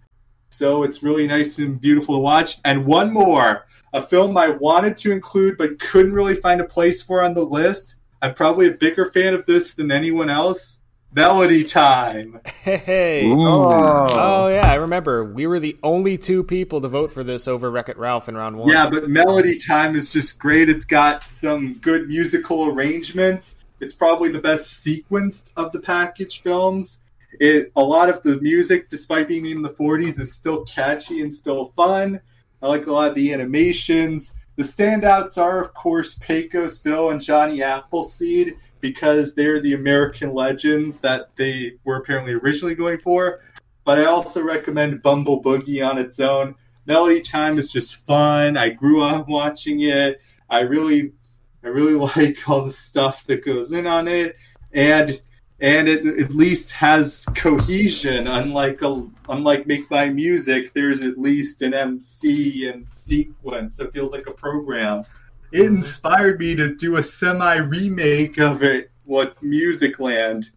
So 0.51 0.83
it's 0.83 1.03
really 1.03 1.27
nice 1.27 1.59
and 1.59 1.79
beautiful 1.79 2.15
to 2.15 2.21
watch. 2.21 2.59
And 2.65 2.85
one 2.85 3.11
more, 3.11 3.67
a 3.93 4.01
film 4.01 4.37
I 4.37 4.49
wanted 4.49 4.97
to 4.97 5.11
include 5.11 5.57
but 5.57 5.79
couldn't 5.79 6.13
really 6.13 6.35
find 6.35 6.61
a 6.61 6.65
place 6.65 7.01
for 7.01 7.21
on 7.21 7.33
the 7.33 7.45
list. 7.45 7.95
I'm 8.21 8.33
probably 8.33 8.67
a 8.67 8.71
bigger 8.71 9.05
fan 9.05 9.33
of 9.33 9.45
this 9.45 9.75
than 9.75 9.91
anyone 9.91 10.29
else. 10.29 10.81
Melody 11.13 11.63
Time. 11.63 12.39
Hey. 12.63 13.23
Oh. 13.25 14.07
Oh 14.09 14.47
yeah, 14.49 14.69
I 14.69 14.75
remember. 14.75 15.23
We 15.23 15.47
were 15.47 15.59
the 15.59 15.77
only 15.81 16.17
two 16.17 16.43
people 16.43 16.81
to 16.81 16.87
vote 16.87 17.11
for 17.11 17.23
this 17.23 17.47
over 17.47 17.71
Wreck 17.71 17.89
It 17.89 17.97
Ralph 17.97 18.27
in 18.27 18.35
round 18.35 18.57
one. 18.57 18.69
Yeah, 18.69 18.89
but 18.89 19.09
Melody 19.09 19.57
Time 19.57 19.95
is 19.95 20.11
just 20.11 20.37
great. 20.37 20.69
It's 20.69 20.85
got 20.85 21.23
some 21.23 21.73
good 21.73 22.07
musical 22.07 22.67
arrangements. 22.67 23.57
It's 23.79 23.93
probably 23.93 24.29
the 24.29 24.39
best 24.39 24.85
sequenced 24.85 25.51
of 25.55 25.71
the 25.71 25.79
package 25.79 26.41
films. 26.41 27.01
It 27.39 27.71
a 27.75 27.83
lot 27.83 28.09
of 28.09 28.21
the 28.23 28.39
music, 28.41 28.89
despite 28.89 29.27
being 29.27 29.45
in 29.45 29.61
the 29.61 29.69
40s, 29.69 30.19
is 30.19 30.33
still 30.33 30.65
catchy 30.65 31.21
and 31.21 31.33
still 31.33 31.67
fun. 31.75 32.19
I 32.61 32.67
like 32.67 32.87
a 32.87 32.91
lot 32.91 33.09
of 33.09 33.15
the 33.15 33.33
animations. 33.33 34.35
The 34.55 34.63
standouts 34.63 35.37
are, 35.37 35.63
of 35.63 35.73
course, 35.75 36.17
Pecos 36.17 36.79
Bill 36.79 37.11
and 37.11 37.21
Johnny 37.21 37.61
Appleseed 37.61 38.57
because 38.81 39.35
they're 39.35 39.59
the 39.59 39.73
American 39.73 40.33
legends 40.33 40.99
that 41.01 41.35
they 41.35 41.73
were 41.83 41.97
apparently 41.97 42.33
originally 42.33 42.75
going 42.75 42.99
for. 42.99 43.41
But 43.83 43.99
I 43.99 44.05
also 44.05 44.43
recommend 44.43 45.01
Bumble 45.01 45.41
Boogie 45.41 45.87
on 45.87 45.97
its 45.97 46.19
own. 46.19 46.55
Melody 46.85 47.21
Time 47.21 47.57
is 47.57 47.71
just 47.71 48.05
fun. 48.05 48.57
I 48.57 48.69
grew 48.69 49.01
up 49.01 49.27
watching 49.27 49.81
it. 49.81 50.21
I 50.49 50.61
really, 50.61 51.13
I 51.63 51.67
really 51.67 51.93
like 52.15 52.49
all 52.49 52.65
the 52.65 52.71
stuff 52.71 53.25
that 53.25 53.45
goes 53.45 53.71
in 53.73 53.87
on 53.87 54.07
it, 54.07 54.35
and 54.73 55.21
and 55.59 55.87
it 55.87 56.05
at 56.05 56.31
least 56.31 56.71
has 56.73 57.25
cohesion. 57.35 58.27
Unlike 58.27 58.81
a, 58.83 59.07
unlike 59.27 59.65
Make 59.65 59.89
Mine 59.89 60.15
Music, 60.15 60.73
there's 60.73 61.03
at 61.03 61.17
least 61.17 61.61
an 61.61 61.73
MC 61.73 62.69
and 62.69 62.91
sequence. 62.93 63.79
It 63.79 63.91
feels 63.91 64.11
like 64.11 64.27
a 64.27 64.33
program. 64.33 65.03
It 65.51 65.61
inspired 65.65 66.39
me 66.39 66.55
to 66.55 66.75
do 66.75 66.97
a 66.97 67.03
semi 67.03 67.55
remake 67.57 68.37
of 68.39 68.63
it. 68.63 68.91
What 69.05 69.41
Musicland? 69.43 70.49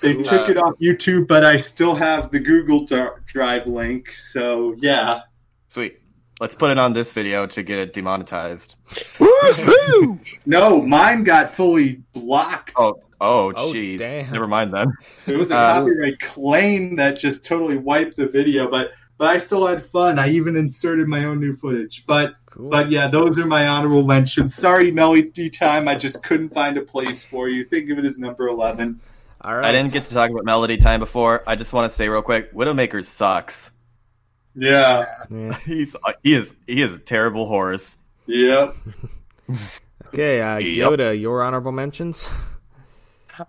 They 0.00 0.14
Cool. 0.14 0.24
took 0.24 0.48
it 0.48 0.56
off 0.56 0.74
YouTube, 0.82 1.28
but 1.28 1.44
I 1.44 1.56
still 1.56 1.94
have 1.94 2.30
the 2.32 2.40
Google 2.40 2.84
Drive 3.26 3.66
link. 3.66 4.10
So 4.10 4.74
yeah, 4.78 5.20
Sweet. 5.68 6.00
Let's 6.40 6.56
put 6.56 6.70
it 6.72 6.78
on 6.80 6.92
this 6.92 7.12
video 7.12 7.46
to 7.46 7.62
get 7.62 7.78
it 7.78 7.92
demonetized. 7.94 8.74
no, 10.46 10.82
mine 10.82 11.22
got 11.22 11.48
fully 11.48 12.02
blocked. 12.12 12.72
Oh, 12.76 12.96
oh, 13.20 13.52
Oh, 13.56 13.72
jeez. 13.72 13.98
damn. 13.98 14.32
Never 14.32 14.48
mind 14.48 14.74
then. 14.74 14.92
It 15.28 15.36
was 15.36 15.52
a 15.52 15.56
Uh, 15.56 15.78
copyright 15.80 16.18
claim 16.18 16.96
that 16.96 17.18
just 17.20 17.44
totally 17.44 17.76
wiped 17.76 18.16
the 18.16 18.26
video, 18.26 18.68
but 18.68 18.90
but 19.18 19.28
I 19.30 19.38
still 19.38 19.66
had 19.66 19.82
fun. 19.84 20.18
I 20.18 20.28
even 20.30 20.56
inserted 20.56 21.06
my 21.08 21.24
own 21.24 21.40
new 21.40 21.56
footage. 21.56 22.04
But 22.06 22.34
Cool. 22.46 22.70
but 22.70 22.90
yeah, 22.90 23.08
those 23.08 23.38
are 23.38 23.46
my 23.46 23.66
honorable 23.66 24.04
mentions. 24.04 24.54
Sorry, 24.54 24.90
Melody 24.92 25.50
Time, 25.50 25.88
I 25.88 25.94
just 25.96 26.22
couldn't 26.22 26.54
find 26.54 26.76
a 26.76 26.82
place 26.82 27.24
for 27.24 27.48
you. 27.48 27.64
Think 27.64 27.90
of 27.90 27.98
it 27.98 28.04
as 28.04 28.18
number 28.18 28.46
eleven. 28.48 29.00
All 29.40 29.54
right. 29.56 29.64
I 29.64 29.72
didn't 29.72 29.92
get 29.92 30.06
to 30.08 30.14
talk 30.14 30.30
about 30.30 30.44
Melody 30.44 30.76
Time 30.78 31.00
before. 31.00 31.42
I 31.46 31.56
just 31.56 31.72
want 31.72 31.90
to 31.90 31.94
say 31.94 32.08
real 32.08 32.22
quick, 32.22 32.54
Widowmaker 32.54 33.04
sucks. 33.04 33.70
Yeah. 34.54 35.04
Yeah. 35.30 35.58
He's 35.66 35.94
uh, 35.96 36.12
he 36.22 36.34
is 36.34 36.54
he 36.66 36.80
is 36.80 36.94
a 36.94 36.98
terrible 36.98 37.46
horse. 37.46 37.96
Yep. 38.26 38.76
Okay, 40.08 40.40
uh, 40.40 40.58
Yep. 40.58 40.90
Yoda, 40.92 41.20
your 41.20 41.42
honorable 41.42 41.72
mentions. 41.72 42.30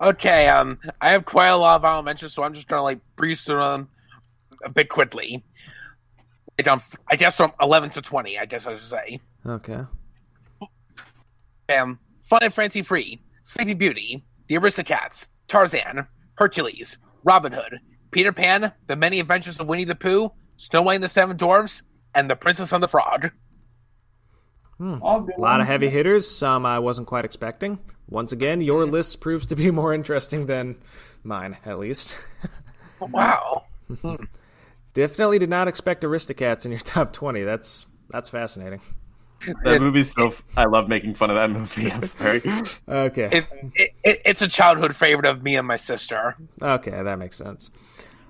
Okay, 0.00 0.48
um, 0.48 0.80
I 1.00 1.10
have 1.10 1.24
quite 1.24 1.46
a 1.48 1.56
lot 1.56 1.76
of 1.76 1.84
honorable 1.84 2.02
mentions, 2.02 2.32
so 2.32 2.42
I'm 2.42 2.54
just 2.54 2.66
gonna 2.66 2.82
like 2.82 2.98
breeze 3.14 3.42
through 3.42 3.60
them 3.60 3.88
a 4.64 4.68
bit 4.68 4.88
quickly. 4.88 5.44
Like, 6.58 6.68
um, 6.68 6.80
I 7.08 7.16
guess 7.16 7.36
from 7.36 7.52
11 7.60 7.90
to 7.90 8.02
20, 8.02 8.38
I 8.38 8.46
guess 8.46 8.66
I 8.66 8.76
should 8.76 8.88
say. 8.88 9.20
Okay. 9.44 9.80
Um, 11.76 11.98
Fun 12.24 12.42
and 12.42 12.54
Fancy 12.54 12.82
Free, 12.82 13.20
Sleepy 13.42 13.74
Beauty, 13.74 14.24
The 14.48 14.56
Aristocats, 14.56 15.26
Tarzan, 15.48 16.06
Hercules, 16.34 16.98
Robin 17.24 17.52
Hood, 17.52 17.80
Peter 18.10 18.32
Pan, 18.32 18.72
The 18.86 18.96
Many 18.96 19.20
Adventures 19.20 19.60
of 19.60 19.66
Winnie 19.66 19.84
the 19.84 19.94
Pooh, 19.94 20.32
Snow 20.56 20.82
White 20.82 20.96
and 20.96 21.04
the 21.04 21.08
Seven 21.08 21.36
Dwarfs, 21.36 21.82
and 22.14 22.30
The 22.30 22.36
Princess 22.36 22.72
and 22.72 22.82
the 22.82 22.88
Frog. 22.88 23.30
All 25.00 25.22
good 25.22 25.36
A 25.36 25.40
lot 25.40 25.60
of 25.60 25.66
heavy 25.66 25.88
hitters, 25.88 26.28
some 26.28 26.66
I 26.66 26.78
wasn't 26.78 27.06
quite 27.06 27.24
expecting. 27.24 27.78
Once 28.08 28.32
again, 28.32 28.60
your 28.60 28.86
list 28.86 29.20
proves 29.20 29.46
to 29.46 29.56
be 29.56 29.70
more 29.72 29.94
interesting 29.94 30.46
than 30.46 30.76
mine, 31.24 31.56
at 31.64 31.78
least. 31.78 32.16
Wow. 33.00 33.64
Definitely 34.96 35.38
did 35.38 35.50
not 35.50 35.68
expect 35.68 36.02
Aristocats 36.04 36.64
in 36.64 36.72
your 36.72 36.80
top 36.84 37.12
20. 37.12 37.42
That's 37.42 37.84
that's 38.08 38.30
fascinating. 38.30 38.80
That 39.62 39.82
movie's 39.82 40.12
so. 40.12 40.28
f- 40.28 40.42
I 40.56 40.64
love 40.64 40.88
making 40.88 41.14
fun 41.16 41.28
of 41.28 41.36
that 41.36 41.50
movie. 41.58 41.92
I'm 41.92 42.02
sorry. 42.02 42.42
Okay. 42.88 43.28
It, 43.30 43.46
it, 43.74 43.90
it, 44.02 44.22
it's 44.24 44.40
a 44.40 44.48
childhood 44.48 44.96
favorite 44.96 45.26
of 45.26 45.42
me 45.42 45.56
and 45.56 45.66
my 45.68 45.76
sister. 45.76 46.34
Okay, 46.62 46.90
that 46.90 47.18
makes 47.18 47.36
sense. 47.36 47.70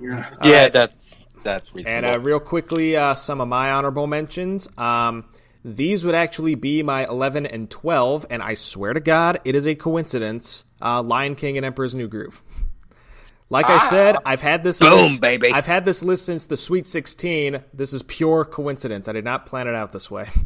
Yeah. 0.00 0.28
yeah, 0.42 0.68
that's 0.68 1.22
that's 1.44 1.72
reasonable. 1.72 2.08
And 2.08 2.16
uh, 2.16 2.18
real 2.18 2.40
quickly, 2.40 2.96
uh, 2.96 3.14
some 3.14 3.40
of 3.40 3.46
my 3.46 3.70
honorable 3.70 4.08
mentions. 4.08 4.68
Um, 4.76 5.26
these 5.64 6.04
would 6.04 6.16
actually 6.16 6.56
be 6.56 6.82
my 6.82 7.06
11 7.06 7.46
and 7.46 7.70
12, 7.70 8.26
and 8.28 8.42
I 8.42 8.54
swear 8.54 8.92
to 8.92 9.00
God, 9.00 9.38
it 9.44 9.54
is 9.54 9.68
a 9.68 9.76
coincidence. 9.76 10.64
Uh, 10.82 11.00
Lion 11.02 11.36
King 11.36 11.56
and 11.56 11.64
Emperor's 11.64 11.94
New 11.94 12.08
Groove. 12.08 12.42
Like 13.48 13.66
I 13.66 13.78
said, 13.78 14.16
I've 14.26 14.40
had 14.40 14.64
this 14.64 14.80
Boom, 14.80 14.90
list, 14.90 15.20
baby. 15.20 15.52
I've 15.52 15.66
had 15.66 15.84
this 15.84 16.02
list 16.02 16.24
since 16.24 16.46
the 16.46 16.56
Sweet 16.56 16.88
16. 16.88 17.62
This 17.72 17.92
is 17.92 18.02
pure 18.02 18.44
coincidence. 18.44 19.06
I 19.08 19.12
did 19.12 19.24
not 19.24 19.46
plan 19.46 19.68
it 19.68 19.74
out 19.74 19.92
this 19.92 20.10
way. 20.10 20.28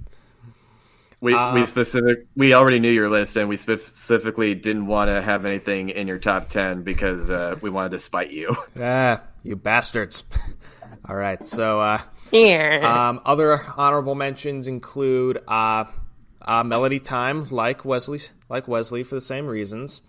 We 1.22 1.34
Uh, 1.34 1.52
we 1.52 1.66
specific. 1.66 2.28
We 2.34 2.54
already 2.54 2.80
knew 2.80 2.90
your 2.90 3.10
list, 3.10 3.36
and 3.36 3.46
we 3.46 3.58
specifically 3.58 4.54
didn't 4.54 4.86
want 4.86 5.08
to 5.08 5.20
have 5.20 5.44
anything 5.44 5.90
in 5.90 6.08
your 6.08 6.18
top 6.18 6.48
ten 6.48 6.82
because 6.82 7.30
uh, 7.30 7.56
we 7.60 7.68
wanted 7.68 7.90
to 7.90 7.98
spite 7.98 8.30
you. 8.30 8.56
ah, 8.80 9.20
you 9.42 9.54
bastards. 9.54 10.24
All 11.06 11.14
right, 11.14 11.46
so 11.46 11.78
uh, 11.78 12.00
Yeah. 12.32 13.08
Um, 13.10 13.20
other 13.26 13.62
honorable 13.76 14.14
mentions 14.14 14.66
include 14.66 15.40
uh, 15.46 15.84
uh, 16.40 16.64
Melody 16.64 17.00
Time, 17.00 17.46
like 17.50 17.84
Wesley, 17.84 18.20
like 18.48 18.66
Wesley 18.66 19.02
for 19.02 19.14
the 19.14 19.20
same 19.20 19.46
reasons. 19.46 20.00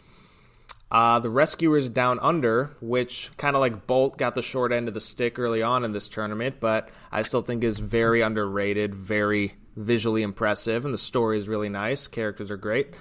Uh, 0.92 1.20
the 1.20 1.30
Rescuers 1.30 1.88
Down 1.88 2.20
Under, 2.20 2.76
which 2.82 3.32
kind 3.38 3.56
of 3.56 3.62
like 3.62 3.88
Bolt 3.88 4.18
got 4.18 4.36
the 4.36 4.42
short 4.42 4.74
end 4.74 4.90
of 4.90 4.94
the 4.94 5.00
stick 5.00 5.40
early 5.40 5.62
on 5.62 5.86
in 5.86 5.94
this 5.94 6.10
tournament, 6.10 6.58
but 6.60 6.90
I 7.12 7.22
still 7.22 7.42
think 7.42 7.64
is 7.64 7.80
very 7.80 8.22
underrated, 8.22 8.94
very 8.94 9.56
visually 9.78 10.22
impressive, 10.22 10.84
and 10.84 10.94
the 10.94 10.98
story 10.98 11.38
is 11.38 11.48
really 11.48 11.70
nice. 11.70 12.08
Characters 12.08 12.52
are 12.52 12.58
great. 12.58 12.94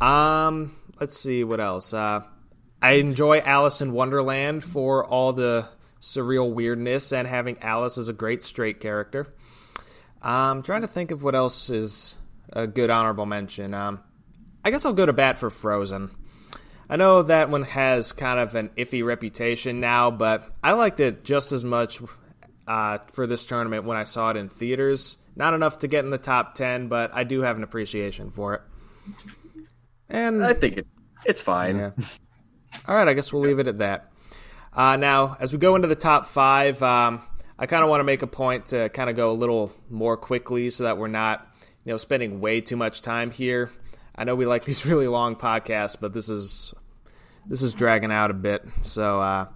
Um, 0.00 0.76
let's 0.98 1.18
see 1.18 1.44
what 1.44 1.60
else. 1.60 1.92
Uh, 1.92 2.22
I 2.80 2.92
enjoy 2.92 3.40
Alice 3.40 3.82
in 3.82 3.92
Wonderland 3.92 4.64
for 4.64 5.04
all 5.04 5.34
the 5.34 5.68
surreal 6.00 6.50
weirdness 6.50 7.12
and 7.12 7.28
having 7.28 7.58
Alice 7.60 7.98
as 7.98 8.08
a 8.08 8.14
great 8.14 8.42
straight 8.42 8.80
character. 8.80 9.34
I'm 10.22 10.62
trying 10.62 10.82
to 10.82 10.88
think 10.88 11.10
of 11.10 11.22
what 11.22 11.34
else 11.34 11.68
is 11.68 12.16
a 12.52 12.66
good 12.66 12.88
honorable 12.88 13.26
mention. 13.26 13.74
Um, 13.74 14.00
I 14.64 14.70
guess 14.70 14.86
I'll 14.86 14.94
go 14.94 15.06
to 15.06 15.12
bat 15.12 15.38
for 15.38 15.50
Frozen. 15.50 16.10
I 16.88 16.96
know 16.96 17.22
that 17.22 17.50
one 17.50 17.64
has 17.64 18.12
kind 18.12 18.38
of 18.38 18.54
an 18.54 18.70
iffy 18.76 19.04
reputation 19.04 19.80
now, 19.80 20.10
but 20.10 20.48
I 20.62 20.72
liked 20.72 21.00
it 21.00 21.24
just 21.24 21.50
as 21.50 21.64
much 21.64 22.00
uh, 22.66 22.98
for 23.12 23.26
this 23.26 23.44
tournament 23.44 23.84
when 23.84 23.96
I 23.96 24.04
saw 24.04 24.30
it 24.30 24.36
in 24.36 24.48
theaters. 24.48 25.18
Not 25.34 25.52
enough 25.52 25.80
to 25.80 25.88
get 25.88 26.04
in 26.04 26.10
the 26.10 26.18
top 26.18 26.54
10, 26.54 26.88
but 26.88 27.10
I 27.12 27.24
do 27.24 27.42
have 27.42 27.56
an 27.56 27.62
appreciation 27.62 28.30
for 28.30 28.54
it. 28.54 28.62
And 30.08 30.44
I 30.44 30.54
think 30.54 30.78
it, 30.78 30.86
it's 31.24 31.40
fine. 31.40 31.76
yeah. 31.76 31.90
All 32.86 32.94
right, 32.94 33.08
I 33.08 33.14
guess 33.14 33.32
we'll 33.32 33.42
leave 33.42 33.58
it 33.58 33.66
at 33.66 33.78
that. 33.78 34.12
Uh, 34.72 34.96
now, 34.96 35.36
as 35.40 35.52
we 35.52 35.58
go 35.58 35.74
into 35.74 35.88
the 35.88 35.96
top 35.96 36.26
five, 36.26 36.82
um, 36.82 37.22
I 37.58 37.66
kind 37.66 37.82
of 37.82 37.88
want 37.88 38.00
to 38.00 38.04
make 38.04 38.22
a 38.22 38.26
point 38.26 38.66
to 38.66 38.88
kind 38.90 39.10
of 39.10 39.16
go 39.16 39.30
a 39.30 39.34
little 39.34 39.72
more 39.90 40.16
quickly 40.16 40.70
so 40.70 40.84
that 40.84 40.98
we're 40.98 41.08
not, 41.08 41.46
you 41.84 41.92
know, 41.92 41.96
spending 41.96 42.40
way 42.40 42.60
too 42.60 42.76
much 42.76 43.02
time 43.02 43.30
here. 43.30 43.70
I 44.18 44.24
know 44.24 44.34
we 44.34 44.46
like 44.46 44.64
these 44.64 44.84
really 44.86 45.08
long 45.08 45.36
podcasts, 45.36 45.96
but 46.00 46.12
this 46.12 46.28
is 46.28 46.74
this 47.46 47.62
is 47.62 47.74
dragging 47.74 48.10
out 48.12 48.30
a 48.30 48.34
bit. 48.34 48.64
So, 48.82 49.20
uh, 49.20 49.46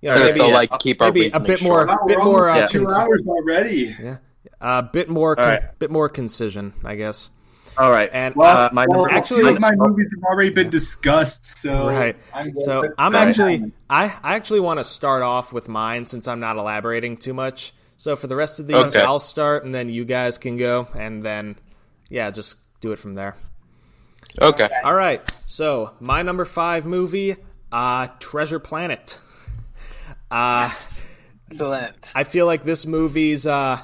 you 0.00 0.10
know, 0.10 0.16
Uh, 0.16 0.18
maybe, 0.24 0.38
so 0.38 0.48
like 0.48 0.70
keep 0.80 1.00
our 1.00 1.08
maybe 1.12 1.30
a 1.30 1.40
bit 1.40 1.62
more, 1.62 1.86
short. 1.86 1.88
Wow, 1.88 2.06
bit 2.06 2.18
more, 2.18 2.48
uh, 2.50 2.54
almost 2.54 2.72
two 2.72 2.86
hours 2.86 3.26
already. 3.26 3.96
yeah, 4.00 4.16
a 4.60 4.82
bit 4.82 5.08
more, 5.08 5.38
All 5.38 5.46
right. 5.46 5.78
bit 5.78 5.90
more 5.90 6.08
concision, 6.08 6.74
I 6.84 6.96
guess. 6.96 7.30
All 7.78 7.90
right. 7.90 8.08
And 8.12 8.36
Well, 8.36 8.56
Uh, 8.56 8.68
my 8.72 8.84
well, 8.88 9.06
actually- 9.10 9.46
actually, 9.48 9.58
my 9.58 9.74
movies 9.74 10.12
have 10.14 10.22
already 10.30 10.50
been 10.50 10.70
discussed, 10.70 11.58
so 11.60 11.88
Right. 11.88 12.16
I'm 12.32 12.54
So 12.56 12.92
I'm 12.98 13.12
that. 13.12 13.28
actually 13.28 13.72
I, 13.90 14.04
I 14.22 14.34
actually 14.36 14.60
want 14.60 14.78
to 14.78 14.84
start 14.84 15.22
off 15.22 15.52
with 15.52 15.68
mine 15.68 16.06
since 16.06 16.28
I'm 16.28 16.38
not 16.38 16.56
elaborating 16.56 17.16
too 17.16 17.34
much. 17.34 17.72
So 17.96 18.14
for 18.14 18.26
the 18.28 18.36
rest 18.36 18.60
of 18.60 18.66
these, 18.68 18.94
Okay. 18.94 19.00
I'll 19.02 19.18
start 19.18 19.64
and 19.64 19.74
then 19.74 19.88
you 19.88 20.04
guys 20.04 20.36
can 20.38 20.56
go 20.56 20.86
and 20.94 21.22
then 21.24 21.56
yeah, 22.10 22.30
just 22.30 22.58
do 22.84 22.92
it 22.92 22.98
from 22.98 23.14
there. 23.14 23.34
Okay. 24.40 24.68
All 24.84 24.94
right. 24.94 25.20
So 25.46 25.92
my 26.00 26.22
number 26.22 26.44
five 26.44 26.86
movie, 26.86 27.36
uh, 27.72 28.08
Treasure 28.20 28.58
Planet. 28.58 29.18
Uh, 30.30 30.68
Excellent. 31.50 32.12
I 32.14 32.24
feel 32.24 32.46
like 32.46 32.64
this 32.64 32.86
movie's 32.86 33.46
uh, 33.46 33.80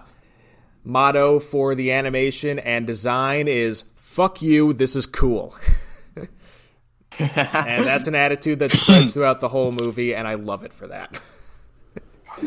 motto 0.84 1.38
for 1.38 1.74
the 1.74 1.92
animation 1.92 2.58
and 2.58 2.86
design 2.86 3.48
is 3.48 3.84
"Fuck 3.96 4.42
you, 4.42 4.72
this 4.72 4.96
is 4.96 5.06
cool." 5.06 5.56
and 7.18 7.86
that's 7.86 8.08
an 8.08 8.14
attitude 8.14 8.58
that 8.58 8.72
spreads 8.72 9.14
throughout 9.14 9.40
the 9.40 9.48
whole 9.48 9.72
movie, 9.72 10.14
and 10.14 10.26
I 10.26 10.34
love 10.34 10.64
it 10.64 10.72
for 10.72 10.88
that. 10.88 11.16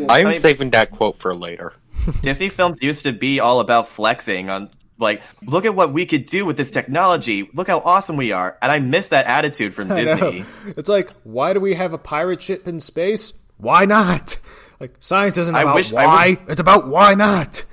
I'm 0.10 0.38
saving 0.38 0.72
that 0.72 0.92
quote 0.92 1.18
for 1.18 1.34
later. 1.34 1.74
Disney 2.22 2.50
films 2.50 2.80
used 2.82 3.04
to 3.04 3.14
be 3.14 3.40
all 3.40 3.60
about 3.60 3.88
flexing 3.88 4.50
on 4.50 4.70
like 5.04 5.22
look 5.46 5.66
at 5.66 5.76
what 5.76 5.94
we 5.94 6.06
could 6.08 6.26
do 6.26 6.46
with 6.46 6.58
this 6.58 6.72
technology. 6.72 7.50
Look 7.54 7.68
how 7.68 7.80
awesome 7.80 8.18
we 8.18 8.32
are. 8.32 8.58
And 8.62 8.72
I 8.72 8.80
miss 8.80 9.10
that 9.10 9.26
attitude 9.28 9.74
from. 9.74 9.88
Disney. 9.94 10.44
It's 10.76 10.90
like, 10.90 11.12
why 11.24 11.54
do 11.54 11.60
we 11.60 11.76
have 11.76 11.94
a 11.94 12.00
pirate 12.00 12.42
ship 12.42 12.68
in 12.68 12.80
space? 12.80 13.34
Why 13.58 13.86
not? 13.86 14.38
Like, 14.80 14.96
science 15.00 15.38
isn't 15.38 15.56
about 15.56 15.76
wish- 15.76 15.94
I 15.94 16.06
why, 16.06 16.38
it's 16.50 16.60
about 16.60 16.90
why 16.90 17.14
not. 17.14 17.64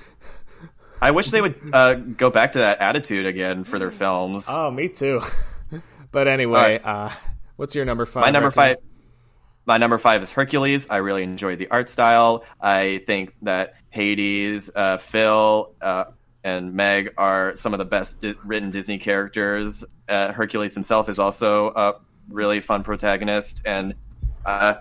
I 1.02 1.10
wish 1.10 1.30
they 1.30 1.40
would 1.40 1.56
uh, 1.72 1.94
go 1.94 2.30
back 2.30 2.52
to 2.52 2.58
that 2.60 2.78
attitude 2.78 3.26
again 3.26 3.64
for 3.64 3.80
their 3.80 3.90
films. 3.90 4.46
Oh, 4.48 4.70
me 4.70 4.88
too. 4.88 5.20
but 6.12 6.28
anyway, 6.28 6.78
uh, 6.84 7.10
what's 7.60 7.74
your 7.74 7.84
number 7.84 8.06
five? 8.06 8.22
my 8.22 8.30
number 8.30 8.50
five 8.50 8.76
my 9.66 9.76
number 9.76 9.98
five 9.98 10.22
is 10.22 10.30
hercules 10.30 10.88
i 10.88 10.96
really 10.96 11.22
enjoy 11.22 11.56
the 11.56 11.68
art 11.68 11.90
style 11.90 12.42
i 12.58 13.02
think 13.06 13.34
that 13.42 13.74
hades 13.90 14.70
uh, 14.74 14.96
phil 14.96 15.74
uh, 15.82 16.04
and 16.44 16.72
meg 16.74 17.12
are 17.18 17.54
some 17.56 17.72
of 17.74 17.78
the 17.78 17.84
best 17.84 18.20
di- 18.22 18.34
written 18.44 18.70
disney 18.70 18.98
characters 18.98 19.84
uh, 20.08 20.32
hercules 20.32 20.74
himself 20.74 21.08
is 21.08 21.18
also 21.18 21.68
a 21.76 21.94
really 22.28 22.60
fun 22.60 22.82
protagonist 22.82 23.60
and 23.64 23.94
uh, 24.46 24.74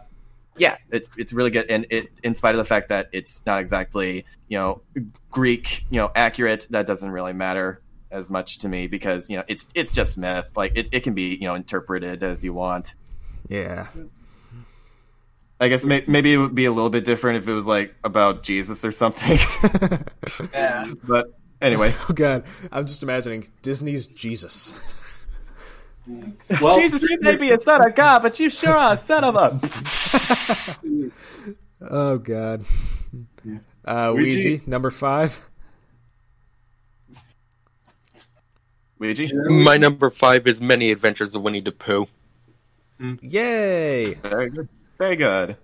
yeah 0.57 0.77
it's 0.91 1.09
it's 1.17 1.33
really 1.33 1.49
good 1.51 1.69
and 1.69 1.85
it 1.89 2.07
in 2.23 2.35
spite 2.35 2.53
of 2.55 2.59
the 2.59 2.65
fact 2.65 2.89
that 2.89 3.09
it's 3.11 3.45
not 3.45 3.59
exactly 3.59 4.25
you 4.47 4.57
know 4.57 4.81
greek 5.31 5.83
you 5.89 5.99
know 5.99 6.09
accurate 6.15 6.67
that 6.69 6.87
doesn't 6.87 7.11
really 7.11 7.33
matter 7.33 7.81
as 8.11 8.31
much 8.31 8.59
to 8.59 8.69
me 8.69 8.87
because 8.87 9.29
you 9.29 9.37
know 9.37 9.43
it's 9.47 9.67
it's 9.75 9.91
just 9.91 10.17
myth 10.17 10.51
like 10.55 10.71
it, 10.75 10.87
it 10.91 11.01
can 11.01 11.13
be 11.13 11.35
you 11.35 11.47
know 11.47 11.55
interpreted 11.55 12.23
as 12.23 12.43
you 12.43 12.53
want 12.53 12.93
Yeah. 13.47 13.87
I 15.61 15.67
guess 15.67 15.83
may- 15.83 16.05
maybe 16.07 16.33
it 16.33 16.37
would 16.37 16.55
be 16.55 16.65
a 16.65 16.71
little 16.71 16.89
bit 16.89 17.03
different 17.03 17.37
if 17.43 17.47
it 17.49 17.53
was 17.53 17.65
like 17.65 17.93
about 18.03 18.43
Jesus 18.43 18.85
or 18.85 18.91
something. 18.93 19.37
Yeah. 20.53 20.85
but 21.03 21.33
anyway, 21.61 21.95
Oh 22.09 22.13
god, 22.13 22.43
I'm 22.71 22.85
just 22.85 23.03
imagining 23.03 23.47
Disney's 23.61 24.07
Jesus. 24.07 24.73
Well, 26.61 26.79
Jesus, 26.79 27.03
you 27.03 27.19
may 27.21 27.35
be 27.35 27.51
a 27.51 27.59
son 27.59 27.85
of 27.85 27.93
God, 27.93 28.23
but 28.23 28.39
you 28.39 28.49
sure 28.49 28.75
are 28.75 28.93
a 28.93 28.97
son 28.97 29.23
of 29.23 29.35
a. 29.35 31.11
Oh 31.81 32.17
god. 32.17 32.65
Uh, 33.85 34.11
Ouija. 34.13 34.37
Ouija, 34.37 34.69
number 34.69 34.91
five. 34.91 35.39
Ouija. 38.99 39.29
My 39.49 39.77
number 39.77 40.09
five 40.09 40.45
is 40.45 40.59
Many 40.59 40.91
Adventures 40.91 41.35
of 41.35 41.41
Winnie 41.41 41.61
the 41.61 41.71
Pooh. 41.71 42.07
Yay! 43.21 44.15
Very 44.15 44.49
good. 44.49 44.67
Very 44.97 45.15
good. 45.15 45.55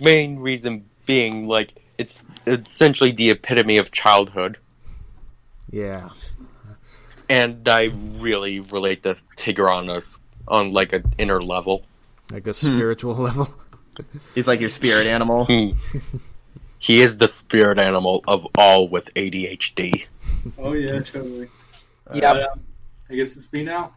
Main 0.00 0.38
reason 0.38 0.86
being, 1.04 1.46
like, 1.46 1.74
it's 1.98 2.14
essentially 2.46 3.12
the 3.12 3.30
epitome 3.30 3.76
of 3.76 3.90
childhood. 3.90 4.56
Yeah. 5.74 6.10
And 7.28 7.68
I 7.68 7.90
really 8.20 8.60
relate 8.60 9.02
to 9.02 9.16
Tigger 9.36 9.68
on 9.68 9.90
us 9.90 10.18
on 10.46 10.72
like 10.72 10.92
an 10.92 11.12
inner 11.18 11.42
level. 11.42 11.84
Like 12.30 12.46
a 12.46 12.54
spiritual 12.54 13.16
level. 13.16 13.52
He's 14.36 14.46
like 14.46 14.60
your 14.60 14.70
spirit 14.70 15.08
animal. 15.08 15.46
Hmm. 15.46 15.70
he 16.78 17.00
is 17.00 17.16
the 17.16 17.26
spirit 17.26 17.80
animal 17.80 18.22
of 18.28 18.46
all 18.56 18.86
with 18.88 19.12
ADHD. 19.14 20.06
Oh 20.58 20.74
yeah, 20.74 21.00
totally. 21.00 21.48
Yeah. 22.12 22.32
Uh, 22.32 22.54
I 23.10 23.14
guess 23.16 23.36
it's 23.36 23.52
me 23.52 23.64
now. 23.64 23.94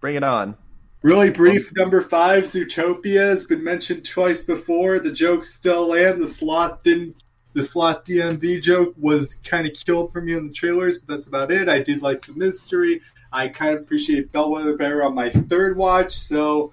Bring 0.00 0.16
it 0.16 0.24
on. 0.24 0.56
Really 1.02 1.28
brief. 1.28 1.76
Number 1.76 2.00
five, 2.00 2.44
Zootopia 2.44 3.28
has 3.28 3.44
been 3.44 3.62
mentioned 3.62 4.06
twice 4.06 4.44
before. 4.44 4.98
The 4.98 5.12
jokes 5.12 5.52
still 5.52 5.88
land. 5.88 6.22
The 6.22 6.26
slot 6.26 6.82
didn't. 6.84 7.16
The 7.58 7.64
slot 7.64 8.04
DMV 8.04 8.62
joke 8.62 8.94
was 8.96 9.34
kind 9.44 9.66
of 9.66 9.74
killed 9.74 10.12
for 10.12 10.20
me 10.20 10.34
in 10.34 10.46
the 10.46 10.54
trailers, 10.54 10.96
but 10.96 11.12
that's 11.12 11.26
about 11.26 11.50
it. 11.50 11.68
I 11.68 11.80
did 11.80 12.02
like 12.02 12.24
the 12.24 12.32
mystery. 12.34 13.00
I 13.32 13.48
kind 13.48 13.74
of 13.74 13.80
appreciate 13.80 14.30
Bellwether 14.30 14.76
better 14.76 15.02
on 15.02 15.16
my 15.16 15.30
third 15.30 15.76
watch. 15.76 16.12
So, 16.12 16.72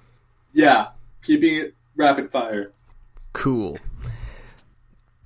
yeah, 0.54 0.90
keeping 1.24 1.56
it 1.56 1.74
rapid 1.96 2.32
fire. 2.32 2.72
Cool. 3.34 3.80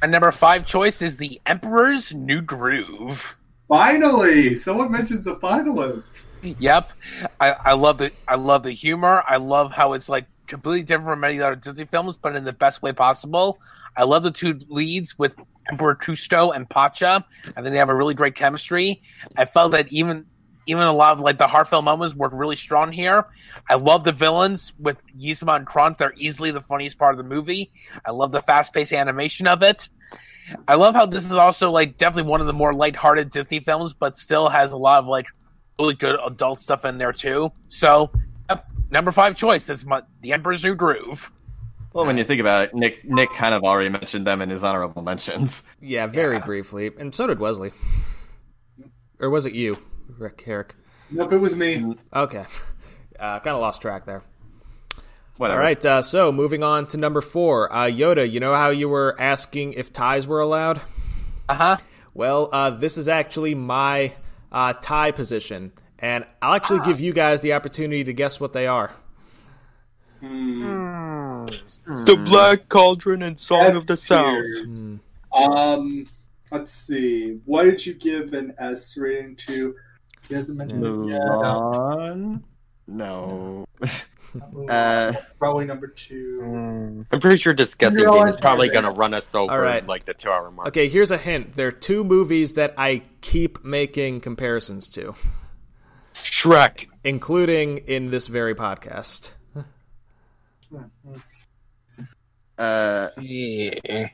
And 0.01 0.13
number 0.13 0.31
five 0.31 0.65
choice 0.65 1.01
is 1.01 1.17
the 1.17 1.41
Emperor's 1.45 2.13
New 2.13 2.39
Groove. 2.39 3.35
Finally, 3.67 4.55
someone 4.55 4.89
mentions 4.89 5.27
a 5.27 5.35
finalist. 5.35 6.23
Yep, 6.41 6.93
I, 7.41 7.51
I 7.51 7.73
love 7.73 7.97
the 7.97 8.13
I 8.29 8.35
love 8.35 8.63
the 8.63 8.71
humor. 8.71 9.25
I 9.27 9.35
love 9.35 9.73
how 9.73 9.91
it's 9.91 10.07
like 10.07 10.25
completely 10.47 10.83
different 10.83 11.09
from 11.09 11.19
many 11.19 11.41
other 11.41 11.57
Disney 11.57 11.83
films, 11.83 12.15
but 12.15 12.37
in 12.37 12.45
the 12.45 12.53
best 12.53 12.81
way 12.81 12.93
possible. 12.93 13.59
I 13.95 14.03
love 14.03 14.23
the 14.23 14.31
two 14.31 14.59
leads 14.67 15.17
with 15.17 15.33
Emperor 15.69 15.95
Kuzco 15.95 16.55
and 16.55 16.69
Pacha. 16.69 17.25
I 17.45 17.61
think 17.61 17.71
they 17.71 17.77
have 17.77 17.89
a 17.89 17.95
really 17.95 18.13
great 18.13 18.35
chemistry. 18.35 19.01
I 19.37 19.45
felt 19.45 19.71
that 19.73 19.91
even 19.91 20.25
even 20.65 20.83
a 20.83 20.93
lot 20.93 21.13
of 21.13 21.19
like 21.19 21.39
the 21.39 21.47
heartfelt 21.47 21.83
moments 21.83 22.15
work 22.15 22.31
really 22.33 22.55
strong 22.55 22.91
here. 22.91 23.25
I 23.67 23.75
love 23.75 24.03
the 24.03 24.11
villains 24.11 24.71
with 24.77 25.03
Yzma 25.17 25.55
and 25.55 25.65
Kronk. 25.65 25.97
They're 25.97 26.13
easily 26.15 26.51
the 26.51 26.61
funniest 26.61 26.99
part 26.99 27.15
of 27.15 27.17
the 27.17 27.23
movie. 27.23 27.71
I 28.05 28.11
love 28.11 28.31
the 28.31 28.43
fast 28.43 28.71
paced 28.71 28.93
animation 28.93 29.47
of 29.47 29.63
it. 29.63 29.89
I 30.67 30.75
love 30.75 30.93
how 30.93 31.07
this 31.07 31.25
is 31.25 31.31
also 31.31 31.71
like 31.71 31.97
definitely 31.97 32.29
one 32.29 32.41
of 32.41 32.47
the 32.47 32.53
more 32.53 32.73
lighthearted 32.73 33.31
Disney 33.31 33.61
films, 33.61 33.93
but 33.93 34.15
still 34.15 34.47
has 34.47 34.71
a 34.71 34.77
lot 34.77 34.99
of 34.99 35.07
like 35.07 35.25
really 35.79 35.95
good 35.95 36.19
adult 36.23 36.59
stuff 36.59 36.85
in 36.85 36.99
there 36.99 37.13
too. 37.13 37.51
So, 37.69 38.11
yep, 38.49 38.69
number 38.91 39.11
five 39.11 39.35
choice 39.35 39.69
is 39.69 39.85
my, 39.85 40.03
the 40.21 40.33
Emperor's 40.33 40.63
New 40.63 40.75
Groove. 40.75 41.31
Well, 41.93 42.05
when 42.05 42.17
you 42.17 42.23
think 42.23 42.39
about 42.39 42.65
it, 42.65 42.75
Nick 42.75 43.03
Nick 43.03 43.33
kind 43.33 43.53
of 43.53 43.63
already 43.63 43.89
mentioned 43.89 44.27
them 44.27 44.41
in 44.41 44.49
his 44.49 44.63
honorable 44.63 45.01
mentions. 45.01 45.63
Yeah, 45.81 46.07
very 46.07 46.39
briefly. 46.39 46.91
And 46.97 47.13
so 47.15 47.27
did 47.27 47.39
Wesley. 47.39 47.71
Or 49.19 49.29
was 49.29 49.45
it 49.45 49.53
you, 49.53 49.77
Rick 50.17 50.43
Herrick? 50.45 50.75
Nope, 51.11 51.33
it 51.33 51.37
was 51.37 51.55
me. 51.55 51.95
Okay. 52.13 52.45
Uh, 53.19 53.39
kind 53.39 53.55
of 53.55 53.61
lost 53.61 53.81
track 53.81 54.05
there. 54.05 54.23
Whatever. 55.37 55.59
All 55.59 55.65
right, 55.65 55.85
uh, 55.85 56.01
so 56.01 56.31
moving 56.31 56.63
on 56.63 56.87
to 56.87 56.97
number 56.97 57.21
four. 57.21 57.73
Uh, 57.73 57.85
Yoda, 57.85 58.29
you 58.29 58.39
know 58.39 58.55
how 58.55 58.69
you 58.69 58.87
were 58.89 59.15
asking 59.19 59.73
if 59.73 59.91
ties 59.91 60.27
were 60.27 60.41
allowed? 60.41 60.81
Uh 61.47 61.53
huh. 61.55 61.77
Well, 62.13 62.49
uh, 62.51 62.69
this 62.71 62.97
is 62.97 63.07
actually 63.07 63.55
my 63.55 64.13
uh, 64.51 64.73
tie 64.73 65.11
position, 65.11 65.71
and 65.97 66.25
I'll 66.41 66.53
actually 66.53 66.81
give 66.85 66.99
you 66.99 67.13
guys 67.13 67.41
the 67.41 67.53
opportunity 67.53 68.03
to 68.03 68.13
guess 68.13 68.39
what 68.39 68.53
they 68.53 68.67
are. 68.67 68.93
Hmm. 71.47 72.05
The 72.05 72.15
Black 72.25 72.69
Cauldron 72.69 73.21
and 73.23 73.37
Song 73.37 73.61
S 73.61 73.77
of 73.77 73.87
the 73.87 73.97
South. 73.97 74.33
tiers. 74.43 74.85
Um, 75.33 76.05
let's 76.51 76.71
see. 76.71 77.39
What 77.45 77.63
did 77.63 77.85
you 77.85 77.93
give 77.93 78.33
an 78.33 78.53
S 78.59 78.97
rating 78.97 79.35
to? 79.37 79.75
He 80.27 80.35
hasn't 80.35 80.57
mentioned 80.57 80.83
it 80.83 81.13
yet. 81.13 81.21
Mulan? 81.21 82.41
No. 82.87 83.65
Uh, 84.39 84.71
uh, 84.71 85.13
Probably 85.39 85.65
number 85.65 85.87
two. 85.87 86.41
Hmm. 86.43 87.01
I'm 87.11 87.19
pretty 87.19 87.37
sure 87.37 87.51
discussing 87.51 87.99
You're 87.99 88.09
game 88.11 88.21
on 88.21 88.29
is 88.29 88.35
probably 88.39 88.69
going 88.69 88.83
to 88.83 88.91
run 88.91 89.15
us 89.15 89.33
over 89.33 89.51
All 89.51 89.59
right. 89.59 89.83
like 89.87 90.05
the 90.05 90.13
two 90.13 90.29
hour 90.29 90.51
mark. 90.51 90.67
Okay, 90.67 90.87
here's 90.87 91.09
a 91.09 91.17
hint. 91.17 91.55
There 91.55 91.67
are 91.69 91.71
two 91.71 92.03
movies 92.03 92.53
that 92.53 92.75
I 92.77 93.01
keep 93.21 93.63
making 93.65 94.21
comparisons 94.21 94.87
to, 94.89 95.15
Shrek. 96.13 96.85
including 97.03 97.79
in 97.79 98.11
this 98.11 98.27
very 98.27 98.53
podcast. 98.53 99.31
Uh, 102.59 103.09
Yeah. 103.19 104.09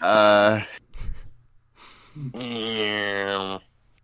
uh, 0.00 0.60
Mm. 2.16 3.60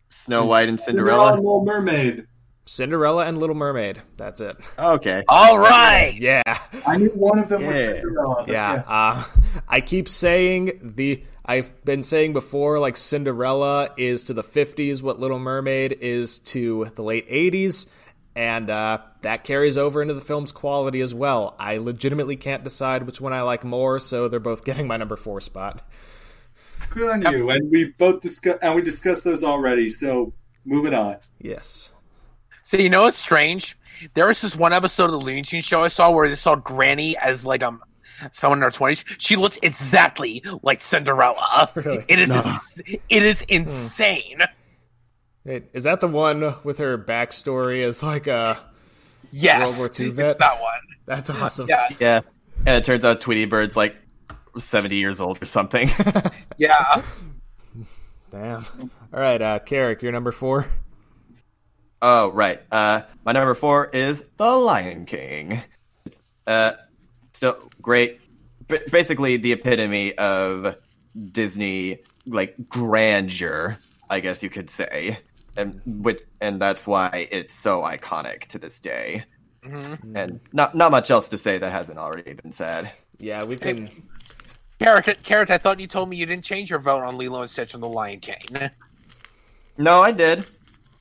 Snow 0.09 0.45
White 0.47 0.69
and 0.69 0.81
Cinderella 0.81 1.29
Cinderella. 1.31 1.37
Little 1.37 1.65
Mermaid. 1.65 2.27
Cinderella 2.67 3.25
and 3.27 3.39
Little 3.39 3.55
Mermaid. 3.57 4.03
That's 4.17 4.41
it. 4.41 4.57
Okay. 4.79 5.23
All 5.29 5.59
right. 5.59 6.15
Yeah. 6.19 6.43
I 6.87 6.97
knew 6.97 7.09
one 7.11 7.39
of 7.39 7.49
them 7.49 7.67
was 7.67 7.77
Cinderella. 7.77 8.35
but 8.41 8.49
Yeah, 8.49 8.83
uh, 8.87 9.25
I 9.69 9.81
keep 9.81 10.09
saying 10.09 10.93
the. 10.97 11.23
I've 11.45 11.85
been 11.85 12.03
saying 12.05 12.33
before, 12.33 12.79
like 12.79 12.97
Cinderella 12.97 13.91
is 13.97 14.25
to 14.25 14.35
the 14.35 14.43
'50s 14.45 15.03
what 15.03 15.19
Little 15.19 15.39
Mermaid 15.41 15.97
is 16.01 16.39
to 16.41 16.91
the 16.95 17.03
late 17.03 17.29
'80s, 17.29 17.89
and 18.41 18.71
uh, 18.71 18.99
that 19.21 19.45
carries 19.45 19.77
over 19.77 20.01
into 20.01 20.15
the 20.15 20.21
film's 20.23 20.51
quality 20.51 21.03
as 21.03 21.15
well. 21.15 21.55
I 21.59 21.77
legitimately 21.77 22.37
can't 22.37 22.65
decide 22.65 23.03
which 23.03 23.21
one 23.21 23.35
I 23.35 23.43
like 23.43 23.65
more, 23.65 23.99
so 23.99 24.29
they're 24.29 24.41
both 24.41 24.65
getting 24.65 24.87
my 24.87 24.97
number 24.97 25.17
four 25.17 25.43
spot. 25.43 25.87
Good 26.89 27.11
on 27.11 27.21
you. 27.35 27.51
And 27.51 27.71
we 27.71 27.93
both 27.99 28.23
discuss 28.23 28.59
and 28.63 28.75
we 28.75 28.81
discussed 28.81 29.25
those 29.25 29.45
already. 29.45 29.91
So 29.91 30.33
moving 30.65 30.95
on. 30.95 31.19
Yes. 31.39 31.93
So 32.63 32.79
you 32.79 32.89
know 32.89 33.03
what's 33.03 33.19
strange? 33.19 33.77
There 34.15 34.27
was 34.29 34.41
this 34.41 34.57
one 34.57 34.73
episode 34.73 35.05
of 35.05 35.11
the 35.13 35.19
Looney 35.19 35.43
Tunes 35.43 35.67
show 35.67 35.85
I 35.85 35.89
saw 35.89 36.11
where 36.11 36.27
they 36.27 36.35
saw 36.35 36.57
Granny 36.57 37.19
as 37.19 37.45
like 37.45 37.63
um 37.63 37.83
someone 38.33 38.61
in 38.61 38.63
her 38.63 38.71
twenties. 38.71 39.05
She 39.19 39.37
looks 39.37 39.59
exactly 39.63 40.43
like 40.63 40.81
Cinderella. 40.83 41.71
Really? 41.75 42.05
It 42.09 42.19
is 42.19 42.31
No. 42.31 42.57
it 42.87 43.23
is 43.23 43.43
insane. 43.43 44.41
Wait, 45.45 45.65
is 45.73 45.85
that 45.85 46.01
the 46.01 46.09
one 46.09 46.55
with 46.65 46.79
her 46.79 46.99
backstory 46.99 47.83
as 47.83 48.03
like 48.03 48.27
a? 48.27 48.59
Yes, 49.33 49.67
World 49.67 49.79
War 49.79 49.87
II 49.99 50.07
it's 50.09 50.17
vet? 50.17 50.39
that 50.39 50.61
one. 50.61 50.81
That's 51.07 51.31
awesome. 51.31 51.69
Yeah, 51.69 51.89
Yeah, 51.99 52.21
and 52.67 52.77
it 52.77 52.85
turns 52.85 53.05
out 53.05 53.21
Tweety 53.21 53.45
Bird's 53.47 53.77
like 53.77 53.97
seventy 54.59 54.97
years 54.97 55.21
old 55.21 55.41
or 55.43 55.47
something. 55.47 55.89
yeah. 56.59 57.03
Damn. 58.31 58.65
All 59.13 59.21
right, 59.21 59.41
uh, 59.41 59.59
Carrick, 59.61 60.03
you're 60.03 60.13
number 60.13 60.33
four. 60.33 60.67
oh 62.03 62.31
right, 62.33 62.61
uh, 62.71 63.03
my 63.25 63.33
number 63.33 63.55
four 63.55 63.87
is 63.87 64.25
The 64.37 64.57
Lion 64.57 65.07
King. 65.07 65.63
It's 66.05 66.21
uh, 66.47 66.73
still 67.33 67.71
great. 67.83 68.21
B- 68.69 68.79
basically, 68.91 69.37
the 69.37 69.53
epitome 69.53 70.17
of 70.17 70.77
Disney 71.33 71.99
like 72.27 72.55
grandeur, 72.69 73.79
I 74.09 74.21
guess 74.21 74.43
you 74.43 74.51
could 74.51 74.71
say, 74.71 75.19
and 75.57 75.81
with 75.87 76.19
and 76.41 76.61
that's 76.61 76.87
why 76.87 77.29
it's 77.31 77.55
so 77.55 77.83
iconic 77.83 78.47
to 78.49 78.59
this 78.59 78.81
day. 78.81 79.25
Mhm. 79.65 80.17
And 80.17 80.41
not 80.53 80.75
not 80.75 80.91
much 80.91 81.11
else 81.11 81.29
to 81.31 81.39
say 81.39 81.59
that 81.59 81.71
hasn't 81.73 81.99
already 81.99 82.33
been 82.33 82.53
said. 82.53 82.91
Yeah, 83.19 83.45
we've 83.45 83.61
been. 83.61 83.91
Carrot, 84.79 85.23
Carrot, 85.23 85.51
I 85.51 85.59
thought 85.59 85.79
you 85.79 85.87
told 85.87 86.09
me 86.09 86.17
you 86.17 86.25
didn't 86.25 86.45
change 86.45 86.71
your 86.71 86.79
vote 86.79 87.03
on 87.03 87.19
Lilo 87.19 87.43
and 87.43 87.51
Stitch 87.51 87.75
and 87.75 87.83
the 87.83 87.89
Lion 87.89 88.21
King. 88.21 88.71
No, 89.77 90.01
I 90.01 90.13
did. 90.13 90.47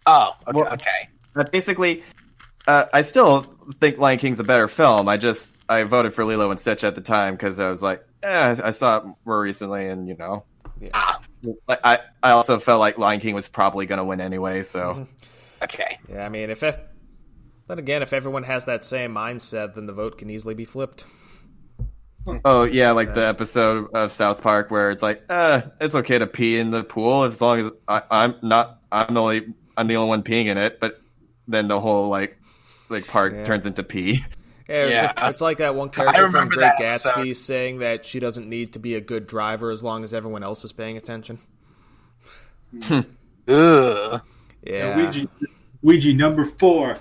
Oh, 0.06 0.32
okay. 0.48 0.60
Well- 0.60 0.74
okay. 0.74 1.10
But 1.34 1.52
basically, 1.52 2.04
uh, 2.68 2.86
I 2.92 3.04
still 3.04 3.42
think 3.80 3.98
Lion 3.98 4.20
King's 4.20 4.40
a 4.40 4.44
better 4.44 4.68
film. 4.68 5.08
I 5.08 5.16
just 5.18 5.56
I 5.70 5.84
voted 5.84 6.14
for 6.14 6.26
Lilo 6.26 6.50
and 6.52 6.60
Stitch 6.60 6.84
at 6.84 6.96
the 6.96 7.02
time 7.02 7.36
because 7.36 7.60
I 7.60 7.70
was 7.70 7.82
like, 7.82 8.04
eh, 8.24 8.56
I 8.62 8.72
saw 8.72 8.98
it 8.98 9.04
more 9.26 9.40
recently, 9.40 9.88
and 9.88 10.08
you 10.08 10.18
know, 10.18 10.44
Ah, 10.94 11.22
I 11.68 11.78
I, 11.84 12.00
I 12.24 12.32
also 12.32 12.60
felt 12.60 12.80
like 12.80 12.98
Lion 12.98 13.20
King 13.20 13.36
was 13.36 13.48
probably 13.48 13.86
going 13.86 13.98
to 14.00 14.04
win 14.06 14.22
anyway. 14.22 14.64
So 14.64 15.08
okay. 15.62 15.98
Yeah, 16.10 16.26
I 16.26 16.30
mean, 16.30 16.50
if 16.50 16.64
it. 16.64 16.80
But 17.68 17.78
again, 17.80 18.02
if 18.02 18.14
everyone 18.14 18.44
has 18.44 18.66
that 18.66 18.84
same 18.84 19.14
mindset, 19.14 19.76
then 19.76 19.86
the 19.86 19.94
vote 19.94 20.18
can 20.18 20.30
easily 20.30 20.56
be 20.56 20.66
flipped. 20.66 21.06
oh 22.46 22.64
yeah, 22.64 22.92
like 22.92 23.14
the 23.14 23.26
episode 23.26 23.88
of 23.94 24.12
South 24.12 24.42
Park 24.42 24.72
where 24.72 24.92
it's 24.92 25.02
like, 25.04 25.24
eh, 25.30 25.62
it's 25.80 25.96
okay 25.96 26.18
to 26.18 26.28
pee 26.28 26.58
in 26.60 26.72
the 26.72 26.84
pool 26.84 27.24
as 27.24 27.40
long 27.42 27.60
as 27.60 27.72
I, 27.88 28.02
I'm 28.10 28.36
not 28.42 28.80
I'm 28.92 29.14
the 29.14 29.22
only 29.22 29.54
I'm 29.78 29.88
the 29.88 29.96
only 29.98 30.10
one 30.10 30.24
peeing 30.24 30.48
in 30.48 30.58
it, 30.58 30.80
but 30.80 31.00
then 31.48 31.68
the 31.68 31.80
whole 31.80 32.10
like 32.10 32.38
like 32.90 33.06
park 33.08 33.34
Yeah. 33.34 33.46
turns 33.46 33.66
into 33.66 33.84
pee. 33.84 34.26
Yeah, 34.70 34.76
it's, 34.84 34.92
Yeah. 35.18 35.30
it's 35.30 35.42
like 35.42 35.58
that 35.58 35.74
one 35.76 35.90
character 35.90 36.30
from 36.30 36.48
Great 36.50 36.72
that 36.78 36.82
episode. 36.82 37.10
Gatsby 37.16 37.36
saying 37.36 37.80
that 37.80 38.06
she 38.06 38.20
doesn't 38.20 38.48
need 38.48 38.74
to 38.74 38.80
be 38.80 38.94
a 38.96 39.02
good 39.02 39.26
driver 39.28 39.72
as 39.72 39.84
long 39.84 40.04
as 40.04 40.14
everyone 40.14 40.44
else 40.44 40.64
is 40.64 40.72
paying 40.72 40.96
attention. 40.96 41.40
Ugh. 43.48 44.22
Yeah. 44.64 44.96
Ouija, 44.96 45.28
Ouija 45.82 46.14
number 46.14 46.46
four. 46.46 46.98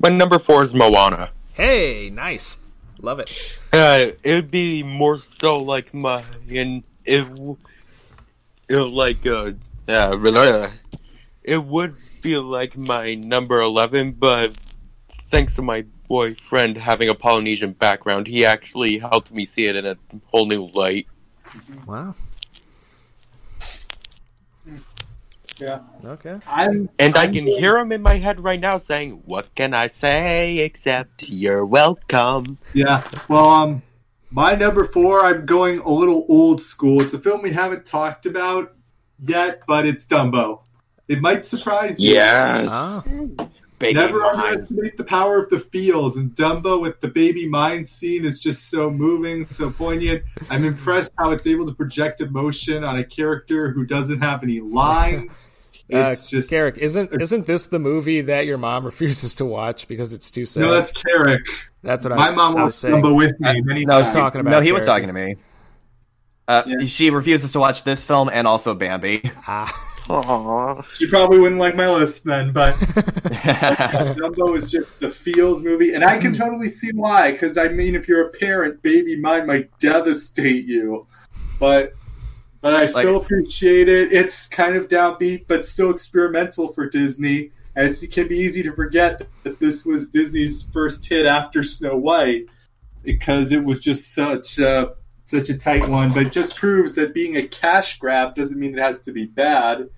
My 0.00 0.08
number 0.08 0.38
four 0.38 0.62
is 0.62 0.74
Moana. 0.74 1.30
Hey, 1.52 2.10
nice. 2.10 2.58
Love 3.00 3.18
it. 3.20 3.28
Uh, 3.72 4.12
it 4.22 4.34
would 4.34 4.50
be 4.50 4.82
more 4.82 5.18
so 5.18 5.58
like 5.58 5.92
my 5.92 6.24
and 6.48 6.82
it, 7.04 7.22
w- 7.28 7.56
it 8.68 8.76
like 8.76 9.26
uh 9.26 9.52
yeah 9.86 10.10
uh, 10.14 10.70
it 11.42 11.62
would 11.62 11.96
be 12.22 12.36
like 12.38 12.76
my 12.78 13.14
number 13.16 13.60
eleven, 13.60 14.12
but 14.12 14.54
thanks 15.30 15.56
to 15.56 15.62
my 15.62 15.84
boyfriend 16.08 16.76
having 16.76 17.08
a 17.10 17.14
Polynesian 17.14 17.72
background, 17.72 18.26
he 18.26 18.44
actually 18.44 18.98
helped 18.98 19.32
me 19.32 19.44
see 19.44 19.66
it 19.66 19.76
in 19.76 19.86
a 19.86 19.96
whole 20.26 20.46
new 20.46 20.66
light. 20.74 21.06
Wow. 21.86 22.14
Yeah. 25.60 25.80
Okay. 26.04 26.38
I'm 26.48 26.88
And 26.98 27.14
I 27.16 27.24
I'm 27.24 27.32
can 27.32 27.44
going- 27.44 27.58
hear 27.60 27.76
him 27.78 27.92
in 27.92 28.02
my 28.02 28.14
head 28.16 28.40
right 28.40 28.58
now 28.58 28.76
saying, 28.78 29.22
"What 29.24 29.54
can 29.54 29.72
I 29.72 29.86
say 29.86 30.58
except 30.58 31.28
you're 31.28 31.64
welcome." 31.64 32.58
Yeah. 32.72 33.02
Well, 33.28 33.48
um, 33.48 33.82
my 34.32 34.54
number 34.56 34.82
four, 34.84 35.24
I'm 35.24 35.46
going 35.46 35.78
a 35.78 35.90
little 35.90 36.26
old 36.28 36.60
school. 36.60 37.00
It's 37.02 37.14
a 37.14 37.20
film 37.20 37.40
we 37.42 37.52
haven't 37.52 37.86
talked 37.86 38.26
about 38.26 38.74
yet, 39.24 39.62
but 39.68 39.86
it's 39.86 40.06
Dumbo. 40.08 40.60
It 41.06 41.20
might 41.20 41.46
surprise 41.46 42.00
you. 42.00 42.14
Yes, 42.14 42.68
Ah. 42.72 43.04
Baby 43.84 43.94
Never 44.00 44.20
mine. 44.20 44.36
underestimate 44.36 44.96
the 44.96 45.04
power 45.04 45.38
of 45.38 45.48
the 45.50 45.58
feels, 45.60 46.16
and 46.16 46.30
Dumbo 46.34 46.80
with 46.80 47.00
the 47.00 47.08
baby 47.08 47.48
mine 47.48 47.84
scene 47.84 48.24
is 48.24 48.40
just 48.40 48.70
so 48.70 48.90
moving, 48.90 49.46
so 49.50 49.70
poignant. 49.70 50.22
I'm 50.50 50.64
impressed 50.64 51.12
how 51.18 51.30
it's 51.32 51.46
able 51.46 51.66
to 51.66 51.74
project 51.74 52.20
emotion 52.20 52.82
on 52.84 52.98
a 52.98 53.04
character 53.04 53.70
who 53.70 53.84
doesn't 53.84 54.20
have 54.20 54.42
any 54.42 54.60
lines. 54.60 55.50
Uh, 55.92 56.08
It's 56.12 56.30
just 56.30 56.48
Carrick, 56.48 56.78
isn't 56.78 57.10
isn't 57.20 57.44
this 57.44 57.66
the 57.66 57.78
movie 57.78 58.22
that 58.22 58.46
your 58.46 58.56
mom 58.56 58.84
refuses 58.86 59.34
to 59.34 59.44
watch 59.44 59.86
because 59.86 60.14
it's 60.14 60.30
too 60.30 60.46
sad? 60.46 60.62
no, 60.62 60.70
that's 60.72 60.90
Carrick. 60.92 61.42
That's 61.82 62.06
what 62.06 62.12
I 62.12 62.16
My 62.16 62.26
was, 62.28 62.36
mom 62.36 62.52
I 62.52 62.54
was 62.54 62.62
watched 62.64 62.74
saying. 62.76 63.02
Dumbo 63.04 63.14
with 63.14 63.38
me 63.38 63.60
many 63.60 63.84
No, 63.84 63.92
I 63.96 63.98
was 63.98 64.10
talking 64.10 64.40
about 64.40 64.50
no, 64.50 64.60
he 64.62 64.72
was 64.72 64.86
talking 64.86 65.08
to 65.08 65.12
me. 65.12 65.36
Uh, 66.48 66.62
Yeah. 66.66 66.86
She 66.86 67.10
refuses 67.10 67.52
to 67.52 67.60
watch 67.60 67.84
this 67.84 68.02
film 68.02 68.30
and 68.32 68.46
also 68.46 68.74
Bambi. 68.74 69.30
Ah. 69.46 69.70
Aww. 70.04 70.84
She 70.92 71.06
probably 71.06 71.38
wouldn't 71.38 71.60
like 71.60 71.76
my 71.76 71.88
list 71.88 72.24
then, 72.24 72.52
but 72.52 72.74
Dumbo 72.78 74.56
is 74.56 74.70
just 74.70 74.88
the 75.00 75.10
feels 75.10 75.62
movie, 75.62 75.94
and 75.94 76.04
I 76.04 76.18
can 76.18 76.32
hmm. 76.32 76.40
totally 76.40 76.68
see 76.68 76.90
why. 76.94 77.32
Because 77.32 77.56
I 77.56 77.68
mean, 77.68 77.94
if 77.94 78.06
you're 78.06 78.26
a 78.26 78.30
parent, 78.30 78.82
baby 78.82 79.16
mine 79.16 79.46
might 79.46 79.76
devastate 79.78 80.66
you, 80.66 81.06
but 81.58 81.94
but 82.60 82.74
I 82.74 82.86
still 82.86 83.16
appreciate 83.16 83.88
it. 83.88 84.12
It's 84.12 84.46
kind 84.46 84.76
of 84.76 84.88
downbeat, 84.88 85.46
but 85.46 85.66
still 85.66 85.90
experimental 85.90 86.72
for 86.72 86.88
Disney, 86.88 87.50
and 87.76 87.88
it's, 87.88 88.02
it 88.02 88.12
can 88.12 88.28
be 88.28 88.38
easy 88.38 88.62
to 88.62 88.72
forget 88.72 89.26
that 89.42 89.58
this 89.60 89.84
was 89.84 90.10
Disney's 90.10 90.62
first 90.62 91.06
hit 91.06 91.26
after 91.26 91.62
Snow 91.62 91.96
White 91.96 92.46
because 93.02 93.52
it 93.52 93.62
was 93.62 93.80
just 93.80 94.14
such 94.14 94.58
a, 94.58 94.94
such 95.24 95.48
a 95.48 95.56
tight 95.56 95.88
one. 95.88 96.12
But 96.12 96.26
it 96.26 96.32
just 96.32 96.56
proves 96.56 96.94
that 96.96 97.14
being 97.14 97.36
a 97.36 97.46
cash 97.46 97.98
grab 97.98 98.34
doesn't 98.34 98.58
mean 98.58 98.76
it 98.78 98.82
has 98.82 99.00
to 99.02 99.12
be 99.12 99.26
bad 99.26 99.88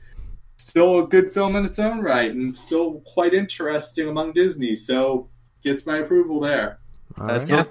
still 0.59 1.05
a 1.05 1.07
good 1.07 1.33
film 1.33 1.57
in 1.57 1.65
its 1.65 1.79
own 1.79 2.01
right 2.01 2.31
and 2.31 2.57
still 2.57 3.01
quite 3.07 3.35
interesting 3.35 4.09
among 4.09 4.33
Disney. 4.33 4.75
So 4.75 5.29
gets 5.63 5.87
my 5.87 5.99
approval 5.99 6.41
there. 6.41 6.79
All 7.19 7.31
I 7.31 7.35
right. 7.35 7.43
still, 7.43 7.67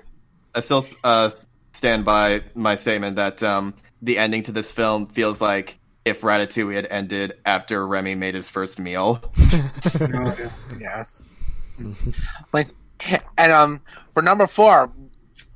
I 0.54 0.60
still 0.62 0.88
uh, 1.04 1.32
stand 1.74 2.06
by 2.06 2.44
my 2.54 2.76
statement 2.76 3.18
that 3.18 3.44
um, 3.44 3.74
the 4.02 4.18
ending 4.18 4.44
to 4.44 4.52
this 4.52 4.72
film 4.72 5.06
feels 5.06 5.42
like 5.42 5.78
if 6.04 6.22
Ratatouille 6.22 6.76
had 6.76 6.88
ended 6.90 7.34
after 7.46 7.86
Remy 7.86 8.16
made 8.16 8.36
his 8.36 8.48
first 8.48 8.80
meal. 8.80 9.22
Yes. 10.80 11.22
like, 12.54 12.70
and 13.38 13.52
um, 13.52 13.82
for 14.14 14.22
number 14.22 14.48
four, 14.48 14.92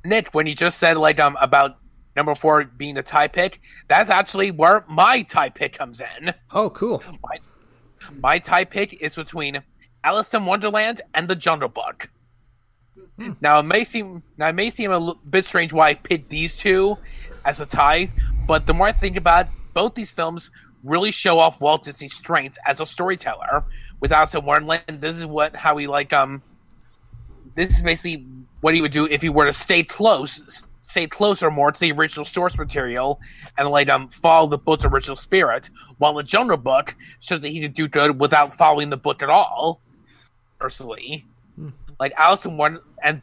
Nick, 0.04 0.28
when 0.34 0.46
you 0.46 0.54
just 0.54 0.78
said 0.78 0.96
like 0.96 1.18
um 1.18 1.36
about 1.40 1.78
number 2.20 2.34
four 2.34 2.64
being 2.64 2.98
a 2.98 3.02
tie 3.02 3.28
pick, 3.28 3.60
that's 3.88 4.10
actually 4.10 4.50
where 4.50 4.84
my 4.86 5.22
tie 5.22 5.48
pick 5.48 5.72
comes 5.72 6.02
in. 6.02 6.34
Oh, 6.52 6.68
cool. 6.68 7.02
My 8.20 8.38
tie 8.38 8.66
pick 8.66 9.00
is 9.00 9.14
between 9.14 9.62
Alice 10.04 10.34
in 10.34 10.44
Wonderland 10.44 11.00
and 11.14 11.28
The 11.28 11.34
Jungle 11.34 11.70
Book. 11.70 12.10
Now 13.40 13.60
it 13.60 13.62
may 13.62 13.84
seem 13.84 14.22
now 14.36 14.48
it 14.48 14.54
may 14.54 14.70
seem 14.70 14.92
a 14.92 15.14
bit 15.28 15.44
strange 15.44 15.72
why 15.72 15.90
I 15.90 15.94
picked 15.94 16.28
these 16.28 16.56
two 16.56 16.98
as 17.44 17.60
a 17.60 17.66
tie, 17.66 18.10
but 18.46 18.66
the 18.66 18.74
more 18.74 18.88
I 18.88 18.92
think 18.92 19.16
about 19.16 19.46
it, 19.46 19.52
both 19.74 19.94
these 19.94 20.12
films 20.12 20.50
really 20.84 21.10
show 21.10 21.38
off 21.38 21.60
Walt 21.60 21.84
Disney's 21.84 22.14
strengths 22.14 22.58
as 22.66 22.80
a 22.80 22.86
storyteller. 22.86 23.64
With 24.00 24.12
Alice 24.12 24.34
in 24.34 24.44
Wonderland, 24.44 25.00
this 25.00 25.16
is 25.16 25.26
what 25.26 25.54
how 25.54 25.76
he 25.76 25.86
like 25.86 26.12
um 26.12 26.42
this 27.54 27.76
is 27.76 27.82
basically 27.82 28.26
what 28.60 28.74
he 28.74 28.82
would 28.82 28.92
do 28.92 29.06
if 29.06 29.22
he 29.22 29.28
were 29.28 29.46
to 29.46 29.52
stay 29.52 29.82
close 29.82 30.66
stay 30.90 31.06
closer 31.06 31.50
more 31.50 31.70
to 31.70 31.78
the 31.78 31.92
original 31.92 32.24
source 32.24 32.58
material 32.58 33.20
and 33.56 33.68
let 33.68 33.88
um 33.88 34.08
follow 34.08 34.48
the 34.48 34.58
book's 34.58 34.84
original 34.84 35.16
spirit, 35.16 35.70
while 35.98 36.14
the 36.14 36.22
Jungle 36.22 36.56
Book 36.56 36.96
shows 37.20 37.40
that 37.42 37.48
he 37.48 37.60
could 37.60 37.74
do 37.74 37.88
good 37.88 38.18
without 38.18 38.56
following 38.56 38.90
the 38.90 38.96
book 38.96 39.22
at 39.22 39.30
all. 39.30 39.80
Personally, 40.58 41.26
like 41.98 42.12
Alice 42.16 42.44
in 42.44 42.56
One, 42.56 42.80
and 43.02 43.22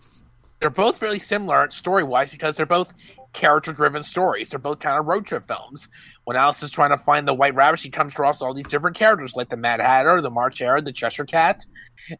they're 0.60 0.70
both 0.70 1.02
really 1.02 1.20
similar 1.20 1.70
story 1.70 2.04
wise 2.04 2.32
because 2.32 2.56
they're 2.56 2.66
both 2.66 2.94
character 3.34 3.74
driven 3.74 4.02
stories. 4.02 4.50
They're 4.50 4.60
both 4.60 4.80
kind 4.80 4.98
of 4.98 5.06
road 5.06 5.28
trip 5.28 5.46
films. 5.48 5.90
When 6.24 6.36
Alice 6.38 6.64
is 6.64 6.72
trying 6.72 6.90
to 6.90 6.98
find 6.98 7.28
the 7.28 7.34
White 7.34 7.54
Rabbit, 7.54 7.80
she 7.80 7.90
comes 7.90 8.14
across 8.14 8.42
all 8.42 8.54
these 8.54 8.68
different 8.68 8.98
characters 8.98 9.36
like 9.36 9.50
the 9.50 9.58
Mad 9.58 9.80
Hatter, 9.80 10.22
the 10.22 10.32
March 10.32 10.60
Hare, 10.60 10.82
the 10.82 10.92
Cheshire 10.92 11.26
Cat, 11.26 11.66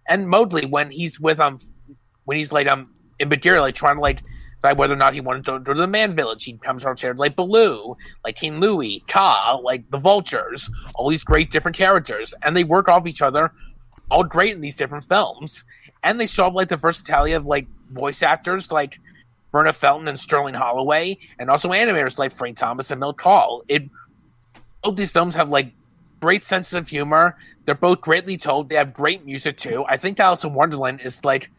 and 0.08 0.28
Mowgli 0.28 0.66
when 0.66 0.92
he's 0.92 1.20
with 1.20 1.40
um 1.40 1.60
when 2.26 2.38
he's 2.38 2.52
like 2.52 2.68
um 2.68 2.94
in 3.20 3.30
Bagheera, 3.30 3.62
like 3.62 3.76
trying 3.76 3.96
to 3.96 4.02
like 4.02 4.22
decide 4.62 4.78
whether 4.78 4.94
or 4.94 4.98
not 4.98 5.14
he 5.14 5.22
wanted 5.22 5.46
to 5.46 5.60
go 5.60 5.74
to 5.74 5.80
the 5.80 5.88
Man 5.88 6.16
Village. 6.16 6.44
He 6.44 6.54
comes 6.54 6.84
across 6.84 7.02
characters 7.02 7.20
like 7.20 7.36
Baloo, 7.36 7.96
like 8.24 8.36
King 8.36 8.60
Louie, 8.60 9.04
Kaa, 9.08 9.60
like 9.64 9.90
the 9.92 10.00
Vultures, 10.00 10.70
all 10.96 11.10
these 11.10 11.24
great 11.24 11.52
different 11.52 11.78
characters, 11.78 12.34
and 12.44 12.56
they 12.56 12.64
work 12.64 12.88
off 12.88 13.08
each 13.08 13.22
other 13.22 13.52
all 14.10 14.24
great 14.24 14.54
in 14.54 14.62
these 14.62 14.78
different 14.78 15.04
films. 15.04 15.66
And 16.04 16.20
they 16.20 16.28
show 16.28 16.46
up 16.46 16.54
like 16.54 16.70
the 16.70 16.78
versatility 16.78 17.34
of 17.34 17.46
like 17.46 17.68
voice 17.92 18.24
actors. 18.24 18.72
Like, 18.72 19.00
Verna 19.52 19.74
Felton 19.74 20.08
and 20.08 20.20
Sterling 20.20 20.54
Holloway, 20.54 21.18
and 21.40 21.50
also 21.50 21.70
animators 21.70 22.18
like 22.18 22.34
Frank 22.34 22.58
Thomas 22.58 22.92
and 22.92 23.00
Milt 23.00 23.18
Kahl. 23.18 23.64
It 23.68 23.90
both 24.84 24.96
these 24.96 25.12
films 25.12 25.36
have 25.36 25.50
like 25.50 25.72
great 26.20 26.44
senses 26.44 26.74
of 26.74 26.88
humor. 26.88 27.38
They're 27.66 27.76
both 27.76 28.02
greatly 28.02 28.38
told. 28.38 28.70
They 28.70 28.76
have 28.76 28.94
great 28.94 29.26
music 29.26 29.58
too. 29.58 29.86
I 29.88 29.98
think 29.98 30.20
Alice 30.20 30.44
in 30.44 30.54
Wonderland 30.54 31.02
is 31.04 31.24
like 31.26 31.50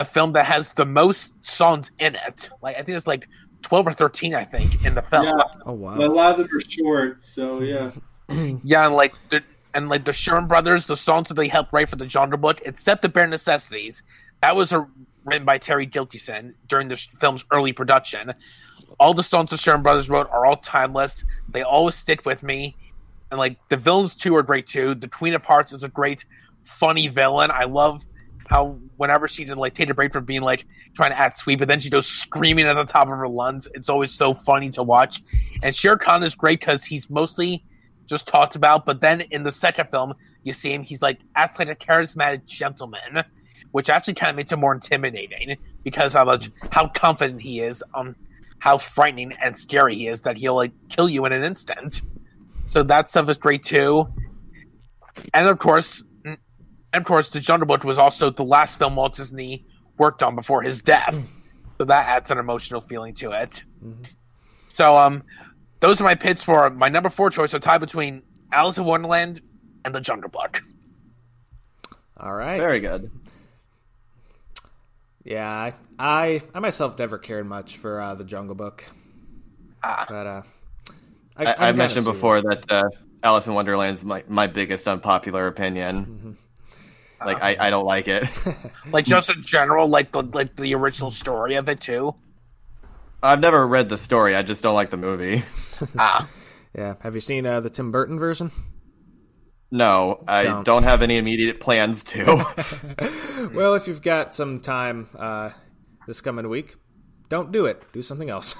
a 0.00 0.04
film 0.04 0.32
that 0.32 0.46
has 0.46 0.72
the 0.72 0.84
most 0.86 1.42
songs 1.44 1.90
in 1.98 2.14
it. 2.26 2.50
Like 2.62 2.76
I 2.76 2.82
think 2.82 2.96
it's 2.96 3.06
like 3.06 3.28
twelve 3.62 3.86
or 3.86 3.92
thirteen. 3.92 4.34
I 4.34 4.44
think 4.44 4.84
in 4.84 4.94
the 4.94 5.02
film. 5.02 5.24
Yeah, 5.24 5.32
Oh 5.66 5.72
wow. 5.72 5.96
a 5.96 6.06
lot 6.06 6.32
of 6.32 6.38
them 6.38 6.56
are 6.56 6.60
short, 6.60 7.22
so 7.22 7.60
yeah. 7.60 7.90
Yeah, 8.62 8.86
and 8.86 8.94
like 8.94 9.14
the 9.30 9.42
and 9.74 9.88
like 9.88 10.04
the 10.04 10.12
Sherman 10.12 10.46
Brothers, 10.46 10.86
the 10.86 10.96
songs 10.96 11.28
that 11.28 11.34
they 11.34 11.48
helped 11.48 11.72
write 11.72 11.88
for 11.88 11.96
the 11.96 12.06
Jungle 12.06 12.38
Book, 12.38 12.60
except 12.64 13.02
the 13.02 13.08
bare 13.08 13.26
necessities, 13.26 14.02
that 14.42 14.54
was 14.54 14.72
a, 14.72 14.86
written 15.24 15.44
by 15.44 15.58
Terry 15.58 15.86
Gilkyson 15.86 16.54
during 16.68 16.88
the 16.88 16.96
sh- 16.96 17.08
film's 17.20 17.44
early 17.52 17.72
production. 17.72 18.32
All 19.00 19.14
the 19.14 19.22
songs 19.22 19.50
the 19.50 19.56
Sherman 19.58 19.82
Brothers 19.82 20.08
wrote 20.08 20.28
are 20.30 20.44
all 20.46 20.56
timeless. 20.56 21.24
They 21.48 21.62
always 21.62 21.94
stick 21.94 22.24
with 22.26 22.42
me, 22.42 22.76
and 23.30 23.38
like 23.38 23.58
the 23.68 23.76
villains 23.76 24.14
too 24.14 24.34
are 24.36 24.42
great 24.42 24.66
too. 24.66 24.94
The 24.94 25.08
Queen 25.08 25.34
of 25.34 25.44
Hearts 25.44 25.72
is 25.72 25.82
a 25.82 25.88
great, 25.88 26.24
funny 26.64 27.08
villain. 27.08 27.50
I 27.50 27.64
love 27.64 28.04
how 28.48 28.78
whenever 28.96 29.28
she 29.28 29.44
did 29.44 29.58
like 29.58 29.74
take 29.74 29.90
a 29.90 29.94
break 29.94 30.12
from 30.12 30.24
being 30.24 30.42
like 30.42 30.64
trying 30.94 31.10
to 31.10 31.18
act 31.18 31.38
sweet, 31.38 31.58
but 31.58 31.68
then 31.68 31.80
she 31.80 31.90
goes 31.90 32.06
screaming 32.06 32.66
at 32.66 32.74
the 32.74 32.84
top 32.84 33.08
of 33.08 33.16
her 33.16 33.28
lungs. 33.28 33.68
It's 33.74 33.88
always 33.88 34.12
so 34.12 34.34
funny 34.34 34.70
to 34.70 34.82
watch. 34.82 35.22
And 35.62 35.74
Shere 35.74 35.96
Khan 35.96 36.22
is 36.22 36.34
great 36.34 36.60
because 36.60 36.84
he's 36.84 37.10
mostly 37.10 37.64
just 38.06 38.26
talked 38.26 38.56
about, 38.56 38.86
but 38.86 39.00
then 39.00 39.20
in 39.20 39.42
the 39.42 39.52
second 39.52 39.90
film, 39.90 40.14
you 40.42 40.54
see 40.54 40.72
him, 40.72 40.82
he's 40.82 41.02
like 41.02 41.20
acts 41.36 41.58
like 41.58 41.68
a 41.68 41.74
charismatic 41.74 42.46
gentleman, 42.46 43.22
which 43.72 43.90
actually 43.90 44.14
kind 44.14 44.30
of 44.30 44.36
makes 44.36 44.50
him 44.50 44.60
more 44.60 44.72
intimidating 44.72 45.56
because 45.84 46.14
of 46.14 46.26
like, 46.26 46.50
how 46.72 46.88
confident 46.88 47.42
he 47.42 47.60
is 47.60 47.84
on 47.92 48.16
how 48.60 48.78
frightening 48.78 49.32
and 49.42 49.56
scary 49.56 49.94
he 49.94 50.08
is 50.08 50.22
that 50.22 50.38
he'll 50.38 50.56
like 50.56 50.72
kill 50.88 51.08
you 51.08 51.26
in 51.26 51.32
an 51.32 51.44
instant. 51.44 52.00
So 52.64 52.82
that 52.84 53.08
stuff 53.08 53.28
is 53.28 53.36
great 53.36 53.62
too. 53.62 54.08
And 55.34 55.48
of 55.48 55.58
course, 55.58 56.02
and 56.92 57.00
of 57.02 57.06
course, 57.06 57.30
The 57.30 57.40
Jungle 57.40 57.66
Book 57.66 57.84
was 57.84 57.98
also 57.98 58.30
the 58.30 58.44
last 58.44 58.78
film 58.78 58.96
Walt 58.96 59.14
Disney 59.16 59.64
worked 59.98 60.22
on 60.22 60.34
before 60.36 60.62
his 60.62 60.80
death, 60.82 61.30
so 61.78 61.84
that 61.84 62.06
adds 62.08 62.30
an 62.30 62.38
emotional 62.38 62.80
feeling 62.80 63.14
to 63.14 63.30
it. 63.32 63.64
So, 64.68 64.96
um, 64.96 65.22
those 65.80 66.00
are 66.00 66.04
my 66.04 66.14
picks 66.14 66.42
for 66.42 66.70
my 66.70 66.88
number 66.88 67.08
four 67.10 67.30
choice. 67.30 67.52
A 67.54 67.60
tie 67.60 67.78
between 67.78 68.22
Alice 68.52 68.78
in 68.78 68.84
Wonderland 68.84 69.40
and 69.84 69.94
The 69.94 70.00
Jungle 70.00 70.30
Book. 70.30 70.62
All 72.16 72.32
right. 72.32 72.58
Very 72.58 72.80
good. 72.80 73.10
Yeah, 75.24 75.48
I, 75.50 75.74
I 75.98 76.42
I 76.54 76.58
myself 76.60 76.98
never 76.98 77.18
cared 77.18 77.46
much 77.46 77.76
for 77.76 78.00
uh, 78.00 78.14
the 78.14 78.24
Jungle 78.24 78.54
Book, 78.56 78.84
Ah. 79.82 80.06
but 80.08 80.26
uh, 80.26 80.42
I, 81.36 81.44
I, 81.44 81.44
I'm 81.44 81.48
I 81.48 81.54
kinda 81.54 81.72
mentioned 81.74 82.04
see 82.04 82.10
before 82.12 82.40
that 82.42 82.64
uh, 82.70 82.88
Alice 83.22 83.46
in 83.46 83.54
Wonderland 83.54 83.96
is 83.96 84.04
my, 84.04 84.24
my 84.28 84.46
biggest 84.46 84.88
unpopular 84.88 85.46
opinion. 85.46 86.38
Like 87.24 87.42
I, 87.42 87.56
I 87.58 87.70
don't 87.70 87.84
like 87.84 88.08
it. 88.08 88.28
Like 88.90 89.04
just 89.04 89.28
in 89.28 89.42
general, 89.42 89.88
like 89.88 90.12
the 90.12 90.22
like 90.22 90.56
the 90.56 90.74
original 90.74 91.10
story 91.10 91.56
of 91.56 91.68
it 91.68 91.80
too. 91.80 92.14
I've 93.22 93.40
never 93.40 93.66
read 93.66 93.88
the 93.88 93.98
story. 93.98 94.34
I 94.34 94.42
just 94.42 94.62
don't 94.62 94.74
like 94.74 94.90
the 94.90 94.96
movie. 94.96 95.44
Ah. 95.98 96.28
Yeah. 96.76 96.94
Have 97.00 97.14
you 97.14 97.22
seen 97.22 97.46
uh, 97.46 97.60
the 97.60 97.70
Tim 97.70 97.90
Burton 97.90 98.18
version? 98.18 98.52
No, 99.70 100.22
I 100.28 100.42
Don't. 100.42 100.64
don't, 100.64 100.82
have 100.82 101.02
any 101.02 101.16
immediate 101.16 101.60
plans 101.60 102.04
to. 102.04 102.44
Well, 103.54 103.74
if 103.74 103.88
you've 103.88 104.02
got 104.02 104.34
some 104.34 104.60
time 104.60 105.08
uh, 105.18 105.50
this 106.06 106.20
coming 106.20 106.48
week, 106.48 106.76
don't 107.28 107.50
do 107.50 107.66
it. 107.66 107.84
Do 107.92 108.02
something 108.02 108.28
else. 108.30 108.54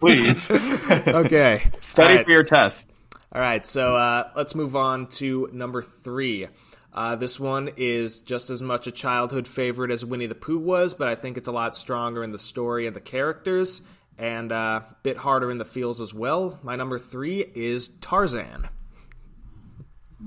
Please 0.00 0.50
okay. 0.50 1.70
study 1.80 2.08
All 2.08 2.16
right. 2.16 2.24
for 2.24 2.30
your 2.32 2.42
test. 2.42 2.90
All 3.32 3.40
right, 3.40 3.66
so 3.66 3.96
uh, 3.96 4.30
let's 4.36 4.54
move 4.54 4.76
on 4.76 5.08
to 5.08 5.48
number 5.52 5.82
three. 5.82 6.46
Uh, 6.94 7.16
this 7.16 7.40
one 7.40 7.70
is 7.76 8.20
just 8.20 8.50
as 8.50 8.62
much 8.62 8.86
a 8.86 8.92
childhood 8.92 9.48
favorite 9.48 9.90
as 9.90 10.04
Winnie 10.04 10.26
the 10.26 10.34
Pooh 10.36 10.58
was, 10.58 10.94
but 10.94 11.08
I 11.08 11.16
think 11.16 11.36
it's 11.36 11.48
a 11.48 11.52
lot 11.52 11.74
stronger 11.74 12.22
in 12.22 12.30
the 12.30 12.38
story 12.38 12.86
and 12.86 12.94
the 12.94 13.00
characters, 13.00 13.82
and 14.16 14.52
a 14.52 14.54
uh, 14.54 14.82
bit 15.02 15.16
harder 15.16 15.50
in 15.50 15.58
the 15.58 15.64
feels 15.64 16.00
as 16.00 16.14
well. 16.14 16.58
My 16.62 16.76
number 16.76 16.98
three 16.98 17.44
is 17.54 17.88
Tarzan. 18.00 18.68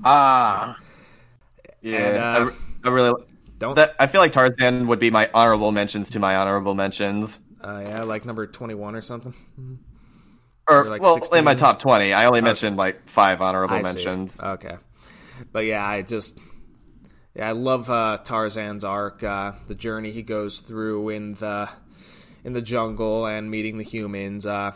ah, 0.04 0.76
Yeah, 1.80 1.96
And, 1.96 2.16
uh, 2.18 2.52
I, 2.84 2.88
I 2.88 2.92
really. 2.92 3.22
Don't, 3.58 3.74
That, 3.74 3.96
I 3.98 4.06
feel 4.06 4.20
like 4.20 4.32
Tarzan 4.32 4.86
would 4.88 5.00
be 5.00 5.10
my 5.10 5.30
honorable 5.34 5.72
mentions 5.72 6.10
to 6.10 6.20
my 6.20 6.36
honorable 6.36 6.74
mentions. 6.74 7.38
uh, 7.64 7.82
yeah, 7.84 8.02
like 8.02 8.24
number 8.24 8.46
twenty-one 8.46 8.94
or 8.94 9.00
something. 9.00 9.34
Or, 10.68 10.84
like 10.84 11.00
well, 11.00 11.14
16? 11.14 11.38
in 11.38 11.44
my 11.46 11.54
top 11.54 11.78
20. 11.78 12.12
I 12.12 12.26
only 12.26 12.42
mentioned 12.42 12.76
like 12.76 13.08
five 13.08 13.40
honorable 13.40 13.74
I 13.74 13.82
see. 13.82 13.94
mentions. 13.94 14.38
Okay, 14.38 14.76
but 15.50 15.64
yeah, 15.64 15.84
I 15.84 16.02
just 16.02 16.38
yeah, 17.38 17.48
I 17.48 17.52
love 17.52 17.88
uh, 17.88 18.18
Tarzan's 18.24 18.82
arc, 18.82 19.22
uh, 19.22 19.52
the 19.68 19.76
journey 19.76 20.10
he 20.10 20.22
goes 20.22 20.58
through 20.58 21.10
in 21.10 21.34
the 21.34 21.68
in 22.42 22.52
the 22.52 22.60
jungle 22.60 23.26
and 23.26 23.48
meeting 23.48 23.78
the 23.78 23.84
humans. 23.84 24.44
Uh, 24.44 24.72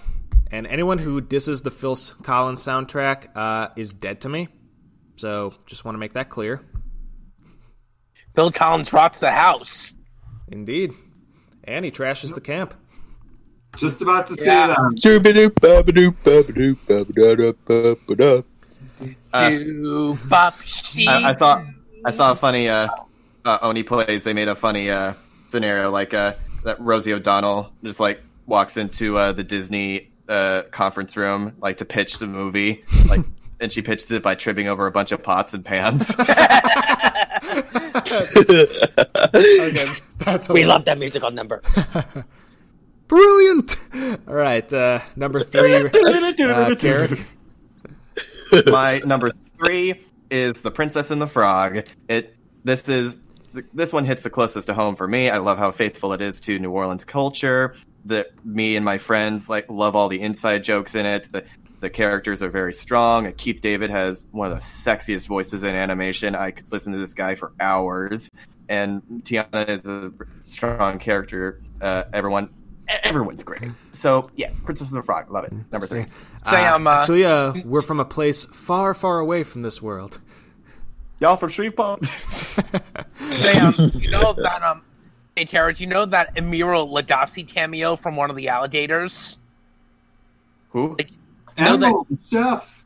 and 0.52 0.68
anyone 0.68 0.98
who 0.98 1.20
disses 1.20 1.62
the 1.62 1.72
Phil 1.72 1.96
Collins 2.22 2.64
soundtrack 2.64 3.36
uh, 3.36 3.70
is 3.76 3.92
dead 3.92 4.20
to 4.20 4.28
me. 4.28 4.46
So 5.16 5.52
just 5.66 5.84
want 5.84 5.94
to 5.96 5.98
make 5.98 6.12
that 6.12 6.28
clear. 6.28 6.60
Phil 8.36 8.52
Collins 8.52 8.92
rots 8.92 9.18
the 9.18 9.32
house. 9.32 9.92
Indeed, 10.48 10.92
and 11.64 11.84
he 11.84 11.90
trashes 11.90 12.32
the 12.32 12.40
camp. 12.40 12.74
Just 13.76 14.02
about 14.02 14.28
to 14.28 14.34
say 14.34 14.44
Yeah. 14.46 14.66
that. 14.68 14.78
Uh, 19.32 19.48
Do 19.48 20.18
bop. 20.28 20.54
I, 21.08 21.30
I 21.30 21.36
saw 21.36 21.64
I 22.04 22.10
saw 22.10 22.32
a 22.32 22.36
funny 22.36 22.68
uh, 22.68 22.88
uh, 23.44 23.58
Oney 23.62 23.82
Plays. 23.82 24.24
They 24.24 24.32
made 24.32 24.48
a 24.48 24.54
funny 24.54 24.90
uh, 24.90 25.14
scenario 25.50 25.90
like 25.90 26.14
uh, 26.14 26.34
that 26.64 26.80
Rosie 26.80 27.12
O'Donnell 27.12 27.72
just 27.84 28.00
like 28.00 28.20
walks 28.46 28.76
into 28.76 29.16
uh, 29.16 29.32
the 29.32 29.44
Disney 29.44 30.10
uh, 30.28 30.62
conference 30.70 31.16
room 31.16 31.54
like 31.60 31.76
to 31.78 31.84
pitch 31.84 32.18
the 32.18 32.26
movie, 32.26 32.84
like, 33.06 33.20
and 33.60 33.72
she 33.72 33.82
pitches 33.82 34.10
it 34.10 34.22
by 34.22 34.34
tripping 34.34 34.68
over 34.68 34.86
a 34.86 34.90
bunch 34.90 35.12
of 35.12 35.22
pots 35.22 35.54
and 35.54 35.64
pans. 35.64 36.12
Okay, 39.34 39.86
that's 40.18 40.48
We 40.48 40.64
love 40.64 40.86
that 40.86 40.98
musical 40.98 41.30
number. 41.30 41.60
brilliant. 43.08 43.76
All 44.26 44.34
right, 44.34 44.72
uh, 44.72 45.00
number 45.16 45.40
three, 45.40 45.74
uh, 45.74 46.74
Garrett. 46.74 47.18
My 48.66 49.00
number 49.00 49.32
three 49.58 50.00
is 50.32 50.62
The 50.62 50.70
Princess 50.70 51.10
and 51.10 51.20
the 51.20 51.26
Frog. 51.26 51.86
It 52.08 52.34
this 52.64 52.88
is 52.88 53.16
this 53.74 53.92
one 53.92 54.06
hits 54.06 54.22
the 54.22 54.30
closest 54.30 54.66
to 54.68 54.74
home 54.74 54.96
for 54.96 55.06
me. 55.06 55.28
I 55.28 55.38
love 55.38 55.58
how 55.58 55.70
faithful 55.70 56.14
it 56.14 56.22
is 56.22 56.40
to 56.40 56.58
New 56.58 56.70
Orleans 56.70 57.04
culture. 57.04 57.76
That 58.06 58.30
me 58.44 58.74
and 58.74 58.84
my 58.84 58.98
friends 58.98 59.48
like 59.48 59.66
love 59.68 59.94
all 59.94 60.08
the 60.08 60.20
inside 60.20 60.64
jokes 60.64 60.94
in 60.94 61.06
it. 61.06 61.30
The 61.30 61.44
the 61.80 61.90
characters 61.90 62.42
are 62.42 62.48
very 62.48 62.72
strong. 62.72 63.32
Keith 63.34 63.60
David 63.60 63.90
has 63.90 64.28
one 64.30 64.50
of 64.50 64.56
the 64.56 64.62
sexiest 64.62 65.26
voices 65.26 65.64
in 65.64 65.74
animation. 65.74 66.34
I 66.34 66.52
could 66.52 66.70
listen 66.70 66.92
to 66.92 66.98
this 66.98 67.12
guy 67.12 67.34
for 67.34 67.52
hours. 67.58 68.30
And 68.68 69.02
Tiana 69.24 69.68
is 69.68 69.84
a 69.84 70.12
strong 70.44 71.00
character. 71.00 71.60
Uh, 71.80 72.04
everyone, 72.12 72.50
everyone's 72.88 73.44
great. 73.44 73.62
So 73.92 74.30
yeah, 74.36 74.50
Princess 74.64 74.90
and 74.90 74.98
the 74.98 75.02
Frog, 75.02 75.30
love 75.30 75.44
it. 75.44 75.52
Number 75.70 75.86
three. 75.86 76.06
Sam, 76.44 76.86
uh, 76.86 76.90
Actually, 77.00 77.24
uh, 77.24 77.52
we're 77.64 77.82
from 77.82 78.00
a 78.00 78.04
place 78.04 78.44
far, 78.46 78.94
far 78.94 79.18
away 79.20 79.44
from 79.44 79.62
this 79.62 79.80
world. 79.80 80.20
Y'all 81.20 81.36
from 81.36 81.50
Shreveport? 81.50 82.04
Sam, 83.14 83.74
you 83.94 84.10
know 84.10 84.32
that 84.32 84.62
um, 84.62 84.82
hey 85.36 85.44
Tara, 85.44 85.72
do 85.72 85.84
you 85.84 85.88
know 85.88 86.04
that 86.06 86.34
Emeril 86.34 86.90
Lagasse 86.90 87.46
cameo 87.46 87.94
from 87.96 88.16
one 88.16 88.28
of 88.30 88.36
the 88.36 88.48
alligators? 88.48 89.38
Who? 90.70 90.96
know 91.58 91.76
that- 91.76 92.18
Chef. 92.30 92.84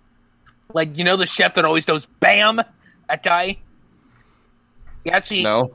Like 0.75 0.99
you 0.99 1.05
know 1.05 1.17
the 1.17 1.27
chef 1.27 1.55
that 1.55 1.65
always 1.65 1.85
goes 1.87 2.07
bam, 2.21 2.61
that 3.09 3.23
guy. 3.23 3.59
He 5.05 5.11
actually, 5.11 5.45
No. 5.45 5.71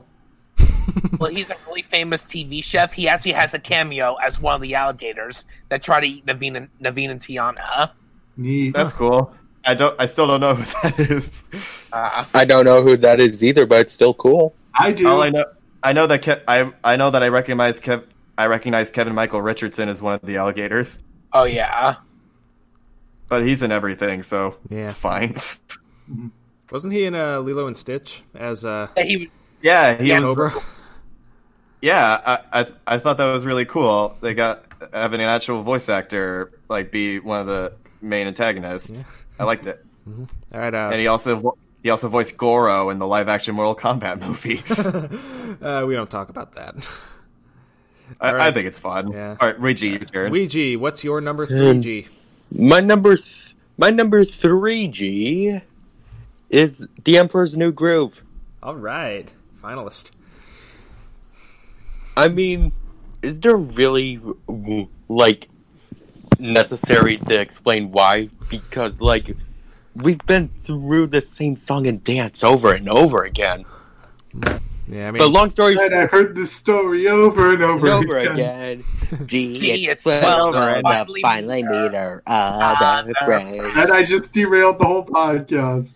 Well, 1.18 1.30
he's 1.30 1.50
a 1.50 1.56
really 1.66 1.82
famous 1.82 2.24
TV 2.24 2.62
chef. 2.62 2.92
He 2.92 3.08
actually 3.08 3.32
has 3.32 3.54
a 3.54 3.58
cameo 3.58 4.14
as 4.16 4.40
one 4.40 4.54
of 4.56 4.60
the 4.62 4.74
alligators 4.74 5.44
that 5.68 5.82
try 5.82 6.00
to 6.00 6.06
eat 6.06 6.26
Naveen 6.26 6.56
and 6.56 6.68
Naveen 6.80 7.10
and 7.10 7.20
Tiana. 7.20 7.90
Neat. 8.36 8.74
That's 8.74 8.92
cool. 8.92 9.34
I 9.64 9.74
don't. 9.74 9.94
I 10.00 10.06
still 10.06 10.26
don't 10.26 10.40
know 10.40 10.54
who 10.54 10.64
that 10.90 10.98
is. 11.10 11.44
Uh, 11.92 12.24
I 12.34 12.44
don't 12.44 12.64
know 12.64 12.82
who 12.82 12.96
that 12.96 13.20
is 13.20 13.44
either, 13.44 13.66
but 13.66 13.80
it's 13.82 13.92
still 13.92 14.14
cool. 14.14 14.54
I 14.74 14.90
do. 14.92 15.06
All 15.08 15.22
I 15.22 15.30
know, 15.30 15.44
I 15.82 15.92
know 15.92 16.06
that 16.06 16.22
Ke- 16.22 16.42
I 16.48 16.72
I 16.82 16.96
know 16.96 17.10
that 17.10 17.22
I 17.22 17.28
recognize 17.28 17.78
Kev. 17.78 18.04
I 18.38 18.46
recognize 18.46 18.90
Kevin 18.90 19.14
Michael 19.14 19.42
Richardson 19.42 19.88
as 19.88 20.00
one 20.02 20.14
of 20.14 20.22
the 20.22 20.36
alligators, 20.38 20.98
oh 21.34 21.44
yeah, 21.44 21.96
but 23.28 23.44
he's 23.46 23.62
in 23.62 23.70
everything, 23.70 24.22
so 24.22 24.56
Yeah. 24.70 24.86
it's 24.86 24.94
fine. 24.94 25.36
Wasn't 26.72 26.92
he 26.92 27.04
in 27.04 27.14
uh, 27.14 27.38
Lilo 27.40 27.66
and 27.66 27.76
Stitch 27.76 28.22
as 28.34 28.64
uh, 28.64 28.88
Yeah, 28.96 29.02
he 29.04 29.30
yeah, 29.62 29.94
he 30.02 30.08
Yeah, 30.08 30.20
was. 30.20 30.34
Cobra? 30.36 30.52
yeah, 31.82 32.38
I, 32.52 32.60
I 32.60 32.66
I 32.86 32.98
thought 32.98 33.18
that 33.18 33.32
was 33.32 33.44
really 33.44 33.64
cool. 33.66 34.16
They 34.20 34.34
got 34.34 34.64
having 34.92 35.20
an 35.20 35.28
actual 35.28 35.62
voice 35.62 35.88
actor 35.88 36.52
like 36.68 36.90
be 36.90 37.18
one 37.18 37.40
of 37.40 37.46
the 37.46 37.74
main 38.00 38.26
antagonists. 38.26 39.04
I 39.38 39.44
liked 39.44 39.66
it, 39.66 39.84
All 40.06 40.26
right, 40.54 40.72
uh, 40.72 40.90
and 40.92 41.00
he 41.00 41.08
also 41.08 41.56
he 41.82 41.90
also 41.90 42.08
voiced 42.08 42.36
Goro 42.36 42.90
in 42.90 42.98
the 42.98 43.06
live 43.06 43.28
action 43.28 43.54
Mortal 43.56 43.74
Kombat 43.74 44.20
movie. 44.20 44.62
uh, 45.64 45.84
we 45.84 45.94
don't 45.94 46.10
talk 46.10 46.28
about 46.28 46.54
that. 46.54 46.76
I, 48.20 48.28
All 48.28 48.36
right. 48.36 48.48
I 48.48 48.52
think 48.52 48.66
it's 48.66 48.78
fun. 48.78 49.12
Yeah. 49.12 49.36
All 49.40 49.48
right, 49.48 49.58
Reggie, 49.58 49.88
your 49.88 50.00
turn. 50.00 50.30
Ouija, 50.30 50.78
what's 50.78 51.02
your 51.02 51.20
number 51.20 51.46
three? 51.46 51.80
G. 51.80 52.08
My 52.54 52.80
number, 52.80 53.16
th- 53.16 53.56
my 53.78 53.90
number 53.90 54.24
three 54.24 54.86
G, 54.88 55.60
is 56.50 56.86
The 57.04 57.18
Emperor's 57.18 57.56
New 57.56 57.72
Groove. 57.72 58.22
All 58.62 58.76
right, 58.76 59.28
finalist. 59.62 60.10
I 62.16 62.28
mean, 62.28 62.72
is 63.22 63.40
there 63.40 63.56
really 63.56 64.20
like 65.08 65.48
necessary 66.38 67.18
to 67.18 67.40
explain 67.40 67.90
why? 67.92 68.28
Because 68.50 69.00
like 69.00 69.36
we've 69.96 70.24
been 70.26 70.50
through 70.64 71.08
the 71.08 71.20
same 71.20 71.56
song 71.56 71.86
and 71.86 72.02
dance 72.04 72.42
over 72.44 72.72
and 72.72 72.88
over 72.88 73.24
again. 73.24 73.62
Yeah, 74.88 75.08
I 75.08 75.10
mean, 75.12 75.18
But 75.18 75.28
long 75.28 75.48
story 75.50 75.76
And 75.80 75.94
I've 75.94 76.10
heard 76.10 76.34
this 76.34 76.52
story 76.52 77.06
over 77.06 77.54
and 77.54 77.62
over, 77.62 77.88
over 77.88 78.18
again. 78.18 78.32
again. 78.32 78.84
Gee, 79.26 79.54
Gee, 79.54 79.70
it's 79.88 79.92
it's 79.92 80.02
twelve 80.02 80.54
twelve, 80.54 80.56
and 80.56 80.82
finally 80.82 81.22
finally 81.22 81.62
meet 81.62 81.70
her. 81.70 81.82
meet 81.86 81.94
her 81.94 82.22
other 82.26 83.12
friend. 83.24 83.60
Ah, 83.62 83.72
ah, 83.76 83.82
and 83.82 83.92
I 83.92 84.02
just 84.04 84.34
derailed 84.34 84.78
the 84.80 84.84
whole 84.84 85.06
podcast. 85.06 85.92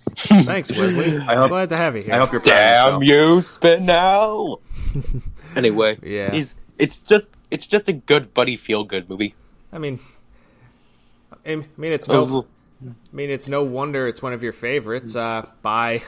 thanks, 0.47 0.71
Wesley. 0.71 1.19
I 1.29 1.35
hope- 1.37 1.49
Glad 1.49 1.69
to 1.71 1.77
have 1.77 1.97
you 1.97 2.03
here. 2.05 2.15
I 2.15 2.19
hope 2.19 2.31
you're 2.33 2.41
proud 2.41 2.55
Damn 2.55 2.95
of 2.97 3.03
yourself. 3.03 3.65
you, 3.65 3.69
Spinel. 3.85 4.61
anyway, 5.57 5.99
Yeah. 6.03 6.31
he's 6.31 6.55
it's 6.79 6.99
just 6.99 7.31
it's 7.51 7.67
just 7.67 7.89
a 7.89 7.93
good 7.93 8.35
buddy 8.35 8.57
feel 8.57 8.85
good 8.85 9.09
movie. 9.09 9.35
I 9.73 9.79
mean, 9.79 10.01
I 11.45 11.57
mean, 11.57 11.93
it's 11.93 12.09
no, 12.09 12.27
Oh, 12.29 12.47
I 12.85 13.15
mean, 13.15 13.31
it's 13.31 13.49
no 13.49 13.63
wonder 13.63 14.07
it's 14.07 14.23
one 14.23 14.33
of 14.33 14.43
your 14.43 14.53
favorites. 14.53 15.17
Uh, 15.17 15.47
by, 15.63 16.03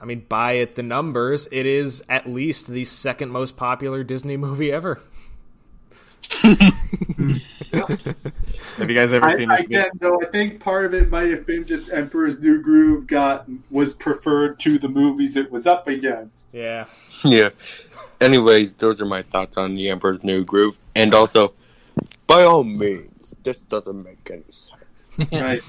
I 0.00 0.04
mean, 0.04 0.24
by 0.28 0.52
it 0.52 0.74
the 0.74 0.82
numbers, 0.82 1.48
it 1.52 1.66
is 1.66 2.02
at 2.08 2.28
least 2.28 2.68
the 2.68 2.84
second 2.84 3.30
most 3.30 3.56
popular 3.56 4.02
Disney 4.04 4.36
movie 4.36 4.72
ever. 4.72 5.00
Have 6.32 6.60
you 8.90 8.94
guys 8.94 9.12
ever 9.12 9.26
I, 9.26 9.36
seen 9.36 9.48
this? 9.48 9.60
again, 9.60 9.90
though, 10.00 10.20
I 10.20 10.26
think 10.26 10.60
part 10.60 10.84
of 10.84 10.94
it 10.94 11.10
might 11.10 11.30
have 11.30 11.46
been 11.46 11.64
just 11.64 11.92
Emperor's 11.92 12.38
New 12.38 12.60
Groove 12.62 13.06
got 13.06 13.46
was 13.70 13.94
preferred 13.94 14.58
to 14.60 14.78
the 14.78 14.88
movies 14.88 15.36
it 15.36 15.50
was 15.50 15.66
up 15.66 15.88
against. 15.88 16.54
Yeah. 16.54 16.86
yeah. 17.24 17.50
Anyways, 18.22 18.72
those 18.74 19.00
are 19.00 19.04
my 19.06 19.22
thoughts 19.22 19.56
on 19.56 19.74
the 19.74 19.90
Emperor's 19.90 20.22
New 20.22 20.44
Groove, 20.44 20.78
and 20.94 21.14
also, 21.14 21.52
by 22.26 22.44
all 22.44 22.62
means, 22.64 23.34
this 23.44 23.62
doesn't 23.62 24.02
make 24.02 24.30
any 24.30 24.42
sense. 24.50 24.78
Right. 25.32 25.60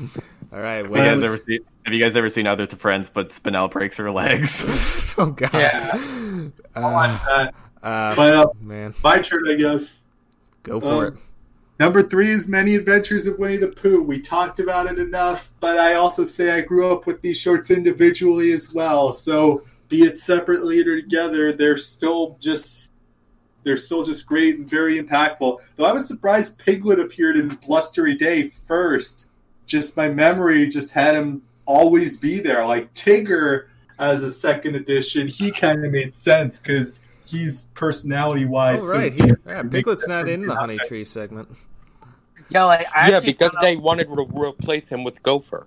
All 0.54 0.60
right. 0.62 0.86
Have 0.86 0.92
you 0.92 0.96
guys 0.96 1.24
ever 1.24 1.38
seen? 1.38 1.60
Have 1.86 1.94
you 1.94 2.00
guys 2.02 2.16
ever 2.16 2.30
seen 2.30 2.48
Other 2.48 2.66
to 2.68 2.76
Friends? 2.78 3.10
But 3.10 3.32
Spinel 3.32 3.70
breaks 3.70 3.98
her 3.98 4.10
legs. 4.12 4.64
oh 5.18 5.26
god. 5.28 5.50
Yeah. 5.54 5.92
I 6.76 6.80
want 6.80 7.20
that. 7.28 7.54
Uh, 7.82 8.16
But 8.16 8.34
uh, 8.34 8.46
man, 8.62 8.94
my 9.04 9.20
turn, 9.20 9.44
I 9.50 9.56
guess. 9.56 10.04
go 10.62 10.80
for 10.80 11.08
Um, 11.08 11.14
it. 11.16 11.20
Number 11.80 12.04
three 12.04 12.30
is 12.30 12.48
Many 12.48 12.76
Adventures 12.76 13.26
of 13.28 13.38
Winnie 13.40 13.58
the 13.58 13.68
Pooh. 13.68 14.02
We 14.04 14.22
talked 14.22 14.60
about 14.62 14.90
it 14.90 14.98
enough, 15.00 15.52
but 15.60 15.78
I 15.78 15.96
also 15.96 16.24
say 16.24 16.52
I 16.52 16.62
grew 16.62 16.90
up 16.90 17.06
with 17.08 17.22
these 17.22 17.42
shorts 17.42 17.70
individually 17.72 18.54
as 18.54 18.72
well. 18.74 19.12
So 19.12 19.64
be 19.90 20.04
it 20.04 20.18
separately 20.18 20.80
or 20.82 21.02
together, 21.02 21.54
they're 21.54 21.78
still 21.78 22.38
just 22.40 22.92
they're 23.64 23.78
still 23.78 24.04
just 24.04 24.26
great 24.26 24.58
and 24.58 24.70
very 24.70 25.02
impactful. 25.02 25.60
Though 25.76 25.86
I 25.86 25.92
was 25.92 26.08
surprised 26.08 26.60
Piglet 26.60 27.00
appeared 27.00 27.38
in 27.38 27.48
Blustery 27.48 28.16
Day 28.16 28.50
first. 28.50 29.30
Just 29.66 29.96
my 29.96 30.10
memory 30.10 30.68
just 30.68 30.92
had 30.92 31.16
him 31.16 31.42
always 31.66 32.18
be 32.18 32.40
there. 32.40 32.66
Like 32.66 32.94
Tigger 32.94 33.68
as 34.00 34.24
a 34.24 34.30
second 34.30 34.76
edition, 34.76 35.28
he 35.28 35.52
kind 35.52 35.86
of 35.86 35.92
made 35.92 36.16
sense 36.16 36.60
because 36.60 37.00
he's 37.26 37.66
personality 37.74 38.46
wise. 38.46 38.82
Oh, 38.84 38.92
right. 38.92 39.14
He, 39.14 39.32
yeah, 39.46 39.64
Piglet's 39.64 40.08
not 40.08 40.28
in 40.28 40.46
the 40.46 40.56
Honey 40.56 40.80
Tree 40.88 41.06
segment. 41.06 41.48
Yeah, 42.50 42.66
like 42.66 42.86
I 42.94 43.10
yeah, 43.10 43.20
because 43.20 43.52
they 43.62 43.78
wanted 43.78 44.06
to 44.06 44.28
replace 44.38 44.88
him 44.88 45.04
with 45.04 45.24
Gopher. 45.24 45.66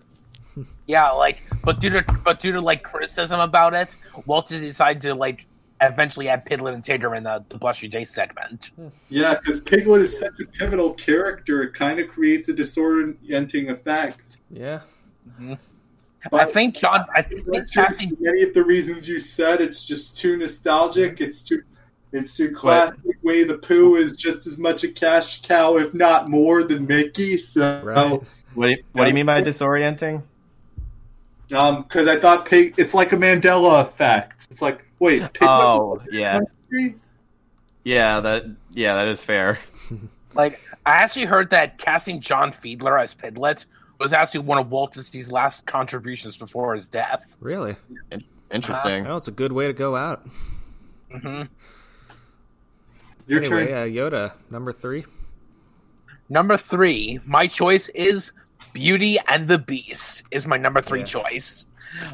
Yeah, 0.87 1.11
like, 1.11 1.43
but 1.65 1.81
due 1.81 1.91
to 1.91 2.03
but 2.25 2.41
due 2.41 2.53
to 2.53 2.61
like 2.61 2.83
criticism 2.83 3.41
about 3.41 3.75
it, 3.75 3.97
Walt 4.27 4.49
decided 4.49 5.03
to 5.03 5.15
like 5.15 5.47
eventually 5.81 6.29
add 6.29 6.45
Piglet 6.45 6.75
and 6.75 6.83
Tigger 6.83 7.17
in 7.17 7.25
the, 7.25 7.45
the 7.49 7.59
Blustery 7.59 7.89
Day 7.89 8.05
segment. 8.05 8.71
Yeah, 9.09 9.35
because 9.35 9.61
Piglet 9.61 10.01
is 10.03 10.19
such 10.19 10.41
a 10.41 10.47
pivotal 10.47 10.95
character, 10.95 11.63
it 11.63 11.75
kind 11.75 11.99
of 12.01 12.09
creates 12.09 12.49
a 12.49 12.55
disorienting 12.55 13.71
effect. 13.71 14.39
Yeah. 14.51 14.81
Mm-hmm. 15.29 15.55
I 16.33 16.45
think 16.45 16.77
John, 16.77 17.05
I 17.15 17.23
think 17.23 17.41
Adventures, 17.47 17.71
casting, 17.71 18.17
many 18.19 18.43
of 18.43 18.55
the 18.55 18.65
reasons 18.65 19.09
you 19.09 19.21
said, 19.21 19.61
it's 19.61 19.87
just 19.87 20.17
too 20.17 20.37
nostalgic. 20.37 21.17
Mm-hmm. 21.17 21.25
It's 21.25 21.45
too, 21.45 21.63
it's 22.13 22.37
too 22.37 22.53
classic. 22.53 22.99
Winnie 23.23 23.45
the 23.45 23.59
Pooh 23.59 23.97
is 23.97 24.17
just 24.17 24.47
as 24.47 24.59
much 24.59 24.83
a 24.83 24.89
cash 24.89 25.43
cow, 25.43 25.77
if 25.77 25.95
not 25.95 26.29
more, 26.31 26.63
than 26.65 26.87
Mickey. 26.87 27.37
So, 27.39 27.83
Right. 27.85 28.21
what 28.55 28.67
do 28.67 28.73
you, 28.73 28.83
What 28.93 29.05
do 29.05 29.11
you 29.11 29.15
mean 29.15 29.27
by 29.27 29.43
disorienting? 29.43 30.23
Um, 31.55 31.83
because 31.83 32.09
I 32.09 32.19
thought 32.19 32.47
Pig, 32.47 32.75
it's 32.79 32.95
like 32.95 33.13
a 33.13 33.17
Mandela 33.17 33.81
effect. 33.83 34.47
It's 34.51 34.63
like, 34.63 34.87
wait, 34.99 35.21
Piglet 35.35 35.51
Oh, 35.51 36.03
yeah, 36.11 36.39
country? 36.39 36.97
yeah. 37.85 38.21
That 38.21 38.45
yeah, 38.73 38.95
that 38.95 39.09
is 39.09 39.23
fair. 39.23 39.59
like, 40.35 40.61
I 40.85 40.93
actually 40.95 41.27
heard 41.27 41.51
that 41.51 41.79
casting 41.79 42.21
John 42.21 42.51
Fiedler 42.53 43.01
as 43.01 43.15
Piglet 43.15 43.67
was 43.99 44.13
actually 44.13 44.41
one 44.41 44.59
of 44.59 44.71
Walt 44.71 44.93
Disney's 44.95 45.33
last 45.33 45.65
contributions 45.67 46.37
before 46.37 46.75
his 46.75 46.89
death. 46.89 47.37
Really? 47.41 47.77
Interesting. 48.51 49.05
Well, 49.05 49.17
it's 49.17 49.29
a 49.29 49.33
good 49.33 49.53
way 49.53 49.67
to 49.67 49.73
go 49.73 49.97
out. 49.97 50.27
hmm 51.11 51.43
Your 53.27 53.41
anyway, 53.41 53.67
turn. 53.69 53.75
uh, 53.75 53.85
Yoda, 53.87 54.33
number 54.51 54.73
three. 54.73 55.05
Number 56.29 56.57
three, 56.57 57.21
my 57.25 57.47
choice 57.47 57.89
is 57.91 58.33
Beauty 58.77 59.17
and 59.27 59.49
the 59.49 59.59
Beast. 59.59 60.23
Is 60.31 60.47
my 60.47 60.59
number 60.59 60.83
three 60.83 60.99
Yeah. 61.01 61.07
choice. 61.07 61.65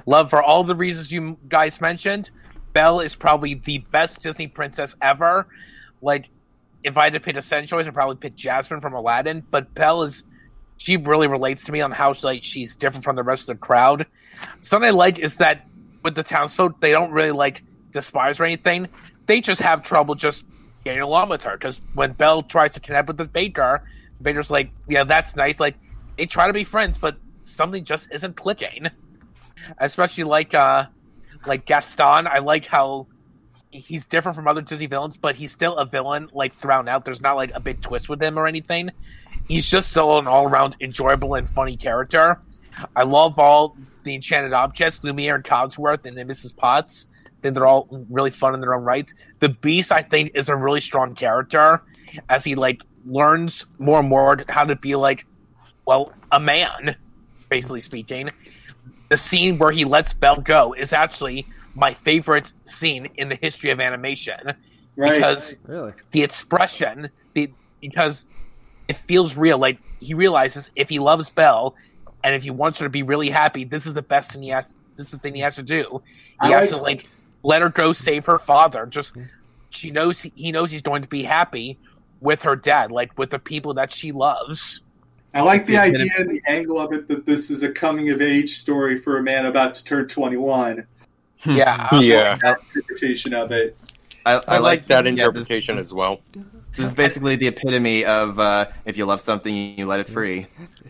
Love 0.06 0.30
for 0.30 0.40
all 0.40 0.62
the 0.62 0.76
reasons 0.76 1.10
you 1.10 1.36
guys 1.48 1.80
mentioned. 1.80 2.30
Belle 2.72 3.01
is 3.01 3.16
probably 3.16 3.55
the 3.55 3.78
best 3.90 4.22
Disney 4.22 4.47
princess 4.47 4.94
ever. 5.02 5.48
Like, 6.02 6.28
if 6.84 6.97
I 6.97 7.02
had 7.05 7.14
to 7.14 7.20
pick 7.20 7.36
a 7.36 7.43
second 7.43 7.66
choice, 7.66 7.89
I'd 7.89 7.94
probably 7.94 8.14
pick 8.14 8.36
Jasmine 8.36 8.80
from 8.80 8.93
Aladdin. 8.94 9.43
But 9.51 9.74
Belle 9.74 10.05
is, 10.05 10.22
she 10.76 10.97
really 10.97 11.26
relates 11.26 11.64
to 11.64 11.72
me 11.72 11.80
on 11.80 11.90
how 11.90 12.14
like 12.22 12.44
she's 12.44 12.76
different 12.76 13.02
from 13.02 13.16
the 13.16 13.24
rest 13.24 13.43
of 13.48 13.56
the 13.56 13.60
crowd. 13.60 14.06
Something 14.60 14.86
I 14.86 14.93
like 14.93 15.18
is 15.18 15.39
that 15.39 15.66
with 16.05 16.14
the 16.14 16.22
townsfolk, 16.22 16.80
they 16.80 16.93
don't 16.93 17.10
really 17.10 17.32
like 17.32 17.64
despise 17.90 18.39
or 18.39 18.44
anything. 18.44 18.86
They 19.26 19.40
just 19.40 19.60
have 19.60 19.82
trouble 19.82 20.14
just 20.14 20.44
getting 20.84 21.02
along 21.02 21.28
with 21.28 21.43
her. 21.43 21.52
Because 21.52 21.80
when 21.94 22.12
Belle 22.12 22.43
tries 22.43 22.74
to 22.74 22.80
connect 22.80 23.09
with 23.09 23.16
the 23.16 23.24
baker, 23.24 23.82
the 24.18 24.22
baker's 24.22 24.48
like, 24.48 24.70
"Yeah, 24.89 25.02
that's 25.02 25.34
nice." 25.34 25.59
Like 25.59 25.74
they 26.23 26.27
try 26.27 26.47
to 26.47 26.53
be 26.53 26.62
friends, 26.62 26.99
but 26.99 27.16
something 27.40 27.82
just 27.82 28.07
isn't 28.12 28.36
clicking. 28.36 28.86
Especially 29.78 30.23
like 30.23 30.55
uh 30.55 30.86
like 31.49 31.66
Gaston. 31.66 32.28
I 32.28 32.39
like 32.39 32.65
how 32.65 33.09
he's 33.73 34.07
different 34.07 34.36
from 34.36 34.47
other 34.47 34.61
Disney 34.61 34.86
villains, 34.86 35.16
but 35.16 35.35
he's 35.35 35.51
still 35.51 35.77
a 35.78 35.85
villain 35.85 36.31
like 36.32 36.55
thrown 36.55 36.89
out. 36.89 37.05
There's 37.05 37.20
not 37.20 37.35
like 37.35 37.51
a 37.55 37.61
big 37.61 37.81
twist 37.81 38.09
with 38.09 38.23
him 38.23 38.39
or 38.39 38.47
anything. 38.47 38.93
He's 39.49 39.69
just 39.69 39.90
still 39.90 40.16
an 40.16 40.28
all 40.28 40.47
around 40.47 40.77
enjoyable 40.81 41.35
and 41.35 41.49
funny 41.49 41.77
character. 41.77 42.40
I 42.94 43.03
love 43.03 43.36
all 43.36 43.77
the 44.05 44.15
enchanted 44.15 44.53
objects, 44.53 45.03
Lumiere 45.03 45.35
and 45.35 45.43
Cogsworth 45.43 46.07
and 46.07 46.16
Mrs. 46.16 46.55
Potts. 46.57 47.09
I 47.27 47.31
think 47.43 47.55
they're 47.57 47.66
all 47.66 47.89
really 48.09 48.31
fun 48.31 48.55
in 48.55 48.61
their 48.61 48.77
own 48.77 48.85
right. 48.85 49.12
The 49.40 49.49
Beast, 49.49 49.90
I 49.90 50.03
think, 50.03 50.31
is 50.36 50.49
a 50.49 50.55
really 50.55 50.81
strong 50.81 51.16
character 51.16 51.82
as 52.28 52.44
he 52.44 52.55
like 52.55 52.82
learns 53.05 53.66
more 53.81 53.99
and 53.99 54.09
more 54.09 54.44
how 54.49 54.62
to 54.62 54.77
be 54.77 54.94
like, 54.94 55.27
well, 55.87 56.13
a 56.31 56.41
man, 56.41 56.97
basically 57.49 57.81
speaking. 57.81 58.31
The 59.09 59.17
scene 59.17 59.59
where 59.59 59.73
he 59.73 59.85
lets 59.85 60.13
Belle 60.13 60.41
go 60.41 60.73
is 60.73 60.93
actually 60.93 61.47
my 61.75 61.93
favorite 61.95 62.53
scene 62.65 63.09
in 63.17 63.29
the 63.29 63.35
history 63.37 63.71
of 63.71 63.81
animation 63.81 64.55
right. 64.97 65.13
because 65.15 65.57
Really? 65.65 65.93
the 66.13 66.23
expression, 66.23 67.11
the 67.35 67.51
because 67.81 68.27
it 68.89 68.97
feels 68.97 69.37
real. 69.37 69.59
Like 69.59 69.79
he 70.01 70.15
realizes 70.15 70.71
if 70.77 70.89
he 70.89 70.99
loves 70.99 71.29
Belle 71.31 71.75
and 72.25 72.35
if 72.35 72.43
he 72.43 72.51
wants 72.51 72.79
her 72.79 72.87
to 72.87 72.91
be 72.91 73.03
really 73.03 73.29
happy, 73.31 73.65
this 73.65 73.87
is 73.87 73.95
the 73.95 74.03
best 74.03 74.33
thing 74.33 74.43
he 74.43 74.49
has. 74.51 74.75
This 74.97 75.07
is 75.09 75.13
the 75.13 75.19
thing 75.19 75.35
he 75.35 75.41
has 75.41 75.57
to 75.57 75.63
do. 75.63 76.03
I 76.41 76.47
He 76.49 76.53
has 76.53 76.73
like- 76.73 76.79
to 76.79 76.83
like 76.83 77.09
let 77.43 77.61
her 77.61 77.69
go 77.69 77.93
save 77.93 78.25
her 78.27 78.39
father. 78.39 78.87
Just 78.87 79.15
she 79.71 79.91
knows 79.91 80.21
he, 80.23 80.33
he 80.37 80.53
knows 80.53 80.71
he's 80.71 80.83
going 80.83 81.03
to 81.03 81.09
be 81.09 81.23
happy 81.23 81.79
with 82.21 82.43
her 82.43 82.55
dad, 82.57 82.91
like 82.93 83.19
with 83.19 83.31
the 83.31 83.39
people 83.39 83.75
that 83.75 83.93
she 83.93 84.13
loves. 84.13 84.81
I 85.35 85.41
like 85.41 85.67
the 85.67 85.77
idea 85.79 86.11
and 86.19 86.29
the 86.31 86.43
angle 86.47 86.79
of 86.79 86.93
it 86.93 87.09
that 87.09 87.25
this 87.27 87.51
is 87.51 87.63
a 87.63 87.73
coming 87.73 88.11
of 88.11 88.21
age 88.21 88.51
story 88.51 88.99
for 88.99 89.17
a 89.19 89.23
man 89.23 89.47
about 89.47 89.75
to 89.75 89.85
turn 89.85 90.07
21. 90.09 90.87
Yeah, 91.45 91.89
Yeah. 92.01 92.39
That 92.43 92.59
interpretation 92.75 93.33
of 93.35 93.51
it. 93.53 93.77
I, 94.25 94.35
I 94.47 94.59
like 94.59 94.87
that 94.87 95.05
yeah, 95.05 95.11
this- 95.11 95.21
interpretation 95.21 95.79
as 95.79 95.93
well. 95.93 96.21
This 96.77 96.87
is 96.87 96.95
basically 96.95 97.37
the 97.37 97.49
epitome 97.49 98.05
of 98.07 98.39
uh, 98.39 98.67
if 98.87 98.97
you 98.97 99.05
love 99.05 99.21
something, 99.21 99.79
you 99.79 99.85
let 99.85 100.01
it 100.01 100.09
free. 100.09 100.47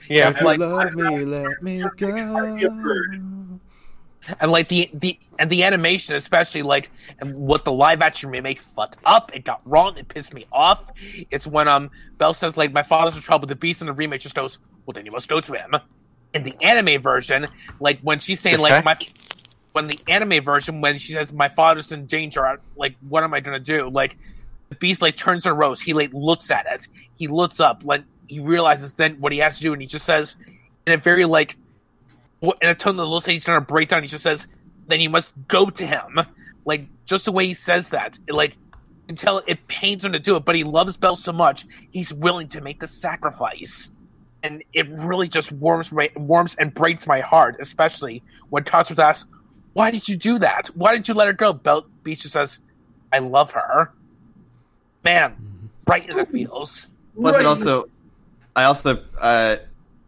Yeah, 0.09 0.29
If 0.29 0.39
you 0.41 0.47
like- 0.47 0.61
love 0.61 0.95
me, 0.95 1.25
let 1.25 1.61
me 1.63 1.83
go. 1.97 2.59
And 4.41 4.51
like 4.51 4.69
the 4.69 4.91
the 4.95 5.19
and 5.39 5.51
the 5.51 5.65
animation 5.65 6.15
especially 6.15 6.63
like 6.63 6.91
what 7.33 7.65
the 7.65 7.73
live 7.73 8.01
action 8.03 8.31
remake 8.31 8.61
fucked 8.61 8.99
up 9.05 9.35
it 9.35 9.45
got 9.45 9.61
wrong 9.65 9.97
it 9.97 10.09
pissed 10.09 10.33
me 10.35 10.47
off. 10.53 10.91
It's 11.31 11.47
when 11.47 11.69
um 11.69 11.91
belle 12.19 12.35
says 12.35 12.57
like 12.57 12.73
my 12.73 12.83
father's 12.83 13.15
in 13.15 13.23
trouble. 13.23 13.47
The 13.47 13.57
beast 13.57 13.81
in 13.81 13.87
the 13.87 13.93
remake 13.93 14.21
just 14.21 14.35
goes 14.35 14.59
well 14.87 14.93
then 14.93 15.05
you 15.05 15.13
must 15.13 15.29
go 15.29 15.41
to 15.41 15.53
him. 15.53 15.75
In 16.35 16.45
the 16.45 16.55
anime 16.63 17.01
version 17.01 17.47
like 17.81 18.01
when 18.01 18.19
she's 18.19 18.41
saying 18.41 18.59
like 18.59 18.85
my 18.85 18.97
when 19.73 19.87
the 19.87 19.99
anime 20.09 20.43
version 20.43 20.81
when 20.81 20.99
she 20.99 21.13
says 21.13 21.33
my 21.33 21.49
father's 21.49 21.93
in 21.93 22.07
danger 22.07 22.61
like 22.77 22.95
what 23.09 23.25
am 23.25 23.35
i 23.35 23.41
gonna 23.41 23.61
do? 23.61 23.89
Like 23.89 24.17
the 24.69 24.77
beast 24.77 25.03
like 25.03 25.17
turns 25.17 25.47
a 25.47 25.53
rose. 25.53 25.81
He 25.81 25.93
like 25.93 26.13
looks 26.13 26.51
at 26.51 26.67
it. 26.67 26.87
He 27.17 27.27
looks 27.27 27.61
up. 27.61 27.83
Like 27.85 28.05
he 28.27 28.41
realizes 28.41 28.95
then 28.95 29.17
what 29.21 29.33
he 29.33 29.39
has 29.39 29.57
to 29.57 29.63
do 29.63 29.73
and 29.73 29.83
he 29.83 29.89
just 29.89 30.07
says 30.07 30.37
in 30.87 30.93
a 30.93 30.97
very 30.97 31.25
like 31.25 31.57
in 32.43 32.69
a 32.69 32.75
tone 32.75 32.97
that 32.97 33.05
looks 33.05 33.27
like 33.27 33.35
he's 33.35 33.45
gonna 33.45 33.61
break 33.61 33.89
down. 33.89 34.03
He 34.03 34.09
just 34.09 34.23
says, 34.23 34.47
"Then 34.89 35.01
you 35.01 35.11
must 35.11 35.33
go 35.49 35.71
to 35.71 35.87
him." 35.87 36.21
Like 36.65 36.87
just 37.05 37.25
the 37.25 37.33
way 37.33 37.47
he 37.47 37.55
says 37.55 37.91
that, 37.91 38.19
it, 38.27 38.35
like 38.35 38.55
until 39.09 39.43
it 39.47 39.67
pains 39.67 40.05
him 40.05 40.13
to 40.13 40.19
do 40.19 40.37
it, 40.37 40.45
but 40.45 40.55
he 40.55 40.65
loves 40.65 40.97
Belle 40.97 41.17
so 41.17 41.33
much, 41.33 41.67
he's 41.91 42.13
willing 42.13 42.49
to 42.49 42.61
make 42.61 42.79
the 42.81 42.87
sacrifice, 42.87 43.91
and 44.43 44.63
it 44.73 44.89
really 44.91 45.29
just 45.29 45.51
warms 45.53 45.91
my 45.91 46.11
warms 46.17 46.55
and 46.57 46.73
breaks 46.73 47.07
my 47.07 47.21
heart, 47.21 47.57
especially 47.61 48.23
when 48.51 48.65
Tatsu's 48.65 48.99
asks, 48.99 49.29
"Why 49.73 49.91
did 49.91 50.09
you 50.09 50.17
do 50.17 50.39
that? 50.39 50.69
Why 50.75 50.93
did 50.93 51.09
you 51.09 51.15
let 51.15 51.27
her 51.27 51.33
go?" 51.33 51.53
Belle 51.53 51.87
Beast 52.05 52.23
just 52.23 52.35
says, 52.35 52.59
"I 53.13 53.19
love 53.19 53.51
her." 53.53 53.93
Man, 55.05 55.35
right 55.89 56.09
in 56.09 56.17
the 56.17 56.27
feels. 56.27 56.89
Plus, 57.17 57.35
Right. 57.35 57.41
it 57.43 57.47
also, 57.47 57.89
I 58.55 58.65
also, 58.65 59.03
uh, 59.19 59.57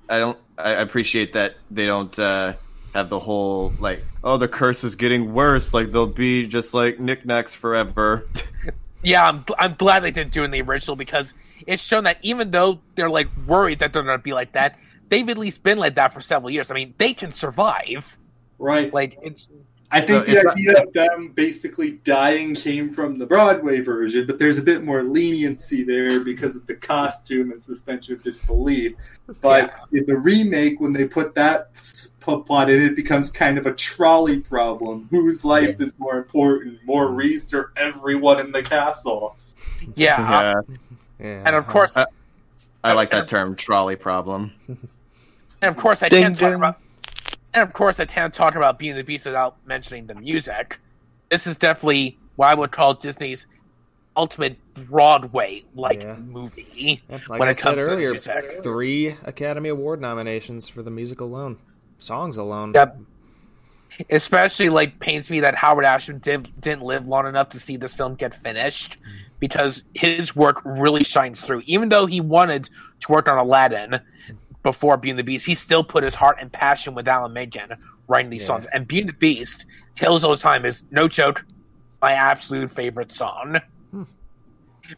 I 0.08 0.18
don't, 0.18 0.38
I 0.56 0.72
appreciate 0.72 1.32
that 1.32 1.56
they 1.70 1.86
don't 1.86 2.16
uh, 2.18 2.54
have 2.94 3.08
the 3.08 3.18
whole 3.18 3.72
like, 3.78 4.04
oh, 4.22 4.36
the 4.36 4.48
curse 4.48 4.84
is 4.84 4.96
getting 4.96 5.32
worse. 5.34 5.74
Like 5.74 5.92
they'll 5.92 6.06
be 6.06 6.46
just 6.46 6.74
like 6.74 7.00
knickknacks 7.00 7.54
forever. 7.54 8.28
Yeah, 9.04 9.28
I'm, 9.28 9.44
I'm 9.58 9.74
glad 9.74 10.00
they 10.00 10.10
didn't 10.10 10.32
do 10.32 10.42
it 10.42 10.46
in 10.46 10.50
the 10.50 10.62
original 10.62 10.96
because 10.96 11.34
it's 11.66 11.82
shown 11.82 12.04
that 12.04 12.18
even 12.22 12.50
though 12.50 12.80
they're 12.94 13.10
like 13.10 13.28
worried 13.46 13.78
that 13.80 13.92
they're 13.92 14.02
going 14.02 14.18
to 14.18 14.22
be 14.22 14.32
like 14.32 14.52
that, 14.52 14.78
they've 15.10 15.28
at 15.28 15.36
least 15.36 15.62
been 15.62 15.78
like 15.78 15.94
that 15.96 16.12
for 16.12 16.22
several 16.22 16.50
years. 16.50 16.70
I 16.70 16.74
mean, 16.74 16.94
they 16.96 17.12
can 17.12 17.30
survive. 17.30 18.18
Right. 18.58 18.92
Like 18.92 19.18
it's 19.22 19.46
I 19.90 20.00
think 20.00 20.26
So 20.26 20.32
the 20.32 20.36
it's 20.38 20.44
not- 20.44 20.52
idea 20.54 20.82
of 20.82 20.92
them 20.92 21.28
basically 21.34 21.92
dying 22.04 22.54
came 22.54 22.88
from 22.88 23.18
the 23.18 23.26
Broadway 23.26 23.80
version, 23.80 24.26
but 24.26 24.38
there's 24.38 24.58
a 24.58 24.62
bit 24.62 24.82
more 24.82 25.02
leniency 25.04 25.84
there 25.84 26.20
because 26.24 26.56
of 26.56 26.66
the 26.66 26.74
costume 26.74 27.52
and 27.52 27.62
suspension 27.62 28.14
of 28.14 28.22
disbelief. 28.22 28.94
But 29.40 29.72
in 29.92 30.04
the 30.06 30.16
remake, 30.16 30.80
when 30.80 30.92
they 30.92 31.06
put 31.06 31.34
that 31.36 31.70
s- 31.76 32.08
p- 32.24 32.42
plot 32.44 32.70
in, 32.70 32.82
it 32.82 32.96
becomes 32.96 33.30
kind 33.30 33.56
of 33.56 33.66
a 33.66 33.72
trolley 33.74 34.40
problem. 34.40 35.06
Whose 35.10 35.44
life 35.44 35.80
is 35.80 35.94
more 35.98 36.16
important? 36.16 36.80
Maurice 36.84 37.46
mm-hmm. 37.52 37.58
or 37.58 37.72
everyone 37.76 38.40
in 38.40 38.50
the 38.52 38.62
castle? 38.62 39.36
yeah, 39.96 40.18
yeah, 40.18 40.50
uh, 40.58 40.62
Yeah. 41.20 41.42
and 41.46 41.54
of 41.54 41.66
course, 41.68 41.96
Uh, 41.96 42.06
I 42.82 42.94
like 42.94 43.14
uh, 43.14 43.18
that 43.20 43.28
term, 43.28 43.54
trolley 43.54 43.96
problem. 43.96 44.50
and 44.68 44.78
of 45.62 45.76
course, 45.76 46.02
I 46.02 46.08
Ding, 46.08 46.22
can't 46.22 46.36
talk 46.36 46.54
about, 46.54 46.78
and 47.54 47.62
of 47.62 47.72
course, 47.72 48.00
I 48.00 48.04
can't 48.04 48.34
talk 48.34 48.54
about 48.56 48.78
Being 48.78 48.96
the 48.96 49.04
Beast 49.04 49.24
without 49.26 49.56
mentioning 49.66 50.06
the 50.06 50.14
music. 50.14 50.78
This 51.30 51.46
is 51.46 51.56
definitely 51.56 52.18
what 52.36 52.48
I 52.48 52.54
would 52.54 52.70
call 52.72 52.94
Disney's 52.94 53.46
ultimate 54.16 54.56
Broadway 54.74 55.64
like 55.74 56.02
Yeah. 56.02 56.16
movie. 56.16 57.02
Yep, 57.08 57.28
like 57.28 57.40
when 57.40 57.48
I 57.48 57.52
it 57.52 57.56
said 57.56 57.76
comes 57.76 57.88
earlier, 57.88 58.16
three 58.16 59.16
Academy 59.24 59.68
Award 59.70 60.00
nominations 60.00 60.68
for 60.68 60.82
the 60.82 60.90
music 60.90 61.20
alone, 61.20 61.58
songs 61.98 62.36
alone. 62.36 62.72
Yep. 62.74 62.98
especially 64.10 64.68
like 64.70 64.98
pains 64.98 65.30
me 65.30 65.38
that 65.38 65.54
Howard 65.54 65.84
Ashman 65.84 66.18
did, 66.18 66.50
didn't 66.60 66.82
live 66.82 67.06
long 67.06 67.28
enough 67.28 67.50
to 67.50 67.60
see 67.60 67.76
this 67.76 67.94
film 67.94 68.16
get 68.16 68.34
finished 68.34 68.98
because 69.38 69.84
his 69.94 70.34
work 70.34 70.60
really 70.64 71.04
shines 71.04 71.40
through. 71.40 71.62
Even 71.66 71.90
though 71.90 72.06
he 72.06 72.20
wanted 72.20 72.68
to 73.00 73.12
work 73.12 73.28
on 73.28 73.38
Aladdin 73.38 74.00
before 74.64 74.96
Being 74.96 75.14
the 75.14 75.22
Beast, 75.22 75.46
he 75.46 75.54
still 75.54 75.84
put 75.84 76.02
his 76.02 76.16
heart 76.16 76.38
and 76.40 76.52
passion 76.52 76.94
with 76.94 77.06
Alan 77.06 77.32
Menken 77.32 77.76
writing 78.08 78.30
these 78.30 78.42
Yeah. 78.42 78.48
songs. 78.48 78.66
And 78.72 78.88
Being 78.88 79.06
the 79.06 79.12
Beast, 79.12 79.66
Tales 79.94 80.24
of 80.24 80.40
Time 80.40 80.64
is 80.64 80.82
no 80.90 81.06
joke, 81.06 81.44
my 82.02 82.12
absolute 82.12 82.70
favorite 82.70 83.12
song 83.12 83.60
hmm. 83.92 84.02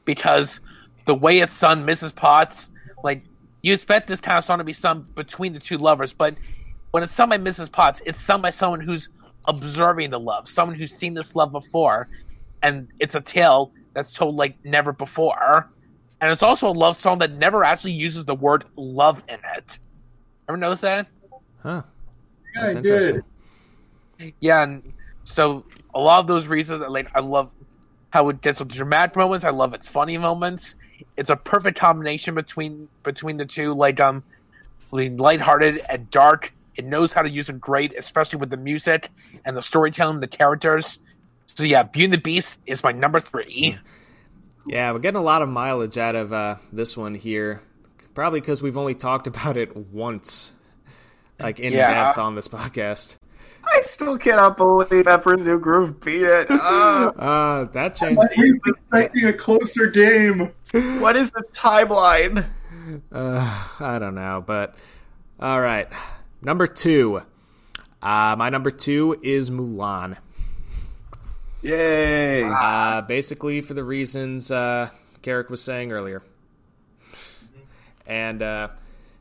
because 0.07 0.61
the 1.05 1.15
way 1.15 1.41
it's 1.41 1.53
sung, 1.53 1.85
Mrs. 1.87 2.15
Potts, 2.15 2.71
like 3.05 3.23
you 3.63 3.75
expect 3.75 4.09
this 4.09 4.21
kind 4.21 4.39
of 4.39 4.45
song 4.45 4.59
to 4.59 4.65
be 4.65 4.73
sung 4.73 5.07
between 5.15 5.53
the 5.53 5.61
two 5.61 5.77
lovers, 5.77 6.13
but 6.13 6.35
when 6.93 7.03
it's 7.03 7.13
sung 7.13 7.29
by 7.29 7.39
Mrs. 7.39 7.71
Potts, 7.71 8.01
it's 8.07 8.21
sung 8.21 8.41
by 8.41 8.51
someone 8.51 8.81
who's 8.81 9.09
observing 9.49 10.11
the 10.11 10.19
love, 10.21 10.49
someone 10.49 10.77
who's 10.77 10.93
seen 10.93 11.15
this 11.15 11.37
love 11.37 11.53
before, 11.53 12.09
and 12.63 12.89
it's 12.99 13.15
a 13.15 13.21
tale 13.21 13.73
that's 13.95 14.13
told 14.13 14.37
like 14.37 14.57
never 14.65 14.93
before. 14.93 15.71
And 16.21 16.33
it's 16.33 16.43
also 16.43 16.69
a 16.69 16.73
love 16.73 16.97
song 16.97 17.19
that 17.19 17.33
never 17.33 17.63
actually 17.63 17.93
uses 17.93 18.25
the 18.25 18.35
word 18.35 18.65
love 18.77 19.23
in 19.29 19.39
it. 19.57 19.79
Ever 20.49 20.57
notice 20.57 20.81
that? 20.81 21.09
Huh. 21.63 21.83
Yeah, 22.55 22.73
That's 22.73 22.77
I 22.77 22.81
did. 22.81 23.25
Yeah, 24.41 24.63
and 24.63 24.93
so 25.25 25.65
a 25.95 26.01
lot 26.01 26.21
of 26.21 26.27
those 26.27 26.47
reasons, 26.47 26.83
like 26.89 27.11
I 27.15 27.21
love 27.21 27.51
how 28.11 28.29
it 28.31 28.41
gets 28.41 28.59
some 28.59 28.69
dramatic 28.69 29.17
moments. 29.17 29.45
I 29.45 29.51
love 29.51 29.75
its 29.75 29.89
funny 29.89 30.17
moments. 30.17 30.75
It's 31.17 31.29
a 31.29 31.37
perfect 31.37 31.79
combination 31.79 32.35
between 32.35 32.89
between 33.03 33.37
the 33.37 33.45
two, 33.45 33.75
like 33.75 34.01
um, 34.01 34.23
being 34.95 35.19
lighthearted 35.19 35.83
and 35.89 36.11
dark. 36.11 36.53
It 36.77 36.87
knows 36.87 37.13
how 37.13 37.23
to 37.23 37.31
use 37.31 37.49
it 37.49 37.61
great, 37.61 37.97
especially 37.97 38.39
with 38.39 38.51
the 38.51 38.57
music 38.57 39.11
and 39.45 39.57
the 39.57 39.63
storytelling, 39.63 40.21
the 40.21 40.29
characters. 40.29 40.99
So 41.47 41.65
yeah, 41.65 41.83
Beauty 41.83 42.05
and 42.05 42.13
the 42.15 42.19
Beast 42.19 42.59
is 42.67 42.83
my 42.83 42.93
number 42.93 43.21
three. 43.21 43.79
Yeah, 44.67 44.93
we're 44.93 44.99
getting 44.99 45.19
a 45.21 45.23
lot 45.23 45.43
of 45.43 45.49
mileage 45.49 45.97
out 45.99 46.17
of 46.17 46.33
uh, 46.33 46.57
this 46.73 46.97
one 46.97 47.15
here. 47.15 47.63
Probably 48.15 48.41
because 48.41 48.63
we've 48.63 48.79
only 48.79 48.95
talked 48.95 49.27
about 49.27 49.57
it 49.57 49.77
once, 49.77 50.53
like 51.39 51.61
in 51.61 51.73
Yeah. 51.73 51.93
depth 52.07 52.19
on 52.19 52.35
this 52.35 52.49
podcast. 52.49 53.17
I 53.69 53.81
still 53.83 54.17
cannot 54.17 54.57
believe 54.57 55.07
Emperor's 55.09 55.43
New 55.43 55.59
Groove 55.59 56.01
beat 56.01 56.23
it. 56.23 56.49
Uh, 56.51 57.13
Uh, 57.17 57.65
that 57.73 57.95
changed. 57.97 58.17
Was 58.19 58.59
expecting 58.67 59.25
a 59.27 59.33
closer 59.33 59.87
game. 59.89 60.53
what 61.01 61.17
is 61.17 61.31
this 61.33 61.49
timeline? 61.53 62.47
Uh, 63.13 63.65
I 63.81 63.99
don't 63.99 64.15
know, 64.15 64.43
but 64.47 64.77
all 65.41 65.61
right. 65.61 65.89
Number 66.43 66.67
two. 66.67 67.23
Uh, 68.03 68.35
my 68.39 68.49
number 68.51 68.71
two 68.71 69.19
is 69.23 69.51
Mulan. 69.51 70.17
Yay! 71.67 72.45
Uh, 72.45 73.01
basically, 73.03 73.61
for 73.61 73.75
the 73.75 73.83
reasons 73.83 74.53
uh, 74.53 74.89
Carrick 75.23 75.51
was 75.51 75.61
saying 75.61 75.91
earlier. 75.91 76.23
And 78.07 78.41
uh, 78.41 78.69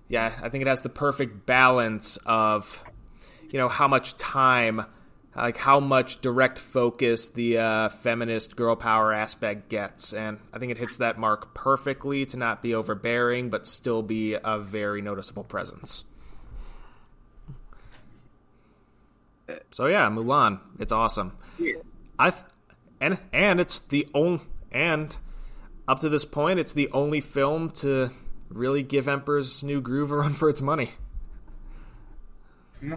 yeah, 0.07 0.31
I 0.43 0.49
think 0.49 0.61
it 0.61 0.67
has 0.67 0.81
the 0.81 0.89
perfect 0.89 1.47
balance 1.47 2.17
of, 2.23 2.83
you 3.49 3.57
know, 3.57 3.67
how 3.67 3.87
much 3.87 4.15
time, 4.17 4.85
like 5.35 5.57
how 5.57 5.79
much 5.79 6.21
direct 6.21 6.59
focus 6.59 7.29
the 7.29 7.57
uh, 7.57 7.89
feminist 7.89 8.55
girl 8.55 8.75
power 8.75 9.11
aspect 9.11 9.69
gets. 9.69 10.13
And 10.13 10.37
I 10.53 10.59
think 10.59 10.71
it 10.71 10.77
hits 10.77 10.97
that 10.97 11.17
mark 11.17 11.55
perfectly 11.55 12.27
to 12.27 12.37
not 12.37 12.61
be 12.61 12.75
overbearing, 12.75 13.49
but 13.49 13.65
still 13.65 14.03
be 14.03 14.35
a 14.35 14.59
very 14.59 15.01
noticeable 15.01 15.45
presence. 15.45 16.03
So 19.71 19.87
yeah, 19.87 20.07
Mulan, 20.09 20.59
it's 20.77 20.91
awesome. 20.91 21.35
I 22.17 22.29
th- 22.31 22.43
and 22.99 23.19
and 23.33 23.59
it's 23.59 23.79
the 23.79 24.07
only 24.13 24.41
and 24.71 25.15
up 25.87 25.99
to 25.99 26.09
this 26.09 26.25
point, 26.25 26.59
it's 26.59 26.73
the 26.73 26.89
only 26.91 27.21
film 27.21 27.69
to 27.69 28.11
really 28.49 28.83
give 28.83 29.07
Emperor's 29.07 29.63
New 29.63 29.81
Groove 29.81 30.11
a 30.11 30.17
run 30.17 30.33
for 30.33 30.49
its 30.49 30.61
money. 30.61 30.91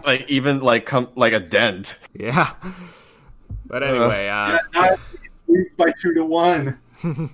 Like 0.05 0.29
even 0.29 0.59
like 0.59 0.85
come 0.85 1.09
like 1.15 1.33
a 1.33 1.39
dent. 1.39 1.97
Yeah. 2.13 2.53
But 3.65 3.83
anyway, 3.83 4.27
uh, 4.27 4.57
Now 4.73 4.97
leads 5.47 5.73
by 5.75 5.93
two 6.01 6.13
to 6.15 6.25
one. 6.25 6.79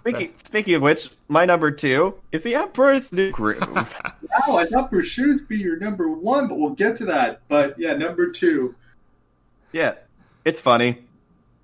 Speaking, 0.00 0.34
speaking 0.44 0.74
of 0.74 0.82
which, 0.82 1.10
my 1.26 1.44
number 1.44 1.72
two 1.72 2.14
is 2.30 2.44
the 2.44 2.54
Emperor's 2.54 3.12
New 3.12 3.32
Groove. 3.32 3.96
Wow, 4.46 4.58
I 4.58 4.66
thought 4.66 4.90
for 4.90 5.02
shoes 5.02 5.42
be 5.42 5.56
your 5.56 5.76
number 5.78 6.08
one, 6.08 6.46
but 6.46 6.58
we'll 6.58 6.70
get 6.70 6.94
to 6.98 7.06
that. 7.06 7.40
But 7.48 7.74
yeah, 7.76 7.94
number 7.94 8.30
two. 8.30 8.76
yeah, 9.72 9.94
it's 10.44 10.60
funny. 10.60 11.05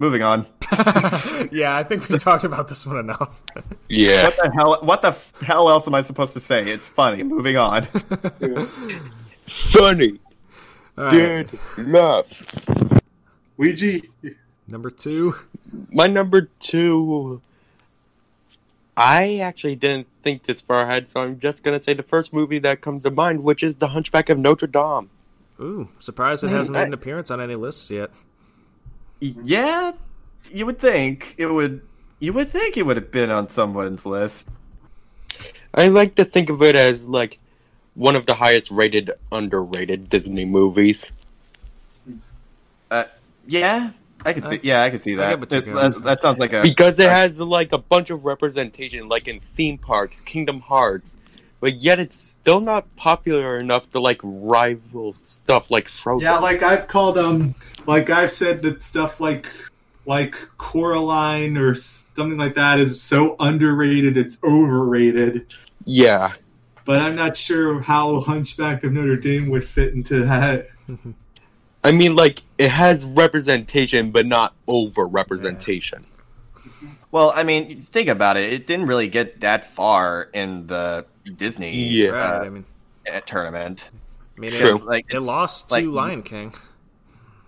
Moving 0.03 0.23
on. 0.23 0.47
yeah, 1.53 1.77
I 1.77 1.85
think 1.85 2.09
we 2.09 2.19
talked 2.19 2.43
about 2.43 2.67
this 2.67 2.85
one 2.85 2.97
enough. 2.97 3.41
Yeah. 3.89 4.25
What 4.25 4.37
the 4.37 4.51
hell? 4.51 4.79
What 4.83 5.03
the 5.03 5.09
f- 5.11 5.41
hell 5.43 5.71
else 5.71 5.87
am 5.87 5.95
I 5.95 6.03
supposed 6.03 6.35
to 6.35 6.41
say? 6.41 6.69
It's 6.73 6.89
funny. 6.89 7.23
Moving 7.23 7.57
on. 7.57 7.85
Funny. 9.47 10.19
All 10.99 11.05
right. 11.05 11.49
Dude, 11.49 11.87
laugh. 11.87 12.43
Ouija, 13.57 14.01
Number 14.67 14.91
two. 14.91 15.37
My 15.93 16.09
number 16.09 16.49
two. 16.59 17.41
I 18.97 19.37
actually 19.37 19.77
didn't 19.77 20.09
think 20.25 20.43
this 20.43 20.61
far 20.61 20.83
ahead, 20.83 21.09
so 21.09 21.21
I'm 21.21 21.39
just 21.39 21.63
gonna 21.63 21.81
say 21.81 21.95
the 21.95 22.03
first 22.03 22.33
movie 22.33 22.59
that 22.59 22.81
comes 22.81 23.05
to 23.05 23.13
mind, 23.13 23.45
which 23.45 23.63
is 23.63 23.77
The 23.77 23.87
Hunchback 23.87 24.31
of 24.31 24.39
Notre 24.39 24.67
Dame. 24.67 25.11
Ooh, 25.61 25.89
surprised 26.01 26.43
it 26.43 26.51
hasn't 26.51 26.73
made 26.73 26.83
mm. 26.83 26.89
an 26.89 26.95
appearance 26.95 27.31
on 27.31 27.41
any 27.41 27.55
lists 27.55 27.89
yet. 27.89 28.11
Yeah, 29.23 29.93
you 30.51 30.67
would 30.67 30.81
think 30.81 31.35
it 31.39 31.47
would. 31.47 31.81
You 32.19 32.33
would 32.33 32.51
think 32.51 32.77
it 32.77 32.85
would 32.85 32.97
have 32.97 33.13
been 33.13 33.31
on 33.31 33.49
someone's 33.51 34.05
list. 34.05 34.49
I 35.75 35.89
like 35.89 36.17
to 36.17 36.25
think 36.25 36.51
of 36.51 36.61
it 36.63 36.75
as 36.77 37.05
like 37.05 37.39
one 37.95 38.17
of 38.17 38.27
the 38.27 38.35
highest 38.35 38.71
rated, 38.73 39.13
underrated 39.31 40.09
Disney 40.09 40.45
movies. 40.45 41.13
Uh, 42.91 43.05
yeah, 43.47 43.91
I 44.25 44.33
could 44.33 44.45
see. 44.45 44.61
Yeah, 44.65 44.83
I 44.83 44.91
could 44.91 45.03
see 45.03 45.15
that. 45.15 45.31
get 45.31 45.41
what 45.41 45.51
you're 45.53 45.61
It- 45.61 45.93
that, 45.95 46.03
that 46.05 46.23
sounds 46.23 46.39
like 46.39 46.53
a 46.53 46.63
because 46.63 46.99
it 46.99 47.09
has 47.09 47.39
like 47.39 47.73
a 47.73 47.79
bunch 47.79 48.11
of 48.11 48.25
representation, 48.25 49.09
like 49.09 49.29
in 49.29 49.39
theme 49.39 49.79
parks, 49.79 50.21
Kingdom 50.21 50.61
Hearts, 50.61 51.17
but 51.63 51.77
yet 51.81 52.01
it's 52.01 52.17
still 52.17 52.61
not 52.61 52.95
popular 52.97 53.57
enough 53.57 53.89
to 53.93 54.01
like 54.01 54.21
rival 54.25 55.15
stuff 55.15 55.71
like 55.71 55.89
Frozen. 55.89 56.27
Yeah, 56.27 56.39
like 56.39 56.61
I've 56.61 56.89
called 56.89 57.17
um, 57.17 57.55
like 57.87 58.11
I've 58.11 58.33
said 58.33 58.63
that 58.63 58.83
stuff 58.83 59.21
like 59.21 59.47
like 60.05 60.35
Coraline 60.59 61.57
or 61.57 61.77
something 61.77 62.37
like 62.37 62.57
that 62.57 62.81
is 62.81 63.01
so 63.01 63.37
underrated 63.39 64.17
it's 64.17 64.43
overrated. 64.43 65.55
yeah. 65.85 66.35
But 66.85 67.01
I'm 67.01 67.15
not 67.15 67.37
sure 67.37 67.81
how 67.81 68.19
Hunchback 68.19 68.83
of 68.83 68.93
Notre 68.93 69.17
Dame 69.17 69.49
would 69.51 69.65
fit 69.65 69.95
into 69.95 70.25
that. 70.25 70.69
I 71.85 71.93
mean, 71.93 72.17
like 72.17 72.43
it 72.59 72.71
has 72.71 73.07
representation, 73.07 74.11
but 74.11 74.27
not 74.27 74.57
over 74.67 75.07
representation. 75.07 76.05
Well, 77.13 77.33
I 77.37 77.45
mean, 77.45 77.77
think 77.77 78.09
about 78.09 78.37
it. 78.37 78.53
It 78.53 78.67
didn't 78.67 78.87
really 78.87 79.07
get 79.07 79.43
that 79.43 79.65
far 79.65 80.23
in 80.33 80.67
the 80.67 81.07
Disney 81.25 81.77
Yeah. 81.77 82.09
Right. 82.11 82.41
uh, 82.41 82.45
I 82.45 82.49
mean, 82.49 82.65
uh, 83.13 83.21
tournament. 83.21 83.89
I 84.37 84.41
mean, 84.41 84.51
True. 84.51 84.77
it, 84.77 84.85
Like, 84.85 85.07
it 85.13 85.21
lost 85.21 85.71
like- 85.71 85.85
to 85.85 85.91
Lion 85.93 86.23
King. 86.23 86.55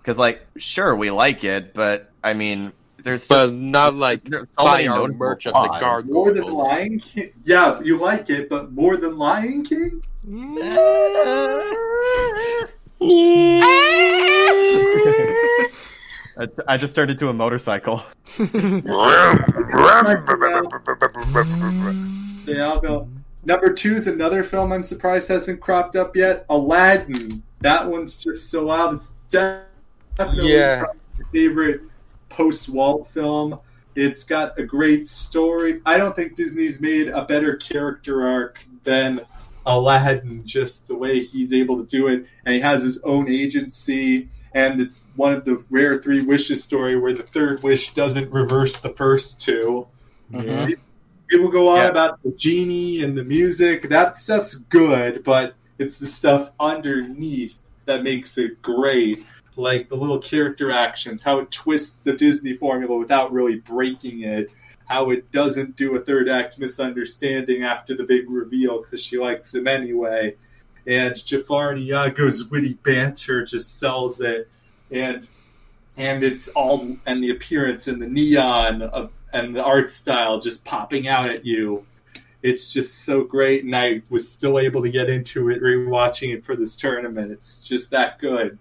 because, 0.03 0.19
like, 0.19 0.47
sure, 0.57 0.95
we 0.95 1.11
like 1.11 1.45
it, 1.45 1.75
but 1.75 2.11
I 2.23 2.35
mean, 2.35 2.73
there's 3.03 3.27
But 3.27 3.47
just, 3.49 3.59
not 3.59 3.95
like 3.95 4.25
there's 4.25 4.47
so 4.59 4.65
buy 4.65 4.87
many 4.87 5.15
merch 5.15 5.47
of 5.47 5.53
the 5.55 5.61
flaws. 5.69 5.81
gargoyles. 5.81 6.11
More 6.11 6.33
than 6.33 6.45
Lion 6.45 7.01
King? 7.01 7.33
Yeah, 7.45 7.81
you 7.83 7.99
like 7.99 8.31
it, 8.31 8.49
but 8.49 8.73
more 8.73 8.97
than 8.97 9.19
Lion 9.19 9.63
King? 9.63 10.03
I, 16.37 16.49
I 16.67 16.77
just 16.77 16.95
turned 16.95 17.11
into 17.11 17.29
a 17.29 17.33
motorcycle. 17.33 18.03
Yeah, 22.47 22.69
I'll 22.69 22.81
go. 22.81 23.09
Number 23.47 23.73
two 23.73 23.95
is 23.95 24.07
another 24.07 24.43
film 24.45 24.73
I'm 24.73 24.85
surprised 24.85 25.29
hasn't 25.29 25.61
cropped 25.61 25.97
up 25.97 26.17
yet. 26.17 26.47
Aladdin. 26.49 27.43
That 27.61 27.87
one's 27.89 28.17
just 28.17 28.51
so 28.51 28.67
wild. 28.67 28.95
It's 28.97 29.15
definitely 29.31 30.53
Yeah. 30.55 30.85
my 31.19 31.25
favorite 31.33 31.83
post 32.29 32.69
Walt 32.69 33.09
film. 33.11 33.59
It's 33.95 34.25
got 34.25 34.59
a 34.59 34.65
great 34.65 35.07
story. 35.07 35.81
I 35.87 35.99
don't 35.99 36.17
think 36.17 36.35
Disney's 36.35 36.81
made 36.81 37.09
a 37.09 37.25
better 37.25 37.57
character 37.57 38.27
arc 38.27 38.67
than 38.83 39.21
Aladdin, 39.67 40.43
just 40.45 40.89
the 40.89 40.97
way 40.97 41.21
he's 41.21 41.53
able 41.53 41.77
to 41.79 41.85
do 41.85 42.09
it. 42.09 42.27
And 42.45 42.55
he 42.55 42.61
has 42.61 42.83
his 42.83 43.03
own 43.05 43.29
agency. 43.29 44.29
And 44.53 44.81
it's 44.81 45.07
one 45.17 45.33
of 45.33 45.45
the 45.45 45.63
rare 45.71 45.99
three 46.01 46.23
wishes 46.23 46.63
story 46.63 46.97
where 46.97 47.13
the 47.13 47.23
third 47.25 47.63
wish 47.63 47.93
doesn't 47.93 48.31
reverse 48.33 48.79
the 48.79 48.91
first 48.91 49.41
two. 49.41 49.87
Mhm. 50.33 50.77
People 51.29 51.49
go 51.49 51.69
on 51.69 51.79
Yeah. 51.79 51.89
about 51.89 52.23
the 52.23 52.31
genie 52.33 53.03
and 53.03 53.17
the 53.17 53.25
music. 53.25 53.89
That 53.89 54.17
stuff's 54.17 54.55
good, 54.55 55.25
but 55.25 55.55
it's 55.79 55.99
the 55.99 56.07
stuff 56.07 56.51
underneath 56.61 57.57
that 57.87 58.03
makes 58.03 58.39
it 58.39 58.63
great. 58.63 59.25
Like 59.57 59.89
the 59.89 59.97
little 59.97 60.19
character 60.19 60.71
actions, 60.71 61.23
how 61.23 61.39
it 61.39 61.51
twists 61.51 62.01
the 62.01 62.13
Disney 62.13 62.55
formula 62.57 62.97
without 62.99 63.33
really 63.33 63.57
breaking 63.57 64.23
it, 64.23 64.51
how 64.87 65.11
it 65.11 65.31
doesn't 65.31 65.77
do 65.77 65.95
a 65.95 66.01
third 66.01 66.29
act 66.29 66.59
misunderstanding 66.59 67.63
after 67.63 67.95
the 67.95 68.03
big 68.03 68.29
reveal 68.29 68.83
because 68.83 69.01
she 69.03 69.17
likes 69.17 69.55
him 69.55 69.69
anyway. 69.69 70.35
And 70.87 71.15
Jafar 71.25 71.71
and 71.71 71.83
Iago's 71.89 72.45
witty 72.51 72.75
banter 72.83 73.45
just 73.45 73.79
sells 73.79 74.21
it. 74.21 74.49
And 74.91 75.27
and 75.97 76.25
it's 76.25 76.49
all 76.49 76.97
and 77.07 77.23
the 77.23 77.31
appearance 77.31 77.87
and 77.87 78.03
the 78.03 78.09
neon 78.09 78.83
of 78.83 79.13
and 79.35 79.55
the 79.55 79.63
art 79.63 79.91
style 79.91 80.39
just 80.41 80.65
popping 80.65 81.07
out 81.09 81.29
at 81.29 81.45
you. 81.45 81.85
It's 82.43 82.73
just 82.73 83.05
so 83.05 83.25
great, 83.25 83.65
and 83.65 83.75
I 83.75 84.03
was 84.11 84.31
still 84.31 84.59
able 84.59 84.83
to 84.83 84.91
get 84.91 85.09
into 85.11 85.51
it 85.51 85.61
rewatching 85.63 86.33
it 86.35 86.45
for 86.45 86.55
this 86.57 86.77
tournament. 86.77 87.33
It's 87.33 87.59
just 87.61 87.91
that 87.91 88.19
good. 88.19 88.59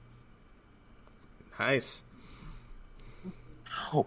Nice. 1.59 2.01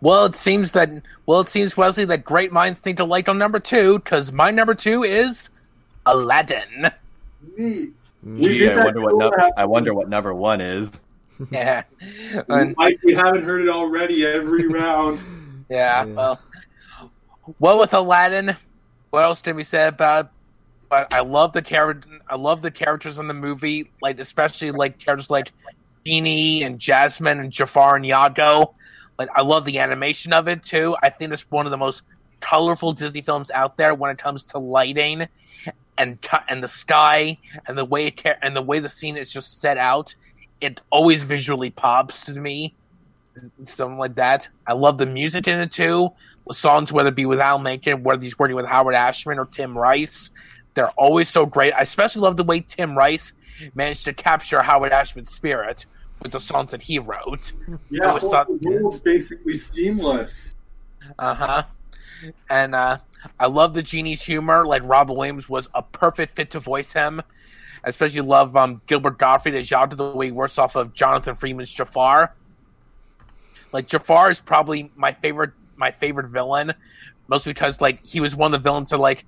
Well, 0.01 0.27
it 0.27 0.37
seems 0.37 0.73
that 0.73 0.91
well, 1.27 1.41
it 1.41 1.49
seems 1.49 1.77
Wesley 1.77 2.05
that 2.07 2.25
great 2.25 2.53
minds 2.53 2.81
think 2.81 2.99
alike 2.99 3.29
on 3.29 3.39
number 3.39 3.61
two 3.61 3.99
because 3.99 4.33
my 4.33 4.51
number 4.51 4.75
two 4.75 5.03
is 5.05 5.51
Aladdin. 6.07 6.91
Neat. 7.57 7.93
We 8.25 8.59
Gee, 8.59 8.69
I 8.71 8.85
wonder 8.85 9.01
what. 9.01 9.19
before. 9.19 9.37
num- 9.39 9.51
I 9.57 9.65
wonder 9.67 9.95
what 9.95 10.09
number 10.09 10.35
one 10.35 10.61
is. 10.61 10.91
Yeah, 11.51 11.83
and 12.49 12.75
Like 12.79 12.99
we 13.05 13.13
haven't 13.13 13.45
heard 13.45 13.61
it 13.61 13.69
already 13.69 14.25
every 14.25 14.67
round. 14.69 15.21
yeah, 15.69 16.07
Yeah. 16.07 16.15
well, 16.15 16.41
well 17.59 17.79
with 17.79 17.95
Aladdin, 17.95 18.57
what 19.11 19.25
else 19.25 19.41
can 19.41 19.57
we 19.57 19.65
say 19.65 19.87
about? 19.89 20.27
it? 20.27 20.31
But 20.89 21.13
I 21.13 21.21
love 21.21 21.53
the 21.53 21.63
character. 21.63 22.09
I 22.29 22.37
love 22.37 22.63
the 22.63 22.71
characters 22.71 23.19
in 23.19 23.27
the 23.27 23.35
movie, 23.35 23.91
like 24.03 24.21
especially 24.21 24.71
like 24.71 24.99
characters 24.99 25.31
like 25.31 25.51
Genie 26.05 26.63
and 26.63 26.79
Jasmine 26.79 27.41
and 27.41 27.51
Jafar 27.51 27.97
and 27.97 28.07
Iago. 28.07 28.75
Like 29.19 29.29
I 29.35 29.43
love 29.43 29.65
the 29.65 29.79
animation 29.79 30.33
of 30.33 30.47
it 30.49 30.63
too. 30.63 30.97
I 31.03 31.11
think 31.11 31.33
it's 31.33 31.51
one 31.51 31.67
of 31.67 31.71
the 31.71 31.77
most 31.77 32.03
colorful 32.41 32.93
Disney 32.93 33.23
films 33.23 33.51
out 33.51 33.77
there 33.77 33.95
when 33.95 34.11
it 34.11 34.19
comes 34.19 34.45
to 34.45 34.59
lighting 34.59 35.27
and 35.99 36.19
and 36.49 36.63
the 36.63 36.69
sky 36.69 37.39
and 37.67 37.77
the 37.77 37.85
way 37.85 38.07
it 38.07 38.23
and 38.43 38.55
the 38.55 38.63
way 38.63 38.79
the 38.79 38.89
scene 38.89 39.17
is 39.17 39.31
just 39.31 39.61
set 39.61 39.79
out. 39.79 40.15
It 40.61 40.81
always 40.91 41.25
visually 41.25 41.71
pops 41.71 42.25
to 42.27 42.33
me. 42.33 42.75
Something 43.65 43.99
like 43.99 44.15
that. 44.15 44.49
I 44.67 44.73
love 44.73 44.99
the 44.99 45.07
music 45.07 45.47
in 45.49 45.61
it 45.61 45.73
too. 45.73 46.13
Songs, 46.53 46.93
whether 46.93 47.09
it 47.09 47.15
be 47.17 47.27
with 47.27 47.41
Al 47.41 47.59
Menken, 47.59 48.03
whether 48.03 48.23
he's 48.23 48.39
working 48.39 48.57
with 48.57 48.67
Howard 48.67 48.95
Ashman 48.95 49.39
or 49.39 49.47
Tim 49.47 49.77
Rice, 49.77 50.31
they're 50.75 50.91
always 50.91 51.29
so 51.29 51.47
great. 51.47 51.73
I 51.75 51.81
especially 51.81 52.23
love 52.23 52.37
the 52.37 52.45
way 52.45 52.61
Tim 52.61 52.97
Rice 52.97 53.33
managed 53.75 54.05
to 54.05 54.13
capture 54.13 54.63
Howard 54.63 54.93
Ashman's 54.93 55.33
spirit 55.33 55.87
with 56.23 56.33
the 56.33 56.41
songs 56.41 56.71
that 56.71 56.83
he 56.83 56.99
wrote. 56.99 57.53
Yeah, 57.91 58.13
I 58.15 58.19
thought- 58.19 58.49
the 58.61 58.71
world's 58.71 59.01
basically 59.01 59.55
seamless. 59.55 60.55
Uh 61.19 61.35
huh. 61.35 61.63
And 62.51 62.75
uh, 62.75 62.99
I 63.39 63.47
love 63.47 63.75
the 63.75 63.83
genie's 63.83 64.23
humor. 64.23 64.67
Like 64.67 64.83
Robin 64.85 65.17
Williams 65.17 65.49
was 65.49 65.69
a 65.75 65.83
perfect 65.83 66.35
fit 66.37 66.51
to 66.51 66.61
voice 66.61 66.93
him. 66.93 67.21
I 67.85 67.89
especially 67.89 68.23
love 68.23 68.57
um, 68.57 68.81
Gilbert 68.87 69.19
Gottfried 69.19 69.55
as 69.55 69.71
Iago 69.71 69.95
the 69.97 70.17
way 70.17 70.27
he 70.27 70.33
works 70.33 70.59
off 70.59 70.75
of 70.77 70.93
Jonathan 70.95 71.35
Freeman's 71.35 71.73
Jafar. 71.73 72.35
Like 73.73 73.87
Jafar 73.87 74.31
is 74.31 74.41
probably 74.41 74.91
my 74.97 75.13
favorite 75.13 75.53
my 75.77 75.91
favorite 75.91 76.31
villain, 76.31 76.73
mostly 77.29 77.53
because 77.53 77.81
like 77.81 78.05
he 78.05 78.21
was 78.21 78.35
one 78.37 78.53
of 78.55 78.63
the 78.63 78.69
villains 78.69 78.91
that 78.91 78.99
like 78.99 79.25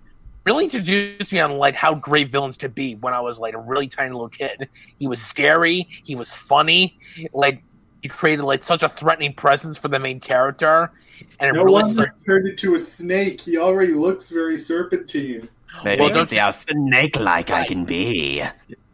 really 0.46 0.64
introduced 0.64 1.32
me 1.32 1.40
on 1.40 1.52
like 1.58 1.74
how 1.74 1.94
great 1.94 2.32
villains 2.32 2.56
could 2.56 2.74
be 2.74 2.94
when 2.96 3.12
I 3.14 3.20
was 3.20 3.38
like 3.38 3.54
a 3.54 3.58
really 3.58 3.88
tiny 3.88 4.10
little 4.12 4.28
kid. 4.28 4.68
He 4.98 5.06
was 5.06 5.20
scary, 5.20 5.88
he 6.04 6.14
was 6.14 6.32
funny, 6.34 6.96
like 7.32 7.62
he 8.02 8.08
created 8.08 8.44
like 8.44 8.64
such 8.64 8.82
a 8.82 8.88
threatening 8.88 9.34
presence 9.34 9.76
for 9.76 9.88
the 9.88 9.98
main 9.98 10.20
character, 10.20 10.92
and 11.40 11.50
it 11.50 11.52
No 11.52 11.64
really 11.64 11.82
wonder 11.82 12.14
he 12.18 12.24
turned 12.24 12.48
into 12.48 12.74
a 12.74 12.78
snake. 12.78 13.40
He 13.40 13.58
already 13.58 13.92
looks 13.92 14.30
very 14.30 14.56
serpentine. 14.56 15.48
Maybe 15.84 16.00
Well, 16.00 16.08
you 16.08 16.14
can 16.14 16.14
don't 16.14 16.26
see 16.28 16.36
how 16.36 16.50
snake-like 16.50 17.50
I 17.50 17.64
can 17.64 17.84
be. 17.84 18.42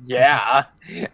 Yeah, 0.07 0.65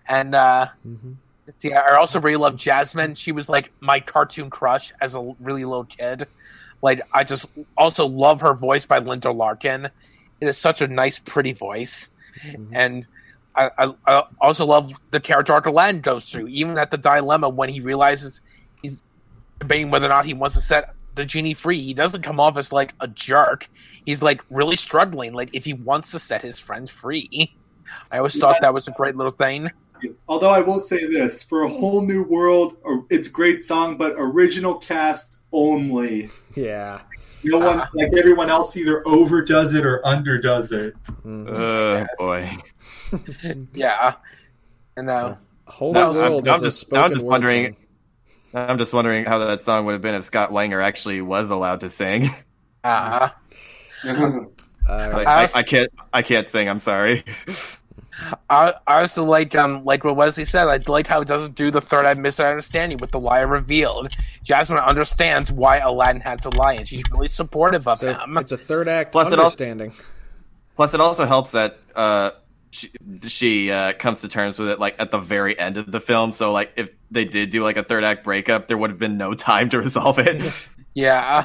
and 0.09 0.35
uh, 0.35 0.69
Mhm. 0.87 1.17
See, 1.61 1.73
I 1.73 1.97
also 1.97 2.21
really 2.21 2.37
love 2.37 2.57
Jasmine. 2.57 3.15
She 3.15 3.33
was 3.33 3.49
like 3.49 3.71
my 3.81 4.01
cartoon 4.01 4.51
crush 4.51 4.93
as 5.01 5.15
a 5.15 5.35
really 5.39 5.65
little 5.65 5.85
kid. 5.85 6.27
Like, 6.83 7.03
I 7.13 7.25
just 7.25 7.47
also 7.77 8.07
love 8.07 8.41
her 8.41 8.55
voice 8.55 8.87
by 8.87 8.99
Linda 8.99 9.31
Larkin. 9.31 9.87
It 10.41 10.49
is 10.49 10.57
such 10.57 10.81
a 10.81 10.89
nice, 10.89 11.19
pretty 11.19 11.53
voice, 11.53 12.11
mm-hmm. 12.43 12.75
and 12.75 13.07
I, 13.55 13.71
I, 13.77 13.95
I 14.07 14.25
also 14.41 14.65
love 14.65 14.99
the 15.11 15.21
character 15.21 15.53
arc 15.53 15.67
Aladdin 15.67 16.01
goes 16.01 16.31
through. 16.31 16.47
Even 16.49 16.79
at 16.79 16.91
the 16.91 16.97
dilemma 16.97 17.49
when 17.49 17.69
he 17.69 17.81
realizes 17.81 18.41
he's 18.83 19.01
debating 19.59 19.91
whether 19.91 20.07
or 20.07 20.09
not 20.09 20.25
he 20.25 20.33
wants 20.35 20.57
to 20.57 20.63
set 20.63 20.95
the 21.15 21.27
genie 21.27 21.55
free, 21.55 21.81
he 21.81 21.93
doesn't 21.93 22.23
come 22.23 22.41
off 22.41 22.57
as 22.57 22.73
like 22.73 22.95
a 23.01 23.09
jerk. 23.09 23.69
He's 24.07 24.23
like 24.23 24.41
really 24.49 24.77
struggling. 24.77 25.35
Like 25.35 25.51
if 25.53 25.65
he 25.65 25.75
wants 25.75 26.11
to 26.13 26.19
set 26.19 26.43
his 26.43 26.59
friends 26.59 26.91
free. 26.91 27.55
I 28.13 28.19
always 28.19 28.39
thought 28.39 28.57
that 28.61 28.73
was 28.73 28.87
a 28.87 28.93
great 28.93 29.17
little 29.17 29.33
thing. 29.33 29.71
Although 30.29 30.51
I 30.51 30.61
will 30.61 30.79
say 30.81 31.07
this: 31.07 31.43
for 31.43 31.63
a 31.63 31.69
whole 31.69 32.03
new 32.03 32.23
world, 32.25 32.77
it's 33.11 33.27
a 33.27 33.31
great 33.31 33.65
song, 33.65 33.97
but 33.97 34.15
original 34.17 34.77
cast 34.79 35.39
only. 35.53 36.31
Yeah. 36.55 37.01
No 37.45 37.59
one, 37.59 37.83
like 37.95 38.13
everyone 38.19 38.51
else, 38.51 38.77
either 38.77 39.03
overdoes 39.09 39.75
it 39.75 39.87
or 39.87 40.01
underdoes 40.05 40.73
it. 40.73 40.95
Oh 41.27 42.07
boy. 42.19 42.57
Yeah. 43.75 44.15
And 44.97 45.09
uh, 45.11 45.35
Whole 45.67 45.93
No, 45.93 46.13
new 46.13 46.19
I'm- 46.21 46.31
world 46.33 46.49
I'm 46.49 46.55
is 46.57 46.63
a 46.63 46.67
just- 46.67 46.95
I'm 46.95 47.13
just 47.13 47.27
wondering- 47.27 47.73
song. 47.73 47.77
I'm 48.53 48.79
just 48.79 48.93
wondering 48.93 49.25
how 49.27 49.39
that 49.39 49.61
song 49.63 49.85
would 49.87 49.93
have 49.93 50.03
been 50.03 50.17
if 50.17 50.25
Scott 50.25 50.51
Weinger 50.51 50.83
actually 50.83 51.21
was 51.21 51.51
allowed 51.51 51.81
to 51.81 51.89
sing. 51.91 52.35
uh, 52.85 53.31
Uh, 54.05 54.45
I 54.89 55.45
I, 55.45 55.49
I 55.55 55.63
can't. 55.63 55.91
I 56.13 56.23
can't 56.23 56.49
sing. 56.49 56.69
I'm 56.69 56.79
sorry. 56.81 57.25
I, 58.49 58.75
I 58.87 59.01
also 59.03 59.25
like 59.25 59.55
um 59.55 59.85
like 59.85 60.05
what 60.05 60.17
Wesley 60.17 60.45
said. 60.45 60.69
I 60.69 60.79
like 60.91 61.07
how 61.07 61.21
it 61.21 61.29
doesn't 61.29 61.55
do 61.55 61.71
the 61.71 61.81
third 61.81 62.07
eye 62.07 62.15
misunderstanding 62.15 62.99
with 63.01 63.11
the 63.11 63.21
lie 63.21 63.41
revealed. 63.41 64.13
Jasmine 64.43 64.79
understands 64.79 65.53
why 65.53 65.79
Aladdin 65.79 66.21
had 66.21 66.43
to 66.43 66.51
lie, 66.59 66.75
and 66.79 66.87
she's 66.87 67.03
really 67.11 67.29
supportive 67.29 67.87
of 67.87 68.01
so 68.01 68.13
him. 68.13 68.37
it's 68.39 68.53
a 68.53 68.57
third 68.57 68.89
act 68.89 69.13
Plus 69.13 69.29
it 69.29 69.35
al- 69.35 69.41
understanding. 69.41 69.93
Plus, 70.81 70.95
it 70.95 71.01
also 71.01 71.27
helps 71.27 71.51
that 71.51 71.79
uh, 71.95 72.31
she, 72.71 72.91
she 73.27 73.71
uh, 73.71 73.93
comes 73.93 74.23
to 74.23 74.29
terms 74.29 74.59
with 74.59 74.71
it 74.71 74.79
like 74.79 74.97
at 74.99 75.11
the 75.11 75.19
very 75.19 75.59
end 75.59 75.77
of 75.77 75.93
the 75.93 76.01
film. 76.01 76.33
So, 76.33 76.53
like, 76.53 76.73
if 76.77 76.89
they 77.11 77.27
did 77.27 77.51
do 77.51 77.63
like 77.63 77.77
a 77.77 77.85
third 77.85 78.03
act 78.03 78.25
breakup, 78.25 78.67
there 78.67 78.79
would 78.79 78.89
have 78.89 78.99
been 78.99 79.19
no 79.19 79.35
time 79.35 79.69
to 79.69 79.79
resolve 79.79 80.19
it. 80.19 80.69
Yeah. 80.95 81.45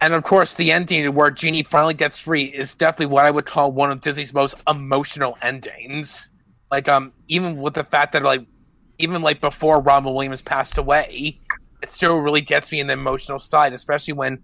And 0.00 0.14
of 0.14 0.22
course, 0.22 0.54
the 0.54 0.70
ending 0.70 1.12
where 1.14 1.30
Genie 1.30 1.62
finally 1.62 1.94
gets 1.94 2.20
free 2.20 2.44
is 2.44 2.76
definitely 2.76 3.06
what 3.06 3.26
I 3.26 3.30
would 3.30 3.46
call 3.46 3.72
one 3.72 3.90
of 3.90 4.00
Disney's 4.00 4.32
most 4.32 4.54
emotional 4.68 5.36
endings. 5.42 6.28
Like, 6.70 6.88
um, 6.88 7.12
even 7.26 7.56
with 7.56 7.74
the 7.74 7.84
fact 7.84 8.12
that, 8.12 8.22
like, 8.22 8.46
even 8.98 9.22
like 9.22 9.40
before 9.40 9.80
Robin 9.80 10.12
Williams 10.12 10.42
passed 10.42 10.78
away, 10.78 11.38
it 11.82 11.90
still 11.90 12.18
really 12.18 12.40
gets 12.40 12.70
me 12.70 12.80
in 12.80 12.86
the 12.86 12.92
emotional 12.92 13.38
side, 13.38 13.72
especially 13.72 14.14
when 14.14 14.42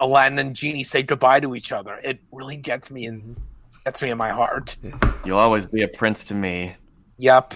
Aladdin 0.00 0.38
and 0.38 0.54
Genie 0.54 0.84
say 0.84 1.02
goodbye 1.02 1.40
to 1.40 1.54
each 1.54 1.72
other. 1.72 1.98
It 2.02 2.20
really 2.32 2.56
gets 2.56 2.90
me 2.90 3.06
in, 3.06 3.36
gets 3.84 4.00
me 4.02 4.10
in 4.10 4.18
my 4.18 4.30
heart. 4.30 4.76
You'll 5.24 5.38
always 5.38 5.66
be 5.66 5.82
a 5.82 5.88
prince 5.88 6.24
to 6.26 6.34
me. 6.34 6.74
Yep. 7.18 7.54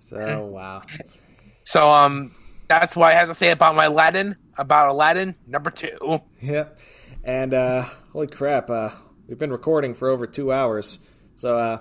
So 0.00 0.44
wow. 0.46 0.82
So, 1.64 1.88
um, 1.88 2.34
that's 2.70 2.94
what 2.94 3.12
I 3.12 3.16
have 3.16 3.28
to 3.28 3.34
say 3.34 3.50
about 3.50 3.74
my 3.74 3.86
Aladdin. 3.86 4.36
About 4.56 4.90
Aladdin, 4.90 5.34
number 5.46 5.70
two. 5.70 6.20
Yeah. 6.40 6.66
And 7.24 7.52
uh 7.52 7.82
holy 8.12 8.28
crap, 8.28 8.70
uh 8.70 8.90
we've 9.26 9.36
been 9.38 9.50
recording 9.50 9.92
for 9.94 10.08
over 10.08 10.26
two 10.26 10.52
hours. 10.52 10.98
So 11.36 11.58
uh 11.58 11.78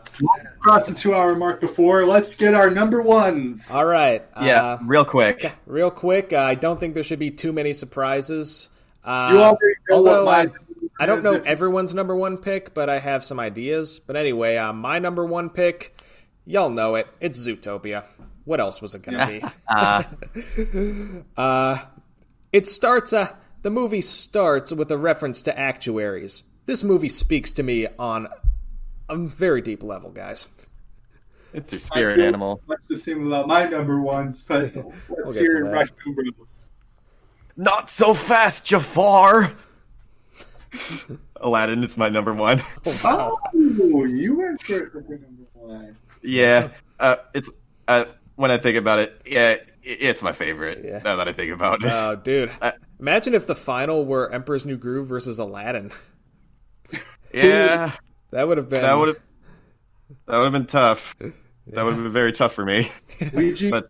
Cross 0.59 0.87
the 0.87 0.95
two-hour 0.95 1.35
mark 1.35 1.59
before. 1.61 2.05
Let's 2.05 2.35
get 2.35 2.53
our 2.55 2.69
number 2.71 3.01
ones. 3.01 3.71
all 3.73 3.85
right. 3.85 4.25
Yeah, 4.41 4.63
Uh, 4.73 4.77
real 4.83 5.05
quick. 5.05 5.51
real 5.65 5.91
quick, 5.91 6.33
uh, 6.33 6.37
I 6.39 6.55
don't 6.55 6.79
think 6.79 6.93
there 6.95 7.03
should 7.03 7.19
be 7.19 7.31
too 7.31 7.51
many 7.53 7.73
surprises. 7.73 8.69
Uh, 9.03 9.29
You 9.31 9.37
already 9.39 9.75
know 9.89 9.95
although 9.97 10.25
what 10.25 10.35
I, 10.35 10.45
my 10.45 10.51
I 11.01 11.05
don't 11.05 11.23
know 11.23 11.33
if- 11.33 11.45
everyone's 11.45 11.93
number 11.93 12.15
one 12.15 12.37
pick, 12.37 12.73
but 12.73 12.89
I 12.89 12.99
have 12.99 13.23
some 13.23 13.39
ideas. 13.39 13.99
But 13.99 14.15
anyway, 14.15 14.57
uh, 14.57 14.73
my 14.73 14.97
number 14.99 15.23
one 15.25 15.49
pick, 15.49 15.97
y'all 16.45 16.69
know 16.69 16.95
it. 16.95 17.07
It's 17.21 17.45
Zootopia. 17.45 18.03
What 18.49 18.59
else 18.59 18.81
was 18.81 18.95
it 18.95 19.03
gonna 19.03 19.27
be? 19.27 19.43
Uh, 19.67 20.03
Uh, 21.38 21.85
it 22.51 22.65
starts. 22.65 23.13
Uh, 23.13 23.35
the 23.61 23.69
movie 23.69 24.01
starts 24.01 24.73
with 24.73 24.89
a 24.89 24.97
reference 24.97 25.43
to 25.43 25.57
actuaries. 25.57 26.41
This 26.65 26.84
movie 26.84 27.09
speaks 27.09 27.51
to 27.53 27.63
me 27.63 27.85
on 27.99 28.27
a 29.07 29.17
very 29.17 29.61
deep 29.61 29.84
level, 29.84 30.09
guys. 30.09 30.47
it's 31.53 31.73
a 31.73 31.80
spirit 31.80 32.17
feel 32.17 32.26
animal. 32.26 32.59
Much 32.67 32.88
the 32.88 32.95
same 32.95 33.27
about 33.27 33.47
my 33.47 33.65
number 33.65 34.01
one, 34.01 34.35
but 34.47 34.76
let's 35.09 35.35
get 35.35 35.41
hear 35.41 35.59
to 35.61 35.67
it, 35.67 35.71
that. 35.71 35.71
Rush 35.71 35.89
Not 37.55 37.91
so 37.91 38.15
fast, 38.15 38.65
Jafar. 38.65 39.51
Aladdin 41.35 41.84
is 41.84 41.99
my 41.99 42.09
number 42.09 42.34
one. 42.34 42.63
Oh, 43.03 43.38
you 44.05 44.38
went 44.39 44.63
for 44.63 44.77
it 44.85 44.91
for 44.91 45.01
number 45.01 45.45
one. 45.53 45.95
Yeah, 46.23 46.69
uh, 46.99 47.17
it's 47.35 47.51
uh, 47.88 48.05
when 48.39 48.51
I 48.51 48.57
think 48.57 48.77
about 48.77 48.99
it, 48.99 49.21
yeah, 49.25 49.57
it's 49.83 50.21
my 50.23 50.31
favorite. 50.31 50.83
Yeah. 50.85 51.01
Now 51.03 51.17
that 51.17 51.27
I 51.27 51.33
think 51.33 51.51
about 51.51 51.83
it, 51.83 51.91
Oh, 51.91 52.15
dude. 52.15 52.51
Uh, 52.61 52.71
Imagine 52.99 53.33
if 53.33 53.45
the 53.47 53.55
final 53.55 54.05
were 54.05 54.31
Emperor's 54.33 54.65
New 54.65 54.77
Groove 54.77 55.07
versus 55.07 55.39
Aladdin. 55.39 55.91
yeah, 57.33 57.93
That 58.31 58.47
would 58.47 58.57
have 58.57 58.69
been. 58.69 58.81
that 58.81 58.93
would 58.93 59.07
have 59.09 59.17
that 60.25 60.37
would 60.37 60.43
have 60.45 60.53
been 60.53 60.65
tough. 60.65 61.15
That 61.19 61.83
would 61.85 61.93
have 61.93 62.03
been 62.03 62.11
very 62.11 62.31
tough 62.33 62.53
for 62.53 62.65
me. 62.65 62.91
Luigi, 63.33 63.69
But- 63.69 63.89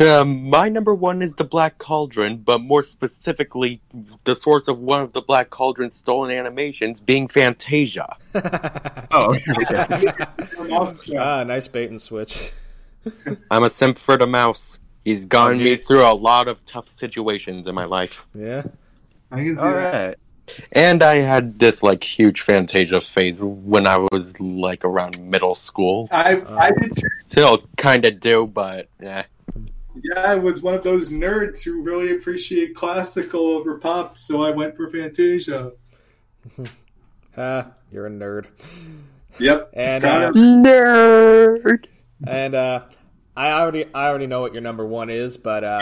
Um, 0.00 0.50
my 0.50 0.68
number 0.68 0.92
one 0.94 1.22
is 1.22 1.36
the 1.36 1.44
Black 1.44 1.78
Cauldron, 1.78 2.38
but 2.38 2.58
more 2.60 2.82
specifically, 2.82 3.80
the 4.24 4.34
source 4.34 4.66
of 4.68 4.80
one 4.80 5.00
of 5.02 5.12
the 5.12 5.22
Black 5.22 5.50
Cauldron's 5.50 5.94
stolen 5.94 6.30
animations 6.32 6.98
being 7.00 7.28
Fantasia. 7.28 8.16
Oh, 9.16 9.34
okay. 9.34 11.16
ah, 11.16 11.44
nice 11.44 11.68
bait 11.68 11.88
and 11.90 12.00
switch. 12.00 12.52
I'm 13.50 13.64
a 13.64 13.70
simp 13.70 13.98
for 13.98 14.16
the 14.16 14.26
mouse. 14.26 14.78
He's 15.04 15.26
gotten 15.26 15.58
me 15.58 15.76
through 15.76 16.04
a 16.04 16.14
lot 16.14 16.48
of 16.48 16.64
tough 16.66 16.88
situations 16.88 17.66
in 17.66 17.74
my 17.74 17.84
life. 17.84 18.22
Yeah. 18.34 18.62
I 19.30 19.36
can 19.44 19.54
see 19.56 19.60
all 19.60 19.74
that. 19.74 19.92
right. 20.08 20.18
And 20.72 21.02
I 21.02 21.16
had 21.16 21.58
this 21.58 21.82
like 21.82 22.04
huge 22.04 22.42
Fantasia 22.42 23.00
phase 23.00 23.40
when 23.42 23.86
I 23.86 23.98
was 24.12 24.38
like 24.38 24.84
around 24.84 25.18
middle 25.22 25.54
school. 25.54 26.08
I 26.10 26.42
I 26.58 26.70
did 26.70 26.96
too. 26.96 27.08
Still 27.20 27.64
kind 27.76 28.04
of 28.04 28.20
do, 28.20 28.46
but 28.46 28.88
yeah. 29.02 29.24
Yeah, 30.02 30.20
I 30.20 30.34
was 30.34 30.60
one 30.60 30.74
of 30.74 30.82
those 30.82 31.12
nerds 31.12 31.62
who 31.62 31.82
really 31.82 32.16
appreciate 32.16 32.74
classical 32.74 33.46
over 33.48 33.78
pop, 33.78 34.18
so 34.18 34.42
I 34.42 34.50
went 34.50 34.76
for 34.76 34.88
Fantasia. 34.90 35.72
Ah, 37.36 37.72
you're 37.90 38.06
a 38.06 38.10
nerd. 38.10 38.46
Yep. 39.40 39.70
And 39.74 40.04
uh, 40.04 40.30
Nerd. 40.30 41.86
and 42.28 42.54
uh, 42.54 42.82
I 43.36 43.50
already 43.50 43.84
I 43.94 44.06
already 44.06 44.26
know 44.26 44.40
what 44.40 44.52
your 44.52 44.62
number 44.62 44.86
one 44.86 45.10
is, 45.10 45.36
but 45.36 45.64
uh. 45.64 45.80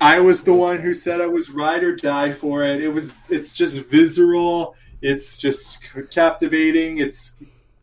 I 0.00 0.20
was 0.20 0.44
the 0.44 0.52
one 0.52 0.78
who 0.78 0.94
said 0.94 1.20
I 1.20 1.26
was 1.26 1.50
ride 1.50 1.82
or 1.82 1.94
die 1.94 2.30
for 2.30 2.64
it. 2.64 2.82
It 2.82 2.88
was. 2.88 3.14
It's 3.28 3.54
just 3.54 3.84
visceral. 3.86 4.74
It's 5.02 5.36
just 5.36 5.90
captivating. 6.10 6.98
It's. 6.98 7.34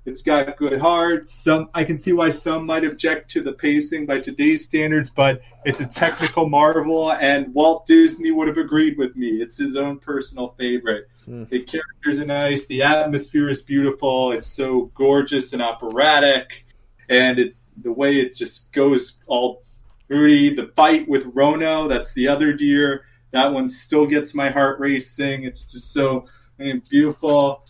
It's 0.05 0.21
got 0.21 0.57
good 0.57 0.81
heart. 0.81 1.29
Some 1.29 1.69
I 1.73 1.85
can 1.85 1.97
see 1.97 2.11
why 2.11 2.29
some 2.29 2.65
might 2.65 2.83
object 2.83 3.29
to 3.31 3.41
the 3.41 3.53
pacing 3.53 4.05
by 4.05 4.19
today's 4.19 4.65
standards, 4.65 5.09
but 5.09 5.41
it's 5.63 5.79
a 5.79 5.85
technical 5.85 6.49
marvel, 6.49 7.13
and 7.13 7.53
Walt 7.53 7.85
Disney 7.85 8.31
would 8.31 8.49
have 8.49 8.57
agreed 8.57 8.97
with 8.97 9.15
me. 9.15 9.41
It's 9.41 9.57
his 9.57 9.77
own 9.77 9.99
personal 9.99 10.55
favorite. 10.59 11.07
Hmm. 11.23 11.45
The 11.45 11.61
characters 11.61 12.19
are 12.19 12.25
nice. 12.25 12.65
The 12.65 12.83
atmosphere 12.83 13.47
is 13.47 13.61
beautiful. 13.61 14.33
It's 14.33 14.47
so 14.47 14.91
gorgeous 14.93 15.53
and 15.53 15.61
operatic, 15.61 16.65
and 17.07 17.39
it, 17.39 17.55
the 17.81 17.91
way 17.91 18.19
it 18.19 18.35
just 18.35 18.71
goes 18.73 19.19
all 19.27 19.63
Rudy, 20.09 20.53
the 20.53 20.67
fight 20.75 21.07
with 21.07 21.33
Ronno, 21.33 21.89
that's 21.89 22.13
the 22.13 22.27
other 22.27 22.53
deer. 22.53 23.05
That 23.31 23.51
one 23.51 23.67
still 23.67 24.05
gets 24.05 24.35
my 24.35 24.49
heart 24.49 24.79
racing. 24.79 25.43
It's 25.43 25.63
just 25.63 25.91
so 25.91 26.25
I 26.59 26.63
mean, 26.63 26.83
beautiful. 26.89 27.65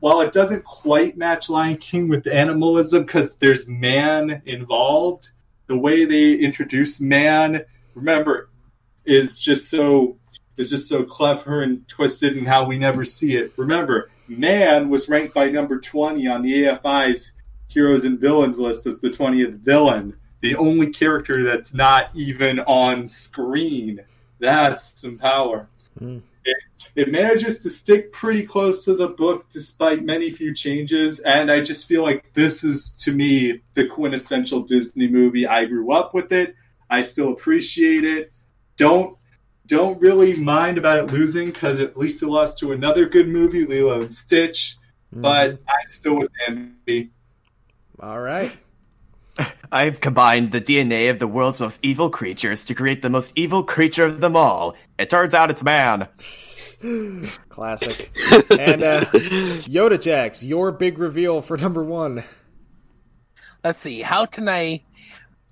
While 0.00 0.20
it 0.20 0.32
doesn't 0.32 0.64
quite 0.64 1.16
match 1.16 1.50
Lion 1.50 1.76
King 1.76 2.08
with 2.08 2.26
animalism 2.26 3.04
because 3.04 3.36
there's 3.36 3.66
man 3.66 4.42
involved, 4.46 5.32
the 5.66 5.76
way 5.76 6.04
they 6.04 6.34
introduce 6.34 7.00
man, 7.00 7.64
remember, 7.94 8.48
is 9.04 9.38
just 9.38 9.68
so 9.70 10.18
is 10.56 10.70
just 10.70 10.88
so 10.88 11.04
clever 11.04 11.62
and 11.62 11.86
twisted 11.86 12.36
in 12.36 12.46
how 12.46 12.64
we 12.64 12.78
never 12.78 13.04
see 13.04 13.36
it. 13.36 13.52
Remember, 13.58 14.08
man 14.26 14.88
was 14.88 15.08
ranked 15.08 15.34
by 15.34 15.50
number 15.50 15.78
twenty 15.80 16.26
on 16.26 16.42
the 16.42 16.64
AFI's 16.64 17.32
heroes 17.68 18.04
and 18.04 18.18
villains 18.18 18.58
list 18.58 18.86
as 18.86 19.00
the 19.00 19.10
twentieth 19.10 19.54
villain 19.54 20.16
the 20.40 20.56
only 20.56 20.90
character 20.90 21.42
that's 21.42 21.74
not 21.74 22.10
even 22.14 22.60
on 22.60 23.06
screen. 23.06 24.00
That's 24.38 25.00
some 25.00 25.18
power. 25.18 25.68
Hmm. 25.98 26.18
It, 26.44 26.56
it 26.94 27.10
manages 27.10 27.60
to 27.60 27.70
stick 27.70 28.12
pretty 28.12 28.44
close 28.44 28.84
to 28.84 28.94
the 28.94 29.08
book 29.08 29.46
despite 29.50 30.04
many 30.04 30.30
few 30.30 30.54
changes, 30.54 31.18
and 31.20 31.50
I 31.50 31.60
just 31.60 31.88
feel 31.88 32.02
like 32.02 32.32
this 32.34 32.62
is 32.62 32.92
to 32.98 33.12
me 33.12 33.62
the 33.74 33.86
quintessential 33.88 34.60
Disney 34.60 35.08
movie. 35.08 35.46
I 35.46 35.64
grew 35.64 35.90
up 35.92 36.14
with 36.14 36.30
it. 36.30 36.54
I 36.88 37.02
still 37.02 37.32
appreciate 37.32 38.04
it. 38.04 38.32
Don't 38.76 39.18
don't 39.66 40.00
really 40.00 40.36
mind 40.36 40.78
about 40.78 40.98
it 40.98 41.12
losing 41.12 41.46
because 41.46 41.80
at 41.80 41.96
least 41.96 42.22
it 42.22 42.28
lost 42.28 42.58
to 42.58 42.70
another 42.70 43.08
good 43.08 43.28
movie, 43.28 43.66
Lilo 43.66 44.00
and 44.02 44.12
Stitch. 44.12 44.76
But 45.12 45.52
I'm 45.52 45.88
still 45.88 46.18
with 46.18 46.30
Andy. 46.46 47.10
All 48.00 48.20
right. 48.20 48.56
I've 49.72 50.00
combined 50.00 50.52
the 50.52 50.60
DNA 50.60 51.10
of 51.10 51.18
the 51.18 51.26
world's 51.26 51.60
most 51.60 51.84
evil 51.84 52.10
creatures 52.10 52.64
to 52.64 52.74
create 52.74 53.02
the 53.02 53.10
most 53.10 53.32
evil 53.36 53.62
creature 53.62 54.04
of 54.04 54.20
them 54.20 54.36
all. 54.36 54.76
It 54.98 55.10
turns 55.10 55.34
out 55.34 55.50
it's 55.50 55.62
man. 55.62 56.08
Classic. 57.48 58.10
and 58.58 58.82
uh, 58.82 59.04
Yoda 59.66 60.00
Jax, 60.00 60.42
your 60.44 60.72
big 60.72 60.98
reveal 60.98 61.40
for 61.40 61.56
number 61.56 61.82
one. 61.82 62.24
let's 63.64 63.80
see, 63.80 64.02
how 64.02 64.26
can 64.26 64.48
I 64.48 64.82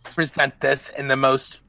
present 0.04 0.60
this 0.60 0.90
in 0.90 1.08
the 1.08 1.16
most, 1.16 1.60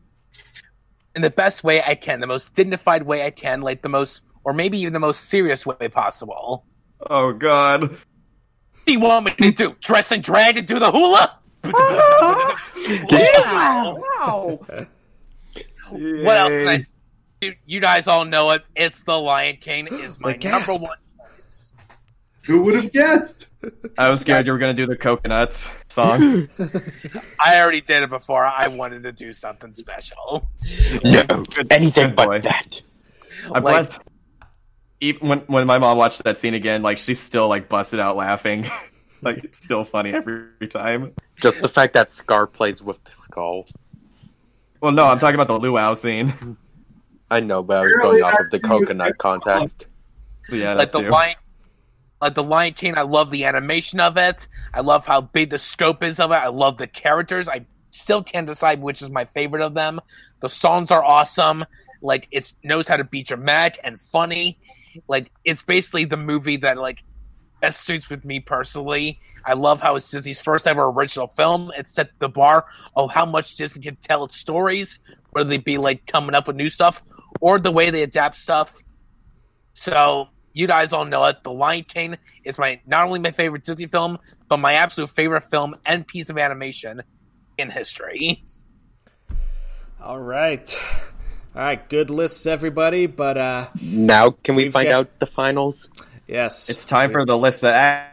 in 1.15 1.21
the 1.21 1.29
best 1.29 1.63
way 1.63 1.81
I 1.81 1.95
can, 1.95 2.19
the 2.19 2.27
most 2.27 2.53
dignified 2.53 3.03
way 3.03 3.25
I 3.25 3.31
can, 3.31 3.61
like 3.61 3.81
the 3.81 3.89
most, 3.89 4.21
or 4.43 4.53
maybe 4.53 4.79
even 4.79 4.93
the 4.93 4.99
most 4.99 5.25
serious 5.25 5.65
way 5.65 5.87
possible. 5.89 6.65
Oh 7.09 7.33
God. 7.33 7.97
What 8.85 8.91
do 8.91 8.93
you 8.93 8.99
want 8.99 9.25
me 9.25 9.31
to 9.49 9.51
do? 9.51 9.75
Dress 9.81 10.11
and 10.11 10.21
drag 10.21 10.57
and 10.57 10.67
do 10.67 10.77
the 10.77 10.91
hula? 10.91 11.39
Wow. 13.11 14.59
What 15.91 16.37
else 16.37 16.49
can 16.51 16.67
I? 16.67 16.75
s- 16.75 16.91
You, 17.41 17.53
you 17.65 17.79
guys 17.79 18.07
all 18.07 18.25
know 18.25 18.51
it. 18.51 18.63
It's 18.75 19.01
the 19.03 19.17
Lion 19.19 19.57
King. 19.61 19.87
Is 19.87 20.19
my 20.19 20.33
number 20.35 20.73
one. 20.75 20.97
Who 22.45 22.63
would 22.63 22.75
have 22.75 22.91
guessed? 22.91 23.51
I 23.97 24.09
was 24.09 24.21
scared 24.21 24.45
you 24.45 24.51
were 24.51 24.57
gonna 24.59 24.73
do 24.75 24.85
the 24.85 24.95
coconuts 24.95 25.69
song. 25.89 26.47
I 27.39 27.59
already 27.59 27.81
did 27.81 28.03
it 28.03 28.09
before. 28.11 28.43
I 28.45 28.67
wanted 28.67 29.01
to 29.03 29.11
do 29.11 29.33
something 29.33 29.73
special. 29.73 30.47
No, 31.03 31.23
anything 31.71 32.13
but 32.13 32.27
boy. 32.27 32.41
that. 32.41 32.81
I'm 33.53 33.63
Like- 33.63 33.89
glad. 33.89 34.01
Even 35.05 35.27
when 35.29 35.39
when 35.41 35.67
my 35.67 35.77
mom 35.77 35.97
watched 35.97 36.23
that 36.23 36.37
scene 36.37 36.53
again, 36.53 36.81
like 36.81 36.97
she 36.97 37.15
still 37.15 37.47
like 37.47 37.69
busted 37.69 37.99
out 37.99 38.15
laughing. 38.15 38.65
like 39.21 39.43
it's 39.43 39.63
still 39.63 39.83
funny 39.83 40.11
every 40.11 40.67
time. 40.69 41.13
Just 41.41 41.61
the 41.61 41.69
fact 41.69 41.93
that 41.93 42.11
Scar 42.11 42.47
plays 42.47 42.81
with 42.81 43.03
the 43.03 43.11
skull. 43.11 43.65
Well, 44.81 44.91
no, 44.91 45.05
I'm 45.05 45.19
talking 45.19 45.35
about 45.35 45.47
the 45.47 45.59
luau 45.59 45.93
scene. 45.95 46.57
I 47.31 47.39
know, 47.39 47.63
but 47.63 47.77
I 47.77 47.81
was 47.83 47.93
Really, 47.95 48.19
going 48.19 48.23
off 48.23 48.39
of 48.39 48.49
the 48.51 48.59
that 48.59 48.65
scene 48.65 48.79
was 48.79 48.87
coconut 48.87 49.07
good. 49.07 49.17
context. 49.17 49.87
Yeah, 50.49 50.73
like 50.73 50.91
the 50.91 51.01
too. 51.01 51.09
lion 51.09 51.35
like 52.21 52.33
the 52.33 52.43
lion 52.43 52.73
king 52.73 52.97
i 52.97 53.01
love 53.01 53.29
the 53.29 53.43
animation 53.43 53.99
of 53.99 54.17
it 54.17 54.47
i 54.73 54.79
love 54.79 55.05
how 55.05 55.21
big 55.21 55.49
the 55.49 55.57
scope 55.57 56.01
is 56.03 56.19
of 56.19 56.31
it 56.31 56.35
i 56.35 56.47
love 56.47 56.77
the 56.77 56.87
characters 56.87 57.47
i 57.49 57.65
still 57.91 58.23
can't 58.23 58.47
decide 58.47 58.81
which 58.81 59.01
is 59.01 59.09
my 59.09 59.25
favorite 59.25 59.61
of 59.61 59.73
them 59.73 59.99
the 60.39 60.47
songs 60.49 60.91
are 60.91 61.03
awesome 61.03 61.65
like 62.01 62.27
it 62.31 62.53
knows 62.63 62.87
how 62.87 62.95
to 62.95 63.03
be 63.03 63.21
dramatic 63.21 63.79
and 63.83 63.99
funny 63.99 64.57
like 65.07 65.31
it's 65.43 65.63
basically 65.63 66.05
the 66.05 66.17
movie 66.17 66.57
that 66.57 66.77
like 66.77 67.03
best 67.61 67.81
suits 67.81 68.09
with 68.09 68.23
me 68.25 68.39
personally 68.39 69.19
i 69.45 69.53
love 69.53 69.81
how 69.81 69.95
it's 69.95 70.09
disney's 70.09 70.41
first 70.41 70.67
ever 70.67 70.89
original 70.89 71.27
film 71.27 71.71
it 71.77 71.87
set 71.87 72.09
the 72.19 72.29
bar 72.29 72.65
of 72.95 73.11
how 73.11 73.25
much 73.25 73.55
disney 73.55 73.81
can 73.81 73.95
tell 73.97 74.23
its 74.23 74.37
stories 74.37 74.99
whether 75.31 75.49
they 75.49 75.57
be 75.57 75.77
like 75.77 76.05
coming 76.05 76.35
up 76.35 76.47
with 76.47 76.55
new 76.55 76.69
stuff 76.69 77.01
or 77.41 77.59
the 77.59 77.71
way 77.71 77.89
they 77.89 78.03
adapt 78.03 78.35
stuff 78.35 78.83
so 79.73 80.29
you 80.55 80.67
guys 80.67 80.93
all 80.93 81.05
know 81.05 81.25
it. 81.25 81.43
The 81.43 81.51
Lion 81.51 81.83
King 81.83 82.17
is 82.43 82.57
my 82.57 82.79
not 82.87 83.05
only 83.05 83.19
my 83.19 83.31
favorite 83.31 83.63
Disney 83.63 83.87
film, 83.87 84.17
but 84.47 84.57
my 84.57 84.73
absolute 84.73 85.09
favorite 85.11 85.43
film 85.43 85.75
and 85.85 86.07
piece 86.07 86.29
of 86.29 86.37
animation 86.37 87.03
in 87.57 87.69
history. 87.69 88.43
All 90.01 90.19
right. 90.19 90.75
All 91.55 91.61
right, 91.61 91.87
good 91.89 92.09
lists, 92.09 92.45
everybody. 92.45 93.05
But 93.07 93.37
uh, 93.37 93.67
Now, 93.81 94.31
can 94.31 94.55
we 94.55 94.69
find 94.69 94.89
got- 94.89 94.99
out 94.99 95.19
the 95.19 95.25
finals? 95.27 95.87
yes, 96.27 96.69
It's 96.69 96.85
time 96.85 97.11
for 97.11 97.23
the 97.25 97.37
list 97.37 97.61
that 97.61 98.11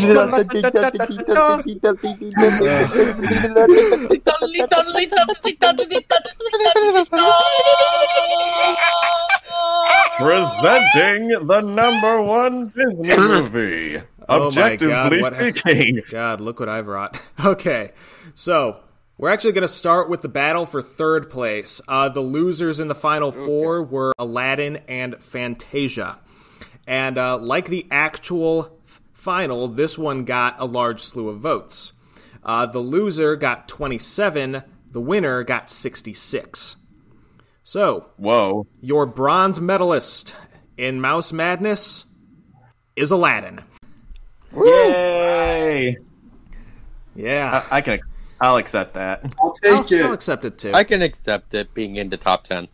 Presenting 10.17 11.47
the 11.47 11.61
number 11.61 12.21
one 12.23 12.73
Disney 12.75 13.17
movie. 13.17 14.01
Oh 14.29 14.51
my 14.51 14.75
God, 14.77 15.13
Objectively 15.13 15.21
what 15.21 15.34
hap- 15.34 15.57
speaking. 15.57 16.01
God, 16.09 16.41
look 16.41 16.59
what 16.59 16.69
I've 16.69 16.88
wrought. 16.88 17.19
Okay, 17.45 17.91
so 18.35 18.77
we're 19.18 19.30
actually 19.30 19.53
going 19.53 19.64
to 19.64 19.68
start 19.68 20.10
with 20.10 20.22
the 20.22 20.30
battle 20.30 20.65
for 20.65 20.81
third 20.81 21.30
place. 21.30 21.81
Uh, 21.88 22.10
the 22.10 22.22
losers 22.22 22.80
in 22.80 22.88
the 22.88 22.95
final 22.95 23.31
four 23.31 23.84
were 23.84 24.14
Aladdin 24.19 24.77
and 24.88 25.22
Fantasia. 25.23 26.19
And 26.85 27.18
uh, 27.18 27.38
like 27.38 27.65
the 27.65 27.88
actual 27.89 28.80
f- 28.85 29.02
final, 29.14 29.68
this 29.68 29.98
one 29.98 30.23
got 30.23 30.60
a 30.60 30.65
large 30.65 31.02
slew 31.02 31.30
of 31.30 31.39
votes. 31.39 31.94
Uh, 32.44 32.65
the 32.65 32.80
loser 32.80 33.35
got 33.35 33.68
27, 33.68 34.64
the 34.91 35.02
winner 35.02 35.44
got 35.44 35.69
66. 35.69 36.76
So, 37.64 38.10
Whoa. 38.15 38.68
your 38.80 39.06
bronze 39.06 39.60
medalist 39.60 40.35
in 40.77 41.02
Mouse 41.02 41.34
Madness 41.34 42.06
is 42.95 43.11
Aladdin. 43.11 43.61
Yay! 44.56 45.98
Yeah. 47.15 47.65
I, 47.69 47.77
I 47.77 47.81
can. 47.81 47.99
I'll 48.39 48.57
accept 48.57 48.93
that. 48.93 49.34
I'll 49.41 49.53
take 49.53 49.73
I'll, 49.73 49.93
it. 49.93 50.05
I'll 50.05 50.14
accept 50.14 50.45
it 50.45 50.57
too. 50.57 50.73
I 50.73 50.84
can 50.84 51.01
accept 51.01 51.53
it 51.53 51.73
being 51.73 51.95
in 51.95 52.09
the 52.09 52.18
top 52.18 52.43
10. 52.43 52.68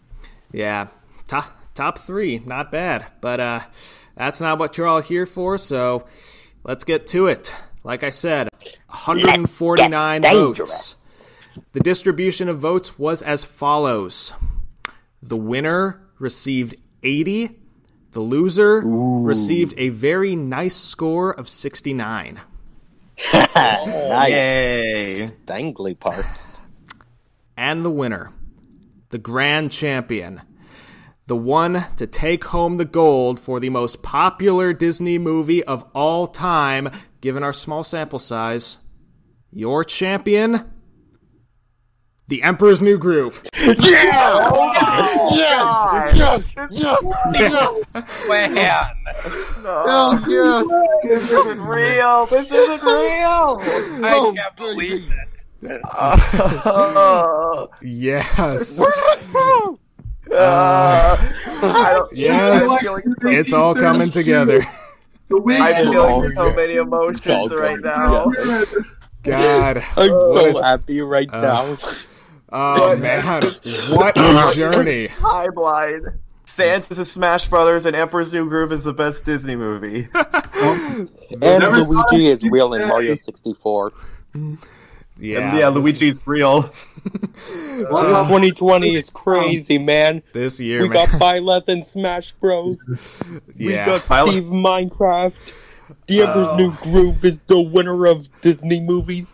Yeah, 0.52 0.88
top 1.28 1.64
top 1.74 1.98
three, 2.00 2.40
not 2.46 2.72
bad. 2.72 3.06
But 3.22 3.40
uh, 3.40 3.60
that's 4.16 4.42
not 4.42 4.60
what 4.60 4.78
you're 4.78 4.88
all 4.88 5.02
here 5.02 5.26
for. 5.26 5.58
So 5.58 6.06
let's 6.64 6.84
get 6.84 7.08
to 7.08 7.28
it. 7.28 7.54
Like 7.84 8.04
I 8.04 8.12
said, 8.12 8.50
149 8.88 10.22
votes. 10.22 11.26
The 11.74 11.80
distribution 11.80 12.50
of 12.50 12.60
votes 12.60 12.98
was 12.98 13.22
as 13.22 13.44
follows: 13.44 14.34
the 15.22 15.38
winner 15.38 16.02
received 16.20 16.76
80. 17.02 17.60
The 18.12 18.20
loser 18.20 18.84
received 18.86 19.74
a 19.78 19.90
very 19.90 20.36
nice 20.36 20.76
score 20.76 21.32
of 21.32 21.50
69. 21.50 22.40
Oh, 23.56 24.08
nice. 24.10 24.30
Yay! 24.32 25.28
Dangly 25.46 25.98
parts. 26.00 26.62
and 27.56 27.86
the 27.86 27.92
winner, 27.92 28.32
the 29.10 29.18
grand 29.18 29.72
champion, 29.72 30.42
the 31.28 31.36
one 31.36 31.86
to 31.98 32.08
take 32.08 32.46
home 32.46 32.78
the 32.78 32.86
gold 32.86 33.40
for 33.40 33.60
the 33.60 33.70
most 33.70 34.02
popular 34.04 34.74
Disney 34.74 35.18
movie 35.18 35.64
of 35.64 35.86
all 35.94 36.28
time, 36.28 36.90
given 37.22 37.44
our 37.44 37.54
small 37.54 37.84
sample 37.84 38.20
size. 38.20 38.80
Your 39.52 39.84
champion, 39.84 40.73
the 42.28 42.42
Emperor's 42.42 42.82
New 42.82 42.98
Groove. 42.98 43.44
Yeah! 43.56 44.50
Oh, 44.52 44.72
yes! 45.36 46.14
Yes! 46.16 46.54
Yes! 46.72 46.98
Yes! 47.34 48.28
Man! 48.28 48.54
No. 49.64 49.84
Oh, 49.86 50.26
yeah. 50.28 51.10
This 51.10 51.32
isn't 51.32 51.62
real! 51.62 52.26
This 52.28 52.52
isn't 52.52 52.84
real! 52.84 53.60
I 54.06 54.34
can't 54.36 54.56
believe 54.56 55.12
it. 55.12 55.30
Uh, 57.16 57.68
yes. 57.84 58.80
yes. 62.12 62.88
It's 63.22 63.54
all 63.54 63.76
coming 63.76 64.10
together. 64.10 64.66
I'm 65.32 65.92
feeling 65.92 66.32
so 66.36 66.54
many 66.54 66.76
emotions 66.76 67.54
right 67.54 67.80
now. 67.80 68.32
God. 69.22 69.84
I'm 69.96 70.08
so 70.08 70.62
happy 70.62 71.02
right 71.02 71.30
uh, 71.32 71.42
now. 71.42 71.78
Oh, 72.56 72.96
man. 72.96 73.24
What 73.90 74.18
a 74.18 74.52
journey. 74.56 75.08
High 75.08 75.50
blind. 75.50 76.06
Sans 76.46 76.92
is 76.92 77.00
a 77.00 77.06
Smash 77.06 77.48
Brothers, 77.48 77.86
and 77.86 77.96
Emperor's 77.96 78.32
New 78.34 78.48
Groove 78.50 78.72
is 78.74 78.84
the 78.84 78.94
best 78.94 79.26
Disney 79.26 79.56
movie. 79.56 80.08
And 80.54 81.10
Never 81.40 81.80
Luigi 81.82 82.28
is 82.28 82.44
real 82.44 82.74
in 82.76 82.88
Mario 82.88 83.16
64. 83.16 83.92
Yeah. 85.20 85.58
yeah, 85.58 85.68
Luigi's 85.70 86.20
real. 86.26 86.70
Wow. 87.90 88.26
2020 88.28 88.96
is 88.96 89.06
um, 89.06 89.14
crazy, 89.14 89.78
man. 89.78 90.22
This 90.34 90.60
year, 90.60 90.82
We 90.84 90.90
man. 90.90 91.08
got 91.08 91.20
Byleth 91.20 91.68
and 91.70 91.86
Smash 91.86 92.34
Bros. 92.34 92.84
We 93.58 93.74
got 93.76 94.02
Byleth- 94.02 94.30
Steve 94.32 94.44
Minecraft. 94.44 95.34
The 96.08 96.22
Emperor's 96.22 96.48
Oh. 96.50 96.56
New 96.58 96.72
Groove 96.76 97.26
is 97.26 97.42
the 97.48 97.60
winner 97.62 98.06
of 98.06 98.28
Disney 98.42 98.80
movies. 98.80 99.34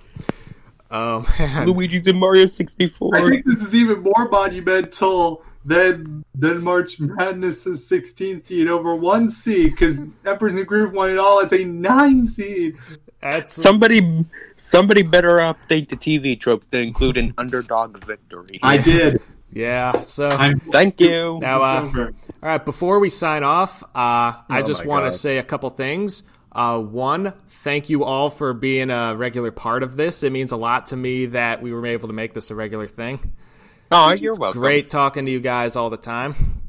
Oh, 0.92 1.26
man. 1.40 1.68
Luigi's 1.68 2.08
in 2.08 2.18
Mario 2.18 2.46
64. 2.46 3.18
I 3.18 3.30
think 3.30 3.46
this 3.46 3.64
is 3.64 3.76
even 3.76 4.02
more 4.02 4.30
monumental 4.30 5.44
than 5.66 6.24
than 6.36 6.64
March 6.64 7.00
Madness' 7.00 7.88
16 7.88 8.42
seed 8.42 8.68
over 8.68 8.96
one 8.96 9.30
seed 9.30 9.72
because 9.72 10.00
Emperor's 10.26 10.54
New 10.54 10.66
Groove 10.66 10.94
won 10.94 11.10
it 11.10 11.18
all 11.18 11.42
as 11.42 11.52
a 11.52 11.64
nine 11.64 12.26
seed. 12.26 12.78
That's 13.22 13.52
Somebody, 13.52 14.26
somebody 14.56 15.02
better 15.02 15.38
update 15.40 15.90
the 15.90 15.98
TV 15.98 16.40
tropes 16.40 16.68
to 16.68 16.80
include 16.80 17.18
an 17.18 17.34
underdog 17.38 18.02
victory. 18.06 18.60
I 18.64 18.78
did. 18.78 19.22
yeah. 19.52 20.00
So 20.02 20.30
I'm 20.30 20.60
Thank 20.60 21.02
you. 21.02 21.38
now, 21.42 21.62
uh, 21.62 21.92
all 21.94 22.10
right. 22.42 22.64
Before 22.64 23.00
we 23.00 23.10
sign 23.10 23.44
off, 23.44 23.84
uh, 23.84 23.88
I 23.96 24.44
Oh 24.50 24.62
just 24.62 24.86
want 24.86 25.06
to 25.06 25.12
say 25.12 25.38
a 25.38 25.44
couple 25.44 25.70
things. 25.70 26.24
Uh, 26.52 26.80
one, 26.80 27.34
thank 27.48 27.90
you 27.90 28.04
all 28.04 28.30
for 28.30 28.54
being 28.54 28.90
a 28.90 29.16
regular 29.16 29.52
part 29.52 29.84
of 29.84 29.96
this. 29.96 30.24
It 30.24 30.32
means 30.32 30.52
a 30.52 30.58
lot 30.58 30.88
to 30.88 30.96
me 30.96 31.28
that 31.28 31.62
we 31.62 31.72
were 31.72 31.86
able 31.86 32.08
to 32.08 32.14
make 32.14 32.34
this 32.34 32.50
a 32.50 32.56
regular 32.56 32.88
thing. 32.88 33.34
Oh, 33.92 34.12
you're 34.14 34.36
welcome. 34.36 34.60
Great 34.60 34.90
talking 34.90 35.26
to 35.26 35.32
you 35.32 35.40
guys 35.40 35.76
all 35.76 35.90
the 35.90 35.98
time. 35.98 36.64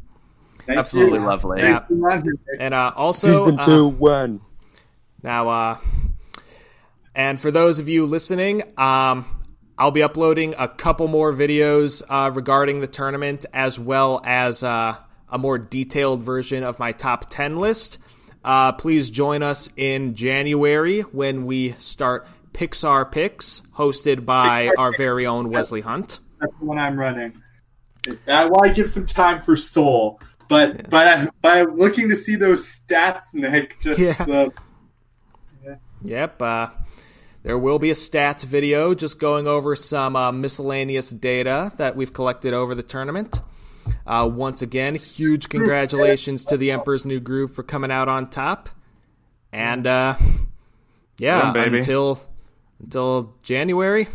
Thank 0.66 0.78
Absolutely 0.78 1.18
you. 1.18 1.26
lovely. 1.26 1.60
Yeah. 1.60 1.72
Thanks 1.72 1.86
for 1.88 1.94
being 1.94 2.04
on 2.04 2.22
here, 2.22 2.32
Nick. 2.32 2.60
And 2.60 2.74
uh, 2.74 2.92
also, 2.94 3.44
Season 3.44 3.58
uh, 3.58 3.66
two, 3.66 3.88
when? 3.88 4.40
Now, 5.22 5.48
uh, 5.48 5.78
and 7.14 7.40
for 7.40 7.50
those 7.50 7.78
of 7.78 7.88
you 7.88 8.06
listening, 8.06 8.62
um, 8.78 9.24
I'll 9.76 9.90
be 9.90 10.02
uploading 10.02 10.54
a 10.58 10.68
couple 10.68 11.08
more 11.08 11.32
videos 11.32 12.02
uh, 12.08 12.30
regarding 12.30 12.80
the 12.80 12.86
tournament, 12.86 13.46
as 13.52 13.78
well 13.78 14.20
as 14.24 14.62
uh, 14.62 14.96
a 15.28 15.38
more 15.38 15.58
detailed 15.58 16.22
version 16.22 16.62
of 16.62 16.78
my 16.78 16.92
top 16.92 17.30
10 17.30 17.58
list. 17.58 17.98
Uh, 18.44 18.72
please 18.72 19.10
join 19.10 19.42
us 19.42 19.68
in 19.76 20.14
January 20.14 21.00
when 21.02 21.46
we 21.46 21.72
start 21.78 22.26
Pixar 22.52 23.10
Picks, 23.10 23.62
hosted 23.76 24.24
by 24.24 24.70
our 24.78 24.92
very 24.96 25.26
own 25.26 25.50
Wesley 25.50 25.82
Hunt. 25.82 26.18
That's 26.40 26.52
the 26.58 26.64
one 26.64 26.78
I'm 26.78 26.98
running. 26.98 27.40
I 28.26 28.46
want 28.46 28.68
to 28.68 28.72
give 28.72 28.88
some 28.88 29.04
time 29.04 29.42
for 29.42 29.56
Soul, 29.56 30.20
but 30.48 30.88
by 30.88 31.28
by 31.42 31.62
looking 31.62 32.08
to 32.08 32.16
see 32.16 32.34
those 32.34 32.64
stats, 32.64 33.34
Nick, 33.34 33.78
just 33.80 34.00
Yeah. 34.00 34.24
the 34.24 34.52
Yep. 36.02 36.40
Uh, 36.40 36.68
there 37.42 37.58
will 37.58 37.78
be 37.78 37.90
a 37.90 37.94
stats 37.94 38.44
video 38.44 38.94
just 38.94 39.18
going 39.18 39.46
over 39.46 39.76
some 39.76 40.16
uh, 40.16 40.32
miscellaneous 40.32 41.10
data 41.10 41.72
that 41.76 41.96
we've 41.96 42.12
collected 42.12 42.54
over 42.54 42.74
the 42.74 42.82
tournament. 42.82 43.40
Uh, 44.06 44.28
once 44.32 44.62
again, 44.62 44.94
huge 44.94 45.48
congratulations 45.48 46.44
to 46.46 46.56
the 46.56 46.70
Emperor's 46.72 47.04
New 47.04 47.20
Groove 47.20 47.54
for 47.54 47.62
coming 47.62 47.90
out 47.90 48.08
on 48.08 48.30
top. 48.30 48.68
And 49.52 49.86
uh, 49.86 50.14
yeah, 51.18 51.52
Yeah, 51.54 51.64
until 51.64 52.20
until 52.80 53.34
January, 53.42 54.06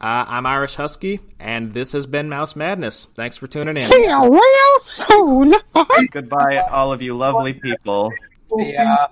uh, 0.00 0.24
I'm 0.28 0.46
Irish 0.46 0.74
Husky, 0.74 1.20
and 1.38 1.72
this 1.74 1.92
has 1.92 2.06
been 2.06 2.28
Mouse 2.28 2.56
Madness. 2.56 3.06
Thanks 3.14 3.36
for 3.36 3.46
tuning 3.46 3.76
in. 3.76 3.82
See 3.82 4.04
you 4.04 4.30
real 4.32 4.80
soon. 4.84 5.54
Goodbye, 6.10 6.58
all 6.70 6.92
of 6.92 7.02
you 7.02 7.16
lovely 7.16 7.52
people. 7.52 8.12
Yeah. 8.56 9.08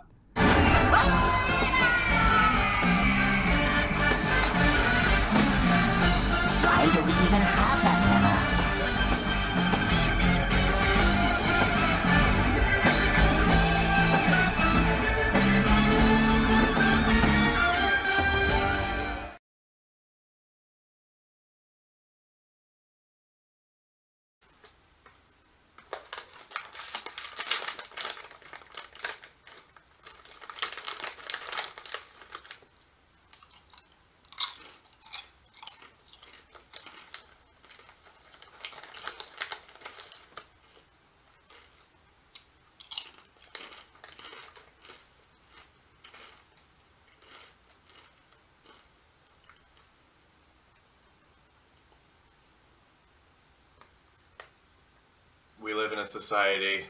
Society 56.07 56.85